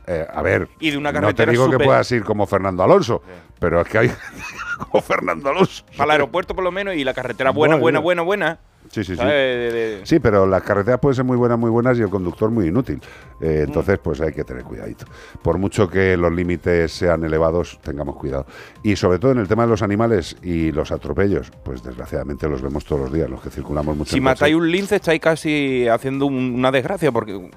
eh, 0.07 0.27
a 0.31 0.41
ver, 0.41 0.67
Y 0.79 0.91
de 0.91 0.97
una 0.97 1.11
no 1.11 1.33
te 1.33 1.45
digo 1.45 1.69
que 1.69 1.77
puedas 1.79 2.11
ir 2.11 2.23
como 2.23 2.45
Fernando 2.47 2.83
Alonso, 2.83 3.21
pero 3.59 3.81
es 3.81 3.87
que 3.87 3.97
hay 3.97 4.11
como 4.89 5.01
Fernando 5.01 5.49
Alonso. 5.49 5.83
Para 5.97 6.05
el 6.05 6.11
aeropuerto 6.11 6.55
por 6.55 6.63
lo 6.63 6.71
menos 6.71 6.95
y 6.95 7.03
la 7.03 7.13
carretera 7.13 7.51
buena, 7.51 7.75
buena, 7.75 7.99
buena, 7.99 8.21
buena. 8.21 8.59
Sí, 8.91 9.03
sí, 9.03 9.13
sí. 9.13 9.15
¿sabes? 9.15 9.31
De- 9.34 9.72
de- 9.72 10.05
Sí, 10.05 10.19
pero 10.19 10.45
las 10.45 10.61
carreteras 10.63 10.99
pueden 10.99 11.15
ser 11.15 11.26
muy 11.26 11.38
buenas, 11.38 11.57
muy 11.57 11.69
buenas 11.69 11.97
y 11.97 12.01
el 12.01 12.09
conductor 12.09 12.49
muy 12.51 12.68
inútil. 12.68 13.01
Eh, 13.39 13.63
entonces, 13.65 13.97
pues 13.99 14.19
hay 14.22 14.34
que 14.34 14.43
tener 14.43 14.63
cuidadito. 14.63 15.05
Por 15.41 15.57
mucho 15.57 15.89
que 15.89 16.15
los 16.18 16.31
límites 16.31 16.91
sean 16.91 17.23
elevados, 17.23 17.80
tengamos 17.84 18.15
cuidado. 18.18 18.45
Y 18.84 18.95
sobre 18.95 19.18
todo 19.19 19.31
en 19.31 19.39
el 19.39 19.47
tema 19.47 19.63
de 19.63 19.69
los 19.69 19.81
animales 19.81 20.35
y 20.43 20.72
los 20.72 20.91
atropellos, 20.91 21.51
pues 21.63 21.81
desgraciadamente 21.84 22.47
los 22.49 22.61
vemos 22.61 22.85
todos 22.85 23.01
los 23.03 23.13
días, 23.13 23.30
los 23.30 23.41
que 23.41 23.49
circulamos 23.49 23.95
mucho. 23.97 24.11
Si 24.11 24.22
matáis 24.22 24.53
un 24.55 24.69
lince 24.69 24.97
estáis 24.97 25.22
casi 25.22 25.88
haciendo 25.88 26.26
un- 26.26 26.53
una 26.55 26.72
desgracia 26.72 27.11
porque 27.11 27.49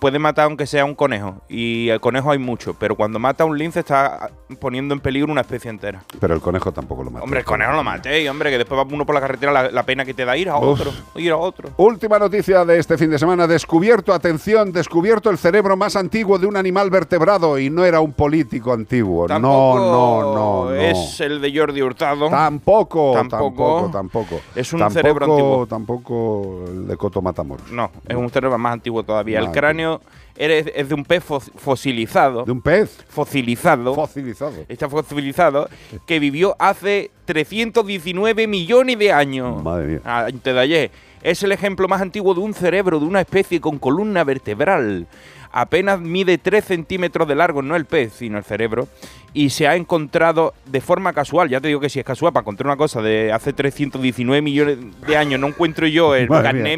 puede 0.00 0.18
matar 0.18 0.46
aunque 0.46 0.66
sea 0.66 0.84
un 0.84 0.94
conejo 0.94 1.42
y 1.48 1.88
el 1.88 2.00
conejo 2.00 2.30
hay 2.32 2.38
mucho, 2.38 2.74
pero 2.78 2.96
cuando 2.96 3.18
mata 3.18 3.44
a 3.44 3.46
un 3.46 3.56
lince 3.56 3.80
está 3.80 4.30
poniendo 4.60 4.92
en 4.94 5.00
peligro 5.00 5.30
una 5.32 5.42
especie 5.42 5.70
entera. 5.70 6.02
Pero 6.20 6.34
el 6.34 6.40
conejo 6.40 6.72
tampoco 6.72 7.04
lo 7.04 7.10
mata. 7.10 7.24
Hombre, 7.24 7.40
el 7.40 7.46
conejo 7.46 7.72
lo 7.72 7.84
matéis, 7.84 8.28
hombre, 8.28 8.50
que 8.50 8.58
después 8.58 8.78
va 8.78 8.84
uno 8.84 9.06
por 9.06 9.14
la 9.14 9.20
carretera 9.20 9.52
la, 9.52 9.70
la 9.70 9.82
pena 9.84 10.04
que 10.04 10.12
te 10.14 10.24
da 10.24 10.36
ir 10.36 10.48
a 10.50 10.56
Uf. 10.72 10.80
otro, 10.80 10.92
ir 11.20 11.32
a 11.32 11.36
otro. 11.36 11.70
Última 11.76 12.18
noticia 12.18 12.64
de 12.64 12.78
este 12.78 12.96
fin 12.98 13.10
de 13.10 13.18
semana. 13.18 13.46
Descubierto, 13.46 14.12
atención, 14.12 14.72
descubierto 14.72 15.30
el 15.30 15.38
cerebro 15.38 15.76
más 15.76 15.96
antiguo 15.96 16.38
de 16.38 16.46
un 16.46 16.56
animal 16.56 16.90
vertebrado 16.90 17.58
y 17.58 17.70
no 17.70 17.84
era 17.84 18.00
un 18.00 18.12
político 18.12 18.72
antiguo. 18.72 19.26
No, 19.28 19.38
no, 19.38 19.78
no, 19.78 20.34
no. 20.66 20.74
Es 20.74 21.20
el 21.20 21.40
de 21.40 21.56
Jordi 21.56 21.82
Hurtado. 21.82 22.28
Tampoco, 22.28 23.12
Tampoco. 23.14 23.88
tampoco, 23.88 23.90
tampoco. 23.92 24.40
Es 24.54 24.72
un 24.72 24.80
Tampoco- 24.80 25.00
cerebro 25.00 25.26
antiguo. 25.32 25.66
Tampoco 25.66 26.64
el 26.66 26.86
de 26.88 26.96
Coto 26.96 27.22
Matamoros. 27.22 27.70
No, 27.70 27.90
es 28.08 28.16
un 28.16 28.28
cerebro 28.30 28.58
más 28.58 28.72
antiguo 28.74 29.02
todavía. 29.02 29.38
El 29.38 29.50
cráneo 29.50 30.00
es 30.36 30.88
de 30.88 30.94
un 30.94 31.04
pez 31.04 31.22
fos- 31.28 31.50
fosilizado. 31.56 32.44
¿De 32.44 32.52
un 32.52 32.60
pez? 32.62 33.04
Fosilizado. 33.08 33.94
Fosilizado. 33.94 34.64
Está 34.68 34.88
fosilizado, 34.88 35.68
que 36.06 36.18
vivió 36.18 36.56
hace 36.58 37.10
319 37.26 38.46
millones 38.46 38.98
de 38.98 39.12
años. 39.12 39.62
Madre 39.62 39.86
mía. 39.86 40.00
Antes 40.04 40.54
de 40.54 40.60
ayer. 40.60 40.90
Es 41.22 41.42
el 41.44 41.52
ejemplo 41.52 41.86
más 41.86 42.00
antiguo 42.02 42.34
de 42.34 42.40
un 42.40 42.52
cerebro 42.54 42.98
de 42.98 43.06
una 43.06 43.20
especie 43.20 43.60
con 43.60 43.78
columna 43.78 44.24
vertebral. 44.24 45.06
Apenas 45.52 46.00
mide 46.00 46.38
3 46.38 46.64
centímetros 46.64 47.28
de 47.28 47.34
largo, 47.34 47.60
no 47.62 47.76
el 47.76 47.84
pez, 47.84 48.14
sino 48.14 48.38
el 48.38 48.44
cerebro. 48.44 48.88
Y 49.34 49.48
se 49.50 49.66
ha 49.66 49.76
encontrado 49.76 50.52
de 50.66 50.80
forma 50.82 51.12
casual. 51.14 51.48
Ya 51.48 51.60
te 51.60 51.68
digo 51.68 51.80
que 51.80 51.88
si 51.88 51.98
es 51.98 52.04
casual, 52.04 52.32
para 52.34 52.42
encontrar 52.42 52.66
una 52.66 52.76
cosa 52.76 53.00
de 53.00 53.32
hace 53.32 53.52
319 53.54 54.42
millones 54.42 54.78
de 55.06 55.16
años, 55.16 55.40
no 55.40 55.46
encuentro 55.48 55.86
yo 55.86 56.14
el 56.14 56.28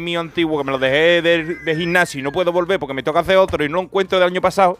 mío 0.01 0.19
antiguo 0.21 0.57
que 0.59 0.63
me 0.63 0.71
lo 0.71 0.79
dejé 0.79 1.21
de, 1.21 1.43
de 1.65 1.75
gimnasio 1.75 2.19
y 2.19 2.23
no 2.23 2.31
puedo 2.31 2.53
volver 2.53 2.79
porque 2.79 2.93
me 2.93 3.03
toca 3.03 3.19
hacer 3.19 3.35
otro 3.37 3.63
y 3.65 3.67
no 3.69 3.75
lo 3.75 3.81
encuentro 3.83 4.17
del 4.19 4.29
año 4.29 4.39
pasado. 4.41 4.77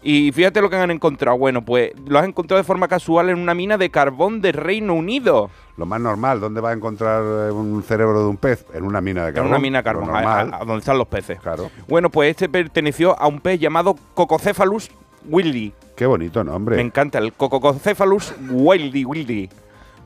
Y 0.00 0.30
fíjate 0.30 0.60
lo 0.60 0.70
que 0.70 0.76
han 0.76 0.92
encontrado. 0.92 1.36
Bueno, 1.36 1.64
pues 1.64 1.90
lo 2.06 2.18
has 2.20 2.26
encontrado 2.26 2.58
de 2.58 2.64
forma 2.64 2.86
casual 2.86 3.28
en 3.30 3.38
una 3.38 3.52
mina 3.54 3.76
de 3.76 3.90
carbón 3.90 4.40
de 4.40 4.52
Reino 4.52 4.94
Unido. 4.94 5.50
Lo 5.76 5.86
más 5.86 6.00
normal, 6.00 6.38
¿dónde 6.40 6.60
va 6.60 6.70
a 6.70 6.72
encontrar 6.72 7.20
un 7.52 7.82
cerebro 7.82 8.20
de 8.22 8.28
un 8.28 8.36
pez? 8.36 8.64
En 8.72 8.84
una 8.84 9.00
mina 9.00 9.22
de 9.24 9.28
En 9.30 9.34
carbón. 9.34 9.50
una 9.50 9.58
mina 9.58 9.78
de 9.78 9.84
carbón, 9.84 10.10
a, 10.14 10.40
a- 10.40 10.44
donde 10.60 10.78
están 10.78 10.96
los 10.98 11.08
peces. 11.08 11.40
Claro. 11.40 11.70
Bueno, 11.88 12.10
pues 12.10 12.30
este 12.30 12.48
perteneció 12.48 13.20
a 13.20 13.26
un 13.26 13.40
pez 13.40 13.58
llamado 13.58 13.96
Cococephalus 14.14 14.88
wildi. 15.28 15.72
Qué 15.98 16.06
bonito 16.06 16.44
nombre. 16.44 16.76
Me 16.76 16.82
encanta, 16.82 17.18
el 17.18 17.32
Cococephalus 17.32 18.32
wildi, 18.50 19.04
wildi. 19.04 19.50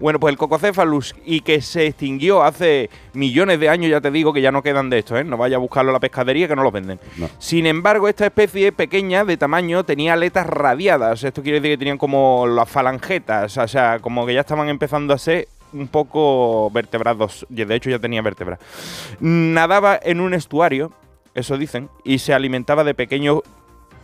Bueno, 0.01 0.19
pues 0.19 0.33
el 0.33 0.39
Cococephalus 0.39 1.15
y 1.27 1.43
que 1.43 1.61
se 1.61 1.89
extinguió 1.89 2.43
hace 2.43 2.89
millones 3.13 3.61
de 3.61 3.69
años, 3.69 3.91
ya 3.91 4.01
te 4.01 4.11
digo 4.11 4.33
que 4.33 4.41
ya 4.41 4.51
no 4.51 4.63
quedan 4.63 4.89
de 4.89 5.01
estos, 5.01 5.21
¿eh? 5.21 5.25
No 5.25 5.37
vaya 5.37 5.57
a 5.57 5.59
buscarlo 5.59 5.91
a 5.91 5.93
la 5.93 6.01
pescadería 6.01 6.49
que 6.49 6.57
no 6.57 6.63
los 6.63 6.73
venden. 6.73 6.99
No. 7.19 7.29
Sin 7.39 7.67
embargo, 7.67 8.09
esta 8.09 8.25
especie 8.25 8.73
pequeña 8.73 9.27
de 9.27 9.37
tamaño 9.37 9.85
tenía 9.85 10.15
aletas 10.15 10.47
radiadas. 10.47 11.23
Esto 11.25 11.43
quiere 11.43 11.61
decir 11.61 11.75
que 11.75 11.79
tenían 11.81 11.99
como 11.99 12.47
las 12.47 12.71
falangetas, 12.71 13.59
o 13.59 13.69
sea, 13.69 13.99
como 13.99 14.25
que 14.25 14.33
ya 14.33 14.41
estaban 14.41 14.71
empezando 14.71 15.13
a 15.13 15.19
ser 15.19 15.47
un 15.75 15.89
poco 15.89 16.71
vertebrados. 16.71 17.45
De 17.51 17.75
hecho, 17.75 17.91
ya 17.91 17.99
tenía 17.99 18.23
vértebras. 18.23 18.61
Nadaba 19.21 20.01
en 20.03 20.21
un 20.21 20.33
estuario, 20.33 20.91
eso 21.35 21.59
dicen, 21.59 21.91
y 22.03 22.19
se 22.19 22.33
alimentaba 22.33 22.83
de 22.83 22.95
pequeños. 22.95 23.41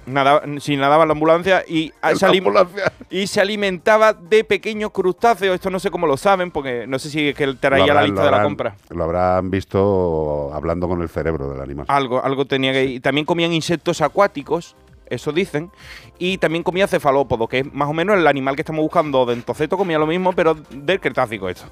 Nadaba, 0.09 0.43
si 0.61 0.77
nadaba 0.77 1.05
en 1.05 1.09
la 1.09 1.13
ambulancia 1.13 1.65
y 1.69 1.93
En 2.03 2.17
se, 2.17 2.27
la 2.27 2.33
alim- 2.33 2.39
ambulancia. 2.39 2.93
y 3.11 3.27
se 3.27 3.41
alimentaba 3.41 4.13
de 4.13 4.45
pequeños 4.45 4.91
crustáceos. 4.91 5.55
Esto 5.55 5.71
no 5.71 5.79
sé 5.79 5.91
cómo 5.91 6.07
lo 6.07 6.17
saben, 6.17 6.51
porque 6.51 6.87
no 6.87 6.99
sé 6.99 7.11
si 7.11 7.29
es 7.29 7.35
que 7.35 7.45
él 7.45 7.59
traía 7.59 7.93
la 7.95 8.03
lista 8.03 8.25
de 8.25 8.31
la 8.31 8.43
compra. 8.43 8.75
Lo 8.91 9.05
habrán 9.05 9.51
visto 9.51 10.51
hablando 10.53 10.89
con 10.89 11.03
el 11.03 11.09
cerebro 11.09 11.51
del 11.51 11.61
animal. 11.61 11.87
Algo, 11.89 12.23
algo 12.25 12.45
tenía 12.47 12.73
que 12.73 12.85
y 12.85 13.01
También 13.01 13.25
comían 13.27 13.53
insectos 13.53 14.01
acuáticos, 14.01 14.75
eso 15.11 15.33
dicen. 15.33 15.71
Y 16.19 16.39
también 16.39 16.63
comía 16.63 16.87
cefalópodo, 16.87 17.47
que 17.47 17.61
es 17.61 17.73
más 17.73 17.89
o 17.89 17.93
menos 17.93 18.17
el 18.17 18.27
animal 18.27 18.55
que 18.57 18.63
estamos 18.63 18.83
buscando. 18.83 19.25
Dentoceto 19.27 19.77
comía 19.77 19.99
lo 19.99 20.07
mismo, 20.07 20.33
pero 20.33 20.55
del 20.55 21.01
Cretácico 21.01 21.49
esto. 21.49 21.67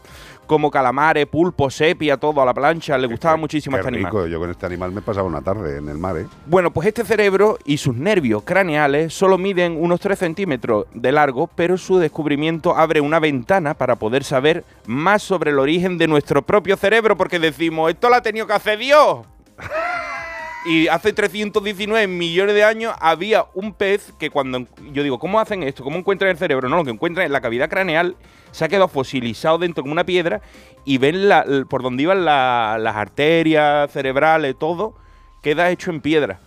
Como 0.46 0.70
calamares, 0.70 1.26
pulpo, 1.26 1.68
sepia, 1.70 2.16
todo 2.16 2.40
a 2.40 2.44
la 2.44 2.54
plancha. 2.54 2.96
Le 2.96 3.06
gustaba 3.08 3.36
muchísimo 3.36 3.76
Qué 3.76 3.80
este 3.80 3.88
animal. 3.88 4.12
rico, 4.12 4.26
yo 4.26 4.38
con 4.38 4.50
este 4.50 4.66
animal 4.66 4.92
me 4.92 5.02
pasaba 5.02 5.26
una 5.26 5.42
tarde 5.42 5.78
en 5.78 5.88
el 5.88 5.98
mar, 5.98 6.16
¿eh? 6.16 6.26
Bueno, 6.46 6.70
pues 6.70 6.86
este 6.88 7.04
cerebro 7.04 7.58
y 7.64 7.78
sus 7.78 7.96
nervios 7.96 8.44
craneales 8.44 9.12
solo 9.12 9.38
miden 9.38 9.76
unos 9.78 9.98
3 10.00 10.18
centímetros 10.18 10.86
de 10.94 11.10
largo, 11.12 11.48
pero 11.48 11.76
su 11.78 11.98
descubrimiento 11.98 12.76
abre 12.76 13.00
una 13.00 13.18
ventana 13.18 13.74
para 13.74 13.96
poder 13.96 14.22
saber 14.22 14.64
más 14.86 15.22
sobre 15.22 15.50
el 15.50 15.58
origen 15.58 15.98
de 15.98 16.06
nuestro 16.06 16.42
propio 16.42 16.76
cerebro, 16.76 17.16
porque 17.16 17.38
decimos, 17.38 17.90
esto 17.90 18.08
lo 18.08 18.14
ha 18.14 18.22
tenido 18.22 18.46
que 18.46 18.52
hacer 18.52 18.78
Dios. 18.78 19.26
Y 20.66 20.88
hace 20.88 21.12
319 21.12 22.06
millones 22.09 22.55
de 22.55 22.64
años 22.64 22.93
había 23.01 23.47
un 23.55 23.72
pez 23.72 24.12
que 24.18 24.30
cuando 24.30 24.59
en- 24.59 24.68
yo 24.93 25.02
digo, 25.05 25.18
¿cómo 25.18 25.38
hacen 25.38 25.62
esto? 25.62 25.84
¿Cómo 25.84 25.97
encuentran 25.97 26.30
el 26.30 26.36
cerebro? 26.38 26.68
No, 26.68 26.76
lo 26.76 26.84
que 26.84 26.90
encuentran 26.90 27.24
es 27.24 27.30
la 27.30 27.40
cavidad 27.40 27.68
craneal, 27.70 28.16
se 28.51 28.64
ha 28.64 28.68
quedado 28.68 28.88
fosilizado 28.88 29.59
dentro 29.59 29.82
como 29.84 29.93
una 29.93 30.05
piedra 30.05 30.40
y 30.84 30.98
ven 30.98 31.28
la- 31.28 31.44
por 31.68 31.82
donde 31.82 32.02
iban 32.02 32.24
la- 32.24 32.78
las 32.80 32.97
arterias 32.97 33.90
cerebrales, 33.93 34.56
todo, 34.59 34.94
queda 35.40 35.70
hecho 35.70 35.90
en 35.93 36.01
piedra. 36.01 36.40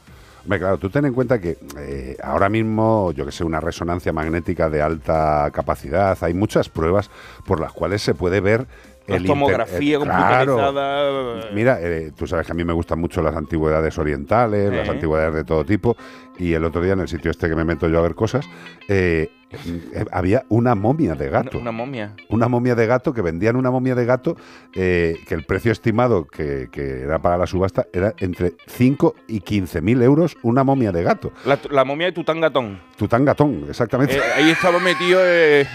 Claro, 0.47 0.77
tú 0.79 0.89
ten 0.89 1.05
en 1.05 1.13
cuenta 1.13 1.39
que 1.39 1.57
eh, 1.77 2.17
ahora 2.23 2.49
mismo, 2.49 3.11
yo 3.11 3.25
que 3.25 3.31
sé, 3.31 3.43
una 3.43 3.59
resonancia 3.59 4.11
magnética 4.11 4.69
de 4.69 4.81
alta 4.81 5.49
capacidad, 5.53 6.17
hay 6.21 6.33
muchas 6.33 6.67
pruebas 6.69 7.09
por 7.45 7.59
las 7.59 7.71
cuales 7.71 8.01
se 8.01 8.15
puede 8.15 8.39
ver 8.41 8.65
El 9.15 9.21
inter- 9.21 9.27
tomografía 9.27 9.97
eh, 9.97 10.01
claro. 10.01 10.55
computarizada. 10.57 11.49
Mira, 11.53 11.79
eh, 11.81 12.11
tú 12.15 12.27
sabes 12.27 12.45
que 12.45 12.51
a 12.51 12.55
mí 12.55 12.63
me 12.63 12.73
gustan 12.73 12.99
mucho 12.99 13.21
las 13.21 13.35
antigüedades 13.35 13.97
orientales, 13.97 14.71
las 14.73 14.87
Eh. 14.87 14.91
antigüedades 14.91 15.33
de 15.33 15.43
todo 15.43 15.65
tipo, 15.65 15.95
y 16.37 16.53
el 16.53 16.63
otro 16.63 16.81
día 16.81 16.93
en 16.93 16.99
el 17.01 17.07
sitio 17.07 17.31
este 17.31 17.49
que 17.49 17.55
me 17.55 17.63
meto 17.65 17.87
yo 17.87 17.99
a 17.99 18.01
ver 18.01 18.15
cosas, 18.15 18.45
eh, 18.87 19.29
eh, 19.51 20.05
había 20.11 20.45
una 20.49 20.75
momia 20.75 21.15
de 21.15 21.27
gato. 21.29 21.57
Una 21.57 21.71
momia. 21.71 22.13
Una 22.29 22.47
momia 22.47 22.75
de 22.75 22.85
gato, 22.85 23.13
que 23.13 23.21
vendían 23.23 23.55
una 23.55 23.71
momia 23.71 23.95
de 23.95 24.05
gato, 24.05 24.37
eh, 24.75 25.17
que 25.27 25.33
el 25.33 25.43
precio 25.43 25.71
estimado 25.71 26.25
que, 26.25 26.69
que 26.71 27.01
era 27.01 27.19
para 27.19 27.35
la 27.37 27.47
subasta 27.47 27.87
era 27.91 28.13
entre 28.19 28.53
5 28.67 29.15
y 29.27 29.39
15 29.41 29.81
mil 29.81 30.01
euros 30.03 30.37
una 30.43 30.63
momia 30.63 30.91
de 30.91 31.01
gato. 31.03 31.31
La, 31.45 31.57
la 31.71 31.83
momia 31.83 32.05
de 32.07 32.11
Tutangatón. 32.13 32.79
Tutangatón, 32.95 33.65
exactamente. 33.67 34.17
Eh, 34.17 34.21
ahí 34.35 34.51
estaba 34.51 34.77
metido. 34.79 35.19
Eh, 35.23 35.65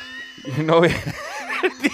no 0.66 0.80
ve- 1.82 1.90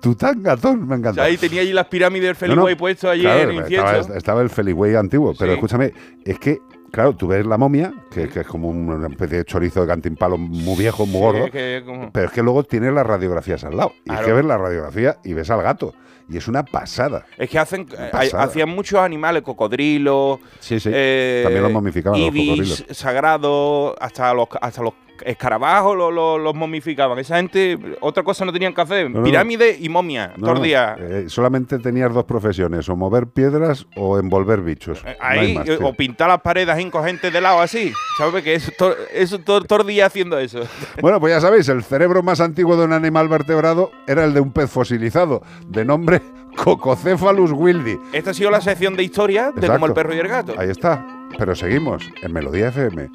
Tutangatón, 0.00 0.86
me 0.86 0.94
o 0.94 0.98
encanta. 0.98 1.14
sea, 1.14 1.24
ahí 1.24 1.36
tenía 1.36 1.62
allí 1.62 1.72
las 1.72 1.86
pirámides 1.86 2.38
del 2.38 2.50
No, 2.50 2.56
no, 2.56 2.62
Feliway 2.62 2.74
puesto 2.76 3.10
allí 3.10 3.22
claro, 3.22 3.50
en 3.50 3.58
estaba, 3.72 3.98
estaba 4.16 4.42
el 4.42 4.50
Feliway 4.50 4.94
antiguo, 4.94 5.34
pero 5.38 5.52
Sí. 5.52 5.54
escúchame, 5.56 5.92
es 6.24 6.38
que, 6.38 6.58
claro, 6.92 7.14
tú 7.16 7.26
ves 7.28 7.46
la 7.46 7.56
momia, 7.58 7.92
que, 8.10 8.28
que 8.28 8.40
es 8.40 8.46
como 8.46 8.68
una 8.68 9.08
especie 9.08 9.38
de 9.38 9.44
chorizo 9.44 9.80
de 9.82 9.86
cantimpalo 9.88 10.36
muy 10.38 10.76
viejo, 10.78 11.06
muy 11.06 11.16
Sí, 11.16 11.20
gordo, 11.20 11.44
es 11.46 11.50
que 11.50 11.82
como- 11.84 12.12
pero 12.12 12.26
es 12.26 12.32
que 12.32 12.42
luego 12.42 12.64
tienes 12.64 12.92
las 12.92 13.06
radiografías 13.06 13.64
al 13.64 13.76
lado. 13.76 13.92
Y 14.04 14.12
es 14.12 14.20
que 14.20 14.32
ves 14.32 14.44
la 14.44 14.58
radiografía 14.58 15.16
y 15.24 15.32
ves 15.32 15.50
al 15.50 15.62
gato. 15.62 15.94
Y 16.28 16.36
es 16.36 16.48
una 16.48 16.64
pasada. 16.64 17.24
Es 17.38 17.48
que 17.48 17.56
hacen, 17.56 17.82
eh, 17.96 18.08
pasada. 18.10 18.42
hacían 18.42 18.68
muchos 18.68 18.98
animales, 18.98 19.42
cocodrilos, 19.42 20.40
Sí, 20.58 20.80
sí. 20.80 20.90
eh, 20.92 21.42
También 21.44 21.62
los 21.62 21.70
momificaban 21.72 22.20
los 22.20 22.30
cocodrilos. 22.30 22.84
sagrados, 22.90 23.94
hasta 24.00 24.34
los, 24.34 24.48
hasta 24.60 24.82
los 24.82 24.94
escarabajos 25.24 25.96
los, 25.96 26.12
los- 26.12 26.40
los 26.40 26.54
momificaban. 26.54 27.18
Esa 27.18 27.36
gente, 27.36 27.78
otra 28.00 28.22
cosa 28.22 28.44
no 28.44 28.52
tenían 28.52 28.74
que 28.74 28.80
hacer, 28.80 29.10
No, 29.10 29.22
pirámide 29.22 29.76
y 29.80 29.88
momia, 29.88 30.32
No, 30.36 30.48
todos 30.48 30.62
días. 30.62 30.96
eh, 31.00 31.24
solamente 31.28 31.78
tenías 31.78 32.12
dos 32.12 32.24
profesiones, 32.24 32.88
o 32.88 32.96
mover 32.96 33.26
piedras 33.28 33.86
o 33.96 34.18
envolver 34.18 34.60
bichos. 34.60 35.02
Hay 35.20 35.38
Ahí, 35.38 35.54
más, 35.54 35.68
eh, 35.68 35.78
o 35.82 35.92
pintar 35.94 36.28
las 36.28 36.40
paredes 36.40 36.76
en 36.78 36.90
gente 36.92 37.30
de 37.30 37.40
lado 37.40 37.60
así. 37.60 37.92
¿Sabes? 38.18 38.42
Que 38.42 38.54
eso, 38.54 38.72
to- 38.76 38.94
eso 39.12 39.38
todo, 39.38 39.60
todo 39.62 39.82
el 39.82 39.86
día 39.88 40.06
haciendo 40.06 40.38
eso. 40.38 40.60
Bueno, 41.02 41.20
pues 41.20 41.32
ya 41.34 41.40
sabéis, 41.40 41.68
el 41.68 41.82
cerebro 41.84 42.22
más 42.22 42.40
antiguo 42.40 42.76
de 42.76 42.84
un 42.84 42.92
animal 42.92 43.28
vertebrado 43.28 43.90
era 44.06 44.24
el 44.24 44.34
de 44.34 44.40
un 44.40 44.50
pez 44.52 44.70
fosilizado, 44.70 45.42
de 45.68 45.84
nombre 45.84 46.20
Cococephalus 46.56 47.52
wildi. 47.52 47.98
Esta 48.12 48.30
ha 48.30 48.34
sido 48.34 48.50
la 48.50 48.60
sección 48.60 48.96
de 48.96 49.02
historia 49.04 49.44
de 49.52 49.60
Exacto. 49.60 49.72
como 49.74 49.86
el 49.86 49.92
perro 49.92 50.14
y 50.14 50.18
el 50.18 50.28
gato. 50.28 50.54
Ahí 50.58 50.70
está. 50.70 51.06
Pero 51.38 51.54
seguimos 51.54 52.02
en 52.22 52.32
Melodía 52.32 52.68
FM. 52.68 53.10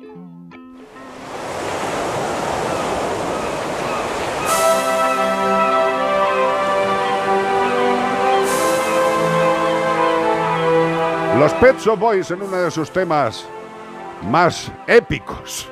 Los 11.41 11.53
Pet 11.53 11.75
Shop 11.79 11.97
Boys 11.97 12.29
en 12.29 12.39
uno 12.43 12.55
de 12.55 12.69
sus 12.69 12.91
temas 12.91 13.43
más 14.29 14.71
épicos. 14.85 15.67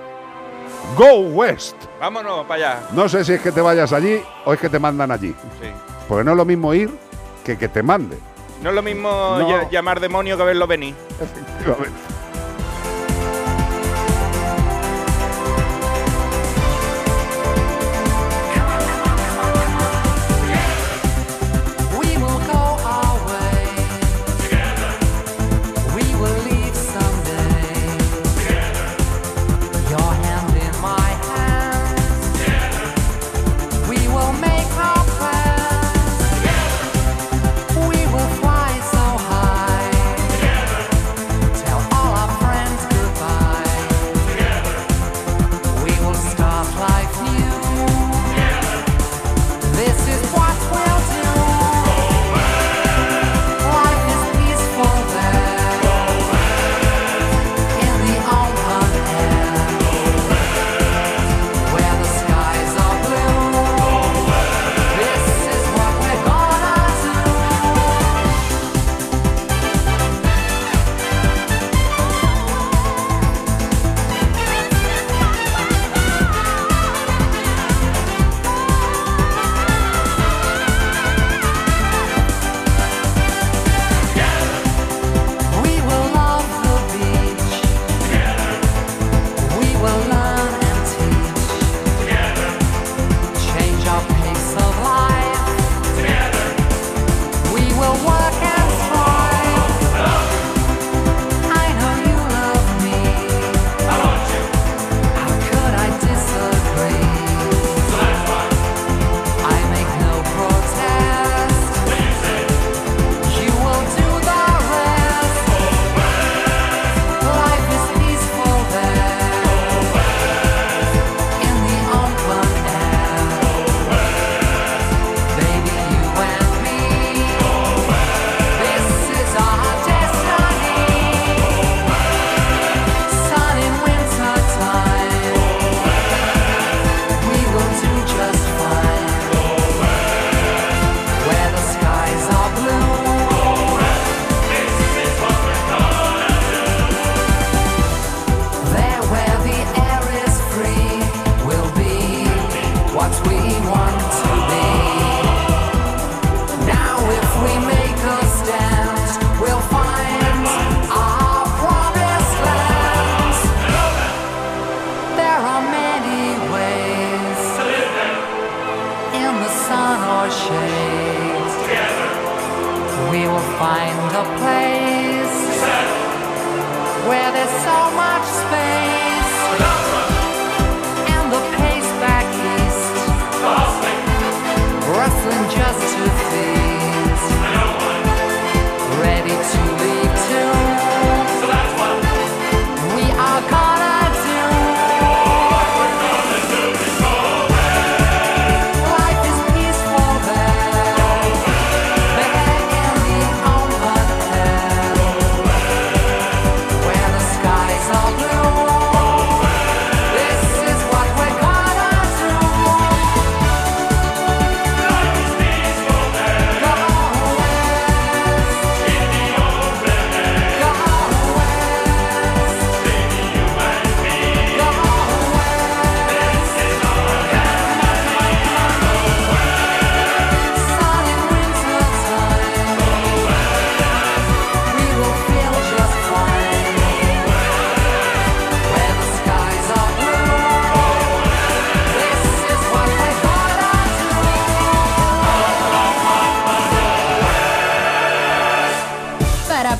Go 0.98 1.20
West. 1.20 1.76
Vámonos 2.00 2.48
para 2.48 2.56
allá. 2.56 2.88
No 2.92 3.08
sé 3.08 3.24
si 3.24 3.34
es 3.34 3.42
que 3.42 3.52
te 3.52 3.62
vayas 3.62 3.94
allí 3.94 4.20
o 4.46 4.54
es 4.54 4.60
que 4.60 4.68
te 4.68 4.80
mandan 4.80 5.12
allí. 5.12 5.30
Sí. 5.62 5.68
Porque 6.08 6.24
no 6.24 6.32
es 6.32 6.38
lo 6.38 6.46
mismo 6.46 6.74
ir 6.74 6.90
que 7.46 7.56
que 7.56 7.68
te 7.68 7.84
mande. 7.84 8.18
No 8.64 8.70
es 8.70 8.76
lo 8.76 8.82
mismo 8.82 9.38
llamar 9.70 10.00
demonio 10.00 10.38
que 10.38 10.44
verlo 10.44 10.66
venir. 10.66 10.96
Efectivamente. 11.22 12.00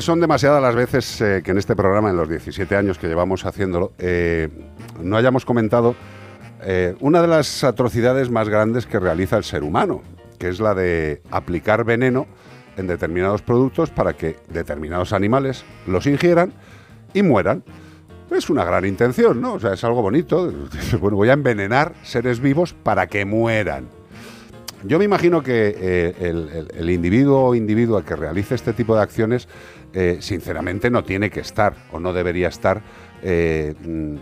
son 0.00 0.20
demasiadas 0.20 0.62
las 0.62 0.74
veces 0.74 1.20
eh, 1.20 1.42
que 1.44 1.50
en 1.50 1.58
este 1.58 1.76
programa, 1.76 2.10
en 2.10 2.16
los 2.16 2.28
17 2.28 2.74
años 2.76 2.98
que 2.98 3.06
llevamos 3.06 3.44
haciéndolo, 3.44 3.92
eh, 3.98 4.48
no 5.00 5.16
hayamos 5.16 5.44
comentado 5.44 5.94
eh, 6.62 6.96
una 7.00 7.20
de 7.20 7.28
las 7.28 7.64
atrocidades 7.64 8.30
más 8.30 8.48
grandes 8.48 8.86
que 8.86 8.98
realiza 8.98 9.36
el 9.36 9.44
ser 9.44 9.62
humano, 9.62 10.02
que 10.38 10.48
es 10.48 10.60
la 10.60 10.74
de 10.74 11.22
aplicar 11.30 11.84
veneno 11.84 12.26
en 12.76 12.86
determinados 12.86 13.42
productos 13.42 13.90
para 13.90 14.14
que 14.14 14.36
determinados 14.48 15.12
animales 15.12 15.64
los 15.86 16.06
ingieran 16.06 16.52
y 17.12 17.22
mueran. 17.22 17.62
Es 18.30 18.50
una 18.50 18.64
gran 18.64 18.84
intención, 18.86 19.40
¿no? 19.40 19.54
O 19.54 19.60
sea, 19.60 19.74
es 19.74 19.84
algo 19.84 20.02
bonito. 20.02 20.52
Bueno, 21.00 21.16
voy 21.16 21.28
a 21.28 21.34
envenenar 21.34 21.94
seres 22.02 22.40
vivos 22.40 22.72
para 22.72 23.06
que 23.06 23.24
mueran. 23.24 23.88
Yo 24.82 24.98
me 24.98 25.04
imagino 25.04 25.42
que 25.42 26.14
el, 26.20 26.68
el, 26.74 26.90
individuo 26.90 27.42
o 27.42 27.54
individua 27.54 28.04
que 28.04 28.16
realice 28.16 28.54
este 28.54 28.74
tipo 28.74 28.94
de 28.94 29.02
acciones 29.02 29.48
eh, 29.96 30.16
sinceramente 30.20 30.90
no 30.90 31.04
tiene 31.04 31.30
que 31.30 31.38
estar 31.38 31.72
o 31.92 32.00
no 32.00 32.12
debería 32.12 32.48
estar 32.48 32.82
eh, 33.22 33.74
mm, 33.80 34.16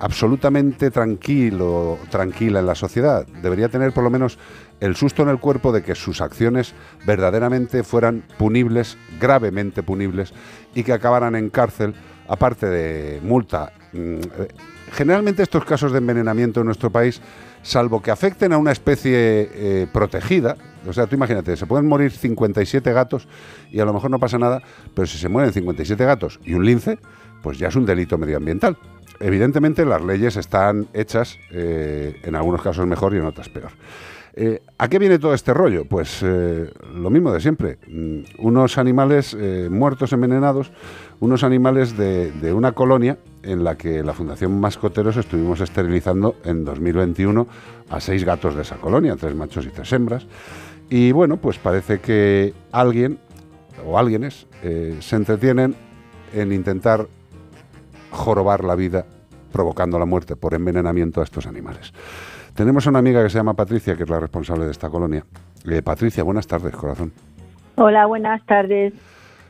absolutamente 0.00 0.90
tranquilo, 0.90 1.98
tranquila 2.10 2.60
en 2.60 2.66
la 2.66 2.74
sociedad. 2.74 3.26
Debería 3.42 3.68
tener 3.68 3.92
por 3.92 4.04
lo 4.04 4.08
menos 4.08 4.38
el 4.80 4.96
susto 4.96 5.22
en 5.22 5.28
el 5.28 5.38
cuerpo 5.38 5.70
de 5.70 5.82
que 5.82 5.94
sus 5.94 6.22
acciones 6.22 6.72
verdaderamente 7.04 7.82
fueran 7.82 8.24
punibles, 8.38 8.96
gravemente 9.20 9.82
punibles, 9.82 10.32
y 10.74 10.82
que 10.82 10.94
acabaran 10.94 11.36
en 11.36 11.50
cárcel, 11.50 11.92
aparte 12.26 12.64
de 12.64 13.20
multa. 13.20 13.72
Mm, 13.92 14.20
eh, 14.38 14.48
Generalmente 14.90 15.42
estos 15.42 15.66
casos 15.66 15.92
de 15.92 15.98
envenenamiento 15.98 16.60
en 16.60 16.66
nuestro 16.66 16.88
país, 16.88 17.20
salvo 17.60 18.00
que 18.00 18.10
afecten 18.10 18.54
a 18.54 18.56
una 18.56 18.72
especie 18.72 19.86
protegida, 19.92 20.56
o 20.88 20.92
sea, 20.92 21.06
tú 21.06 21.16
imagínate, 21.16 21.56
se 21.56 21.66
pueden 21.66 21.86
morir 21.86 22.10
57 22.10 22.92
gatos 22.92 23.28
y 23.70 23.80
a 23.80 23.84
lo 23.84 23.92
mejor 23.92 24.10
no 24.10 24.18
pasa 24.18 24.38
nada, 24.38 24.62
pero 24.94 25.06
si 25.06 25.18
se 25.18 25.28
mueren 25.28 25.52
57 25.52 26.04
gatos 26.04 26.40
y 26.44 26.54
un 26.54 26.64
lince, 26.64 26.98
pues 27.42 27.58
ya 27.58 27.68
es 27.68 27.76
un 27.76 27.86
delito 27.86 28.18
medioambiental. 28.18 28.76
Evidentemente 29.20 29.84
las 29.84 30.02
leyes 30.02 30.36
están 30.36 30.88
hechas, 30.92 31.38
eh, 31.50 32.20
en 32.22 32.34
algunos 32.34 32.62
casos 32.62 32.86
mejor 32.86 33.14
y 33.14 33.18
en 33.18 33.26
otras 33.26 33.48
peor. 33.48 33.70
Eh, 34.40 34.62
¿A 34.78 34.88
qué 34.88 35.00
viene 35.00 35.18
todo 35.18 35.34
este 35.34 35.52
rollo? 35.52 35.84
Pues 35.84 36.20
eh, 36.22 36.70
lo 36.94 37.10
mismo 37.10 37.32
de 37.32 37.40
siempre. 37.40 37.78
Mm, 37.88 38.20
unos 38.38 38.78
animales 38.78 39.36
muertos, 39.68 40.12
envenenados, 40.12 40.70
unos 41.18 41.42
animales 41.42 41.96
de 41.96 42.52
una 42.52 42.72
colonia 42.72 43.18
en 43.42 43.64
la 43.64 43.76
que 43.76 44.02
la 44.04 44.14
Fundación 44.14 44.60
Mascoteros 44.60 45.16
estuvimos 45.16 45.60
esterilizando 45.60 46.36
en 46.44 46.64
2021 46.64 47.48
a 47.90 48.00
seis 48.00 48.24
gatos 48.24 48.54
de 48.54 48.62
esa 48.62 48.76
colonia, 48.76 49.16
tres 49.16 49.34
machos 49.34 49.66
y 49.66 49.70
tres 49.70 49.92
hembras. 49.92 50.26
Y 50.90 51.12
bueno, 51.12 51.36
pues 51.36 51.58
parece 51.58 52.00
que 52.00 52.54
alguien 52.72 53.18
o 53.86 53.98
alguienes 53.98 54.46
eh, 54.62 54.96
se 55.00 55.16
entretienen 55.16 55.74
en 56.32 56.52
intentar 56.52 57.06
jorobar 58.10 58.64
la 58.64 58.74
vida 58.74 59.04
provocando 59.52 59.98
la 59.98 60.06
muerte 60.06 60.36
por 60.36 60.54
envenenamiento 60.54 61.20
a 61.20 61.24
estos 61.24 61.46
animales. 61.46 61.92
Tenemos 62.54 62.86
a 62.86 62.90
una 62.90 62.98
amiga 62.98 63.22
que 63.22 63.30
se 63.30 63.38
llama 63.38 63.54
Patricia, 63.54 63.96
que 63.96 64.02
es 64.02 64.08
la 64.08 64.18
responsable 64.18 64.64
de 64.64 64.72
esta 64.72 64.88
colonia. 64.88 65.24
Eh, 65.64 65.82
Patricia, 65.82 66.24
buenas 66.24 66.46
tardes, 66.46 66.74
corazón. 66.74 67.12
Hola, 67.76 68.06
buenas 68.06 68.44
tardes. 68.46 68.94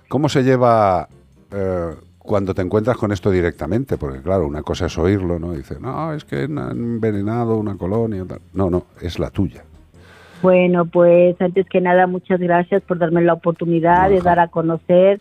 ¿Cómo 0.08 0.28
se 0.28 0.42
lleva 0.42 1.08
eh, 1.50 1.94
cuando 2.18 2.54
te 2.54 2.62
encuentras 2.62 2.96
con 2.96 3.12
esto 3.12 3.30
directamente? 3.30 3.96
Porque 3.96 4.20
claro, 4.20 4.46
una 4.46 4.62
cosa 4.62 4.86
es 4.86 4.98
oírlo, 4.98 5.38
¿no? 5.38 5.52
Dice, 5.52 5.78
no, 5.80 6.12
es 6.12 6.24
que 6.24 6.42
han 6.42 6.58
envenenado 6.58 7.56
una 7.56 7.76
colonia. 7.76 8.24
Tal. 8.26 8.40
No, 8.52 8.68
no, 8.68 8.86
es 9.00 9.18
la 9.18 9.30
tuya. 9.30 9.64
Bueno, 10.42 10.86
pues 10.86 11.40
antes 11.40 11.68
que 11.68 11.80
nada, 11.80 12.06
muchas 12.06 12.38
gracias 12.40 12.82
por 12.82 12.98
darme 12.98 13.22
la 13.22 13.32
oportunidad 13.34 14.08
de 14.08 14.20
dar 14.20 14.38
a 14.38 14.48
conocer 14.48 15.20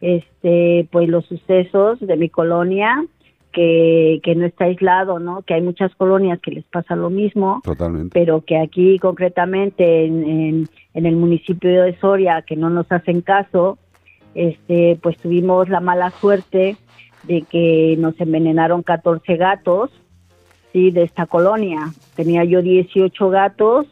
este 0.00 0.88
pues 0.90 1.08
los 1.08 1.24
sucesos 1.26 2.00
de 2.00 2.16
mi 2.16 2.28
colonia, 2.28 3.04
que, 3.52 4.20
que 4.22 4.34
no 4.34 4.44
está 4.44 4.64
aislado, 4.64 5.18
¿no? 5.18 5.42
Que 5.42 5.54
hay 5.54 5.62
muchas 5.62 5.94
colonias 5.94 6.40
que 6.40 6.50
les 6.50 6.64
pasa 6.64 6.96
lo 6.96 7.08
mismo, 7.08 7.60
Totalmente. 7.62 8.10
pero 8.12 8.40
que 8.40 8.58
aquí 8.58 8.98
concretamente 8.98 10.06
en, 10.06 10.24
en, 10.24 10.68
en 10.94 11.06
el 11.06 11.16
municipio 11.16 11.82
de 11.82 11.96
Soria, 11.98 12.42
que 12.42 12.56
no 12.56 12.68
nos 12.68 12.90
hacen 12.90 13.20
caso, 13.20 13.78
este 14.34 14.98
pues 15.00 15.16
tuvimos 15.18 15.68
la 15.68 15.80
mala 15.80 16.10
suerte 16.10 16.76
de 17.24 17.42
que 17.42 17.96
nos 17.98 18.18
envenenaron 18.20 18.82
14 18.82 19.36
gatos, 19.36 19.90
sí, 20.72 20.90
de 20.90 21.04
esta 21.04 21.26
colonia. 21.26 21.92
Tenía 22.16 22.44
yo 22.44 22.60
18 22.60 23.30
gatos 23.30 23.86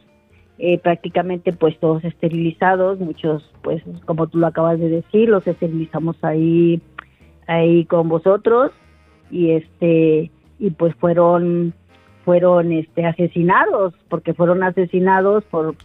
eh, 0.65 0.77
prácticamente 0.77 1.51
pues 1.51 1.77
todos 1.77 2.05
esterilizados, 2.05 2.97
muchos 2.97 3.43
pues 3.63 3.83
como 4.05 4.27
tú 4.27 4.37
lo 4.37 4.47
acabas 4.47 4.79
de 4.79 4.87
decir, 4.87 5.27
los 5.27 5.45
esterilizamos 5.45 6.15
ahí 6.23 6.81
ahí 7.47 7.83
con 7.83 8.07
vosotros 8.07 8.71
y 9.29 9.51
este 9.51 10.31
y 10.59 10.69
pues 10.69 10.95
fueron 10.95 11.73
fueron 12.23 12.71
este 12.71 13.05
asesinados 13.05 13.93
porque 14.07 14.33
fueron 14.33 14.63
asesinados 14.63 15.43
por 15.43 15.75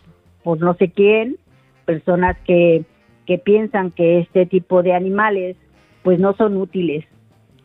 por 0.44 0.60
no 0.60 0.74
sé 0.74 0.92
quién, 0.92 1.38
personas 1.84 2.36
que 2.46 2.84
que 3.26 3.36
piensan 3.36 3.90
que 3.90 4.20
este 4.20 4.46
tipo 4.46 4.84
de 4.84 4.92
animales 4.92 5.56
pues 6.04 6.20
no 6.20 6.34
son 6.34 6.56
útiles, 6.56 7.04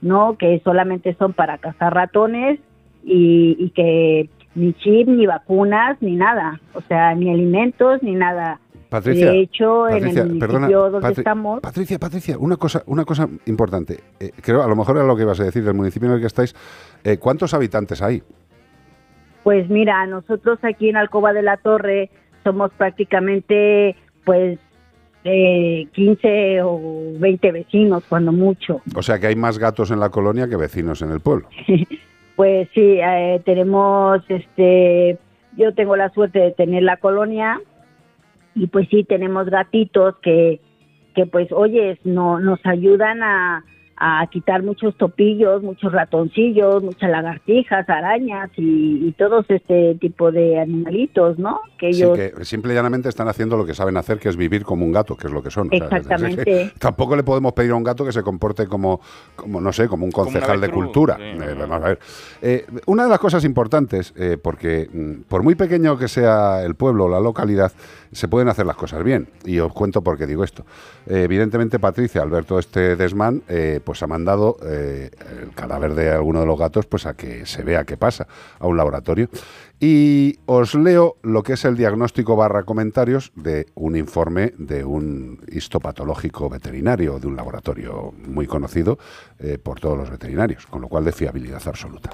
no 0.02 0.36
que 0.40 0.60
solamente 0.64 1.14
son 1.20 1.34
para 1.34 1.60
cazar 1.60 1.94
ratones 1.94 2.60
y, 3.04 3.56
y 3.60 3.70
que 3.70 4.32
ni 4.56 4.74
chip, 4.74 5.08
ni 5.08 5.26
vacunas, 5.26 5.98
ni 6.02 6.16
nada, 6.16 6.60
o 6.74 6.82
sea, 6.82 7.14
ni 7.16 7.30
alimentos, 7.32 8.02
ni 8.04 8.14
nada. 8.16 8.60
Patricia, 8.90 9.32
de 9.32 9.40
hecho, 9.40 9.90
en 9.90 10.06
el 10.08 10.38
perdona, 10.38 10.68
donde 10.70 11.00
Patri- 11.00 11.18
estamos, 11.18 11.60
Patricia, 11.62 11.98
Patricia, 11.98 12.38
una 12.38 12.58
cosa, 12.58 12.84
una 12.86 13.06
cosa 13.06 13.28
importante. 13.48 14.00
Eh, 14.20 14.30
creo, 14.40 14.62
a 14.62 14.68
lo 14.68 14.76
mejor 14.76 14.98
era 14.98 15.06
lo 15.08 15.16
que 15.16 15.24
ibas 15.24 15.40
a 15.40 15.46
decir 15.46 15.64
del 15.64 15.74
municipio 15.74 16.08
en 16.10 16.16
el 16.16 16.22
que 16.22 16.28
estáis. 16.28 16.54
Eh, 17.04 17.18
¿Cuántos 17.18 17.54
habitantes 17.54 18.02
hay? 18.02 18.22
pues 19.44 19.70
mira, 19.70 20.06
nosotros 20.08 20.58
aquí 20.64 20.88
en 20.90 20.96
Alcoba 20.96 21.34
de 21.34 21.42
la 21.42 21.58
Torre 21.58 22.10
somos 22.46 22.72
prácticamente, 22.78 23.96
pues, 24.24 24.58
eh, 25.26 25.88
15 25.94 26.62
o 26.64 26.80
20 27.20 27.52
vecinos, 27.52 28.04
cuando 28.08 28.32
mucho. 28.32 28.82
O 28.96 29.02
sea 29.02 29.20
que 29.20 29.28
hay 29.28 29.36
más 29.36 29.58
gatos 29.60 29.92
en 29.92 30.00
la 30.00 30.10
colonia 30.10 30.48
que 30.48 30.56
vecinos 30.56 31.02
en 31.02 31.12
el 31.12 31.20
pueblo. 31.20 31.48
Pues 32.36 32.68
sí, 32.74 33.00
eh, 33.00 33.42
tenemos, 33.46 34.22
este, 34.28 35.20
yo 35.56 35.74
tengo 35.74 35.96
la 35.96 36.10
suerte 36.10 36.40
de 36.40 36.52
tener 36.52 36.84
la 36.84 36.98
colonia 36.98 37.62
y 38.56 38.68
pues 38.68 38.88
sí, 38.90 39.04
tenemos 39.04 39.50
gatitos 39.50 40.16
que, 40.22 40.60
que 41.14 41.26
pues, 41.26 41.52
oye, 41.52 42.00
no, 42.04 42.40
nos 42.40 42.60
ayudan 42.66 43.22
a, 43.24 43.64
a 43.98 44.26
quitar 44.28 44.64
muchos 44.64 44.96
topillos, 44.98 45.62
muchos 45.64 45.92
ratoncillos, 45.92 46.84
muchas 46.84 47.10
lagartijas, 47.10 47.88
arañas 47.90 48.50
y, 48.58 49.08
y 49.08 49.12
todos 49.14 49.46
este 49.50 49.96
tipo 50.02 50.32
de 50.32 50.60
animalitos, 50.60 51.38
¿no? 51.40 51.62
Que 51.78 51.94
Sí, 51.94 52.04
ellos... 52.04 52.18
que 52.18 52.46
simple 52.46 52.74
y 52.74 52.76
llanamente 52.76 53.08
están 53.10 53.28
haciendo 53.28 53.56
lo 53.56 53.66
que 53.66 53.74
saben 53.74 53.96
hacer, 53.98 54.20
que 54.20 54.30
es 54.30 54.36
vivir 54.38 54.64
como 54.64 54.84
un 54.86 54.92
gato, 54.92 55.16
que 55.16 55.28
es 55.28 55.34
lo 55.34 55.44
que 55.44 55.52
son. 55.52 55.68
O 55.68 55.78
sea, 55.78 55.78
es- 55.78 55.84
es 55.84 55.90
que 55.90 55.98
Exactamente. 56.14 56.72
tampoco 56.80 57.16
le 57.16 57.24
podemos 57.24 57.54
pedir 57.54 57.72
a 57.72 57.76
un 57.76 57.84
gato 57.84 58.04
que 58.06 58.12
se 58.12 58.24
comporte 58.24 58.68
como, 58.68 59.00
como 59.36 59.62
no 59.62 59.72
sé, 59.72 59.88
como 59.88 60.06
un 60.06 60.12
concejal 60.12 60.60
de 60.60 60.70
cultura. 60.70 61.16
sí, 61.18 61.22
Eh, 61.24 61.56
vamos 61.58 61.82
a 61.84 61.88
ver. 61.88 62.00
Eh, 62.42 62.66
una 62.88 63.04
de 63.04 63.10
las 63.10 63.20
cosas 63.20 63.46
importantes, 63.46 64.14
eh, 64.18 64.38
porque 64.42 64.90
mm, 64.92 65.30
por 65.30 65.44
muy 65.44 65.56
pequeño 65.56 65.98
que 65.98 66.08
sea 66.08 66.64
el 66.64 66.76
pueblo 66.76 67.06
o 67.06 67.10
la 67.10 67.20
localidad, 67.20 67.72
se 68.14 68.28
pueden 68.28 68.48
hacer 68.48 68.66
las 68.66 68.76
cosas 68.76 69.04
bien. 69.04 69.28
Y 69.46 69.60
os 69.60 69.74
cuento 69.74 70.02
por 70.02 70.18
qué 70.18 70.26
digo 70.26 70.44
esto. 70.44 70.66
Eh, 71.08 71.24
evidentemente, 71.24 71.80
Patricia, 71.80 72.22
al 72.22 72.30
ver 72.30 72.46
todo 72.46 72.60
este 72.60 72.96
desmán, 72.96 73.44
eh, 73.48 73.80
pues 73.84 74.02
ha 74.04 74.08
mandado 74.08 74.58
eh, 74.64 75.12
el 75.42 75.52
cadáver 75.52 75.96
de 75.96 76.12
alguno 76.12 76.40
de 76.40 76.46
los 76.46 76.58
gatos 76.58 76.86
pues 76.86 77.06
a 77.06 77.16
que 77.16 77.46
se 77.46 77.64
vea 77.64 77.86
qué 77.86 77.98
pasa 77.98 78.28
a 78.60 78.68
un 78.68 78.78
laboratorio. 78.78 79.30
Y 79.80 80.40
os 80.46 80.76
leo 80.76 81.18
lo 81.24 81.44
que 81.44 81.54
es 81.54 81.66
el 81.66 81.76
diagnóstico 81.76 82.36
barra 82.36 82.64
comentarios 82.64 83.34
de 83.36 83.66
un 83.76 83.98
informe 83.98 84.54
de 84.58 84.86
un 84.86 85.42
histopatológico 85.52 86.48
veterinario 86.50 87.20
de 87.20 87.28
un 87.28 87.36
laboratorio 87.36 88.14
muy 88.28 88.48
conocido 88.48 88.98
por 89.62 89.82
todos 89.82 89.98
los 89.98 90.10
veterinarios, 90.10 90.68
con 90.68 90.82
lo 90.82 90.88
cual 90.88 91.04
de 91.04 91.12
fiabilidad 91.12 91.62
absoluta. 91.68 92.12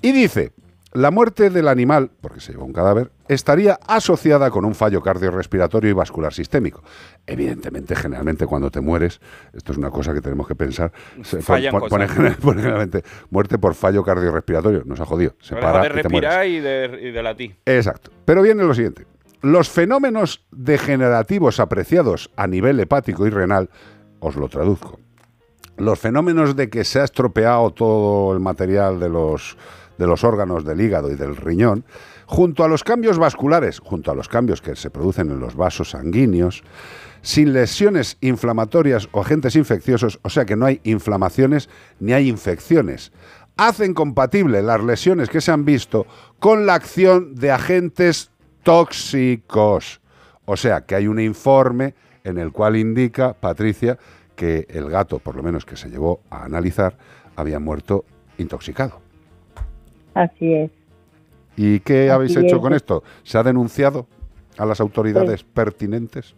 Y 0.00 0.12
dice, 0.12 0.52
la 0.96 1.10
muerte 1.10 1.50
del 1.50 1.68
animal, 1.68 2.10
porque 2.20 2.40
se 2.40 2.52
lleva 2.52 2.64
un 2.64 2.72
cadáver, 2.72 3.10
estaría 3.28 3.78
asociada 3.86 4.50
con 4.50 4.64
un 4.64 4.74
fallo 4.74 5.02
cardiorrespiratorio 5.02 5.90
y 5.90 5.92
vascular 5.92 6.32
sistémico. 6.32 6.82
Evidentemente, 7.26 7.94
generalmente 7.94 8.46
cuando 8.46 8.70
te 8.70 8.80
mueres, 8.80 9.20
esto 9.52 9.72
es 9.72 9.78
una 9.78 9.90
cosa 9.90 10.14
que 10.14 10.20
tenemos 10.20 10.46
que 10.48 10.54
pensar, 10.54 10.92
se 11.22 11.42
Fallan 11.42 11.72
pon- 11.72 11.88
pone, 11.88 12.04
cosas. 12.06 12.16
general- 12.16 12.38
pone 12.42 12.62
generalmente 12.62 13.02
muerte 13.30 13.58
por 13.58 13.74
fallo 13.74 14.02
cardiorrespiratorio. 14.02 14.82
Nos 14.84 15.00
ha 15.00 15.06
jodido. 15.06 15.34
Se 15.40 15.54
para 15.56 15.80
de 15.82 15.86
y 15.86 15.90
te 15.90 15.94
respirar 16.02 16.46
y 16.46 16.60
de, 16.60 16.98
y 17.02 17.10
de 17.12 17.22
latir. 17.22 17.56
Exacto. 17.66 18.10
Pero 18.24 18.42
viene 18.42 18.64
lo 18.64 18.74
siguiente. 18.74 19.06
Los 19.42 19.68
fenómenos 19.68 20.44
degenerativos 20.50 21.60
apreciados 21.60 22.30
a 22.36 22.46
nivel 22.46 22.80
hepático 22.80 23.26
y 23.26 23.30
renal, 23.30 23.70
os 24.20 24.34
lo 24.36 24.48
traduzco. 24.48 24.98
Los 25.76 25.98
fenómenos 25.98 26.56
de 26.56 26.70
que 26.70 26.84
se 26.84 27.00
ha 27.00 27.04
estropeado 27.04 27.70
todo 27.70 28.32
el 28.32 28.40
material 28.40 28.98
de 28.98 29.10
los, 29.10 29.58
de 29.98 30.06
los 30.06 30.24
órganos 30.24 30.64
del 30.64 30.80
hígado 30.80 31.10
y 31.10 31.16
del 31.16 31.36
riñón, 31.36 31.84
junto 32.26 32.64
a 32.64 32.68
los 32.68 32.84
cambios 32.84 33.18
vasculares, 33.18 33.80
junto 33.80 34.10
a 34.10 34.14
los 34.14 34.28
cambios 34.28 34.60
que 34.60 34.76
se 34.76 34.90
producen 34.90 35.30
en 35.30 35.40
los 35.40 35.56
vasos 35.56 35.90
sanguíneos, 35.90 36.62
sin 37.22 37.52
lesiones 37.52 38.18
inflamatorias 38.20 39.08
o 39.12 39.20
agentes 39.20 39.56
infecciosos, 39.56 40.18
o 40.22 40.30
sea 40.30 40.44
que 40.44 40.56
no 40.56 40.66
hay 40.66 40.80
inflamaciones 40.84 41.68
ni 41.98 42.12
hay 42.12 42.28
infecciones, 42.28 43.12
hacen 43.56 43.94
compatible 43.94 44.62
las 44.62 44.82
lesiones 44.82 45.28
que 45.28 45.40
se 45.40 45.50
han 45.50 45.64
visto 45.64 46.06
con 46.38 46.66
la 46.66 46.74
acción 46.74 47.34
de 47.34 47.50
agentes 47.50 48.30
tóxicos. 48.62 50.00
O 50.44 50.56
sea 50.56 50.82
que 50.82 50.94
hay 50.94 51.08
un 51.08 51.18
informe 51.18 51.94
en 52.22 52.38
el 52.38 52.52
cual 52.52 52.76
indica, 52.76 53.32
Patricia, 53.34 53.98
que 54.36 54.66
el 54.70 54.90
gato, 54.90 55.18
por 55.18 55.36
lo 55.36 55.42
menos 55.42 55.64
que 55.64 55.76
se 55.76 55.88
llevó 55.88 56.20
a 56.30 56.44
analizar, 56.44 56.96
había 57.34 57.58
muerto 57.58 58.04
intoxicado. 58.38 59.05
Así 60.16 60.52
es. 60.52 60.70
¿Y 61.56 61.80
qué 61.80 62.04
Así 62.04 62.10
habéis 62.10 62.36
hecho 62.36 62.56
es. 62.56 62.62
con 62.62 62.72
esto? 62.72 63.02
¿Se 63.22 63.38
ha 63.38 63.42
denunciado? 63.42 64.06
a 64.58 64.66
las 64.66 64.80
autoridades 64.80 65.42
pertinentes? 65.44 66.34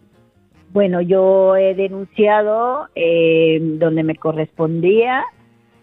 Bueno, 0.72 1.00
yo 1.00 1.56
he 1.56 1.74
denunciado 1.74 2.88
eh, 2.94 3.58
donde 3.78 4.02
me 4.02 4.16
correspondía, 4.16 5.24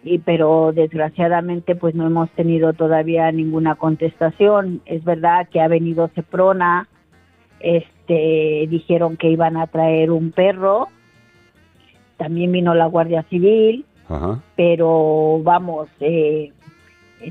y, 0.04 0.20
pero 0.20 0.72
desgraciadamente 0.74 1.76
pues 1.76 1.96
no 1.96 2.06
hemos 2.06 2.30
tenido 2.32 2.74
todavía 2.74 3.32
ninguna 3.32 3.76
contestación. 3.76 4.82
Es 4.86 5.04
verdad 5.04 5.48
que 5.50 5.62
ha 5.62 5.68
venido 5.68 6.10
Ceprona, 6.10 6.88
este, 7.60 8.68
dijeron 8.70 9.18
que 9.18 9.30
iban 9.30 9.58
a 9.58 9.68
traer 9.68 10.12
un 10.12 10.32
perro, 10.32 10.90
también 12.18 12.52
vino 12.52 12.76
la 12.76 12.86
Guardia 12.86 13.24
Civil, 13.24 13.86
Ajá. 14.08 14.44
pero 14.56 15.40
vamos, 15.42 15.90
eh, 16.00 16.52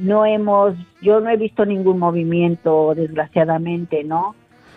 no 0.01 0.25
hemos, 0.27 0.75
yo 1.03 1.21
no 1.21 1.31
he 1.31 1.37
visto 1.37 1.65
ningún 1.65 1.99
movimiento, 1.99 2.95
desgraciadamente, 2.95 4.05
¿no? 4.05 4.35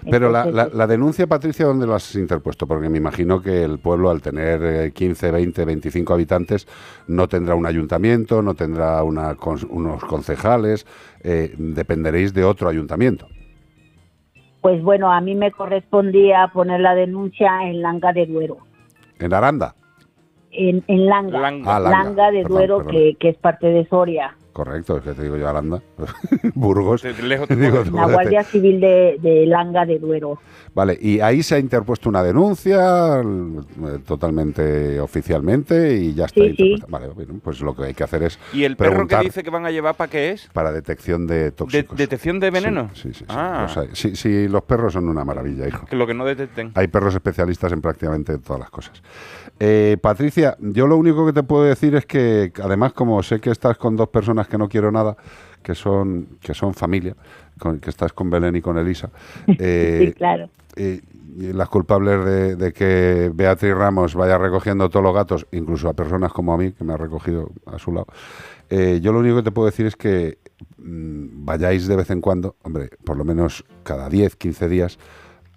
Pero 0.09 0.29
la, 0.29 0.43
Entonces, 0.45 0.73
la- 0.73 0.77
la 0.77 0.87
denuncia, 0.87 1.25
Patricia, 1.27 1.65
¿dónde 1.65 1.87
la 1.87 1.95
has 1.95 2.15
interpuesto? 2.15 2.67
Porque 2.67 2.87
me 2.87 2.97
imagino 2.99 3.41
que 3.41 3.63
el 3.63 3.79
pueblo, 3.79 4.09
al 4.11 4.21
tener 4.21 4.61
eh, 4.63 4.91
15, 4.93 5.31
20, 5.31 5.65
25 5.65 6.13
habitantes, 6.13 6.67
no 7.07 7.27
tendrá 7.27 7.55
un 7.55 7.65
ayuntamiento, 7.65 8.41
no 8.43 8.53
tendrá 8.53 9.03
una 9.03 9.35
unos 9.69 10.05
concejales, 10.05 10.85
eh, 11.23 11.53
dependeréis 11.57 12.33
de 12.33 12.43
otro 12.43 12.69
ayuntamiento. 12.69 13.27
Pues 14.61 14.81
bueno, 14.83 15.11
a 15.11 15.19
mí 15.19 15.33
me 15.35 15.51
correspondía 15.51 16.47
poner 16.53 16.79
la 16.81 16.93
denuncia 16.93 17.49
en 17.63 17.81
Langa 17.81 18.13
de 18.13 18.27
Duero. 18.27 18.57
En 19.19 19.33
Aranda, 19.33 19.73
En, 20.51 20.83
en 20.87 21.05
Langa. 21.07 21.39
Langa. 21.39 21.75
Ah, 21.75 21.79
Langa. 21.79 22.31
de 22.31 22.43
Perdón, 22.43 22.57
Duero, 22.57 22.77
perdón. 22.77 22.91
Que, 22.93 23.15
que 23.19 23.29
es 23.29 23.37
parte 23.37 23.67
de 23.67 23.85
Soria. 23.87 24.36
Correcto, 24.57 24.97
es 24.97 25.03
que 25.03 25.13
te 25.13 25.21
digo 25.21 25.37
yo 25.37 25.47
Aranda, 25.47 25.79
Burgos. 26.55 27.03
lejos 27.03 27.47
Digo, 27.47 27.83
tú, 27.83 27.95
La 27.95 28.07
Guardia 28.07 28.43
Civil 28.43 28.81
de, 28.81 29.17
de 29.21 29.45
Langa 29.45 29.85
de 29.85 29.99
Duero. 29.99 30.39
Vale, 30.73 30.97
y 30.99 31.19
ahí 31.19 31.43
se 31.43 31.53
ha 31.55 31.59
interpuesto 31.59 32.09
una 32.09 32.23
denuncia 32.23 33.21
totalmente 34.07 34.99
oficialmente 34.99 35.95
y 35.97 36.15
ya 36.15 36.25
está. 36.25 36.41
Sí, 36.41 36.55
sí. 36.55 36.63
interpuesta. 36.71 36.87
Vale, 36.89 37.07
bueno, 37.13 37.39
pues 37.43 37.61
lo 37.61 37.75
que 37.75 37.83
hay 37.85 37.93
que 37.93 38.03
hacer 38.03 38.23
es 38.23 38.39
¿Y 38.51 38.63
el 38.63 38.75
perro 38.75 39.07
que 39.07 39.17
dice 39.19 39.43
que 39.43 39.51
van 39.51 39.65
a 39.67 39.71
llevar 39.71 39.93
para 39.95 40.09
qué 40.09 40.31
es? 40.31 40.47
para 40.53 40.71
detección 40.71 41.27
de 41.27 41.35
¿De- 41.35 41.51
tóxicos. 41.51 41.95
¿Detección 41.95 42.39
de 42.39 42.49
veneno? 42.49 42.89
Sí, 42.93 43.09
sí, 43.13 43.19
sí. 43.19 43.25
Ah, 43.29 43.67
los 43.67 43.77
hay. 43.77 43.89
Sí, 43.93 44.15
sí, 44.15 44.47
los 44.47 44.63
perros 44.63 44.93
son 44.93 45.07
una 45.07 45.23
maravilla, 45.23 45.67
hijo. 45.67 45.85
que 45.89 45.95
lo 45.95 46.07
que 46.07 46.15
no 46.15 46.25
detecten. 46.25 46.71
Hay 46.73 46.87
perros 46.87 47.13
especialistas 47.13 47.71
en 47.71 47.81
prácticamente 47.81 48.39
todas 48.39 48.59
las 48.59 48.71
cosas. 48.71 49.03
Eh, 49.59 49.97
Patricia, 50.01 50.55
yo 50.59 50.85
lo 50.87 50.97
único 50.97 51.25
que 51.25 51.33
te 51.33 51.43
puedo 51.43 51.63
decir 51.63 51.95
es 51.95 52.05
que, 52.05 52.51
además, 52.63 52.93
como 52.93 53.21
sé 53.23 53.39
que 53.39 53.49
estás 53.49 53.77
con 53.77 53.95
dos 53.95 54.09
personas 54.09 54.47
que 54.47 54.57
no 54.57 54.69
quiero 54.69 54.91
nada, 54.91 55.17
que 55.63 55.73
son, 55.73 56.37
que 56.41 56.53
son 56.53 56.73
familia, 56.73 57.15
con- 57.59 57.79
que 57.79 57.89
estás 57.89 58.13
con 58.13 58.29
Belén 58.29 58.55
y 58.55 58.61
con 58.61 58.77
Elisa, 58.77 59.09
eh, 59.47 60.05
sí, 60.07 60.13
claro. 60.13 60.49
eh, 60.75 61.01
y 61.39 61.53
las 61.53 61.69
culpables 61.69 62.23
de, 62.25 62.55
de 62.55 62.73
que 62.73 63.31
Beatriz 63.33 63.73
Ramos 63.75 64.15
vaya 64.15 64.37
recogiendo 64.37 64.89
todos 64.89 65.03
los 65.03 65.13
gatos, 65.13 65.45
incluso 65.51 65.87
a 65.89 65.93
personas 65.93 66.31
como 66.33 66.53
a 66.53 66.57
mí, 66.57 66.71
que 66.71 66.83
me 66.83 66.93
ha 66.93 66.97
recogido 66.97 67.51
a 67.65 67.77
su 67.79 67.91
lado, 67.91 68.07
eh, 68.69 68.99
yo 69.01 69.11
lo 69.13 69.19
único 69.19 69.37
que 69.37 69.43
te 69.43 69.51
puedo 69.51 69.67
decir 69.67 69.85
es 69.85 69.95
que 69.95 70.39
mm, 70.77 71.45
vayáis 71.45 71.87
de 71.87 71.95
vez 71.95 72.09
en 72.11 72.21
cuando, 72.21 72.55
hombre, 72.63 72.89
por 73.03 73.17
lo 73.17 73.23
menos 73.23 73.63
cada 73.83 74.09
10, 74.09 74.35
15 74.35 74.67
días, 74.67 74.97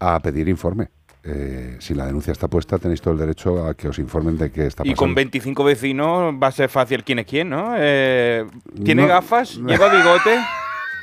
a 0.01 0.21
pedir 0.21 0.49
informe. 0.49 0.89
Eh, 1.23 1.77
si 1.81 1.95
la 1.95 2.07
denuncia 2.07 2.33
está 2.33 2.49
puesta, 2.49 2.79
tenéis 2.79 3.03
todo 3.03 3.13
el 3.13 3.21
derecho 3.21 3.67
a 3.67 3.75
que 3.75 3.89
os 3.89 3.99
informen 3.99 4.39
de 4.39 4.51
qué 4.51 4.67
está 4.67 4.83
Y 4.83 4.91
pasando. 4.91 4.97
con 4.99 5.15
25 5.15 5.65
vecinos 5.65 6.35
va 6.43 6.47
a 6.47 6.53
ser 6.53 6.69
fácil 6.71 7.05
quién 7.05 7.19
es 7.19 7.27
quién, 7.27 7.51
¿no? 7.51 7.75
Eh, 7.77 8.47
¿Tiene 8.85 9.03
No. 9.03 9.09
gafas? 9.09 9.57
¿Lleva 9.57 9.89
bigote? 9.95 10.39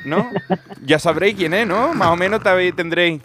¿No? 0.04 0.28
Ya 0.84 0.98
sabréis 0.98 1.36
quién 1.36 1.54
es, 1.54 1.66
¿no? 1.66 1.94
Más 1.94 2.08
o 2.08 2.16
menos 2.16 2.40
tendréis. 2.74 3.20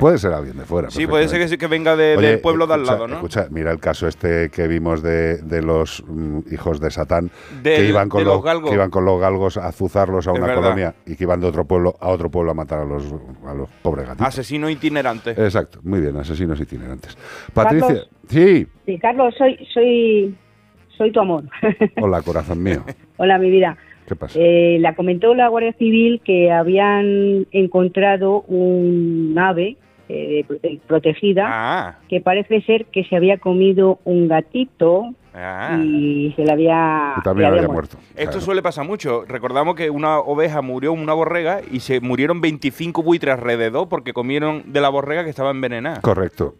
Puede 0.00 0.18
ser 0.18 0.32
alguien 0.32 0.56
de 0.56 0.64
fuera. 0.64 0.90
Sí, 0.90 1.06
puede 1.06 1.28
ser 1.28 1.40
que, 1.40 1.48
sí 1.48 1.58
que 1.58 1.66
venga 1.66 1.96
de- 1.96 2.16
Oye, 2.16 2.28
del 2.28 2.40
pueblo 2.40 2.66
de 2.66 2.74
al 2.74 2.80
escucha, 2.80 2.92
lado, 2.94 3.08
¿no? 3.08 3.14
Escucha, 3.16 3.46
mira 3.50 3.70
el 3.72 3.78
caso 3.78 4.06
este 4.08 4.50
que 4.50 4.66
vimos 4.68 5.02
de, 5.02 5.38
de 5.38 5.62
los 5.62 6.02
mm, 6.06 6.40
hijos 6.52 6.80
de 6.80 6.90
Satán 6.90 7.30
que, 7.62 7.84
iban 7.86 8.08
con 8.08 8.20
de 8.20 8.24
los 8.24 8.42
que 8.68 8.74
iban 8.74 8.90
con 8.90 9.04
los 9.04 9.20
galgos 9.20 9.56
a 9.56 9.66
azuzarlos 9.68 10.26
a 10.28 10.32
Es 10.32 10.38
una 10.38 10.46
verdad. 10.46 10.62
colonia 10.62 10.94
y 11.06 11.16
que 11.16 11.24
iban 11.24 11.40
de 11.40 11.46
otro 11.46 11.64
pueblo 11.64 11.96
a 12.00 12.08
otro 12.08 12.30
pueblo 12.30 12.50
a 12.50 12.54
matar 12.54 12.80
a 12.80 12.84
los, 12.84 13.04
a 13.46 13.54
los 13.54 13.68
pobres 13.82 14.06
gatitos. 14.06 14.26
Asesino 14.28 14.68
itinerante. 14.70 15.30
Exacto, 15.30 15.80
muy 15.82 16.00
bien, 16.00 16.16
asesinos 16.16 16.60
itinerantes. 16.60 17.16
Patricia, 17.52 17.86
Carlos. 17.88 18.08
sí, 18.28 18.66
Sí, 18.86 18.98
Carlos, 18.98 19.34
soy, 19.36 19.58
soy, 19.74 20.36
soy 20.96 21.12
tu 21.12 21.20
amor. 21.20 21.44
hola 22.00 22.22
corazón 22.22 22.62
mío, 22.62 22.84
Hola, 23.18 23.38
mi 23.38 23.50
vida. 23.50 23.76
¿Qué 24.06 24.16
pasa? 24.16 24.38
Eh, 24.40 24.78
la 24.80 24.94
comentó 24.94 25.34
la 25.34 25.48
Guardia 25.48 25.72
Civil 25.74 26.20
que 26.24 26.50
habían 26.52 27.46
encontrado 27.52 28.42
un 28.42 29.34
ave 29.38 29.76
eh, 30.08 30.44
eh, 30.62 30.78
protegida 30.86 31.46
Ah, 31.48 31.98
que 32.08 32.20
parece 32.20 32.62
ser 32.62 32.86
que 32.86 33.02
se 33.04 33.16
había 33.16 33.38
comido 33.38 33.98
un 34.04 34.28
gatito 34.28 35.14
ah. 35.34 35.80
y 35.82 36.32
se 36.36 36.44
le 36.44 36.52
había, 36.52 37.14
Y 37.18 37.22
también 37.22 37.50
le 37.50 37.58
había 37.58 37.68
muerto. 37.68 37.98
Esto 38.14 38.40
suele 38.40 38.62
pasar 38.62 38.86
mucho. 38.86 39.24
Recordamos 39.26 39.74
que 39.74 39.90
una 39.90 40.20
oveja 40.20 40.62
murió, 40.62 40.92
una 40.92 41.12
borrega, 41.12 41.60
y 41.72 41.80
se 41.80 42.00
murieron 42.00 42.40
25 42.40 43.02
buitres 43.02 43.34
alrededor 43.34 43.88
porque 43.88 44.12
comieron 44.12 44.72
de 44.72 44.80
la 44.80 44.90
borrega 44.90 45.24
que 45.24 45.30
estaba 45.30 45.50
envenenada. 45.50 46.00
Correcto. 46.02 46.54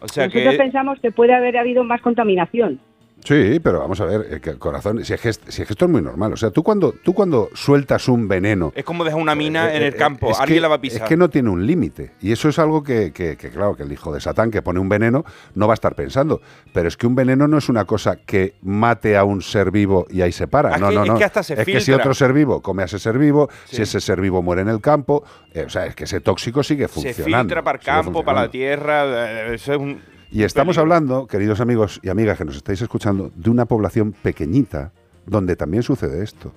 O 0.00 0.06
sea 0.06 0.26
Nosotros 0.26 0.52
que 0.52 0.58
pensamos 0.58 1.00
que 1.00 1.10
puede 1.10 1.34
haber 1.34 1.56
habido 1.56 1.82
más 1.82 2.00
contaminación. 2.02 2.80
Sí, 3.24 3.60
pero 3.62 3.78
vamos 3.78 4.00
a 4.00 4.04
ver, 4.04 4.26
eh, 4.44 4.54
corazón, 4.58 5.04
si 5.04 5.14
es, 5.14 5.20
que, 5.20 5.32
si 5.32 5.62
es 5.62 5.66
que 5.68 5.74
esto 5.74 5.84
es 5.84 5.90
muy 5.90 6.02
normal. 6.02 6.32
O 6.32 6.36
sea, 6.36 6.50
tú 6.50 6.62
cuando, 6.64 6.92
tú 7.04 7.14
cuando 7.14 7.50
sueltas 7.54 8.08
un 8.08 8.26
veneno, 8.26 8.72
es 8.74 8.84
como 8.84 9.04
dejar 9.04 9.20
una 9.20 9.34
mina 9.36 9.72
Eh, 9.72 9.76
en 9.76 9.82
eh, 9.82 9.86
el 9.88 9.94
campo. 9.96 10.30
es 10.30 10.40
Alguien 10.40 10.56
que- 10.56 10.60
la 10.62 10.68
va 10.68 10.74
a 10.74 10.80
pisar. 10.80 11.02
Es 11.02 11.08
que 11.08 11.16
no 11.16 11.30
tiene 11.30 11.48
un 11.48 11.64
límite. 11.64 12.12
Y 12.20 12.32
eso 12.32 12.48
es 12.48 12.58
algo 12.58 12.82
que, 12.82 13.12
que- 13.12 13.36
que, 13.36 13.50
claro, 13.50 13.76
que 13.76 13.84
el 13.84 13.92
hijo 13.92 14.12
de 14.12 14.20
Satán 14.20 14.50
que 14.50 14.60
pone 14.60 14.80
un 14.80 14.88
veneno 14.88 15.24
no 15.54 15.68
va 15.68 15.74
a 15.74 15.76
estar 15.76 15.94
pensando. 15.94 16.40
Pero 16.72 16.88
es 16.88 16.96
que 16.96 17.06
un 17.06 17.14
veneno 17.14 17.46
no 17.46 17.58
es 17.58 17.68
una 17.68 17.84
cosa 17.84 18.16
que 18.16 18.54
mate 18.62 19.16
a 19.16 19.22
un 19.22 19.40
ser 19.42 19.70
vivo 19.70 20.06
y 20.10 20.22
ahí 20.22 20.32
se 20.32 20.48
para. 20.48 20.74
Ah, 20.74 20.78
no, 20.78 20.88
que- 20.88 20.94
no, 20.96 21.02
es 21.04 21.08
no. 21.10 21.18
que 21.18 21.24
hasta 21.24 21.42
se 21.44 21.54
es 21.54 21.64
que 21.64 21.80
si 21.80 21.92
otro 21.92 22.14
ser 22.14 22.32
vivo 22.32 22.60
come 22.60 22.82
a 22.82 22.86
ese 22.86 22.98
ser 22.98 23.18
vivo, 23.18 23.48
si 23.66 23.82
ese 23.82 24.00
ser 24.00 24.20
vivo 24.20 24.42
muere 24.42 24.62
en 24.62 24.68
el 24.68 24.80
campo, 24.80 25.22
eh, 25.54 25.62
o 25.64 25.70
sea, 25.70 25.86
es 25.86 25.94
que 25.94 26.04
ese 26.04 26.20
tóxico 26.20 26.62
sigue 26.64 26.88
se 26.88 26.94
funcionando. 26.94 27.44
filtra 27.44 27.62
para 27.62 27.78
el 27.78 27.84
campo, 27.84 28.24
para 28.24 28.42
la 28.42 28.50
tierra. 28.50 29.04
eh, 29.50 29.54
Eso 29.54 29.74
es 29.74 29.78
un. 29.78 30.11
Y 30.34 30.44
estamos 30.44 30.78
hablando, 30.78 31.26
queridos 31.26 31.60
amigos 31.60 32.00
y 32.02 32.08
amigas 32.08 32.38
que 32.38 32.46
nos 32.46 32.56
estáis 32.56 32.80
escuchando, 32.80 33.30
de 33.36 33.50
una 33.50 33.66
población 33.66 34.12
pequeñita 34.12 34.90
donde 35.26 35.56
también 35.56 35.82
sucede 35.82 36.24
esto. 36.24 36.54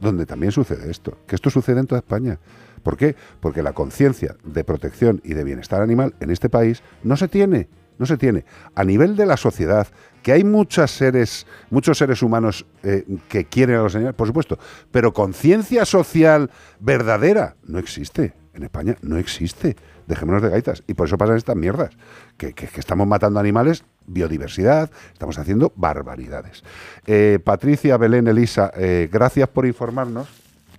Donde 0.00 0.26
también 0.26 0.52
sucede 0.52 0.88
esto. 0.92 1.18
Que 1.26 1.34
esto 1.34 1.50
sucede 1.50 1.80
en 1.80 1.88
toda 1.88 1.98
España. 1.98 2.38
¿Por 2.84 2.96
qué? 2.96 3.16
Porque 3.40 3.64
la 3.64 3.72
conciencia 3.72 4.36
de 4.44 4.62
protección 4.62 5.20
y 5.24 5.34
de 5.34 5.42
bienestar 5.42 5.82
animal 5.82 6.14
en 6.20 6.30
este 6.30 6.48
país 6.48 6.84
no 7.02 7.16
se 7.16 7.26
tiene. 7.26 7.68
No 7.98 8.06
se 8.06 8.16
tiene. 8.16 8.44
A 8.76 8.84
nivel 8.84 9.16
de 9.16 9.26
la 9.26 9.36
sociedad, 9.36 9.88
que 10.22 10.30
hay 10.30 10.44
muchos 10.44 10.92
seres, 10.92 11.48
muchos 11.70 11.98
seres 11.98 12.22
humanos 12.22 12.64
eh, 12.84 13.04
que 13.28 13.46
quieren 13.46 13.74
a 13.74 13.82
los 13.82 13.96
animales, 13.96 14.16
por 14.16 14.28
supuesto, 14.28 14.56
pero 14.92 15.12
conciencia 15.12 15.84
social 15.84 16.48
verdadera 16.78 17.56
no 17.64 17.80
existe. 17.80 18.34
En 18.54 18.62
España 18.62 18.96
no 19.02 19.18
existe. 19.18 19.74
Dejémonos 20.06 20.42
de 20.42 20.50
gaitas. 20.50 20.82
Y 20.86 20.94
por 20.94 21.06
eso 21.06 21.18
pasan 21.18 21.36
estas 21.36 21.56
mierdas. 21.56 21.90
Que, 22.36 22.52
que- 22.52 22.68
que 22.68 22.80
estamos 22.80 23.06
matando 23.06 23.40
animales, 23.40 23.84
biodiversidad, 24.06 24.90
estamos 25.12 25.38
haciendo 25.38 25.72
barbaridades. 25.76 26.62
Eh, 27.06 27.38
Patricia, 27.42 27.96
Belén, 27.96 28.28
Elisa, 28.28 28.70
eh, 28.76 29.08
gracias 29.12 29.48
por 29.48 29.66
informarnos. 29.66 30.28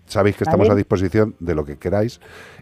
Sabéis 0.05 0.37
que 0.37 0.45
estamos 0.45 0.67
Vale. 0.69 0.73
a 0.73 0.77
disposición 0.77 1.35
de 1.39 1.53
lo 1.53 1.65
que 1.65 1.77
queráis 1.77 2.21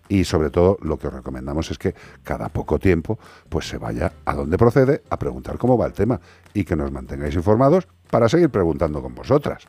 y 0.10 0.24
sobre 0.24 0.50
todo 0.50 0.80
lo 0.82 0.98
que 0.98 1.08
os 1.08 1.14
recomendamos 1.14 1.70
es 1.70 1.78
que 1.78 1.94
cada 2.24 2.50
poco 2.50 2.80
tiempo 2.80 3.20
pues 3.50 3.68
se 3.68 3.78
vaya 3.78 4.14
a 4.26 4.34
donde 4.34 4.58
procede 4.58 5.04
a 5.12 5.20
preguntar 5.20 5.60
cómo 5.60 5.78
va 5.78 5.86
el 5.86 5.94
tema 5.94 6.20
y 6.56 6.64
que 6.64 6.76
nos 6.76 6.92
mantengáis 6.92 7.36
informados 7.36 7.88
para 8.10 8.30
seguir 8.30 8.50
preguntando 8.50 9.00
con 9.02 9.14
vosotras. 9.14 9.64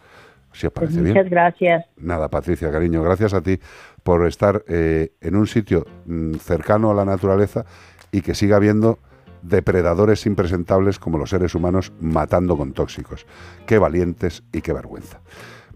Si 0.54 0.66
os 0.66 0.72
Pues 0.72 0.88
parece 0.88 1.00
muchas 1.06 1.24
bien. 1.24 1.28
gracias. 1.30 1.84
Nada, 1.98 2.28
Patricia, 2.30 2.70
cariño, 2.72 3.02
gracias 3.02 3.34
a 3.34 3.42
ti 3.42 3.60
por 4.06 4.24
estar 4.24 4.64
eh, 4.68 5.14
en 5.20 5.34
un 5.34 5.48
sitio 5.48 5.84
mm, 6.06 6.34
cercano 6.34 6.92
a 6.92 6.94
la 6.94 7.04
naturaleza 7.04 7.64
y 8.12 8.20
que 8.20 8.36
siga 8.36 8.54
habiendo 8.54 9.00
depredadores 9.42 10.26
impresentables 10.26 11.00
como 11.00 11.18
los 11.18 11.30
seres 11.30 11.56
humanos 11.56 11.92
matando 12.00 12.56
con 12.56 12.72
tóxicos. 12.72 13.26
Qué 13.66 13.78
valientes 13.78 14.44
y 14.52 14.60
qué 14.60 14.72
vergüenza. 14.72 15.20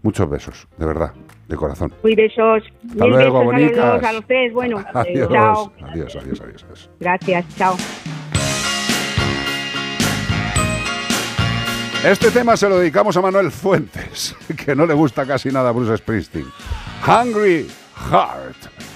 Muchos 0.01 0.29
besos, 0.29 0.69
de 0.77 0.85
verdad, 0.85 1.11
de 1.49 1.57
corazón. 1.57 1.93
Muy 2.03 2.15
besos. 2.15 2.63
Hasta 2.89 3.03
Mil 3.03 3.13
luego, 3.13 3.49
besos 3.49 3.77
a 3.77 3.95
los 3.95 4.03
a 4.05 4.13
los 4.13 4.25
tres. 4.25 4.53
Bueno, 4.53 4.79
eh, 4.79 4.83
Adiós, 4.93 5.29
chao. 5.29 5.73
adiós, 5.81 6.15
adiós, 6.15 6.41
adiós. 6.41 6.63
adiós. 6.63 6.89
Gracias, 7.01 7.45
chao. 7.57 7.75
Este 12.05 12.31
tema 12.31 12.55
se 12.55 12.69
lo 12.69 12.79
dedicamos 12.79 13.17
a 13.17 13.21
Manuel 13.21 13.51
Fuentes, 13.51 14.37
que 14.65 14.73
no 14.73 14.85
le 14.85 14.93
gusta 14.93 15.25
casi 15.25 15.49
nada 15.49 15.67
a 15.67 15.71
Bruce 15.73 15.97
Springsteen. 15.97 16.47
Hungry 17.05 17.67
Heart. 18.01 18.90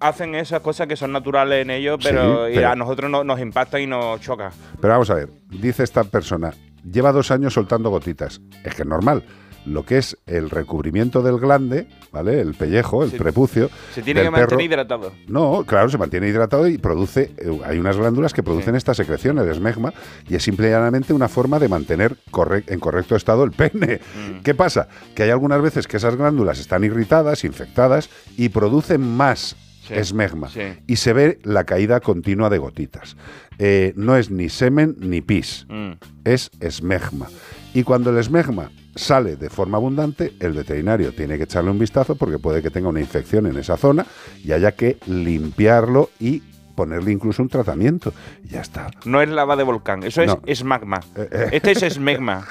hacen 0.00 0.34
esas 0.34 0.60
cosas 0.60 0.86
que 0.86 0.96
son 0.96 1.12
naturales 1.12 1.62
en 1.62 1.70
ellos, 1.70 1.98
pero, 2.02 2.46
Sí, 2.48 2.52
pero- 2.56 2.70
a 2.70 2.74
nosotros 2.76 3.10
no- 3.10 3.24
nos 3.24 3.40
impacta 3.40 3.78
y 3.80 3.86
nos 3.86 4.20
choca. 4.20 4.50
Pero 4.80 4.92
vamos 4.94 5.10
a 5.10 5.14
ver, 5.14 5.28
dice 5.50 5.82
esta 5.84 6.04
persona, 6.04 6.52
lleva 6.90 7.12
dos 7.12 7.30
años 7.30 7.54
soltando 7.54 7.90
gotitas. 7.90 8.40
Es 8.64 8.74
que 8.74 8.82
es 8.82 8.88
normal. 8.88 9.22
Lo 9.66 9.84
que 9.84 9.98
es 9.98 10.16
el 10.26 10.48
recubrimiento 10.48 11.20
del 11.20 11.38
glande, 11.38 11.88
¿vale? 12.10 12.40
El 12.40 12.54
pellejo, 12.54 13.04
el 13.04 13.10
Se- 13.10 13.18
prepucio. 13.18 13.68
Se 13.92 14.00
tiene 14.02 14.22
que 14.22 14.30
mantener 14.30 14.48
perro- 14.48 14.62
hidratado. 14.64 15.12
No, 15.26 15.64
claro, 15.66 15.90
se 15.90 15.98
mantiene 15.98 16.28
hidratado 16.28 16.68
y 16.68 16.78
produce. 16.78 17.32
eh, 17.36 17.60
Hay 17.66 17.78
unas 17.78 17.96
glándulas 17.98 18.32
que 18.32 18.42
producen 18.42 18.76
esta 18.76 18.94
secreción, 18.94 19.38
el 19.38 19.48
esmegma, 19.50 19.92
y 20.26 20.36
es 20.36 20.42
simple 20.42 20.68
y 20.68 20.70
llanamente 20.70 21.12
una 21.12 21.28
forma 21.28 21.58
de 21.58 21.68
mantener 21.68 22.16
corre- 22.30 22.64
en 22.68 22.80
correcto 22.80 23.14
estado 23.14 23.44
el 23.44 23.50
pene. 23.50 24.00
Mm. 24.16 24.42
¿Qué 24.42 24.54
pasa? 24.54 24.88
Que 25.14 25.24
hay 25.24 25.30
algunas 25.30 25.60
veces 25.60 25.86
que 25.86 25.98
esas 25.98 26.16
glándulas 26.16 26.60
están 26.60 26.84
irritadas, 26.84 27.44
infectadas 27.44 28.08
y 28.38 28.48
producen 28.48 29.02
más 29.02 29.54
Sí, 29.88 29.94
esmegma. 29.94 30.48
sí. 30.48 30.60
Y 30.86 30.96
se 30.96 31.12
ve 31.12 31.38
la 31.42 31.64
caída 31.64 32.00
continua 32.00 32.48
de 32.50 32.58
gotitas. 32.58 33.16
Eh, 33.58 33.92
no 33.96 34.16
es 34.16 34.30
ni 34.30 34.48
semen 34.48 34.96
ni 35.00 35.20
pis, 35.20 35.66
Mm. 35.68 35.92
es 36.24 36.50
esmegma. 36.60 37.26
Y 37.74 37.82
cuando 37.82 38.10
el 38.10 38.18
esmegma 38.18 38.70
sale 38.94 39.36
de 39.36 39.50
forma 39.50 39.76
abundante, 39.78 40.32
el 40.40 40.52
veterinario 40.52 41.12
tiene 41.14 41.36
que 41.36 41.44
echarle 41.44 41.70
un 41.70 41.78
vistazo 41.78 42.16
porque 42.16 42.38
puede 42.38 42.62
que 42.62 42.70
tenga 42.70 42.88
una 42.88 43.00
infección 43.00 43.46
en 43.46 43.56
esa 43.56 43.76
zona 43.76 44.06
y 44.44 44.52
haya 44.52 44.72
que 44.72 44.96
limpiarlo 45.06 46.10
y 46.18 46.42
ponerle 46.74 47.10
incluso 47.12 47.42
un 47.42 47.48
tratamiento. 47.48 48.12
Y 48.44 48.48
ya 48.48 48.60
está. 48.60 48.90
No 49.04 49.20
es 49.20 49.28
lava 49.28 49.56
de 49.56 49.64
volcán, 49.64 50.02
eso 50.04 50.24
No. 50.24 50.40
es 50.46 50.60
esmagma. 50.60 51.00
eh. 51.16 51.48
Este 51.52 51.72
es 51.72 51.82
esmegma. 51.82 52.46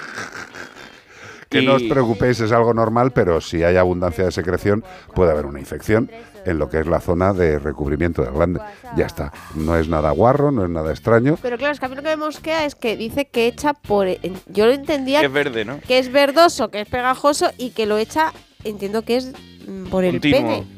Que 1.50 1.62
Y- 1.62 1.66
no 1.66 1.76
os 1.76 1.84
preocupéis, 1.84 2.40
es 2.42 2.52
algo 2.52 2.74
normal, 2.74 3.12
pero 3.14 3.40
si 3.40 3.64
hay 3.64 3.78
abundancia 3.78 4.26
de 4.26 4.32
secreción, 4.34 4.84
puede 5.16 5.32
haber 5.32 5.46
una 5.46 5.60
infección 5.60 6.12
en 6.48 6.58
lo 6.58 6.70
que 6.70 6.80
es 6.80 6.88
la 6.88 7.00
zona 7.02 7.34
de 7.34 7.60
recubrimiento 7.60 8.22
del 8.24 8.32
glande. 8.34 8.60
Ya 8.96 9.06
está. 9.06 9.32
No 9.56 9.76
es 9.76 9.88
nada 9.90 10.12
guarro, 10.12 10.52
no 10.52 10.64
es 10.64 10.70
nada 10.70 10.92
extraño. 10.92 11.38
Pero 11.42 11.58
claro, 11.58 11.74
es 11.74 11.80
que 11.80 11.86
a 11.86 11.90
mí 11.90 11.96
lo 11.96 12.02
que 12.02 12.10
me 12.10 12.16
mosquea 12.18 12.66
es 12.66 12.76
que 12.76 12.96
dice 12.98 13.26
que 13.28 13.48
echa 13.48 13.74
por... 13.74 14.08
en- 14.08 14.40
Yo 14.48 14.66
lo 14.66 14.72
entendía 14.74 15.22
Es 15.22 15.32
verde, 15.32 15.66
¿no? 15.66 15.80
que 15.82 16.00
es 16.00 16.12
verdoso, 16.12 16.70
que 16.70 16.82
es 16.82 16.88
pegajoso 16.90 17.50
y 17.58 17.72
que 17.72 17.86
lo 17.86 17.98
echa, 17.98 18.32
entiendo 18.64 19.02
que 19.04 19.18
es 19.18 19.32
mm, 19.68 19.86
por 19.88 20.04
el 20.04 20.14
Continuo. 20.14 20.40
pene. 20.42 20.78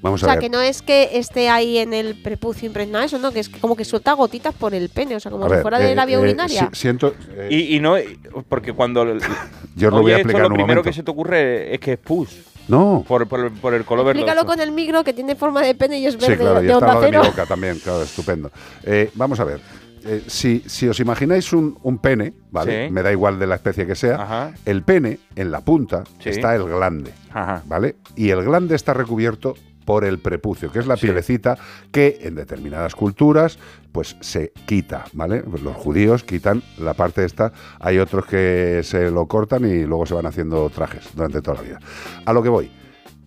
Vamos 0.00 0.22
O 0.22 0.26
a 0.26 0.28
sea, 0.28 0.34
ver. 0.36 0.42
que 0.44 0.48
no 0.48 0.60
es 0.60 0.80
que 0.80 1.10
esté 1.18 1.48
ahí 1.48 1.78
en 1.78 1.92
el 1.92 2.22
prepucio 2.22 2.66
impregnado, 2.68 3.04
eso 3.04 3.18
no, 3.18 3.32
que 3.32 3.40
es 3.40 3.48
que 3.48 3.58
como 3.58 3.74
que 3.74 3.84
suelta 3.84 4.12
gotitas 4.12 4.54
por 4.54 4.72
el 4.72 4.90
pene, 4.90 5.16
o 5.16 5.20
sea, 5.20 5.32
como 5.32 5.44
A 5.46 5.48
si 5.48 5.54
ver, 5.54 5.62
fuera 5.62 5.80
de 5.80 5.90
eh, 5.90 5.94
la 5.96 6.06
vía 6.06 6.18
eh, 6.18 6.20
urinaria. 6.20 6.70
si- 6.72 6.80
siento. 6.80 7.14
eh, 7.32 7.48
Y, 7.50 7.74
y 7.74 7.80
no, 7.80 7.96
porque 8.48 8.72
cuando 8.72 9.04
Yo 9.74 9.90
lo 9.90 10.00
voy 10.02 10.12
a 10.12 10.16
esto, 10.18 10.28
explicar 10.28 10.42
lo 10.42 10.46
en 10.46 10.52
un 10.52 10.56
primero 10.58 10.66
momento. 10.66 10.82
que 10.84 10.92
se 10.92 11.02
te 11.02 11.10
ocurre 11.10 11.74
es 11.74 11.80
que 11.80 11.94
es 11.94 11.98
pus. 11.98 12.28
No. 12.68 13.04
Por, 13.08 13.26
por 13.26 13.40
el- 13.40 13.52
por 13.52 13.74
el 13.74 13.84
color 13.84 14.06
Explícalo 14.08 14.42
verdoso. 14.42 14.46
con 14.56 14.60
el 14.60 14.72
micro 14.72 15.02
que 15.04 15.12
tiene 15.12 15.34
forma 15.34 15.62
de 15.62 15.74
pene 15.74 15.98
y 16.00 16.06
es 16.06 16.16
verde 16.16 16.34
Sí, 16.34 16.40
claro, 16.40 16.60
está 16.60 16.74
onda 16.76 16.86
al 16.88 16.94
lado 16.94 17.00
de 17.06 17.10
mi 17.18 17.26
boca 17.28 17.46
también, 17.46 17.78
claro, 17.78 18.02
estupendo. 18.02 18.50
Eh, 18.84 19.10
vamos 19.14 19.40
a 19.40 19.44
ver. 19.44 19.60
eh, 20.04 20.22
si, 20.28 20.62
si 20.66 20.86
os 20.88 21.00
imagináis 21.00 21.52
un, 21.52 21.76
un 21.82 21.98
pene, 21.98 22.32
¿vale? 22.50 22.86
Sí. 22.86 22.92
Me 22.92 23.02
da 23.02 23.10
igual 23.10 23.38
de 23.38 23.46
la 23.48 23.56
especie 23.56 23.84
que 23.86 23.94
sea. 23.96 24.14
Ajá. 24.22 24.52
El 24.64 24.82
pene, 24.82 25.18
en 25.34 25.50
la 25.50 25.60
punta, 25.60 26.04
Sí. 26.20 26.28
está 26.30 26.54
el 26.54 26.64
glande, 26.64 27.12
Ajá. 27.32 27.62
¿vale? 27.66 27.96
Y 28.14 28.30
el 28.30 28.44
glande 28.44 28.76
está 28.76 28.94
recubierto 28.94 29.54
por 29.88 30.04
el 30.04 30.18
prepucio, 30.18 30.70
que 30.70 30.80
es 30.80 30.86
la 30.86 30.98
Sí. 30.98 31.06
pielecita 31.06 31.56
que 31.90 32.18
en 32.20 32.34
determinadas 32.34 32.94
culturas 32.94 33.58
pues 33.90 34.18
se 34.20 34.52
quita, 34.66 35.06
¿vale? 35.14 35.40
Pues 35.40 35.62
los 35.62 35.74
judíos 35.74 36.24
quitan 36.24 36.62
la 36.76 36.92
parte 36.92 37.24
esta, 37.24 37.54
hay 37.80 37.98
otros 37.98 38.26
que 38.26 38.82
se 38.84 39.10
lo 39.10 39.26
cortan 39.26 39.64
y 39.64 39.84
luego 39.86 40.04
se 40.04 40.12
van 40.12 40.26
haciendo 40.26 40.68
trajes 40.68 41.08
durante 41.14 41.40
toda 41.40 41.56
la 41.56 41.62
vida. 41.62 41.78
A 42.26 42.34
lo 42.34 42.42
que 42.42 42.50
voy, 42.50 42.70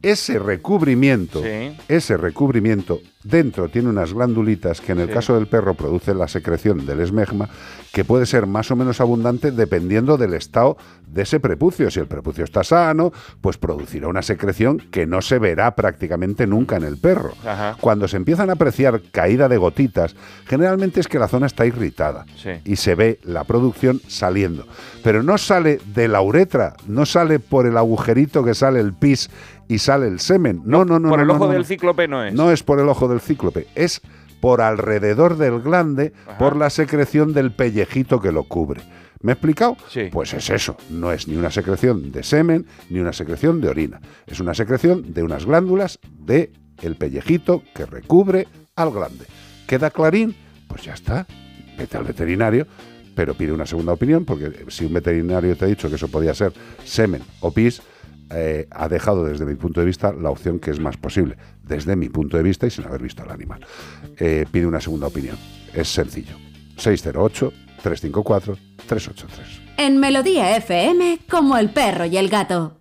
ese 0.04 0.38
recubrimiento, 0.38 1.42
Sí. 1.42 1.76
ese 1.88 2.16
recubrimiento 2.16 3.00
dentro 3.24 3.70
tiene 3.70 3.90
unas 3.90 4.14
glandulitas 4.14 4.82
que 4.82 4.92
en 4.94 5.00
el 5.00 5.08
Sí. 5.08 5.14
caso 5.14 5.36
del 5.36 5.48
perro 5.48 5.74
produce 5.74 6.14
la 6.14 6.28
secreción 6.28 6.86
del 6.86 7.02
esmegma, 7.02 7.50
que 7.94 8.06
puede 8.06 8.26
ser 8.26 8.48
más 8.48 8.72
o 8.72 8.76
menos 8.76 9.02
abundante 9.02 9.52
dependiendo 9.52 10.18
del 10.18 10.34
estado 10.34 10.78
de 11.08 11.24
ese 11.24 11.40
prepucio. 11.40 11.92
Si 11.92 12.00
el 12.00 12.08
prepucio 12.08 12.44
está 12.46 12.64
sano, 12.64 13.12
pues 13.42 13.58
producirá 13.58 14.08
una 14.08 14.22
secreción 14.22 14.78
que 14.92 15.06
no 15.06 15.22
se 15.22 15.40
verá 15.40 15.76
prácticamente 15.76 16.48
nunca 16.48 16.78
en 16.78 16.84
el 16.84 16.98
perro. 16.98 17.34
Ajá. 17.46 17.76
Cuando 17.82 18.08
se 18.08 18.18
empiezan 18.18 18.50
a 18.50 18.54
apreciar 18.54 19.02
caída 19.12 19.50
de 19.50 19.58
gotitas, 19.58 20.16
generalmente 20.46 21.00
es 21.02 21.08
que 21.08 21.20
la 21.20 21.28
zona 21.28 21.48
está 21.48 21.66
irritada 21.66 22.26
Sí. 22.38 22.52
y 22.64 22.78
se 22.78 22.96
ve 22.96 23.20
la 23.24 23.44
producción 23.44 24.02
saliendo. 24.08 24.66
Pero 25.04 25.22
no 25.22 25.38
sale 25.38 25.80
de 25.94 26.08
la 26.08 26.22
uretra, 26.22 26.76
no 26.88 27.06
sale 27.06 27.40
por 27.40 27.66
el 27.66 27.78
agujerito 27.78 28.44
que 28.44 28.54
sale 28.54 28.80
el 28.80 28.94
pis 28.94 29.30
y 29.72 29.80
sale 29.80 30.08
el 30.08 30.20
semen. 30.20 30.62
No, 30.66 30.84
no, 30.84 31.00
no. 31.00 31.08
por 31.08 31.20
no, 31.20 31.22
el 31.22 31.28
no, 31.30 31.36
ojo 31.36 31.48
no, 31.48 31.54
del 31.54 31.66
cíclope 31.66 32.06
no 32.10 32.26
es. 32.26 32.34
No 32.34 32.52
es 32.52 32.62
por 32.62 32.82
el 32.82 32.90
ojo 32.90 33.08
del 33.08 33.22
cíclope, 33.22 33.68
es 33.74 34.02
por 34.42 34.60
alrededor 34.60 35.38
del 35.38 35.62
glande, 35.62 36.12
Ajá. 36.28 36.38
por 36.38 36.58
la 36.58 36.70
secreción 36.70 37.32
del 37.32 37.54
pellejito 37.54 38.20
que 38.20 38.34
lo 38.34 38.44
cubre. 38.44 38.82
¿Me 39.22 39.32
he 39.32 39.34
explicado? 39.34 39.78
Sí. 39.88 40.10
Pues 40.12 40.34
es 40.34 40.50
eso, 40.50 40.76
no 40.90 41.14
es 41.14 41.30
ni 41.30 41.38
una 41.38 41.52
secreción 41.52 42.12
de 42.12 42.22
semen 42.22 42.66
ni 42.90 43.00
una 43.00 43.14
secreción 43.14 43.62
de 43.62 43.70
orina. 43.70 44.02
Es 44.28 44.42
una 44.42 44.54
secreción 44.54 45.14
de 45.14 45.24
unas 45.24 45.46
glándulas 45.46 46.00
de 46.20 46.52
el 46.82 46.98
pellejito 46.98 47.64
que 47.74 47.86
recubre 47.86 48.50
al 48.76 48.92
glande. 48.92 49.26
¿Queda 49.68 49.90
clarín? 49.90 50.36
Pues 50.68 50.82
ya 50.84 50.96
está. 50.96 51.26
Vete 51.78 51.96
al 51.96 52.04
veterinario, 52.04 52.68
pero 53.16 53.36
pide 53.36 53.54
una 53.54 53.66
segunda 53.66 53.94
opinión, 53.94 54.26
porque 54.26 54.66
si 54.68 54.84
un 54.84 54.94
veterinario 54.94 55.56
te 55.56 55.64
ha 55.64 55.68
dicho 55.70 55.88
que 55.88 55.96
eso 55.96 56.10
podía 56.10 56.34
ser 56.34 56.52
semen 56.84 57.22
o 57.40 57.52
pis, 57.52 57.82
eh, 58.34 58.68
ha 58.72 58.88
dejado 58.88 59.26
desde 59.26 59.46
mi 59.46 59.56
punto 59.56 59.80
de 59.80 59.86
vista 59.86 60.14
la 60.14 60.30
opción 60.30 60.60
que 60.60 60.72
es 60.72 60.80
más 60.80 60.98
posible, 60.98 61.38
desde 61.64 61.96
mi 61.96 62.10
punto 62.10 62.38
de 62.38 62.44
vista 62.44 62.68
y 62.68 62.70
sin 62.70 62.86
haber 62.86 63.02
visto 63.02 63.24
al 63.24 63.32
animal. 63.32 63.66
Eh, 64.18 64.46
pide 64.52 64.68
una 64.68 64.82
segunda 64.82 65.08
opinión. 65.08 65.38
Es 65.74 65.88
sencillo. 65.90 66.36
608-354-383. 66.78 68.58
En 69.78 69.98
Melodía 69.98 70.56
FM, 70.58 71.20
como 71.30 71.58
el 71.58 71.70
perro 71.70 72.06
y 72.06 72.18
el 72.18 72.30
gato. 72.30 72.81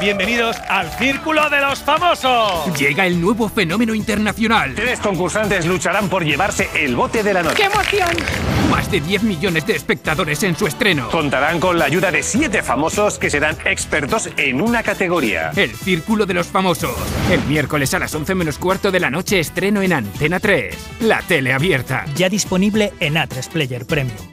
Bienvenidos 0.00 0.56
al 0.68 0.90
Círculo 0.98 1.48
de 1.48 1.60
los 1.60 1.78
Famosos. 1.80 2.76
Llega 2.76 3.06
el 3.06 3.20
nuevo 3.20 3.48
fenómeno 3.48 3.94
internacional. 3.94 4.74
Tres 4.74 4.98
concursantes 4.98 5.64
lucharán 5.66 6.08
por 6.08 6.24
llevarse 6.24 6.68
el 6.74 6.96
bote 6.96 7.22
de 7.22 7.32
la 7.34 7.42
noche. 7.42 7.62
emoción! 7.64 8.08
Más 8.68 8.90
de 8.90 9.00
10 9.00 9.22
millones 9.22 9.64
de 9.66 9.76
espectadores 9.76 10.42
en 10.42 10.56
su 10.56 10.66
estreno. 10.66 11.08
Contarán 11.10 11.60
con 11.60 11.78
la 11.78 11.84
ayuda 11.84 12.10
de 12.10 12.22
siete 12.22 12.62
famosos 12.62 13.18
que 13.18 13.30
serán 13.30 13.56
expertos 13.64 14.28
en 14.36 14.60
una 14.60 14.82
categoría. 14.82 15.50
El 15.54 15.70
Círculo 15.70 16.26
de 16.26 16.34
los 16.34 16.48
Famosos. 16.48 16.96
El 17.30 17.42
miércoles 17.44 17.94
a 17.94 17.98
las 18.00 18.12
11 18.14 18.34
menos 18.34 18.58
cuarto 18.58 18.90
de 18.90 18.98
la 19.00 19.10
noche 19.10 19.38
estreno 19.38 19.82
en 19.82 19.92
Antena 19.92 20.40
3. 20.40 20.74
La 21.00 21.20
tele 21.22 21.52
abierta. 21.52 22.06
Ya 22.16 22.28
disponible 22.28 22.92
en 22.98 23.14
A3 23.14 23.48
Player 23.50 23.86
Premium. 23.86 24.31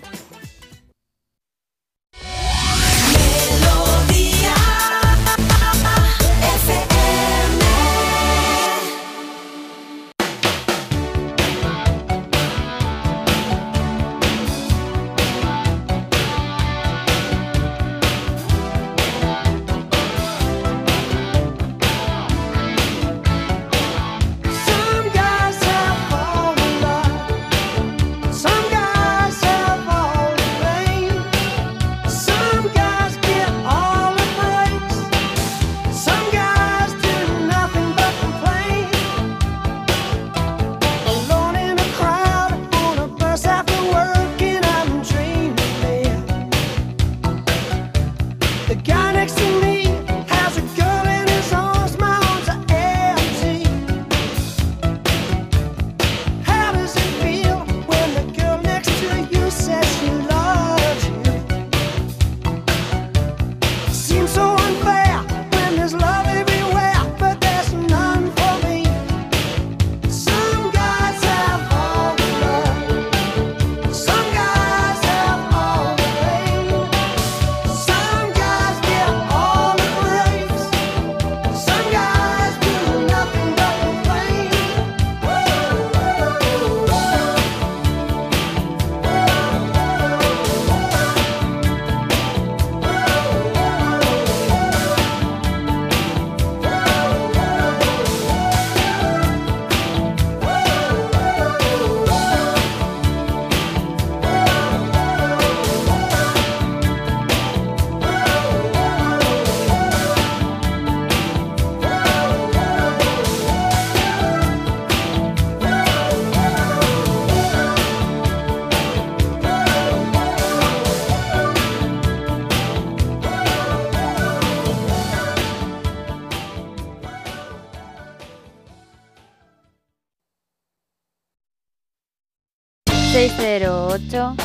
8 134.07 134.35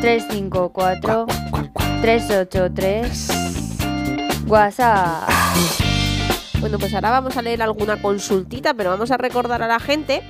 354 0.00 1.26
383 2.00 3.28
WhatsApp. 4.46 5.28
Bueno, 6.60 6.78
pues 6.78 6.92
ahora 6.94 7.10
vamos 7.10 7.36
a 7.36 7.42
leer 7.42 7.62
alguna 7.62 8.00
consultita, 8.02 8.74
pero 8.74 8.90
vamos 8.90 9.10
a 9.10 9.16
recordar 9.16 9.62
a 9.62 9.68
la 9.68 9.80
gente 9.80 10.22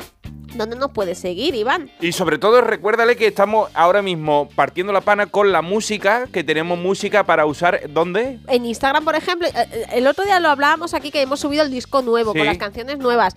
dónde 0.57 0.77
nos 0.77 0.91
puede 0.93 1.15
seguir, 1.15 1.55
Iván. 1.55 1.90
Y 2.03 2.13
sobre 2.13 2.39
todo 2.39 2.63
recuérdale 2.63 3.15
que 3.15 3.27
estamos 3.27 3.71
ahora 3.75 4.01
mismo 4.01 4.49
partiendo 4.55 4.91
la 4.91 5.03
pana 5.03 5.27
con 5.27 5.53
la 5.53 5.61
música, 5.61 6.27
que 6.33 6.43
tenemos 6.43 6.79
música 6.79 7.25
para 7.25 7.45
usar, 7.45 7.83
¿dónde? 7.91 8.39
En 8.49 8.65
Instagram, 8.65 9.05
por 9.05 9.15
ejemplo, 9.17 9.47
eh, 9.49 9.53
eh, 9.55 9.87
el 9.93 10.07
otro 10.07 10.25
día 10.25 10.41
lo 10.41 10.49
hablábamos 10.49 10.95
aquí 10.95 11.11
que 11.11 11.21
hemos 11.21 11.41
subido 11.41 11.63
el 11.63 11.71
disco 11.71 12.01
nuevo 12.01 12.33
Sí. 12.33 12.39
con 12.39 12.47
las 12.47 12.57
canciones 12.57 12.99
nuevas. 12.99 13.37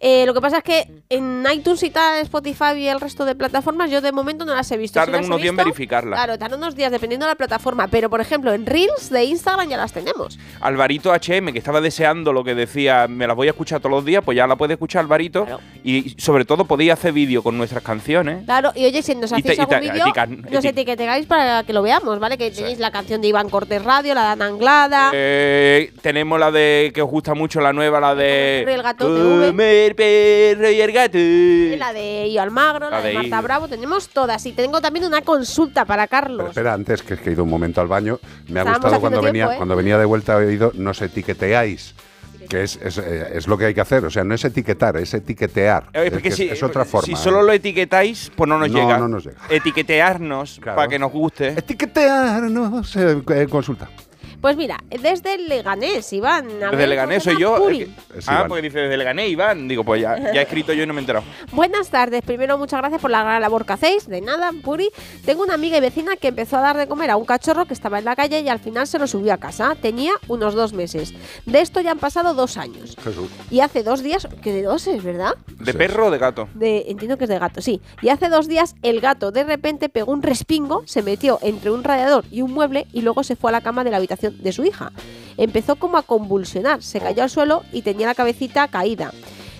Eh, 0.00 0.26
lo 0.26 0.34
que 0.34 0.40
pasa 0.40 0.58
es 0.58 0.64
que 0.64 0.88
en 1.08 1.44
iTunes 1.52 1.82
y 1.82 1.90
tal, 1.90 2.20
Spotify 2.20 2.74
y 2.76 2.88
el 2.88 3.00
resto 3.00 3.24
de 3.24 3.34
plataformas, 3.34 3.90
yo 3.90 4.00
de 4.00 4.12
momento 4.12 4.44
no 4.44 4.54
las 4.54 4.70
he 4.70 4.76
visto. 4.76 5.00
Tardan 5.00 5.22
he 5.22 5.26
unos 5.26 5.38
días 5.40 5.50
en 5.50 5.56
visto, 5.56 5.64
verificarla. 5.64 6.16
Claro, 6.16 6.38
tardan 6.38 6.58
unos 6.60 6.76
días 6.76 6.92
dependiendo 6.92 7.26
de 7.26 7.32
la 7.32 7.36
plataforma. 7.36 7.88
Pero, 7.88 8.10
por 8.10 8.20
ejemplo, 8.20 8.52
en 8.52 8.66
Reels 8.66 9.10
de 9.10 9.24
Instagram 9.24 9.68
ya 9.68 9.76
las 9.76 9.92
tenemos. 9.92 10.38
Alvarito 10.60 11.12
HM, 11.12 11.52
que 11.52 11.58
estaba 11.58 11.80
deseando 11.80 12.32
lo 12.32 12.44
que 12.44 12.54
decía, 12.54 13.06
me 13.08 13.26
las 13.26 13.34
voy 13.36 13.48
a 13.48 13.50
escuchar 13.50 13.80
todos 13.80 13.92
los 13.92 14.04
días, 14.04 14.22
pues 14.24 14.36
ya 14.36 14.46
la 14.46 14.56
puede 14.56 14.74
escuchar 14.74 15.00
Alvarito. 15.00 15.46
Y 15.82 16.14
sobre 16.18 16.44
todo 16.44 16.64
podía 16.64 16.92
hacer 16.92 17.12
vídeo 17.12 17.42
con 17.42 17.56
nuestras 17.56 17.82
canciones. 17.82 18.03
Claro, 18.44 18.72
y 18.74 18.84
oye, 18.86 19.02
si 19.02 19.14
nos 19.14 19.32
hacéis 19.32 19.58
algún 19.58 19.80
vídeo, 19.80 20.04
nos 20.50 20.64
eti- 20.64 20.68
etiquetáis 20.68 21.26
para 21.26 21.62
que 21.64 21.72
lo 21.72 21.82
veamos, 21.82 22.18
¿vale? 22.18 22.36
Que 22.38 22.50
tenéis 22.50 22.78
la 22.78 22.90
canción 22.90 23.20
de 23.20 23.28
Iván 23.28 23.48
Cortés 23.48 23.82
Radio, 23.84 24.14
la 24.14 24.22
de 24.22 24.28
Ana 24.28 24.46
Anglada. 24.46 25.10
Eh, 25.12 25.92
tenemos 26.02 26.38
la 26.38 26.50
de 26.50 26.90
que 26.94 27.02
os 27.02 27.10
gusta 27.10 27.34
mucho 27.34 27.60
la 27.60 27.72
nueva, 27.72 28.00
la 28.00 28.14
de 28.14 28.62
perro 28.64 28.70
y 28.70 28.74
el 28.74 28.82
gato 28.82 29.06
perro 29.96 30.70
y 30.70 30.80
el 30.80 30.92
gato. 30.92 31.18
y 31.18 31.76
la 31.76 31.92
de 31.92 32.28
Io 32.28 32.42
Almagro, 32.42 32.90
la, 32.90 32.98
La 32.98 33.02
de, 33.02 33.08
de 33.08 33.14
Marta. 33.14 33.40
Bravo, 33.40 33.68
tenemos 33.68 34.08
todas. 34.08 34.44
Y 34.46 34.52
tengo 34.52 34.80
también 34.80 35.04
una 35.04 35.22
consulta 35.22 35.84
para 35.84 36.06
Carlos. 36.06 36.38
Pero 36.38 36.48
espera, 36.50 36.72
antes 36.74 37.02
que, 37.02 37.16
que 37.16 37.30
he 37.30 37.32
ido 37.32 37.44
un 37.44 37.50
momento 37.50 37.80
al 37.80 37.88
baño, 37.88 38.18
me 38.48 38.60
ha 38.60 38.62
Estábamos 38.62 38.82
gustado 38.82 39.00
cuando 39.00 39.22
venía, 39.22 39.46
¿eh? 39.52 39.56
cuando 39.56 39.76
venía 39.76 39.98
de 39.98 40.04
vuelta 40.04 40.34
he 40.34 40.46
oído 40.46 40.72
nos 40.74 41.00
etiqueteáis. 41.02 41.94
Que 42.48 42.62
es, 42.62 42.76
es, 42.82 42.98
eh, 42.98 43.28
es 43.34 43.46
lo 43.46 43.56
que 43.58 43.66
hay 43.66 43.74
que 43.74 43.80
hacer. 43.80 44.04
O 44.04 44.10
sea, 44.10 44.24
no 44.24 44.34
es 44.34 44.44
etiquetar, 44.44 44.96
es 44.96 45.12
etiquetear. 45.14 45.88
Eh, 45.92 46.10
Es, 46.12 46.22
que 46.22 46.30
si, 46.30 46.48
es, 46.48 46.62
otra 46.62 46.84
forma. 46.84 47.06
si 47.06 47.16
solo 47.16 47.42
lo 47.42 47.52
etiquetáis, 47.52 48.30
pues 48.36 48.48
no 48.48 48.58
nos 48.58 48.70
No, 48.70 48.78
llega. 48.78 48.98
no 48.98 49.08
nos 49.08 49.24
llega. 49.24 49.38
Etiquetearnos 49.50 50.60
para 50.64 50.88
que 50.88 50.98
nos 50.98 51.10
guste. 51.12 51.48
Etiquetearnos. 51.48 52.96
eh, 52.96 53.22
eh, 53.28 53.46
consulta. 53.48 53.88
Pues 54.44 54.58
mira, 54.58 54.76
desde 54.90 55.36
el 55.36 55.48
Leganés, 55.48 56.12
Iván. 56.12 56.44
a 56.62 56.66
Desde 56.66 56.76
ver, 56.76 56.88
Leganés 56.90 57.24
¿cómo 57.24 57.32
soy 57.34 57.40
yo. 57.42 57.66
que- 57.66 58.18
Es 58.18 58.28
ah, 58.28 58.34
Iván. 58.34 58.48
porque 58.48 58.60
dice 58.60 58.78
desde 58.78 58.98
Leganés, 58.98 59.30
Iván. 59.30 59.66
Digo, 59.68 59.84
pues 59.84 60.02
ya, 60.02 60.18
ya 60.18 60.38
he 60.38 60.42
escrito 60.42 60.74
yo 60.74 60.82
y 60.82 60.86
no 60.86 60.92
me 60.92 60.98
he 60.98 61.00
enterado. 61.00 61.24
Buenas 61.52 61.88
tardes. 61.88 62.20
Primero, 62.20 62.58
muchas 62.58 62.78
gracias 62.80 63.00
por 63.00 63.10
la 63.10 63.22
gran 63.22 63.40
labor 63.40 63.64
que 63.64 63.72
hacéis. 63.72 64.06
De 64.06 64.20
nada, 64.20 64.50
Puri. 64.62 64.90
Tengo 65.24 65.44
una 65.44 65.54
amiga 65.54 65.78
y 65.78 65.80
vecina 65.80 66.16
que 66.16 66.28
empezó 66.28 66.58
a 66.58 66.60
dar 66.60 66.76
de 66.76 66.86
comer 66.86 67.10
a 67.10 67.16
un 67.16 67.24
cachorro 67.24 67.64
que 67.64 67.72
estaba 67.72 67.98
en 67.98 68.04
la 68.04 68.14
calle 68.16 68.40
y 68.40 68.48
al 68.50 68.58
final 68.58 68.86
se 68.86 68.98
lo 68.98 69.06
subió 69.06 69.32
a 69.32 69.38
casa. 69.38 69.74
Tenía 69.80 70.12
unos 70.28 70.52
dos 70.52 70.74
meses. 70.74 71.14
De 71.46 71.60
esto 71.62 71.80
ya 71.80 71.92
han 71.92 71.98
pasado 71.98 72.34
dos 72.34 72.58
años. 72.58 72.98
Jesús. 73.02 73.30
Y 73.50 73.60
hace 73.60 73.82
dos 73.82 74.02
días, 74.02 74.28
que 74.42 74.52
de 74.52 74.60
dos 74.64 74.86
es, 74.88 75.02
¿verdad? 75.02 75.36
¿De 75.58 75.72
perro 75.72 76.08
o 76.08 76.10
de 76.10 76.18
gato? 76.18 76.50
De, 76.52 76.84
entiendo 76.88 77.16
que 77.16 77.24
es 77.24 77.30
de 77.30 77.38
gato, 77.38 77.62
sí. 77.62 77.80
Y 78.02 78.10
hace 78.10 78.28
dos 78.28 78.46
días 78.46 78.74
el 78.82 79.00
gato 79.00 79.30
de 79.30 79.44
repente 79.44 79.88
pegó 79.88 80.12
un 80.12 80.20
respingo, 80.22 80.82
se 80.84 81.00
metió 81.00 81.38
entre 81.40 81.70
un 81.70 81.82
radiador 81.82 82.26
y 82.30 82.42
un 82.42 82.52
mueble 82.52 82.86
y 82.92 83.00
luego 83.00 83.22
se 83.24 83.36
fue 83.36 83.48
a 83.50 83.52
la 83.52 83.62
cama 83.62 83.84
de 83.84 83.90
la 83.90 83.96
habitación 83.96 84.33
de 84.40 84.52
su 84.52 84.64
hija. 84.64 84.92
Empezó 85.36 85.76
como 85.76 85.98
a 85.98 86.02
convulsionar, 86.02 86.82
se 86.82 87.00
cayó 87.00 87.22
al 87.22 87.30
suelo 87.30 87.62
y 87.72 87.82
tenía 87.82 88.06
la 88.06 88.14
cabecita 88.14 88.68
caída. 88.68 89.12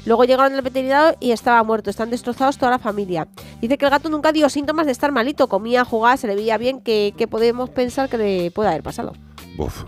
Luego 0.06 0.24
llegaron 0.24 0.54
al 0.54 0.62
veterinario 0.62 1.16
y 1.18 1.30
estaba 1.30 1.62
muerto. 1.62 1.88
Están 1.88 2.10
destrozados 2.10 2.58
toda 2.58 2.72
la 2.72 2.78
familia. 2.78 3.26
Dice 3.60 3.78
que 3.78 3.86
el 3.86 3.90
gato 3.90 4.10
nunca 4.10 4.32
dio 4.32 4.48
síntomas 4.50 4.84
de 4.84 4.92
estar 4.92 5.10
malito. 5.12 5.48
Comía, 5.48 5.84
jugaba, 5.84 6.16
se 6.18 6.26
le 6.26 6.34
veía 6.34 6.58
bien. 6.58 6.80
¿Qué, 6.80 7.14
qué 7.16 7.26
podemos 7.26 7.70
pensar 7.70 8.10
que 8.10 8.18
le 8.18 8.50
puede 8.50 8.68
haber 8.68 8.82
pasado? 8.82 9.14
Uf, 9.56 9.84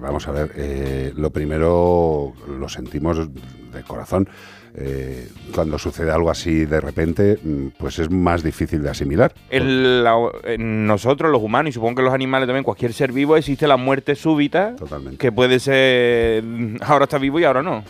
vamos 0.00 0.28
a 0.28 0.30
ver, 0.30 0.52
eh, 0.54 1.12
lo 1.16 1.30
primero 1.30 2.32
lo 2.46 2.68
sentimos 2.68 3.18
de 3.18 3.82
corazón. 3.82 4.28
Eh, 4.74 5.28
cuando 5.54 5.78
sucede 5.78 6.10
algo 6.10 6.30
así 6.30 6.64
de 6.64 6.80
repente, 6.80 7.38
mm, 7.42 7.66
pues 7.78 7.98
es 7.98 8.10
más 8.10 8.42
difícil 8.42 8.82
de 8.82 8.88
asimilar. 8.88 9.34
En 9.50 10.02
la- 10.02 10.16
en 10.44 10.86
nosotros, 10.86 11.30
los 11.30 11.42
humanos, 11.42 11.70
y 11.70 11.72
supongo 11.72 11.96
que 11.96 12.02
los 12.02 12.14
animales 12.14 12.46
también, 12.46 12.64
cualquier 12.64 12.94
ser 12.94 13.12
vivo, 13.12 13.36
existe 13.36 13.66
la 13.66 13.76
muerte 13.76 14.14
súbita. 14.14 14.74
Que 15.18 15.30
puede 15.30 15.58
ser. 15.60 16.42
mm, 16.42 16.76
Ahora 16.80 17.04
está 17.04 17.18
vivo 17.18 17.38
y 17.38 17.44
ahora 17.44 17.62
no. 17.62 17.84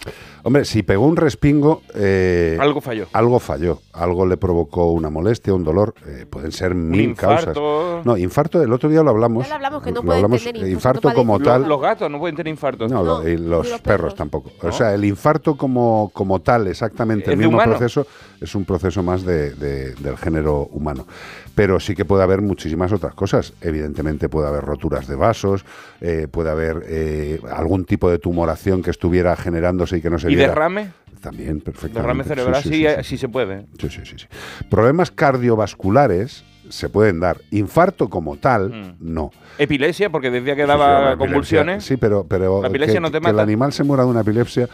Hombre, 0.45 0.65
si 0.65 0.83
pegó 0.83 1.07
un 1.07 1.17
respingo... 1.17 1.83
eh, 1.95 2.57
Algo 2.61 2.81
falló. 2.81 3.07
Algo 3.13 3.39
falló. 3.39 3.79
Algo 3.93 4.27
le 4.27 4.37
provocó 4.37 4.91
una 4.91 5.09
molestia, 5.09 5.55
un 5.55 5.63
dolor. 5.63 5.95
eh, 6.07 6.27
pueden 6.29 6.51
ser 6.51 6.75
mil 6.75 7.01
infarto. 7.01 7.53
causas. 7.53 8.07
No, 8.07 8.17
infarto, 8.17 8.61
el 8.63 8.73
otro 8.73 8.89
día 8.89 9.03
lo 9.03 9.11
hablamos. 9.11 9.45
Ya 9.45 9.51
lo 9.51 9.55
hablamos, 9.57 9.83
que 9.85 9.91
no 9.93 9.97
lo 9.97 10.03
pueden 10.03 10.25
hablamos, 10.25 10.43
tener 10.43 10.57
infarto, 10.69 10.73
infarto 10.73 11.09
no 11.11 11.15
como 11.15 11.39
tal. 11.41 11.61
Los, 11.61 11.69
los 11.69 11.81
gatos 11.81 12.11
no 12.11 12.19
pueden 12.19 12.35
tener 12.37 12.51
infartos. 12.51 12.91
No, 12.91 13.03
lo- 13.05 13.29
y 13.29 13.37
los, 13.37 13.69
perros, 13.83 14.15
tampoco. 14.17 14.51
O 14.63 14.73
sea, 14.73 14.95
el 14.95 15.05
infarto 15.05 15.57
como, 15.57 16.11
como 16.13 16.41
tal, 16.41 16.67
exactamente 16.67 17.27
¿Es 17.27 17.33
el 17.35 17.37
mismo 17.39 17.55
humano? 17.55 17.73
proceso, 17.73 18.07
es 18.41 18.55
un 18.57 18.65
proceso 18.65 19.03
más 19.03 19.23
de- 19.25 19.51
de- 19.55 19.95
del 19.95 20.17
género 20.17 20.69
humano. 20.73 21.07
Pero 21.55 21.79
sí 21.81 21.95
que 21.95 22.05
puede 22.05 22.23
haber 22.23 22.41
muchísimas 22.41 22.93
otras 22.93 23.15
cosas. 23.15 23.53
Evidentemente 23.61 24.29
puede 24.29 24.49
haber 24.49 24.63
roturas 24.65 25.07
de 25.07 25.17
vasos, 25.17 25.65
eh, 26.01 26.27
puede 26.31 26.51
haber 26.51 26.83
eh, 26.89 27.41
algún 27.51 27.85
tipo 27.85 28.11
de 28.11 28.19
tumoración 28.19 28.83
que 28.83 28.91
estuviera 28.91 29.37
generándose 29.37 29.99
y 29.99 30.01
que 30.01 30.09
no 30.11 30.19
se 30.19 30.31
¿Y 30.31 30.37
viera. 30.37 30.51
derrame? 30.53 30.91
También, 31.21 31.61
perfectamente. 31.61 32.01
Derrame 32.01 32.25
cerebral, 32.25 32.63
Sí, 32.63 32.69
sí, 32.71 32.75
sí, 32.75 32.87
sí, 32.89 32.95
sí. 32.97 33.05
sí 33.05 33.19
se 33.19 33.29
puede. 33.29 33.67
Sí, 33.79 33.89
sí, 33.91 34.01
sí, 34.05 34.15
sí. 34.19 34.27
Problemas 34.71 35.11
cardiovasculares 35.11 36.45
se 36.69 36.89
pueden 36.89 37.21
dar. 37.21 37.39
Infarto 37.51 38.09
como 38.09 38.37
tal, 38.39 38.97
no. 38.99 39.31
Epilepsia, 39.59 40.11
porque 40.11 40.31
decía 40.31 40.57
que 40.57 40.65
daba 40.67 41.13
epilepsia, 41.13 41.19
convulsiones. 41.19 41.85
Sí, 41.85 41.97
pero, 41.97 42.25
pero 42.27 42.63
La 42.63 42.69
epilepsia 42.69 42.95
que, 42.97 43.01
no 43.01 43.11
te 43.11 43.21
que 43.21 43.29
el 43.31 43.39
animal 43.39 43.73
se 43.73 43.85
muera 43.85 44.05
de 44.05 44.11
una 44.11 44.21
epilepsia. 44.23 44.69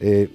eh, 0.00 0.28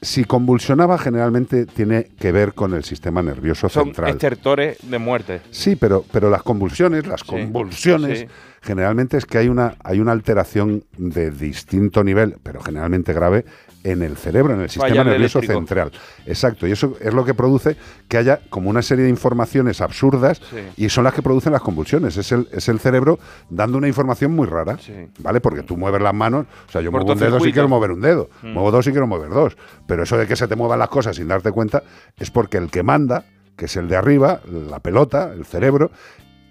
si 0.00 0.24
convulsionaba, 0.24 0.98
generalmente 0.98 1.66
tiene 1.66 2.08
que 2.18 2.32
ver 2.32 2.54
con 2.54 2.74
el 2.74 2.84
sistema 2.84 3.22
nervioso 3.22 3.68
Son 3.68 3.86
central. 3.86 4.10
estertores 4.10 4.78
de 4.82 4.98
muerte. 4.98 5.40
Sí, 5.50 5.76
pero, 5.76 6.04
pero 6.12 6.30
las 6.30 6.42
convulsiones, 6.42 7.06
las 7.06 7.24
convulsiones, 7.24 8.20
sí. 8.20 8.26
generalmente 8.62 9.16
es 9.16 9.26
que 9.26 9.38
hay 9.38 9.48
una, 9.48 9.76
hay 9.82 10.00
una 10.00 10.12
alteración 10.12 10.84
de 10.96 11.30
distinto 11.30 12.04
nivel, 12.04 12.36
pero 12.42 12.60
generalmente 12.60 13.12
grave, 13.12 13.44
en 13.84 14.02
el 14.02 14.16
cerebro, 14.16 14.54
en 14.54 14.60
el 14.62 14.68
sistema 14.70 15.04
nervioso 15.04 15.38
eléctrico. 15.38 15.52
central. 15.52 15.92
Exacto, 16.26 16.66
y 16.66 16.72
eso 16.72 16.96
es 17.00 17.14
lo 17.14 17.24
que 17.24 17.32
produce 17.32 17.76
que 18.08 18.16
haya 18.18 18.40
como 18.50 18.68
una 18.70 18.82
serie 18.82 19.04
de 19.04 19.10
informaciones 19.10 19.80
absurdas 19.80 20.40
Sí. 20.50 20.56
y 20.84 20.88
son 20.88 21.04
las 21.04 21.14
que 21.14 21.22
producen 21.22 21.52
las 21.52 21.62
convulsiones. 21.62 22.16
Es 22.16 22.32
el, 22.32 22.48
es 22.52 22.68
el 22.68 22.80
cerebro 22.80 23.18
dando 23.48 23.78
una 23.78 23.88
información 23.88 24.32
muy 24.32 24.46
rara, 24.46 24.76
¿vale? 25.20 25.40
Porque 25.40 25.62
tú 25.62 25.76
mueves 25.76 26.02
las 26.02 26.14
manos, 26.14 26.46
o 26.68 26.72
sea, 26.72 26.80
yo 26.80 26.90
muevo 26.90 27.12
un 27.12 27.18
dedo 27.18 27.38
si 27.40 27.52
quiero 27.52 27.68
mover 27.68 27.92
un 27.92 28.00
dedo, 28.00 28.28
Mm. 28.42 28.52
muevo 28.52 28.70
dos 28.70 28.84
si 28.84 28.90
quiero 28.90 29.06
mover 29.06 29.30
dos, 29.30 29.56
pero 29.86 30.02
eso 30.02 30.16
de 30.18 30.26
que 30.26 30.36
se 30.36 30.48
te 30.48 30.56
muevan 30.56 30.78
las 30.78 30.88
cosas 30.88 31.16
sin 31.16 31.28
darte 31.28 31.52
cuenta 31.52 31.82
es 32.18 32.30
porque 32.30 32.58
el 32.58 32.70
que 32.70 32.82
manda, 32.82 33.24
que 33.56 33.66
es 33.66 33.76
el 33.76 33.88
de 33.88 33.96
arriba, 33.96 34.40
la 34.70 34.80
pelota, 34.80 35.32
el 35.32 35.44
cerebro, 35.44 35.90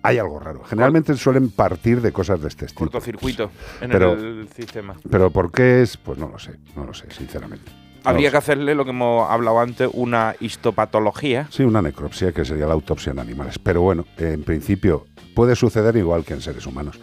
hay 0.08 0.18
algo 0.20 0.40
raro. 0.40 0.64
Generalmente 0.64 1.14
suelen 1.16 1.50
partir 1.50 2.02
de 2.02 2.12
cosas 2.14 2.42
de 2.42 2.48
este 2.48 2.66
estilo. 2.66 2.90
Cortocircuito 2.90 3.52
en 3.82 3.92
Pero- 3.92 4.14
el 4.14 4.48
sistema. 4.56 4.96
Pero 5.10 5.30
¿por 5.32 5.52
qué 5.52 5.82
es? 5.82 5.98
Pues 5.98 6.18
no 6.18 6.30
lo 6.30 6.40
sé, 6.40 6.52
no 6.76 6.86
lo 6.86 6.94
sé, 6.94 7.12
sinceramente. 7.12 7.70
Habría 8.06 8.32
que 8.32 8.38
hacerle 8.38 8.74
lo 8.74 8.86
que 8.86 8.92
hemos 8.92 9.30
hablado 9.30 9.60
antes, 9.60 9.90
una 9.92 10.34
histopatología. 10.40 11.48
Sí, 11.50 11.64
una 11.64 11.82
necropsia, 11.82 12.32
que 12.32 12.46
sería 12.46 12.66
la 12.66 12.74
autopsia 12.74 13.12
en 13.12 13.20
animales. 13.20 13.60
Pero 13.60 13.82
bueno, 13.82 14.06
en 14.18 14.44
principio 14.44 15.08
puede 15.36 15.56
suceder 15.58 15.98
igual 15.98 16.24
que 16.24 16.34
en 16.34 16.42
seres 16.42 16.66
humanos. 16.66 16.98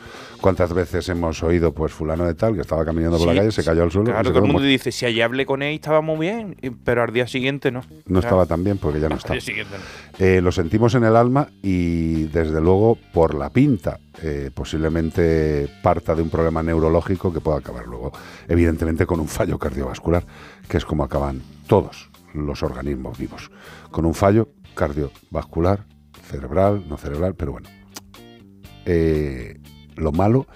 ¿Cuántas 0.45 0.75
veces 0.75 1.09
hemos 1.09 1.43
oído, 1.43 1.73
pues 1.73 1.91
fulano 1.95 2.27
de 2.27 2.35
tal, 2.35 2.55
que 2.55 2.61
estaba 2.61 2.85
caminando 2.85 3.17
por 3.17 3.29
la 3.29 3.35
calle, 3.37 3.51
se 3.51 3.65
cayó 3.65 3.83
al 3.83 3.91
suelo? 3.91 4.11
y 4.11 4.13
Claro, 4.13 4.31
todo 4.31 4.45
el 4.45 4.53
mundo 4.53 4.69
dice, 4.69 4.93
si 4.93 5.07
ayer 5.07 5.23
hablé 5.23 5.47
con 5.47 5.63
él 5.63 5.75
estaba 5.75 6.03
muy 6.03 6.19
bien, 6.19 6.55
y- 6.61 6.69
pero 6.69 7.03
al 7.03 7.15
día 7.15 7.27
siguiente 7.27 7.71
no. 7.71 7.81
No 8.05 8.19
estaba 8.19 8.45
tan 8.45 8.63
bien 8.63 8.77
porque 8.77 9.01
ya 9.01 9.09
no 9.09 9.15
al 9.15 9.21
estaba. 9.21 9.37
día 9.37 9.41
siguiente 9.41 9.75
no. 9.79 10.19
Eh, 10.27 10.43
lo 10.43 10.53
sentimos 10.53 10.95
en 10.97 11.05
el 11.05 11.17
alma 11.17 11.49
y 11.63 12.25
desde 12.25 12.61
luego 12.61 12.99
por 13.15 13.35
la 13.35 13.49
pinta 13.49 13.99
eh, 14.23 14.51
posiblemente 14.53 15.67
parta 15.83 16.15
de 16.15 16.21
un 16.21 16.29
problema 16.29 16.63
neurológico 16.63 17.33
que 17.33 17.41
pueda 17.41 17.57
acabar 17.61 17.87
luego 17.87 18.13
evidentemente 18.47 19.07
con 19.07 19.21
un 19.21 19.29
fallo 19.29 19.59
cardiovascular 19.59 20.27
que 20.69 20.77
es 20.77 20.85
como 20.85 21.05
acaban 21.05 21.41
todos 21.67 22.11
los 22.35 22.63
organismos 22.63 23.17
vivos 23.19 23.51
con 23.91 24.05
un 24.05 24.13
fallo 24.13 24.51
cardiovascular 24.75 25.87
cerebral 26.29 26.85
no 26.87 26.99
cerebral 26.99 27.35
pero 27.35 27.53
bueno 27.53 27.71
Eh, 28.87 29.59
lo 29.97 30.13
malo 30.13 30.47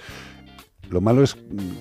lo 0.91 1.03
malo 1.03 1.23
es 1.23 1.37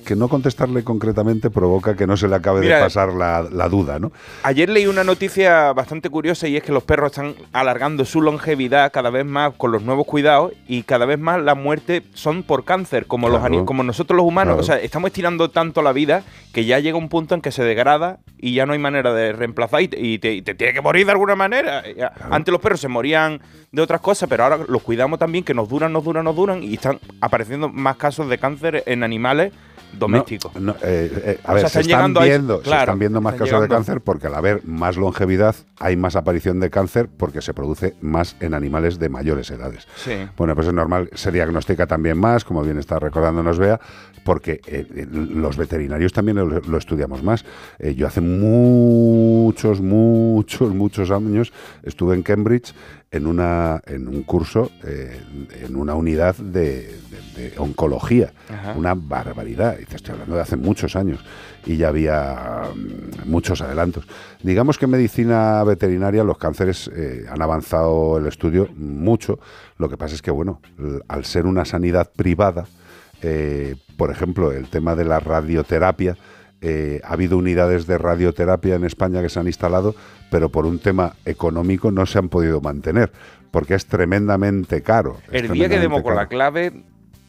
que 0.05 0.17
no 0.17 0.27
contestarle 0.27 0.83
concretamente 0.83 1.49
provoca 1.49 1.95
que 1.95 2.05
no 2.05 2.17
se 2.17 2.27
le 2.27 2.35
acabe 2.35 2.59
Mira, 2.59 2.75
de 2.75 2.83
pasar 2.83 3.13
la, 3.13 3.41
la 3.49 3.69
duda, 3.69 3.99
¿no? 3.99 4.11
Ayer 4.43 4.67
leí 4.67 4.85
una 4.85 5.05
noticia 5.05 5.71
bastante 5.71 6.09
curiosa 6.09 6.49
y 6.49 6.57
es 6.57 6.63
que 6.63 6.73
los 6.73 6.83
perros 6.83 7.11
están 7.13 7.33
alargando 7.53 8.03
su 8.03 8.21
longevidad 8.21 8.91
cada 8.91 9.09
vez 9.09 9.25
más 9.25 9.53
con 9.55 9.71
los 9.71 9.81
nuevos 9.83 10.05
cuidados 10.05 10.51
y 10.67 10.83
cada 10.83 11.05
vez 11.05 11.17
más 11.19 11.41
la 11.41 11.55
muerte 11.55 12.03
son 12.15 12.43
por 12.43 12.65
cáncer, 12.65 13.07
como, 13.07 13.29
los 13.29 13.39
Claro. 13.39 13.55
ani- 13.59 13.65
como 13.65 13.81
nosotros 13.81 14.17
los 14.17 14.25
humanos. 14.25 14.55
Claro. 14.55 14.61
O 14.61 14.65
sea, 14.65 14.75
estamos 14.85 15.07
estirando 15.07 15.51
tanto 15.51 15.81
la 15.81 15.93
vida 15.93 16.23
que 16.51 16.65
ya 16.65 16.79
llega 16.79 16.97
un 16.97 17.07
punto 17.07 17.33
en 17.33 17.39
que 17.39 17.53
se 17.53 17.63
degrada 17.63 18.19
y 18.37 18.55
ya 18.55 18.65
no 18.65 18.73
hay 18.73 18.79
manera 18.79 19.13
de 19.13 19.31
reemplazar 19.31 19.83
y 19.83 19.87
te, 19.87 20.01
y 20.01 20.19
te- 20.19 20.33
y 20.33 20.41
te 20.41 20.53
tiene 20.53 20.73
que 20.73 20.81
morir 20.81 21.05
de 21.05 21.13
alguna 21.13 21.37
manera. 21.37 21.81
Antes 22.29 22.51
los 22.51 22.59
perros 22.59 22.81
se 22.81 22.89
morían 22.89 23.39
de 23.71 23.81
otras 23.81 24.01
cosas, 24.01 24.29
pero 24.29 24.43
ahora 24.43 24.59
los 24.67 24.81
cuidamos 24.81 25.19
también, 25.19 25.43
que 25.43 25.53
nos 25.53 25.67
duran, 25.67 25.91
nos 25.91 26.03
duran, 26.03 26.23
nos 26.23 26.35
duran 26.35 26.63
y 26.63 26.75
están 26.75 26.99
apareciendo 27.21 27.69
más 27.69 27.97
casos 27.97 28.29
de 28.29 28.37
cáncer 28.37 28.83
en 28.85 29.03
animales 29.03 29.51
domésticos. 29.93 30.53
No, 30.55 30.73
no, 30.73 30.75
eh, 30.83 31.11
eh, 31.23 31.39
a 31.43 31.51
O 31.51 31.55
ver, 31.55 31.61
sea, 31.61 31.69
se 31.69 31.81
están 31.81 32.13
viendo, 32.13 32.63
se 32.63 32.69
están 32.69 32.99
viendo 32.99 33.21
más 33.21 33.33
están 33.33 33.47
casos 33.47 33.61
de 33.61 33.67
cáncer 33.67 34.01
porque 34.01 34.27
al 34.27 34.35
haber 34.35 34.65
más 34.65 34.97
longevidad 34.97 35.55
hay 35.79 35.95
más 35.95 36.15
aparición 36.15 36.59
de 36.59 36.69
cáncer 36.69 37.07
porque 37.07 37.41
se 37.41 37.53
produce 37.53 37.95
más 38.01 38.35
en 38.39 38.53
animales 38.53 38.99
de 38.99 39.09
mayores 39.09 39.49
edades. 39.49 39.87
Sí. 39.95 40.27
Bueno, 40.35 40.55
pues 40.55 40.67
es 40.67 40.73
normal, 40.73 41.09
se 41.13 41.31
diagnostica 41.31 41.87
también 41.87 42.17
más, 42.17 42.43
como 42.43 42.63
bien 42.63 42.77
está 42.77 42.99
recordándonos 42.99 43.59
Bea, 43.59 43.79
porque 44.23 44.59
eh, 44.67 45.07
los 45.09 45.55
veterinarios 45.55 46.11
también 46.11 46.37
lo, 46.37 46.45
lo 46.45 46.77
estudiamos 46.77 47.23
más. 47.23 47.45
Yo 47.79 48.07
hace 48.07 48.21
muchos, 48.21 49.79
muchos, 49.81 50.73
muchos 50.73 51.11
años 51.11 51.53
estuve 51.83 52.15
en 52.15 52.23
Cambridge 52.23 52.73
en, 53.17 53.27
una, 53.27 53.81
en 53.85 54.07
un 54.07 54.23
curso, 54.23 54.71
eh, 54.83 55.19
en 55.65 55.75
una 55.75 55.93
unidad 55.95 56.35
de, 56.37 56.87
de- 57.35 57.51
de 57.51 57.53
oncología. 57.59 58.33
Ajá. 58.49 58.73
Una 58.75 58.95
barbaridad. 58.95 59.77
Y 59.79 59.85
te 59.85 59.97
estoy 59.97 60.13
hablando 60.13 60.35
de 60.37 60.41
hace 60.41 60.55
muchos 60.57 60.95
años. 60.95 61.19
Y 61.67 61.77
ya 61.77 61.89
había 61.89 62.63
mm, 62.73 63.29
muchos 63.29 63.61
adelantos. 63.61 64.07
Digamos 64.41 64.79
que 64.79 64.85
en 64.85 64.91
medicina 64.91 65.63
veterinaria 65.63 66.23
los 66.23 66.37
cánceres 66.39 66.89
eh, 66.95 67.25
han 67.29 67.41
avanzado 67.41 68.17
el 68.17 68.25
estudio 68.25 68.67
mucho. 68.75 69.39
Lo 69.77 69.87
que 69.89 69.97
pasa 69.97 70.15
es 70.15 70.21
que, 70.23 70.31
bueno, 70.31 70.61
al 71.07 71.25
ser 71.25 71.45
una 71.45 71.63
sanidad 71.65 72.09
privada, 72.15 72.65
eh, 73.21 73.75
por 73.97 74.09
ejemplo, 74.11 74.51
el 74.51 74.67
tema 74.69 74.95
de 74.95 75.05
la 75.05 75.19
radioterapia, 75.19 76.17
eh, 76.61 77.01
ha 77.03 77.13
habido 77.13 77.37
unidades 77.37 77.85
de 77.87 77.97
radioterapia 77.97 78.75
en 78.75 78.83
España 78.83 79.21
que 79.21 79.29
se 79.29 79.39
han 79.39 79.47
instalado, 79.47 79.95
pero 80.31 80.49
por 80.49 80.65
un 80.65 80.79
tema 80.79 81.13
económico 81.25 81.91
no 81.91 82.05
se 82.05 82.17
han 82.17 82.29
podido 82.29 82.61
mantener, 82.61 83.11
porque 83.51 83.75
es 83.75 83.85
tremendamente 83.85 84.81
caro. 84.81 85.17
El 85.31 85.51
día 85.51 85.69
que 85.69 85.79
demos 85.79 86.01
con 86.01 86.15
la 86.15 86.27
clave, 86.27 86.83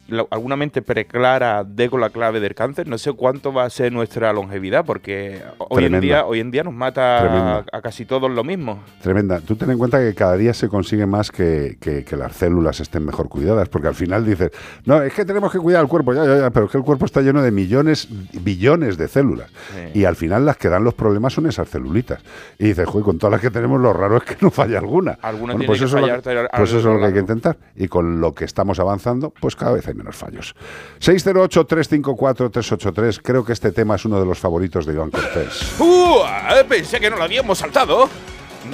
la- 0.09 0.25
alguna 0.31 0.55
mente 0.55 0.81
preclara 0.81 1.63
dé 1.63 1.89
con 1.89 2.01
la 2.01 2.09
clave 2.09 2.39
del 2.39 2.55
cáncer, 2.55 2.87
no 2.87 2.97
sé 2.97 3.13
cuánto 3.13 3.53
va 3.53 3.63
a 3.65 3.69
ser 3.69 3.91
nuestra 3.91 4.31
longevidad, 4.33 4.85
porque 4.85 5.41
hoy 5.57 5.85
en 5.85 5.99
día 5.99 6.25
hoy 6.25 6.39
en 6.39 6.51
día 6.51 6.63
nos 6.63 6.73
mata 6.73 7.57
a, 7.59 7.65
a 7.71 7.81
casi 7.81 8.05
todos 8.05 8.29
lo 8.29 8.43
mismo. 8.43 8.79
Tremenda. 9.01 9.39
Tú 9.41 9.55
ten 9.55 9.69
en 9.71 9.77
cuenta 9.77 9.99
que 9.99 10.13
cada 10.13 10.35
día 10.37 10.53
se 10.53 10.67
consigue 10.69 11.05
más 11.05 11.31
que, 11.31 11.77
que- 11.79 12.03
que 12.03 12.15
las 12.15 12.35
células 12.35 12.79
estén 12.79 13.05
mejor 13.05 13.29
cuidadas, 13.29 13.69
porque 13.69 13.87
al 13.87 13.95
final 13.95 14.25
dices, 14.25 14.51
no, 14.85 15.01
es 15.01 15.13
que 15.13 15.25
tenemos 15.25 15.51
que 15.51 15.59
cuidar 15.59 15.81
el 15.81 15.87
cuerpo, 15.87 16.13
ya, 16.13 16.25
ya, 16.25 16.37
ya, 16.39 16.49
pero 16.49 16.65
es 16.65 16.71
que 16.71 16.77
el 16.77 16.83
cuerpo 16.83 17.05
está 17.05 17.21
lleno 17.21 17.41
de 17.41 17.51
millones, 17.51 18.07
billones 18.41 18.97
de 18.97 19.07
células. 19.07 19.49
Sí. 19.73 19.99
Y 19.99 20.05
al 20.05 20.15
final 20.15 20.45
las 20.45 20.57
que 20.57 20.69
dan 20.69 20.83
los 20.83 20.93
problemas 20.93 21.33
son 21.33 21.45
esas 21.47 21.69
celulitas. 21.69 22.21
Y 22.57 22.65
dices, 22.65 22.87
joder, 22.87 23.03
con 23.05 23.17
todas 23.17 23.31
las 23.31 23.41
que 23.41 23.51
tenemos, 23.51 23.79
lo 23.79 23.93
raro 23.93 24.17
es 24.17 24.23
que 24.23 24.35
no 24.41 24.49
falle 24.51 24.77
alguna. 24.77 25.17
Alguna 25.21 25.53
Bueno, 25.53 25.59
tiene 25.59 25.67
pues 25.67 25.79
que 25.79 25.85
eso 25.85 25.97
es 25.97 26.01
lo 26.01 26.07
fallar, 26.21 26.49
pues 26.55 26.69
eso 26.69 26.77
es 26.79 26.85
lo 26.85 26.99
que 26.99 27.05
hay 27.05 27.13
que 27.13 27.19
intentar. 27.19 27.57
Y 27.75 27.87
con 27.87 28.21
lo 28.21 28.33
que 28.33 28.45
estamos 28.45 28.79
avanzando, 28.79 29.33
pues 29.41 29.55
cada 29.55 29.73
vez 29.73 29.87
hay 29.87 29.93
menos 29.99 30.15
fallos. 30.15 30.55
608-354-383, 31.01 33.19
creo 33.23 33.45
que 33.45 33.53
este 33.53 33.71
tema 33.71 33.95
es 33.95 34.05
uno 34.05 34.19
de 34.19 34.25
los 34.25 34.39
favoritos 34.39 34.85
de 34.85 34.93
Iván 34.93 35.11
Cortés. 35.11 35.79
¡Uh! 35.79 36.19
Pensé 36.67 36.99
que 36.99 37.09
no 37.09 37.15
lo 37.17 37.23
habíamos 37.23 37.57
saltado. 37.59 38.09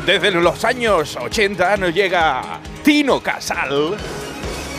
Desde 0.06 0.32
los 0.32 0.66
años 0.66 1.16
80 1.16 1.78
nos 1.78 1.94
llega 1.94 2.60
Tino 2.84 3.22
Casal 3.22 3.96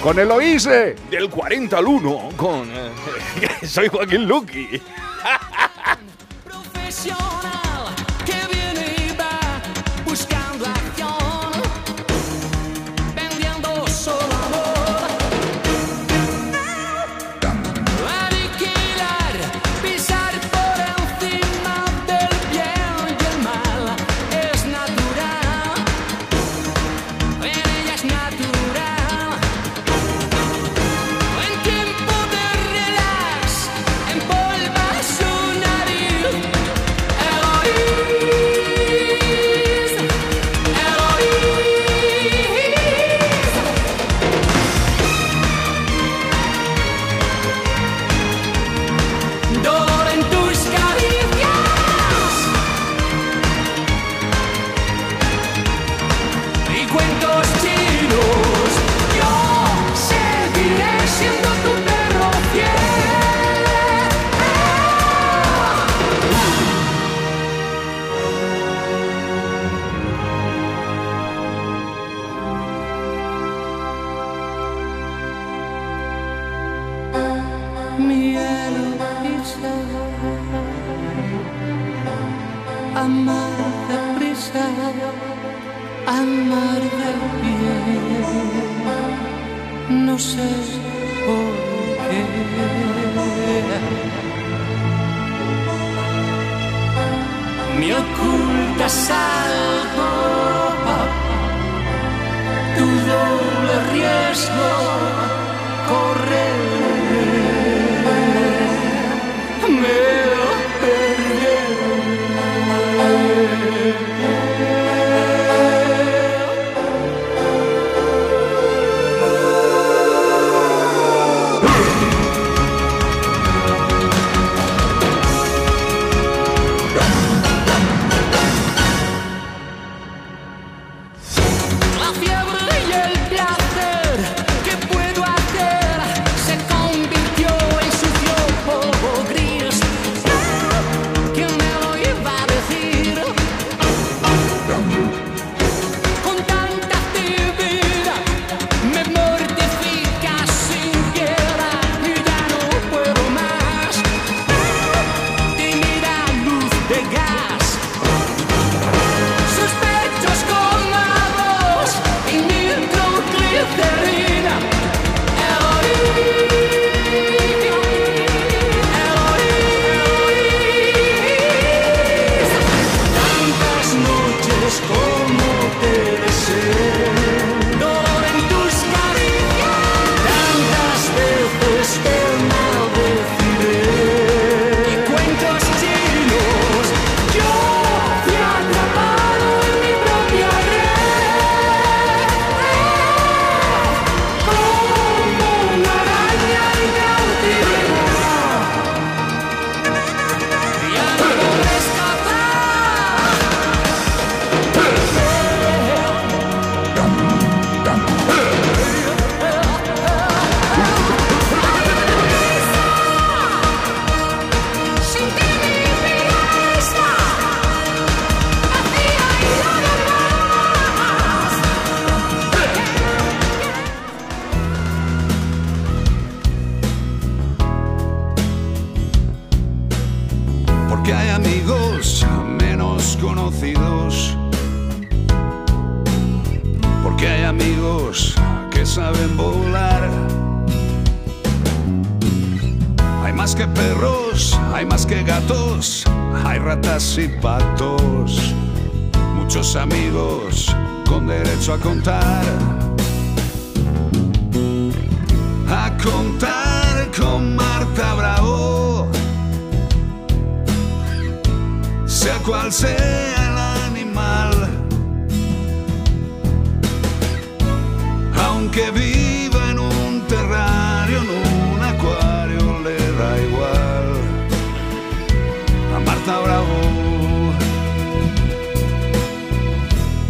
con 0.03 0.19
Eloíse. 0.19 0.97
Del 1.11 1.31
40 1.31 1.79
al 1.79 1.87
1 1.87 2.29
con... 2.37 2.69
eh, 2.71 2.91
soy 3.67 3.89
Joaquín 3.89 4.27
Luqui. 4.27 4.81
profesional 6.45 7.66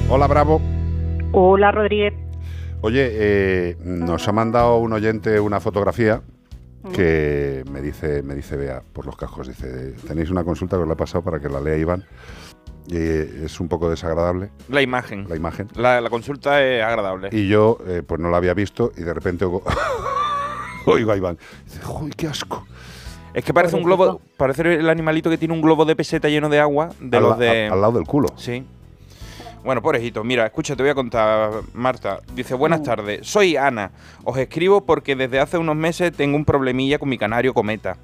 Hola, 0.08 0.26
Bravo. 0.26 0.60
Hola, 1.32 1.72
Rodríguez. 1.72 2.14
Oye, 2.80 3.08
eh, 3.12 3.76
nos 3.82 4.28
ha 4.28 4.32
mandado 4.32 4.76
un 4.78 4.92
oyente 4.92 5.40
una 5.40 5.60
fotografía 5.60 6.22
que 6.92 7.64
me 7.72 7.80
dice, 7.80 8.22
me 8.22 8.34
dice 8.36 8.56
Bea 8.56 8.80
por 8.92 9.06
los 9.06 9.16
cascos, 9.16 9.48
dice, 9.48 9.94
tenéis 10.06 10.30
una 10.30 10.44
consulta 10.44 10.76
que 10.76 10.82
os 10.82 10.88
la 10.88 10.94
he 10.94 10.96
pasado 10.96 11.24
para 11.24 11.40
que 11.40 11.48
la 11.48 11.60
lea 11.60 11.76
Iván. 11.76 12.04
Y 12.86 12.96
eh, 12.96 13.44
es 13.46 13.58
un 13.58 13.66
poco 13.68 13.90
desagradable 13.90 14.50
La 14.68 14.80
imagen. 14.80 15.26
la 15.28 15.34
imagen. 15.34 15.66
La, 15.74 16.00
la 16.00 16.08
consulta 16.08 16.62
es 16.62 16.80
agradable. 16.84 17.30
Y 17.32 17.48
yo, 17.48 17.78
eh, 17.88 18.04
pues 18.06 18.20
no 18.20 18.30
la 18.30 18.36
había 18.36 18.54
visto 18.54 18.92
y 18.96 19.00
de 19.02 19.12
repente 19.12 19.44
oigo, 19.44 19.64
oigo 20.86 21.10
a 21.10 21.16
Iván. 21.16 21.36
Dice, 21.64 21.80
¡Uy, 22.00 22.10
qué 22.16 22.28
asco! 22.28 22.64
Es 23.36 23.44
que 23.44 23.52
parece 23.52 23.76
un 23.76 23.82
globo, 23.82 24.20
parece 24.38 24.62
el 24.76 24.88
animalito 24.88 25.28
que 25.28 25.36
tiene 25.36 25.52
un 25.52 25.60
globo 25.60 25.84
de 25.84 25.94
peseta 25.94 26.26
lleno 26.28 26.48
de 26.48 26.58
agua, 26.58 26.88
de 26.98 27.18
Al 27.18 27.22
los 27.22 27.38
de... 27.38 27.66
al- 27.66 27.74
al 27.74 27.80
lado 27.82 27.92
del 27.98 28.06
culo. 28.06 28.28
Sí. 28.36 28.64
Bueno, 29.62 29.82
pobrecito, 29.82 30.24
mira, 30.24 30.46
escucha, 30.46 30.74
te 30.74 30.82
voy 30.82 30.90
a 30.90 30.94
contar, 30.94 31.50
Marta. 31.74 32.20
Dice, 32.34 32.54
buenas 32.54 32.82
tardes, 32.82 33.26
soy 33.26 33.56
Ana. 33.56 33.90
Os 34.24 34.38
escribo 34.38 34.86
porque 34.86 35.16
desde 35.16 35.38
hace 35.38 35.58
unos 35.58 35.76
meses 35.76 36.12
tengo 36.12 36.34
un 36.36 36.44
problemilla 36.46 36.98
con 36.98 37.08
mi 37.10 37.18
canario 37.18 37.52
Cometa. 37.52 37.98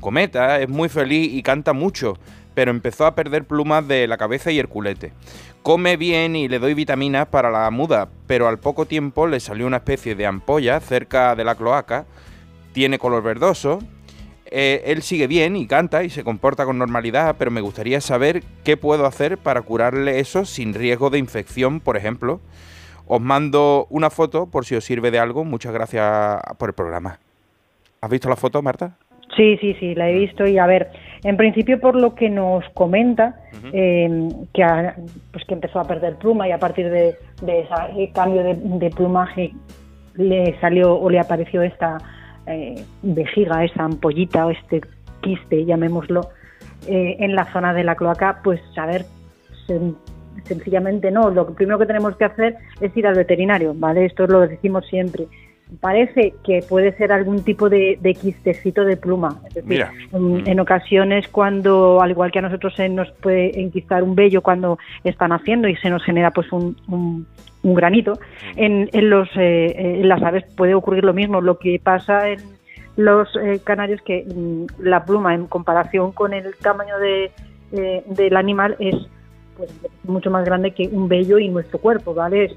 Cometa 0.00 0.58
es 0.60 0.68
muy 0.70 0.88
feliz 0.88 1.34
y 1.34 1.42
canta 1.42 1.72
mucho, 1.74 2.14
pero 2.54 2.70
empezó 2.70 3.04
a 3.04 3.14
perder 3.14 3.44
plumas 3.44 3.86
de 3.86 4.06
la 4.06 4.16
cabeza 4.16 4.50
y 4.52 4.58
el 4.58 4.68
culete. 4.68 5.12
Come 5.62 5.98
bien 5.98 6.34
y 6.34 6.48
le 6.48 6.60
doy 6.60 6.72
vitaminas 6.72 7.26
para 7.26 7.50
la 7.50 7.68
muda, 7.70 8.08
pero 8.26 8.48
al 8.48 8.58
poco 8.58 8.86
tiempo 8.86 9.26
le 9.26 9.40
salió 9.40 9.66
una 9.66 9.78
especie 9.78 10.14
de 10.14 10.24
ampolla 10.24 10.80
cerca 10.80 11.34
de 11.34 11.44
la 11.44 11.56
cloaca. 11.56 12.06
Tiene 12.72 12.98
color 13.00 13.22
verdoso, 13.24 13.80
eh, 14.50 14.82
él 14.86 15.02
sigue 15.02 15.26
bien 15.26 15.56
y 15.56 15.66
canta 15.66 16.02
y 16.04 16.10
se 16.10 16.24
comporta 16.24 16.64
con 16.64 16.78
normalidad, 16.78 17.36
pero 17.38 17.50
me 17.50 17.60
gustaría 17.60 18.00
saber 18.00 18.42
qué 18.64 18.76
puedo 18.76 19.06
hacer 19.06 19.38
para 19.38 19.62
curarle 19.62 20.20
eso 20.20 20.44
sin 20.44 20.74
riesgo 20.74 21.10
de 21.10 21.18
infección, 21.18 21.80
por 21.80 21.96
ejemplo. 21.96 22.40
Os 23.06 23.20
mando 23.20 23.86
una 23.90 24.10
foto 24.10 24.46
por 24.46 24.64
si 24.64 24.74
os 24.74 24.84
sirve 24.84 25.10
de 25.10 25.18
algo. 25.18 25.44
Muchas 25.44 25.72
gracias 25.72 26.40
por 26.58 26.70
el 26.70 26.74
programa. 26.74 27.18
¿Has 28.00 28.10
visto 28.10 28.28
la 28.28 28.36
foto, 28.36 28.62
Marta? 28.62 28.96
Sí, 29.36 29.56
sí, 29.58 29.74
sí, 29.78 29.94
la 29.94 30.10
he 30.10 30.14
visto 30.14 30.46
y 30.46 30.58
a 30.58 30.66
ver, 30.66 30.90
en 31.22 31.36
principio 31.36 31.80
por 31.80 31.94
lo 31.94 32.14
que 32.14 32.28
nos 32.30 32.64
comenta, 32.74 33.40
eh, 33.72 34.28
que, 34.52 34.66
pues 35.32 35.44
que 35.44 35.54
empezó 35.54 35.80
a 35.80 35.84
perder 35.84 36.16
pluma 36.16 36.48
y 36.48 36.52
a 36.52 36.58
partir 36.58 36.90
de, 36.90 37.16
de 37.42 37.60
ese 37.60 38.12
cambio 38.12 38.42
de, 38.42 38.54
de 38.54 38.90
plumaje 38.90 39.52
le 40.14 40.58
salió 40.60 40.94
o 40.94 41.08
le 41.08 41.20
apareció 41.20 41.62
esta 41.62 41.98
eh, 42.48 42.84
vejiga, 43.02 43.64
esa 43.64 43.84
ampollita 43.84 44.46
o 44.46 44.50
este 44.50 44.80
quiste, 45.20 45.64
llamémoslo, 45.64 46.28
eh, 46.86 47.16
en 47.20 47.34
la 47.34 47.44
zona 47.52 47.74
de 47.74 47.84
la 47.84 47.94
cloaca, 47.96 48.40
pues 48.44 48.60
a 48.76 48.86
ver, 48.86 49.04
sen- 49.66 49.96
sencillamente 50.44 51.10
no, 51.10 51.30
lo 51.30 51.52
primero 51.54 51.78
que 51.78 51.86
tenemos 51.86 52.16
que 52.16 52.24
hacer 52.24 52.56
es 52.80 52.96
ir 52.96 53.06
al 53.06 53.14
veterinario, 53.16 53.74
¿vale? 53.76 54.04
Esto 54.06 54.26
lo 54.26 54.40
decimos 54.46 54.86
siempre. 54.86 55.26
Parece 55.80 56.32
que 56.44 56.62
puede 56.66 56.96
ser 56.96 57.12
algún 57.12 57.42
tipo 57.44 57.68
de, 57.68 57.98
de 58.00 58.14
quistecito 58.14 58.84
de 58.86 58.96
pluma. 58.96 59.36
Es 59.48 59.54
decir, 59.54 59.68
Mira. 59.68 59.92
en, 60.14 60.48
en 60.48 60.60
ocasiones 60.60 61.28
cuando, 61.28 62.00
al 62.00 62.10
igual 62.10 62.30
que 62.32 62.38
a 62.38 62.42
nosotros 62.42 62.74
se 62.74 62.88
nos 62.88 63.10
puede 63.20 63.60
enquistar 63.60 64.02
un 64.02 64.14
vello 64.14 64.40
cuando 64.40 64.78
están 65.04 65.32
haciendo 65.32 65.68
y 65.68 65.76
se 65.76 65.90
nos 65.90 66.02
genera 66.04 66.30
pues 66.30 66.50
un, 66.52 66.74
un- 66.88 67.26
un 67.62 67.74
granito, 67.74 68.18
en, 68.56 68.88
en 68.92 69.10
los, 69.10 69.28
eh, 69.36 69.72
en 70.00 70.08
las 70.08 70.22
aves 70.22 70.44
puede 70.56 70.74
ocurrir 70.74 71.04
lo 71.04 71.12
mismo. 71.14 71.40
Lo 71.40 71.58
que 71.58 71.80
pasa 71.82 72.28
en 72.30 72.38
los 72.96 73.28
eh, 73.36 73.60
canarios 73.64 74.00
que 74.02 74.24
mm, 74.24 74.66
la 74.82 75.04
pluma 75.04 75.34
en 75.34 75.46
comparación 75.46 76.12
con 76.12 76.32
el 76.34 76.54
tamaño 76.56 76.98
de, 76.98 77.30
eh, 77.72 78.02
del 78.06 78.36
animal 78.36 78.76
es 78.78 78.94
pues 79.56 79.70
mucho 80.04 80.30
más 80.30 80.44
grande 80.44 80.72
que 80.72 80.86
un 80.86 81.08
vello 81.08 81.38
y 81.40 81.48
nuestro 81.48 81.80
cuerpo, 81.80 82.14
¿vale? 82.14 82.44
Es- 82.44 82.56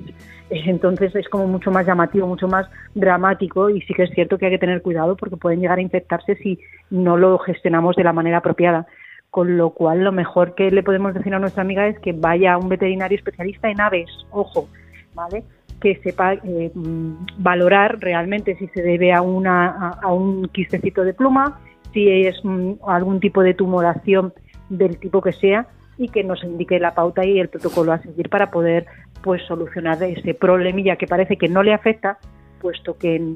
es- 0.52 0.68
entonces 0.68 1.16
es 1.16 1.28
como 1.30 1.48
mucho 1.48 1.72
más 1.72 1.86
llamativo, 1.88 2.28
mucho 2.28 2.48
más 2.48 2.68
dramático 2.94 3.70
y 3.72 3.82
sí 3.82 3.94
que 3.96 4.04
es 4.04 4.12
cierto 4.12 4.38
que 4.38 4.46
hay 4.46 4.52
que 4.52 4.60
tener 4.60 4.82
cuidado 4.84 5.16
porque 5.16 5.36
pueden 5.38 5.60
llegar 5.62 5.80
a 5.80 5.82
infectarse 5.82 6.36
si 6.36 6.60
no 6.92 7.18
lo 7.18 7.40
gestionamos 7.40 7.96
de 7.96 8.04
la 8.04 8.14
manera 8.14 8.38
apropiada. 8.38 8.86
Con 9.32 9.58
lo 9.58 9.70
cual, 9.72 10.04
lo 10.04 10.12
mejor 10.12 10.56
que 10.56 10.70
le 10.72 10.84
podemos 10.84 11.14
decir 11.14 11.34
a 11.34 11.40
nuestra 11.40 11.64
amiga 11.64 11.88
es 11.88 11.98
que 12.00 12.12
vaya 12.12 12.54
a 12.54 12.58
un 12.58 12.68
veterinario 12.70 13.18
especialista 13.18 13.70
en 13.72 13.80
aves, 13.82 14.10
ojo, 14.30 14.68
¿vale? 15.14 15.44
Que 15.80 15.96
sepa 16.04 16.34
eh, 16.34 16.72
mm, 16.74 17.12
valorar 17.40 17.98
realmente 18.00 18.56
si 18.58 18.68
se 18.68 18.82
debe 18.82 19.14
a, 19.14 19.22
una, 19.22 19.68
a, 19.68 19.90
a 20.04 20.14
un 20.14 20.48
quistecito 20.50 21.04
de 21.04 21.14
pluma, 21.14 21.60
si 21.94 22.08
es 22.10 22.36
mm, 22.44 22.74
algún 22.88 23.20
tipo 23.20 23.42
de 23.44 23.54
tumoración 23.54 24.34
del 24.70 24.98
tipo 24.98 25.22
que 25.22 25.34
sea 25.34 25.68
y 25.98 26.08
que 26.10 26.24
nos 26.24 26.44
indique 26.44 26.80
la 26.80 26.94
pauta 26.94 27.26
y 27.26 27.40
el 27.40 27.50
protocolo 27.50 27.92
a 27.92 28.00
seguir 28.00 28.30
para 28.30 28.50
poder 28.52 28.86
pues 29.22 29.42
solucionar 29.48 30.02
ese 30.04 30.34
problemilla 30.34 30.96
que 30.96 31.06
parece 31.08 31.38
que 31.38 31.48
no 31.48 31.62
le 31.62 31.74
afecta, 31.74 32.18
puesto 32.60 32.98
que 32.98 33.36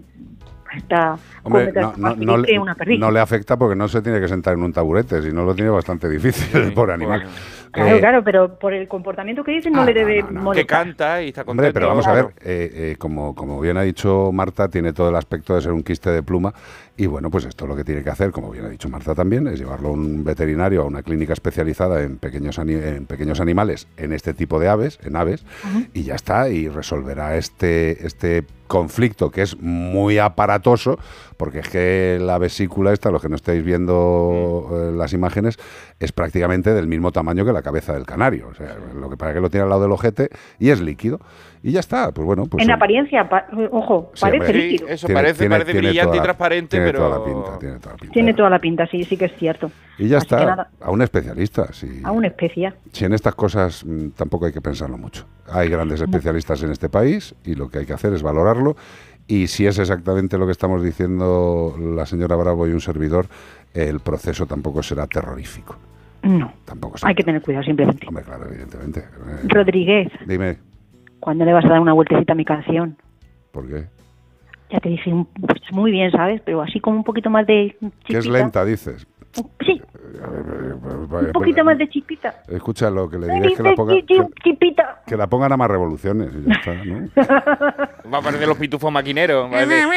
está 0.76 1.16
Hombre, 1.44 1.72
no, 1.74 1.94
no- 1.98 2.16
no 2.16 2.38
le, 2.38 2.60
una 2.60 2.76
no 2.98 3.12
le 3.12 3.20
afecta 3.20 3.56
porque 3.58 3.76
no 3.76 3.88
se 3.88 4.02
tiene 4.02 4.20
que 4.20 4.28
sentar 4.28 4.54
en 4.56 4.64
un 4.64 4.74
taburete, 4.74 5.22
si 5.22 5.32
no 5.32 5.45
lo 5.45 5.54
tiene 5.54 5.70
bastante 5.70 6.10
difícil 6.10 6.74
pobre 6.74 6.94
animal. 6.94 7.26
Claro, 7.72 7.95
Eh, 7.95 8.00
claro, 8.00 8.24
pero 8.24 8.58
por 8.60 8.74
el 8.74 8.88
comportamiento 8.88 9.44
que 9.44 9.52
dicen 9.52 9.74
no, 9.74 9.82
Ah, 9.82 9.85
le 9.85 9.94
debe 9.94 10.24
Que 10.26 10.32
molestar. 10.34 10.85
canta 10.85 11.22
y 11.22 11.27
está 11.30 11.44
contento. 11.44 11.61
Hombre, 11.68 11.74
pero 11.74 11.88
vamos 11.88 12.08
a 12.08 12.14
ver, 12.14 12.26
eh, 12.42 12.72
eh, 12.92 12.95
como, 12.98 13.35
como 13.35 13.60
bien 13.60 13.77
ha 13.77 13.82
dicho 13.82 14.32
Marta, 14.34 14.68
tiene 14.69 14.94
todo 14.94 15.10
el 15.10 15.16
aspecto 15.16 15.56
de 15.56 15.61
ser 15.61 15.72
un 15.72 15.84
quiste 15.84 16.10
de 16.10 16.24
pluma 16.24 16.53
y 16.98 17.08
bueno, 17.08 17.30
pues 17.30 17.45
esto 17.45 17.68
lo 17.68 17.76
que 17.76 17.84
tiene 17.84 18.03
que 18.03 18.10
hacer, 18.10 18.32
como 18.32 18.50
bien 18.52 18.66
ha 18.66 18.69
dicho 18.69 18.88
Marta 18.90 19.14
también, 19.14 19.48
es 19.48 19.60
llevarlo 19.60 19.90
a 19.90 19.92
un 19.92 20.24
veterinario, 20.24 20.82
a 20.82 20.85
una 20.85 21.03
clínica 21.03 21.34
especializada 21.34 22.02
en 22.03 22.18
pequeños, 22.18 22.58
ani- 22.58 22.74
en 22.76 23.06
pequeños 23.06 23.40
animales, 23.42 23.88
en 23.98 24.14
este 24.14 24.34
tipo 24.34 24.60
de 24.60 24.69
aves, 24.69 25.00
en 25.03 25.16
aves, 25.18 25.44
y 25.94 26.03
ya 26.03 26.16
está, 26.16 26.50
y 26.50 26.69
resolverá 26.69 27.35
este, 27.35 28.06
este 28.06 28.45
conflicto 28.68 29.30
que 29.30 29.42
es 29.44 29.60
muy 29.61 30.18
aparatoso, 30.18 30.98
porque 31.38 31.59
es 31.59 31.69
que 31.69 32.17
la 32.22 32.38
vesícula 32.38 32.91
esta, 32.93 33.11
los 33.11 33.22
que 33.22 33.30
no 33.30 33.35
estáis 33.35 33.64
viendo 33.64 34.69
eh, 34.72 34.91
las 34.95 35.14
imágenes, 35.14 35.57
es 35.99 36.11
prácticamente 36.11 36.73
del 36.73 36.88
mismo 36.88 37.11
tamaño 37.11 37.45
que 37.45 37.51
la 37.53 37.61
cabeza 37.61 37.93
del 37.93 38.05
canario. 38.05 38.47
O 38.49 38.53
sea, 38.53 38.75
lo 38.93 39.09
que 39.09 39.17
para 39.17 39.33
que 39.33 39.39
lo 39.41 39.49
tiene 39.49 39.64
al 39.64 39.69
lado 39.69 39.81
del 39.83 39.91
ojete 39.91 40.30
y 40.59 40.69
es 40.69 40.81
líquido. 40.81 41.19
Y 41.64 41.72
ya 41.72 41.80
está, 41.80 42.11
pues 42.11 42.23
bueno, 42.27 42.45
pues 42.45 42.64
en 42.64 42.69
eh, 42.69 42.73
apariencia, 42.73 43.27
pa- 43.27 43.47
ojo, 43.72 44.11
Sí, 44.14 44.22
parece 44.22 44.53
líquido. 44.53 44.88
Eso 44.88 45.07
tiene- 45.07 45.19
parece, 45.22 45.39
tiene- 45.39 45.55
parece 45.55 45.72
tiene 45.72 45.88
brillante 45.88 46.07
toda 46.11 46.17
y 46.17 46.23
transparente, 46.23 46.67
tiene 46.77 46.85
pero... 46.85 46.99
toda 46.99 47.19
la 47.19 47.25
pinta, 47.25 47.59
tiene 47.59 47.80
toda 47.80 47.91
la 47.93 47.97
pinta. 47.97 48.14
Tiene 48.14 48.33
toda 48.35 48.49
la 48.51 48.59
pinta, 48.59 48.88
sí, 48.88 49.03
sí 49.03 49.17
que 49.17 49.25
es 49.25 49.33
cierto. 49.39 49.72
Y 49.97 50.07
ya 50.07 50.17
Así 50.17 50.25
está, 50.25 50.69
a 50.81 50.91
un 50.91 51.01
especialista. 51.01 51.73
Si, 51.73 52.01
A 52.03 52.11
una 52.11 52.27
especia. 52.27 52.75
si 52.91 53.05
en 53.05 53.14
estas 53.14 53.33
cosas 53.33 53.83
mm, 53.83 54.09
tampoco 54.09 54.45
hay 54.45 54.51
que 54.53 54.61
pensarlo 54.61 54.97
mucho. 54.99 55.25
Hay 55.51 55.67
grandes 55.69 56.01
especialistas 56.01 56.61
en 56.61 56.72
este 56.72 56.88
país 56.89 57.33
y 57.43 57.55
lo 57.55 57.67
que 57.69 57.80
hay 57.80 57.85
que 57.88 57.93
hacer 57.93 58.14
es 58.14 58.22
valorarlo. 58.22 58.75
Y 59.28 59.48
si 59.48 59.66
es 59.66 59.80
exactamente 59.80 60.38
lo 60.38 60.45
que 60.45 60.52
estamos 60.52 60.84
diciendo 60.84 61.76
la 61.80 62.06
señora 62.06 62.36
Bravo 62.36 62.68
y 62.68 62.72
un 62.72 62.82
servidor, 62.82 63.26
el 63.74 64.00
proceso 64.00 64.45
tampoco 64.45 64.84
será 64.84 65.08
terrorífico. 65.08 65.76
No, 66.24 66.52
Tampoco 66.66 66.98
será. 66.98 67.10
hay 67.10 67.16
que 67.16 67.24
tener 67.24 67.42
cuidado 67.42 67.64
simplemente. 67.64 68.08
Hombre, 68.08 68.24
claro, 68.24 68.45
evidentemente. 68.50 69.00
Eh, 69.02 69.48
Rodríguez, 69.48 70.12
dime, 70.26 70.58
¿cuándo 71.20 71.45
le 71.45 71.54
vas 71.54 71.66
a 71.66 71.70
dar 71.70 71.80
una 71.80 71.94
vueltecita 71.94 72.34
a 72.34 72.36
mi 72.36 72.45
canción? 72.45 72.98
¿por 73.52 73.68
qué? 73.68 73.86
Ya 74.72 74.80
te 74.80 74.90
dije, 74.90 75.12
pues 75.40 75.62
muy 75.72 75.92
bien, 75.92 76.12
¿sabes? 76.12 76.42
Pero 76.44 76.62
así 76.62 76.80
como 76.80 76.98
un 76.98 77.04
poquito 77.04 77.30
más 77.30 77.45
de 77.48 77.78
Que 78.06 78.18
es 78.18 78.26
lenta, 78.28 78.66
dices. 78.66 79.08
Sí, 79.66 79.82
un 80.22 81.32
poquito 81.34 81.64
más 81.64 81.77
de 81.77 81.88
chispita. 81.90 82.44
Escucha 82.48 82.90
lo 82.90 83.10
que 83.10 83.18
le 83.18 83.27
digas 83.27 83.53
que 83.56 83.64
la, 83.64 83.76
que 85.06 85.27
pongan 85.27 85.52
a 85.52 85.58
más 85.58 85.69
revoluciones 85.69 86.30
y 86.34 86.48
ya 86.48 86.53
está, 86.53 86.74
¿no? 86.74 87.10
Va 88.11 88.18
a 88.18 88.22
aparecer 88.22 88.48
los 88.48 88.58
pitufos 88.58 88.92
maquineros. 88.92 89.52
va 89.52 89.60
a 89.60 89.66
decir, 89.66 89.88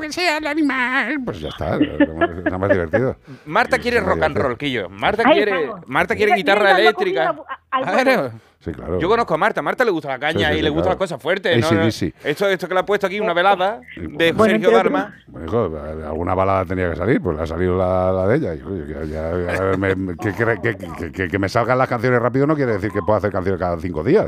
que 0.00 0.12
sea 0.12 0.38
el 0.38 0.46
animal. 0.46 1.18
Pues 1.24 1.40
ya 1.40 1.48
está, 1.48 1.76
es 1.76 2.08
nada 2.44 2.58
más 2.58 2.70
divertido. 2.70 3.16
Marta 3.46 3.78
quiere 3.78 4.00
rock 4.00 4.22
and 4.22 4.36
roll, 4.36 4.56
Quillo. 4.56 4.88
Marta 4.88 5.24
quiere. 5.24 5.70
Marta 5.86 6.14
quiere 6.14 6.34
guitarra 6.34 6.78
eléctrica. 6.78 7.36
Claro. 7.70 8.32
Sí, 8.60 8.72
claro. 8.72 8.98
Yo 8.98 9.08
conozco 9.08 9.34
a 9.34 9.36
Marta. 9.36 9.62
Marta 9.62 9.84
le 9.84 9.92
gusta 9.92 10.08
la 10.08 10.18
caña 10.18 10.38
Sí, 10.40 10.44
sí, 10.46 10.52
y 10.54 10.56
sí, 10.56 10.62
le 10.62 10.70
gustan 10.70 10.82
claro. 10.82 10.90
las 10.90 10.98
cosas 10.98 11.22
fuertes. 11.22 11.72
¿no? 11.72 11.82
Esto, 12.28 12.48
esto 12.48 12.66
que 12.68 12.74
le 12.74 12.80
ha 12.80 12.84
puesto 12.84 13.06
aquí, 13.06 13.20
una 13.20 13.32
velada 13.32 13.80
de 13.96 14.32
Bueno, 14.32 14.52
Sergio 14.54 14.70
Darma. 14.72 15.14
Bueno, 15.28 15.46
hijo, 15.46 15.78
alguna 16.08 16.34
balada 16.34 16.64
tenía 16.64 16.90
que 16.90 16.96
salir, 16.96 17.20
pues 17.20 17.36
le 17.36 17.42
ha 17.44 17.46
salido 17.46 17.76
la, 17.78 18.10
la 18.10 18.26
de 18.26 18.36
ella. 18.36 18.54
Y, 18.56 18.62
oye, 18.62 18.86
ya- 18.88 19.04
ya- 19.04 19.54
ya 19.72 19.76
me- 19.78 19.94
me- 19.94 20.16
que, 20.16 20.32
que- 20.34 20.58
que- 20.60 20.76
que- 20.76 21.12
que- 21.12 21.28
que 21.28 21.38
me 21.38 21.48
salgan 21.48 21.78
las 21.78 21.88
canciones 21.88 22.20
rápido 22.20 22.48
no 22.48 22.56
quiere 22.56 22.72
decir 22.72 22.90
que 22.90 23.00
pueda 23.00 23.18
hacer 23.18 23.30
canciones 23.30 23.60
cada 23.60 23.78
cinco 23.78 24.02
días. 24.02 24.26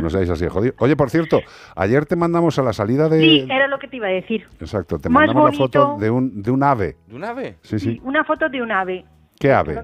No 0.00 0.08
seáis 0.08 0.30
así, 0.30 0.44
de 0.44 0.50
jodido. 0.50 0.74
Oye, 0.78 0.94
por 0.96 1.10
cierto, 1.10 1.40
ayer 1.74 2.06
te 2.06 2.14
mandamos 2.14 2.56
a 2.60 2.62
la 2.62 2.72
salida 2.72 3.08
de... 3.08 3.18
Sí, 3.18 3.48
era 3.50 3.66
lo 3.66 3.78
que 3.80 3.88
te 3.88 3.96
iba 3.96 4.06
a 4.06 4.10
decir. 4.10 4.46
Exacto, 4.60 5.00
te 5.00 5.08
Más 5.08 5.26
mandamos 5.26 5.50
la 5.52 5.58
foto 5.58 5.86
bonito. 5.88 6.00
de 6.04 6.10
un, 6.10 6.42
de 6.42 6.50
un 6.52 6.62
ave. 6.62 6.96
¿De 7.08 7.16
un 7.16 7.24
ave? 7.24 7.56
Sí, 7.62 7.78
sí. 7.80 8.00
Una 8.04 8.22
foto 8.22 8.48
de 8.48 8.62
un 8.62 8.70
ave. 8.70 9.04
¿Qué 9.40 9.50
ave? 9.52 9.74
Lo 9.74 9.82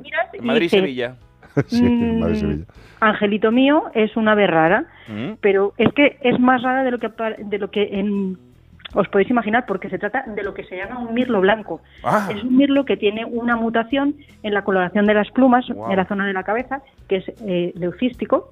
sí, 1.66 1.82
Mm. 1.82 2.34
Sevilla. 2.34 2.64
Angelito 3.00 3.50
mío 3.50 3.84
es 3.94 4.16
una 4.16 4.32
ave 4.32 4.46
rara, 4.46 4.84
Mm. 5.08 5.32
pero 5.40 5.72
es 5.78 5.92
que 5.94 6.18
es 6.22 6.38
más 6.38 6.62
rara 6.62 6.84
de 6.84 6.90
lo 6.90 6.98
que 6.98 7.10
de 7.38 7.58
lo 7.58 7.70
que 7.70 7.88
en- 7.98 8.36
os 8.92 9.06
podéis 9.08 9.30
imaginar 9.30 9.66
porque 9.66 9.88
se 9.88 9.98
trata 9.98 10.24
de 10.26 10.42
lo 10.42 10.52
que 10.52 10.64
se 10.64 10.76
llama 10.76 10.98
un 10.98 11.14
mirlo 11.14 11.40
blanco. 11.40 11.80
Ah. 12.02 12.28
Es 12.34 12.42
un 12.42 12.56
mirlo 12.56 12.84
que 12.84 12.96
tiene 12.96 13.24
una 13.24 13.54
mutación 13.56 14.16
en 14.42 14.52
la 14.52 14.62
coloración 14.64 15.06
de 15.06 15.14
las 15.14 15.30
plumas 15.30 15.64
Wow. 15.68 15.90
en 15.92 15.96
la 15.96 16.06
zona 16.06 16.26
de 16.26 16.32
la 16.32 16.42
cabeza, 16.42 16.82
que 17.08 17.16
es 17.16 17.24
eh, 17.46 17.72
leucístico, 17.76 18.50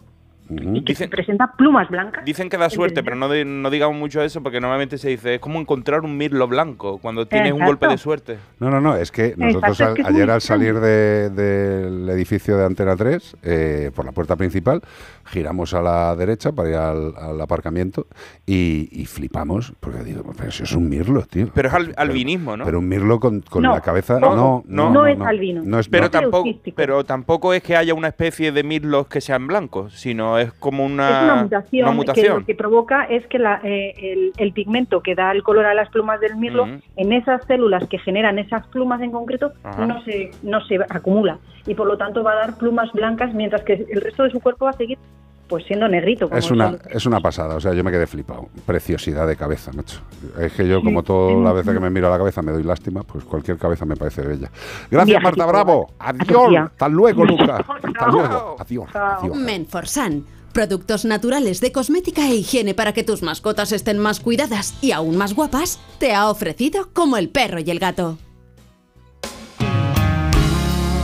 y 0.50 0.82
que 0.84 0.94
se 0.94 1.08
presenta 1.08 1.52
plumas 1.56 1.88
blancas. 1.88 2.24
Dicen 2.24 2.48
que 2.48 2.56
da 2.56 2.70
suerte, 2.70 3.02
pero 3.02 3.16
no, 3.16 3.28
no 3.44 3.70
digamos 3.70 3.96
mucho 3.96 4.22
eso 4.22 4.42
porque 4.42 4.60
normalmente 4.60 4.98
se 4.98 5.08
dice 5.10 5.34
es 5.34 5.40
como 5.40 5.60
encontrar 5.60 6.00
un 6.00 6.16
mirlo 6.16 6.46
blanco 6.48 6.98
cuando 6.98 7.26
tienes 7.26 7.52
un 7.52 7.64
golpe 7.64 7.86
de 7.88 7.98
suerte. 7.98 8.38
No, 8.60 8.70
no, 8.70 8.80
no, 8.80 8.96
es 8.96 9.10
que 9.12 9.34
nosotros 9.36 9.80
Exacto, 9.80 10.02
al- 10.04 10.10
es 10.10 10.16
ayer 10.16 10.30
al 10.30 10.40
salir 10.40 10.74
de- 10.80 11.30
del 11.30 12.08
edificio 12.10 12.56
de 12.56 12.64
Antena 12.64 12.96
3, 12.96 13.36
eh, 13.42 13.90
por 13.94 14.04
la 14.04 14.12
puerta 14.12 14.36
principal, 14.36 14.80
giramos 15.26 15.74
a 15.74 15.82
la 15.82 16.16
derecha 16.16 16.52
para 16.52 16.68
ir 16.70 16.76
al, 16.76 17.14
al 17.16 17.40
aparcamiento 17.40 18.06
y, 18.46 18.88
y 18.92 19.04
flipamos, 19.06 19.72
porque 19.80 20.02
digo, 20.02 20.22
pero 20.36 20.50
si 20.50 20.62
es 20.62 20.72
un 20.72 20.88
mirlo, 20.88 21.22
tío. 21.22 21.48
Pero 21.54 21.68
es 21.68 21.74
al- 21.74 21.94
albinismo, 21.96 22.56
¿no? 22.56 22.64
Pero 22.64 22.78
un 22.78 22.88
mirlo 22.88 23.20
con, 23.20 23.40
con 23.42 23.62
No, 23.62 23.74
la 23.74 23.80
cabeza, 23.80 24.18
no, 24.18 24.34
no, 24.34 24.64
no, 24.66 24.90
no 24.90 25.06
es 25.06 25.20
albino. 25.20 25.62
No 25.64 25.78
es 25.78 25.88
Pero 25.88 26.04
no. 26.04 26.10
tampoco, 26.10 26.48
pero 26.74 27.04
tampoco 27.04 27.52
es 27.52 27.62
que 27.62 27.76
haya 27.76 27.92
una 27.94 28.08
especie 28.08 28.52
de 28.52 28.62
mirlos 28.62 29.06
que 29.08 29.20
sean 29.20 29.46
blancos, 29.46 29.94
sino 29.98 30.37
es 30.40 30.52
como 30.54 30.84
una, 30.84 31.08
es 31.10 31.24
una 31.24 31.34
mutación, 31.42 31.88
una 31.88 32.12
que 32.12 32.28
lo 32.28 32.44
que 32.44 32.54
provoca 32.54 33.04
es 33.04 33.26
que 33.26 33.38
la- 33.38 33.60
eh, 33.64 33.94
el, 33.98 34.32
el 34.36 34.52
pigmento 34.52 35.00
que 35.02 35.14
da 35.14 35.32
el 35.32 35.42
color 35.42 35.66
a 35.66 35.74
las 35.74 35.88
plumas 35.90 36.20
del 36.20 36.36
mirlo, 36.36 36.66
en 36.96 37.12
esas 37.12 37.44
células 37.46 37.86
que 37.88 37.98
generan 37.98 38.38
esas 38.38 38.66
plumas 38.68 39.00
en 39.02 39.10
concreto, 39.12 39.52
Ajá. 39.62 39.86
no 39.86 40.02
se, 40.04 40.30
no 40.42 40.60
se 40.66 40.76
acumula. 40.88 41.38
Y 41.66 41.74
por 41.74 41.86
lo 41.86 41.96
tanto 41.98 42.22
va 42.22 42.32
a 42.32 42.36
dar 42.36 42.58
plumas 42.58 42.90
blancas 42.92 43.34
mientras 43.34 43.62
que 43.62 43.86
el 43.90 44.00
resto 44.00 44.22
de 44.24 44.30
su 44.30 44.40
cuerpo 44.40 44.64
va 44.66 44.70
a 44.70 44.74
seguir 44.74 44.98
pues 45.48 45.64
siendo 45.66 45.88
negrito. 45.88 46.26
como 46.28 46.38
Es 46.38 46.50
una, 46.50 46.70
son. 46.70 46.80
es 46.90 47.06
una 47.06 47.20
pasada, 47.20 47.56
o 47.56 47.60
sea, 47.60 47.72
yo 47.74 47.82
me 47.82 47.90
quedé 47.90 48.06
flipado. 48.06 48.48
Preciosidad 48.66 49.26
de 49.26 49.36
cabeza, 49.36 49.72
macho. 49.72 50.00
Es 50.38 50.52
que 50.52 50.68
yo, 50.68 50.82
como 50.82 51.00
Sí, 51.00 51.06
todas 51.06 51.34
sí, 51.36 51.42
las 51.42 51.54
veces 51.54 51.68
sí. 51.68 51.74
que 51.74 51.80
me 51.80 51.90
miro 51.90 52.06
a 52.08 52.10
la 52.10 52.18
cabeza 52.18 52.42
me 52.42 52.52
doy 52.52 52.62
lástima, 52.62 53.02
pues 53.02 53.24
cualquier 53.24 53.56
cabeza 53.58 53.84
me 53.84 53.96
parece 53.96 54.22
bella. 54.22 54.50
Gracias, 54.90 55.22
Marta 55.22 55.46
Bravo. 55.46 55.88
Adiós. 55.98 56.56
Hasta 56.72 56.88
luego, 56.88 57.24
Luca. 57.24 57.56
Hasta 57.56 58.06
luego. 58.08 58.56
Adiós. 58.58 58.88
adiós. 58.94 59.36
Menforsan. 59.36 60.24
Productos 60.52 61.04
naturales 61.04 61.60
de 61.60 61.72
cosmética 61.72 62.22
e 62.26 62.34
higiene 62.34 62.74
para 62.74 62.92
que 62.92 63.04
tus 63.04 63.22
mascotas 63.22 63.70
estén 63.72 63.98
más 63.98 64.18
cuidadas 64.20 64.74
y 64.82 64.92
aún 64.92 65.16
más 65.16 65.34
guapas, 65.34 65.78
te 65.98 66.14
ha 66.14 66.28
ofrecido 66.30 66.88
como 66.92 67.16
el 67.16 67.28
perro 67.28 67.58
y 67.60 67.70
el 67.70 67.78
gato. 67.78 68.18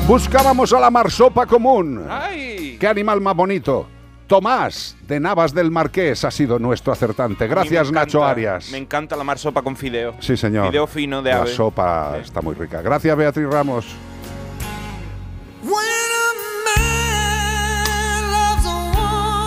Buscábamos 0.07 0.73
a 0.73 0.81
la 0.81 0.91
marsopa 0.91 1.47
común. 1.47 2.05
¡Ay! 2.11 2.77
¡Qué 2.79 2.87
animal 2.87 3.21
más 3.21 3.35
bonito! 3.35 3.87
Tomás, 4.35 4.97
de 5.07 5.21
Navas 5.21 5.55
del 5.55 5.71
Marqués, 5.71 6.25
ha 6.25 6.31
sido 6.33 6.59
nuestro 6.59 6.93
acertante. 6.93 7.47
Gracias, 7.47 7.93
Nacho 7.93 8.25
Arias. 8.25 8.69
Me 8.73 8.79
encanta 8.79 9.15
la 9.15 9.23
marsopa 9.23 9.63
con 9.63 9.77
fideo. 9.77 10.17
Sí, 10.19 10.37
señor. 10.37 10.67
Fideo 10.71 10.89
fino 10.89 11.23
de 11.23 11.31
La 11.31 11.37
ave. 11.43 11.53
sopa 11.53 12.19
está 12.21 12.41
muy 12.43 12.57
rica. 12.57 12.83
Gracias, 12.83 13.17
Beatriz 13.17 13.47
Ramos. 13.49 13.87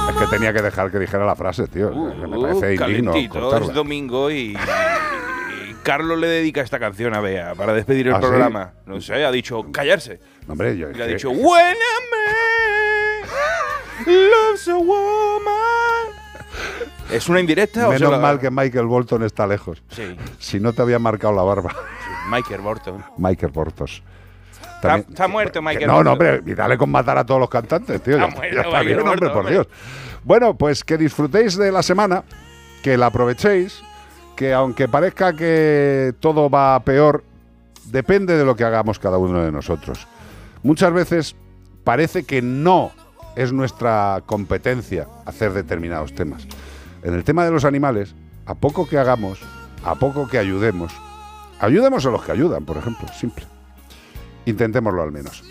Es 0.09 0.15
que 0.15 0.27
tenía 0.27 0.53
que 0.53 0.61
dejar 0.61 0.89
que 0.89 0.99
dijera 0.99 1.25
la 1.25 1.35
frase, 1.35 1.67
tío. 1.67 1.89
que 1.91 2.27
me 2.27 2.39
parece 2.39 2.81
Uh, 2.83 2.89
indigno 2.89 3.41
cortarla. 3.41 3.67
es 3.67 3.73
domingo 3.73 4.31
y, 4.31 4.57
Carlos 5.83 6.17
le 6.17 6.27
dedica 6.27 6.61
esta 6.61 6.79
canción 6.79 7.13
a 7.13 7.19
Bea 7.21 7.55
para 7.55 7.73
despedir 7.73 8.07
el 8.07 8.13
¿Ah, 8.13 8.19
sí? 8.21 8.25
programa. 8.25 8.71
No 8.85 8.99
sé, 8.99 9.23
ha 9.25 9.31
dicho 9.31 9.65
callarse. 9.71 10.19
No, 10.47 10.53
hombre, 10.53 10.77
yo 10.77 10.89
Y 10.89 10.93
le 10.95 11.03
ha 11.03 11.07
dicho, 11.07 11.29
When 11.29 11.43
a 11.43 11.71
man 11.75 12.46
loves 14.05 14.67
a 14.67 14.75
woman. 14.75 16.17
¿Es 17.11 17.29
una 17.29 17.39
indirecta 17.39 17.87
o 17.87 17.93
se 17.93 17.99
Menos 17.99 18.19
mal 18.19 18.39
que 18.39 18.51
Michael 18.51 18.85
Bolton 18.85 19.23
está 19.23 19.47
lejos. 19.47 19.81
Sí. 19.89 20.15
Si 20.39 20.59
no 20.59 20.73
te 20.73 20.81
había 20.81 20.99
marcado 20.99 21.33
la 21.33 21.43
barba. 21.43 21.73
Michael 22.29 22.61
Borton. 22.61 23.03
Michael 23.17 23.51
Bortos. 23.51 24.03
Está, 24.75 24.97
está 24.97 25.27
muerto 25.27 25.53
Que 25.59 25.65
Michael 25.65 25.87
no, 25.87 26.03
no, 26.03 26.11
Borton. 26.11 26.35
hombre, 26.35 26.51
y 26.51 26.55
dale 26.55 26.77
con 26.77 26.89
matar 26.91 27.17
a 27.17 27.25
todos 27.25 27.39
los 27.39 27.49
cantantes, 27.49 28.01
tío. 28.01 28.15
Está 28.15 28.29
Ya, 28.29 28.35
muerto, 28.35 28.55
ya 28.55 28.61
está 28.61 28.81
bien, 28.81 28.99
hombre, 28.99 29.09
Bolton, 29.11 29.29
por 29.29 29.37
hombre. 29.37 29.53
Dios. 29.53 29.67
Bueno, 30.23 30.57
pues 30.57 30.83
que 30.83 30.97
disfrutéis 30.97 31.57
de 31.57 31.71
la 31.71 31.81
semana, 31.81 32.23
que 32.83 32.97
la 32.97 33.07
aprovechéis, 33.07 33.81
que 34.35 34.53
aunque 34.53 34.87
parezca 34.87 35.33
que 35.33 36.13
todo 36.19 36.49
va 36.49 36.79
peor, 36.81 37.23
depende 37.85 38.37
de 38.37 38.43
lo 38.43 38.55
que 38.55 38.65
hagamos 38.65 38.99
cada 38.99 39.17
uno 39.17 39.41
de 39.43 39.51
nosotros. 39.51 40.05
Muchas 40.63 40.91
veces 40.91 41.35
parece 41.85 42.25
que 42.25 42.41
no 42.41 42.91
es 43.37 43.53
nuestra 43.53 44.23
competencia 44.25 45.07
hacer 45.25 45.53
determinados 45.53 46.13
temas. 46.15 46.47
En 47.03 47.13
el 47.13 47.23
tema 47.23 47.45
de 47.45 47.51
los 47.51 47.65
animales, 47.65 48.15
a 48.47 48.55
poco 48.55 48.89
que 48.89 48.97
hagamos, 48.97 49.39
a 49.85 49.93
poco 49.93 50.27
que 50.27 50.39
ayudemos, 50.39 50.91
ayudemos 51.59 52.03
a 52.07 52.09
los 52.09 52.23
que 52.23 52.31
ayudan, 52.31 52.65
por 52.65 52.77
ejemplo, 52.77 53.07
simple. 53.09 53.45
Intentémoslo 54.45 55.03
al 55.03 55.11
menos. 55.11 55.43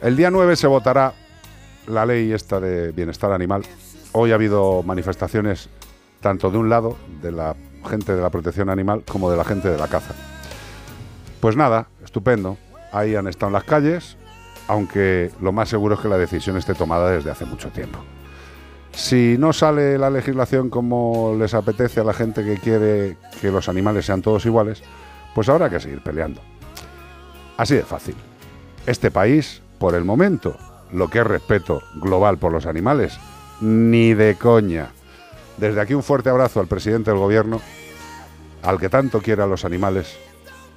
El 0.00 0.16
día 0.16 0.30
9 0.30 0.56
se 0.56 0.66
votará 0.66 1.12
la 1.86 2.06
ley 2.06 2.32
esta 2.32 2.58
de 2.58 2.92
bienestar 2.92 3.30
animal. 3.32 3.64
Hoy 4.12 4.32
ha 4.32 4.36
habido 4.36 4.82
manifestaciones 4.82 5.68
tanto 6.22 6.50
de 6.50 6.56
un 6.56 6.70
lado, 6.70 6.96
de 7.20 7.32
la 7.32 7.54
gente 7.86 8.16
de 8.16 8.22
la 8.22 8.30
protección 8.30 8.70
animal, 8.70 9.04
como 9.06 9.30
de 9.30 9.36
la 9.36 9.44
gente 9.44 9.68
de 9.68 9.76
la 9.76 9.88
caza. 9.88 10.14
Pues 11.40 11.54
nada, 11.54 11.88
estupendo. 12.02 12.56
Ahí 12.92 13.14
han 13.14 13.26
estado 13.26 13.48
en 13.48 13.52
las 13.52 13.64
calles, 13.64 14.16
aunque 14.68 15.30
lo 15.40 15.52
más 15.52 15.68
seguro 15.68 15.94
es 15.94 16.00
que 16.00 16.08
la 16.08 16.18
decisión 16.18 16.56
esté 16.56 16.74
tomada 16.74 17.10
desde 17.10 17.30
hace 17.30 17.44
mucho 17.44 17.70
tiempo. 17.70 17.98
Si 18.92 19.36
no 19.38 19.52
sale 19.52 19.98
la 19.98 20.08
legislación 20.08 20.70
como 20.70 21.36
les 21.38 21.52
apetece 21.54 22.00
a 22.00 22.04
la 22.04 22.14
gente 22.14 22.44
que 22.44 22.56
quiere 22.56 23.18
que 23.40 23.50
los 23.50 23.68
animales 23.68 24.06
sean 24.06 24.22
todos 24.22 24.46
iguales, 24.46 24.82
pues 25.34 25.48
habrá 25.48 25.68
que 25.68 25.80
seguir 25.80 26.02
peleando. 26.02 26.40
Así 27.58 27.74
de 27.74 27.82
fácil. 27.82 28.14
Este 28.86 29.10
país, 29.10 29.60
por 29.78 29.94
el 29.94 30.04
momento, 30.04 30.56
lo 30.92 31.08
que 31.08 31.18
es 31.18 31.26
respeto 31.26 31.82
global 31.96 32.38
por 32.38 32.52
los 32.52 32.66
animales, 32.66 33.18
ni 33.60 34.14
de 34.14 34.36
coña. 34.36 34.88
Desde 35.58 35.80
aquí 35.80 35.94
un 35.94 36.02
fuerte 36.02 36.30
abrazo 36.30 36.60
al 36.60 36.66
presidente 36.66 37.10
del 37.10 37.20
gobierno, 37.20 37.60
al 38.62 38.78
que 38.78 38.88
tanto 38.88 39.20
quiere 39.20 39.42
a 39.42 39.46
los 39.46 39.64
animales, 39.64 40.16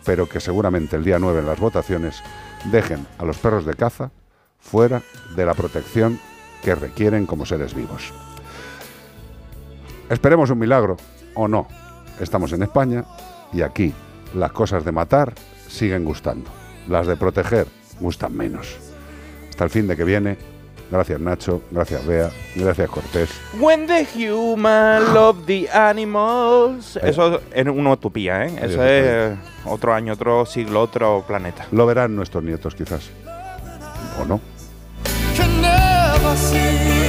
pero 0.06 0.28
que 0.28 0.40
seguramente 0.40 0.96
el 0.96 1.04
día 1.04 1.20
9 1.20 1.40
en 1.40 1.46
las 1.46 1.60
votaciones 1.60 2.22
dejen 2.66 3.06
a 3.18 3.26
los 3.26 3.38
perros 3.38 3.66
de 3.66 3.74
caza 3.74 4.12
fuera 4.60 5.02
de 5.36 5.46
la 5.46 5.54
protección 5.54 6.20
que 6.64 6.76
requieren 6.76 7.26
como 7.26 7.46
seres 7.46 7.74
vivos. 7.74 8.14
Esperemos 10.10 10.50
un 10.50 10.60
milagro, 10.60 10.98
o 11.36 11.48
no. 11.48 11.68
Estamos 12.20 12.52
en 12.52 12.64
España 12.64 13.06
y 13.54 13.62
aquí 13.62 13.94
las 14.34 14.52
cosas 14.52 14.84
de 14.84 14.92
matar 14.92 15.34
siguen 15.68 16.04
gustando. 16.04 16.50
Las 16.88 17.08
de 17.08 17.16
proteger 17.16 17.68
gustan 18.00 18.36
menos. 18.36 18.78
Hasta 19.50 19.64
el 19.64 19.70
fin 19.70 19.88
de 19.88 19.96
que 19.96 20.04
viene. 20.04 20.59
Gracias 20.92 21.20
Nacho, 21.20 21.62
gracias 21.72 22.06
Bea, 22.06 22.32
gracias 22.56 22.90
Cortés. 22.90 23.30
When 23.60 23.88
the 23.88 24.06
human 24.06 25.14
love 25.14 25.46
the 25.46 25.70
animals. 25.70 26.98
Eso 27.02 27.42
es 27.54 27.68
una 27.68 27.92
utopía, 27.92 28.46
¿eh? 28.46 28.60
Eso 28.62 28.84
es 28.84 29.38
otro 29.66 29.94
año, 29.94 30.14
otro 30.14 30.46
siglo, 30.46 30.82
otro 30.82 31.24
planeta. 31.28 31.68
Lo 31.72 31.86
verán 31.86 32.16
nuestros 32.16 32.44
nietos 32.44 32.76
quizás. 32.76 33.10
¿O 34.22 34.26
no? 34.26 34.42
can 35.40 35.62
never 35.62 36.36
see 36.36 37.09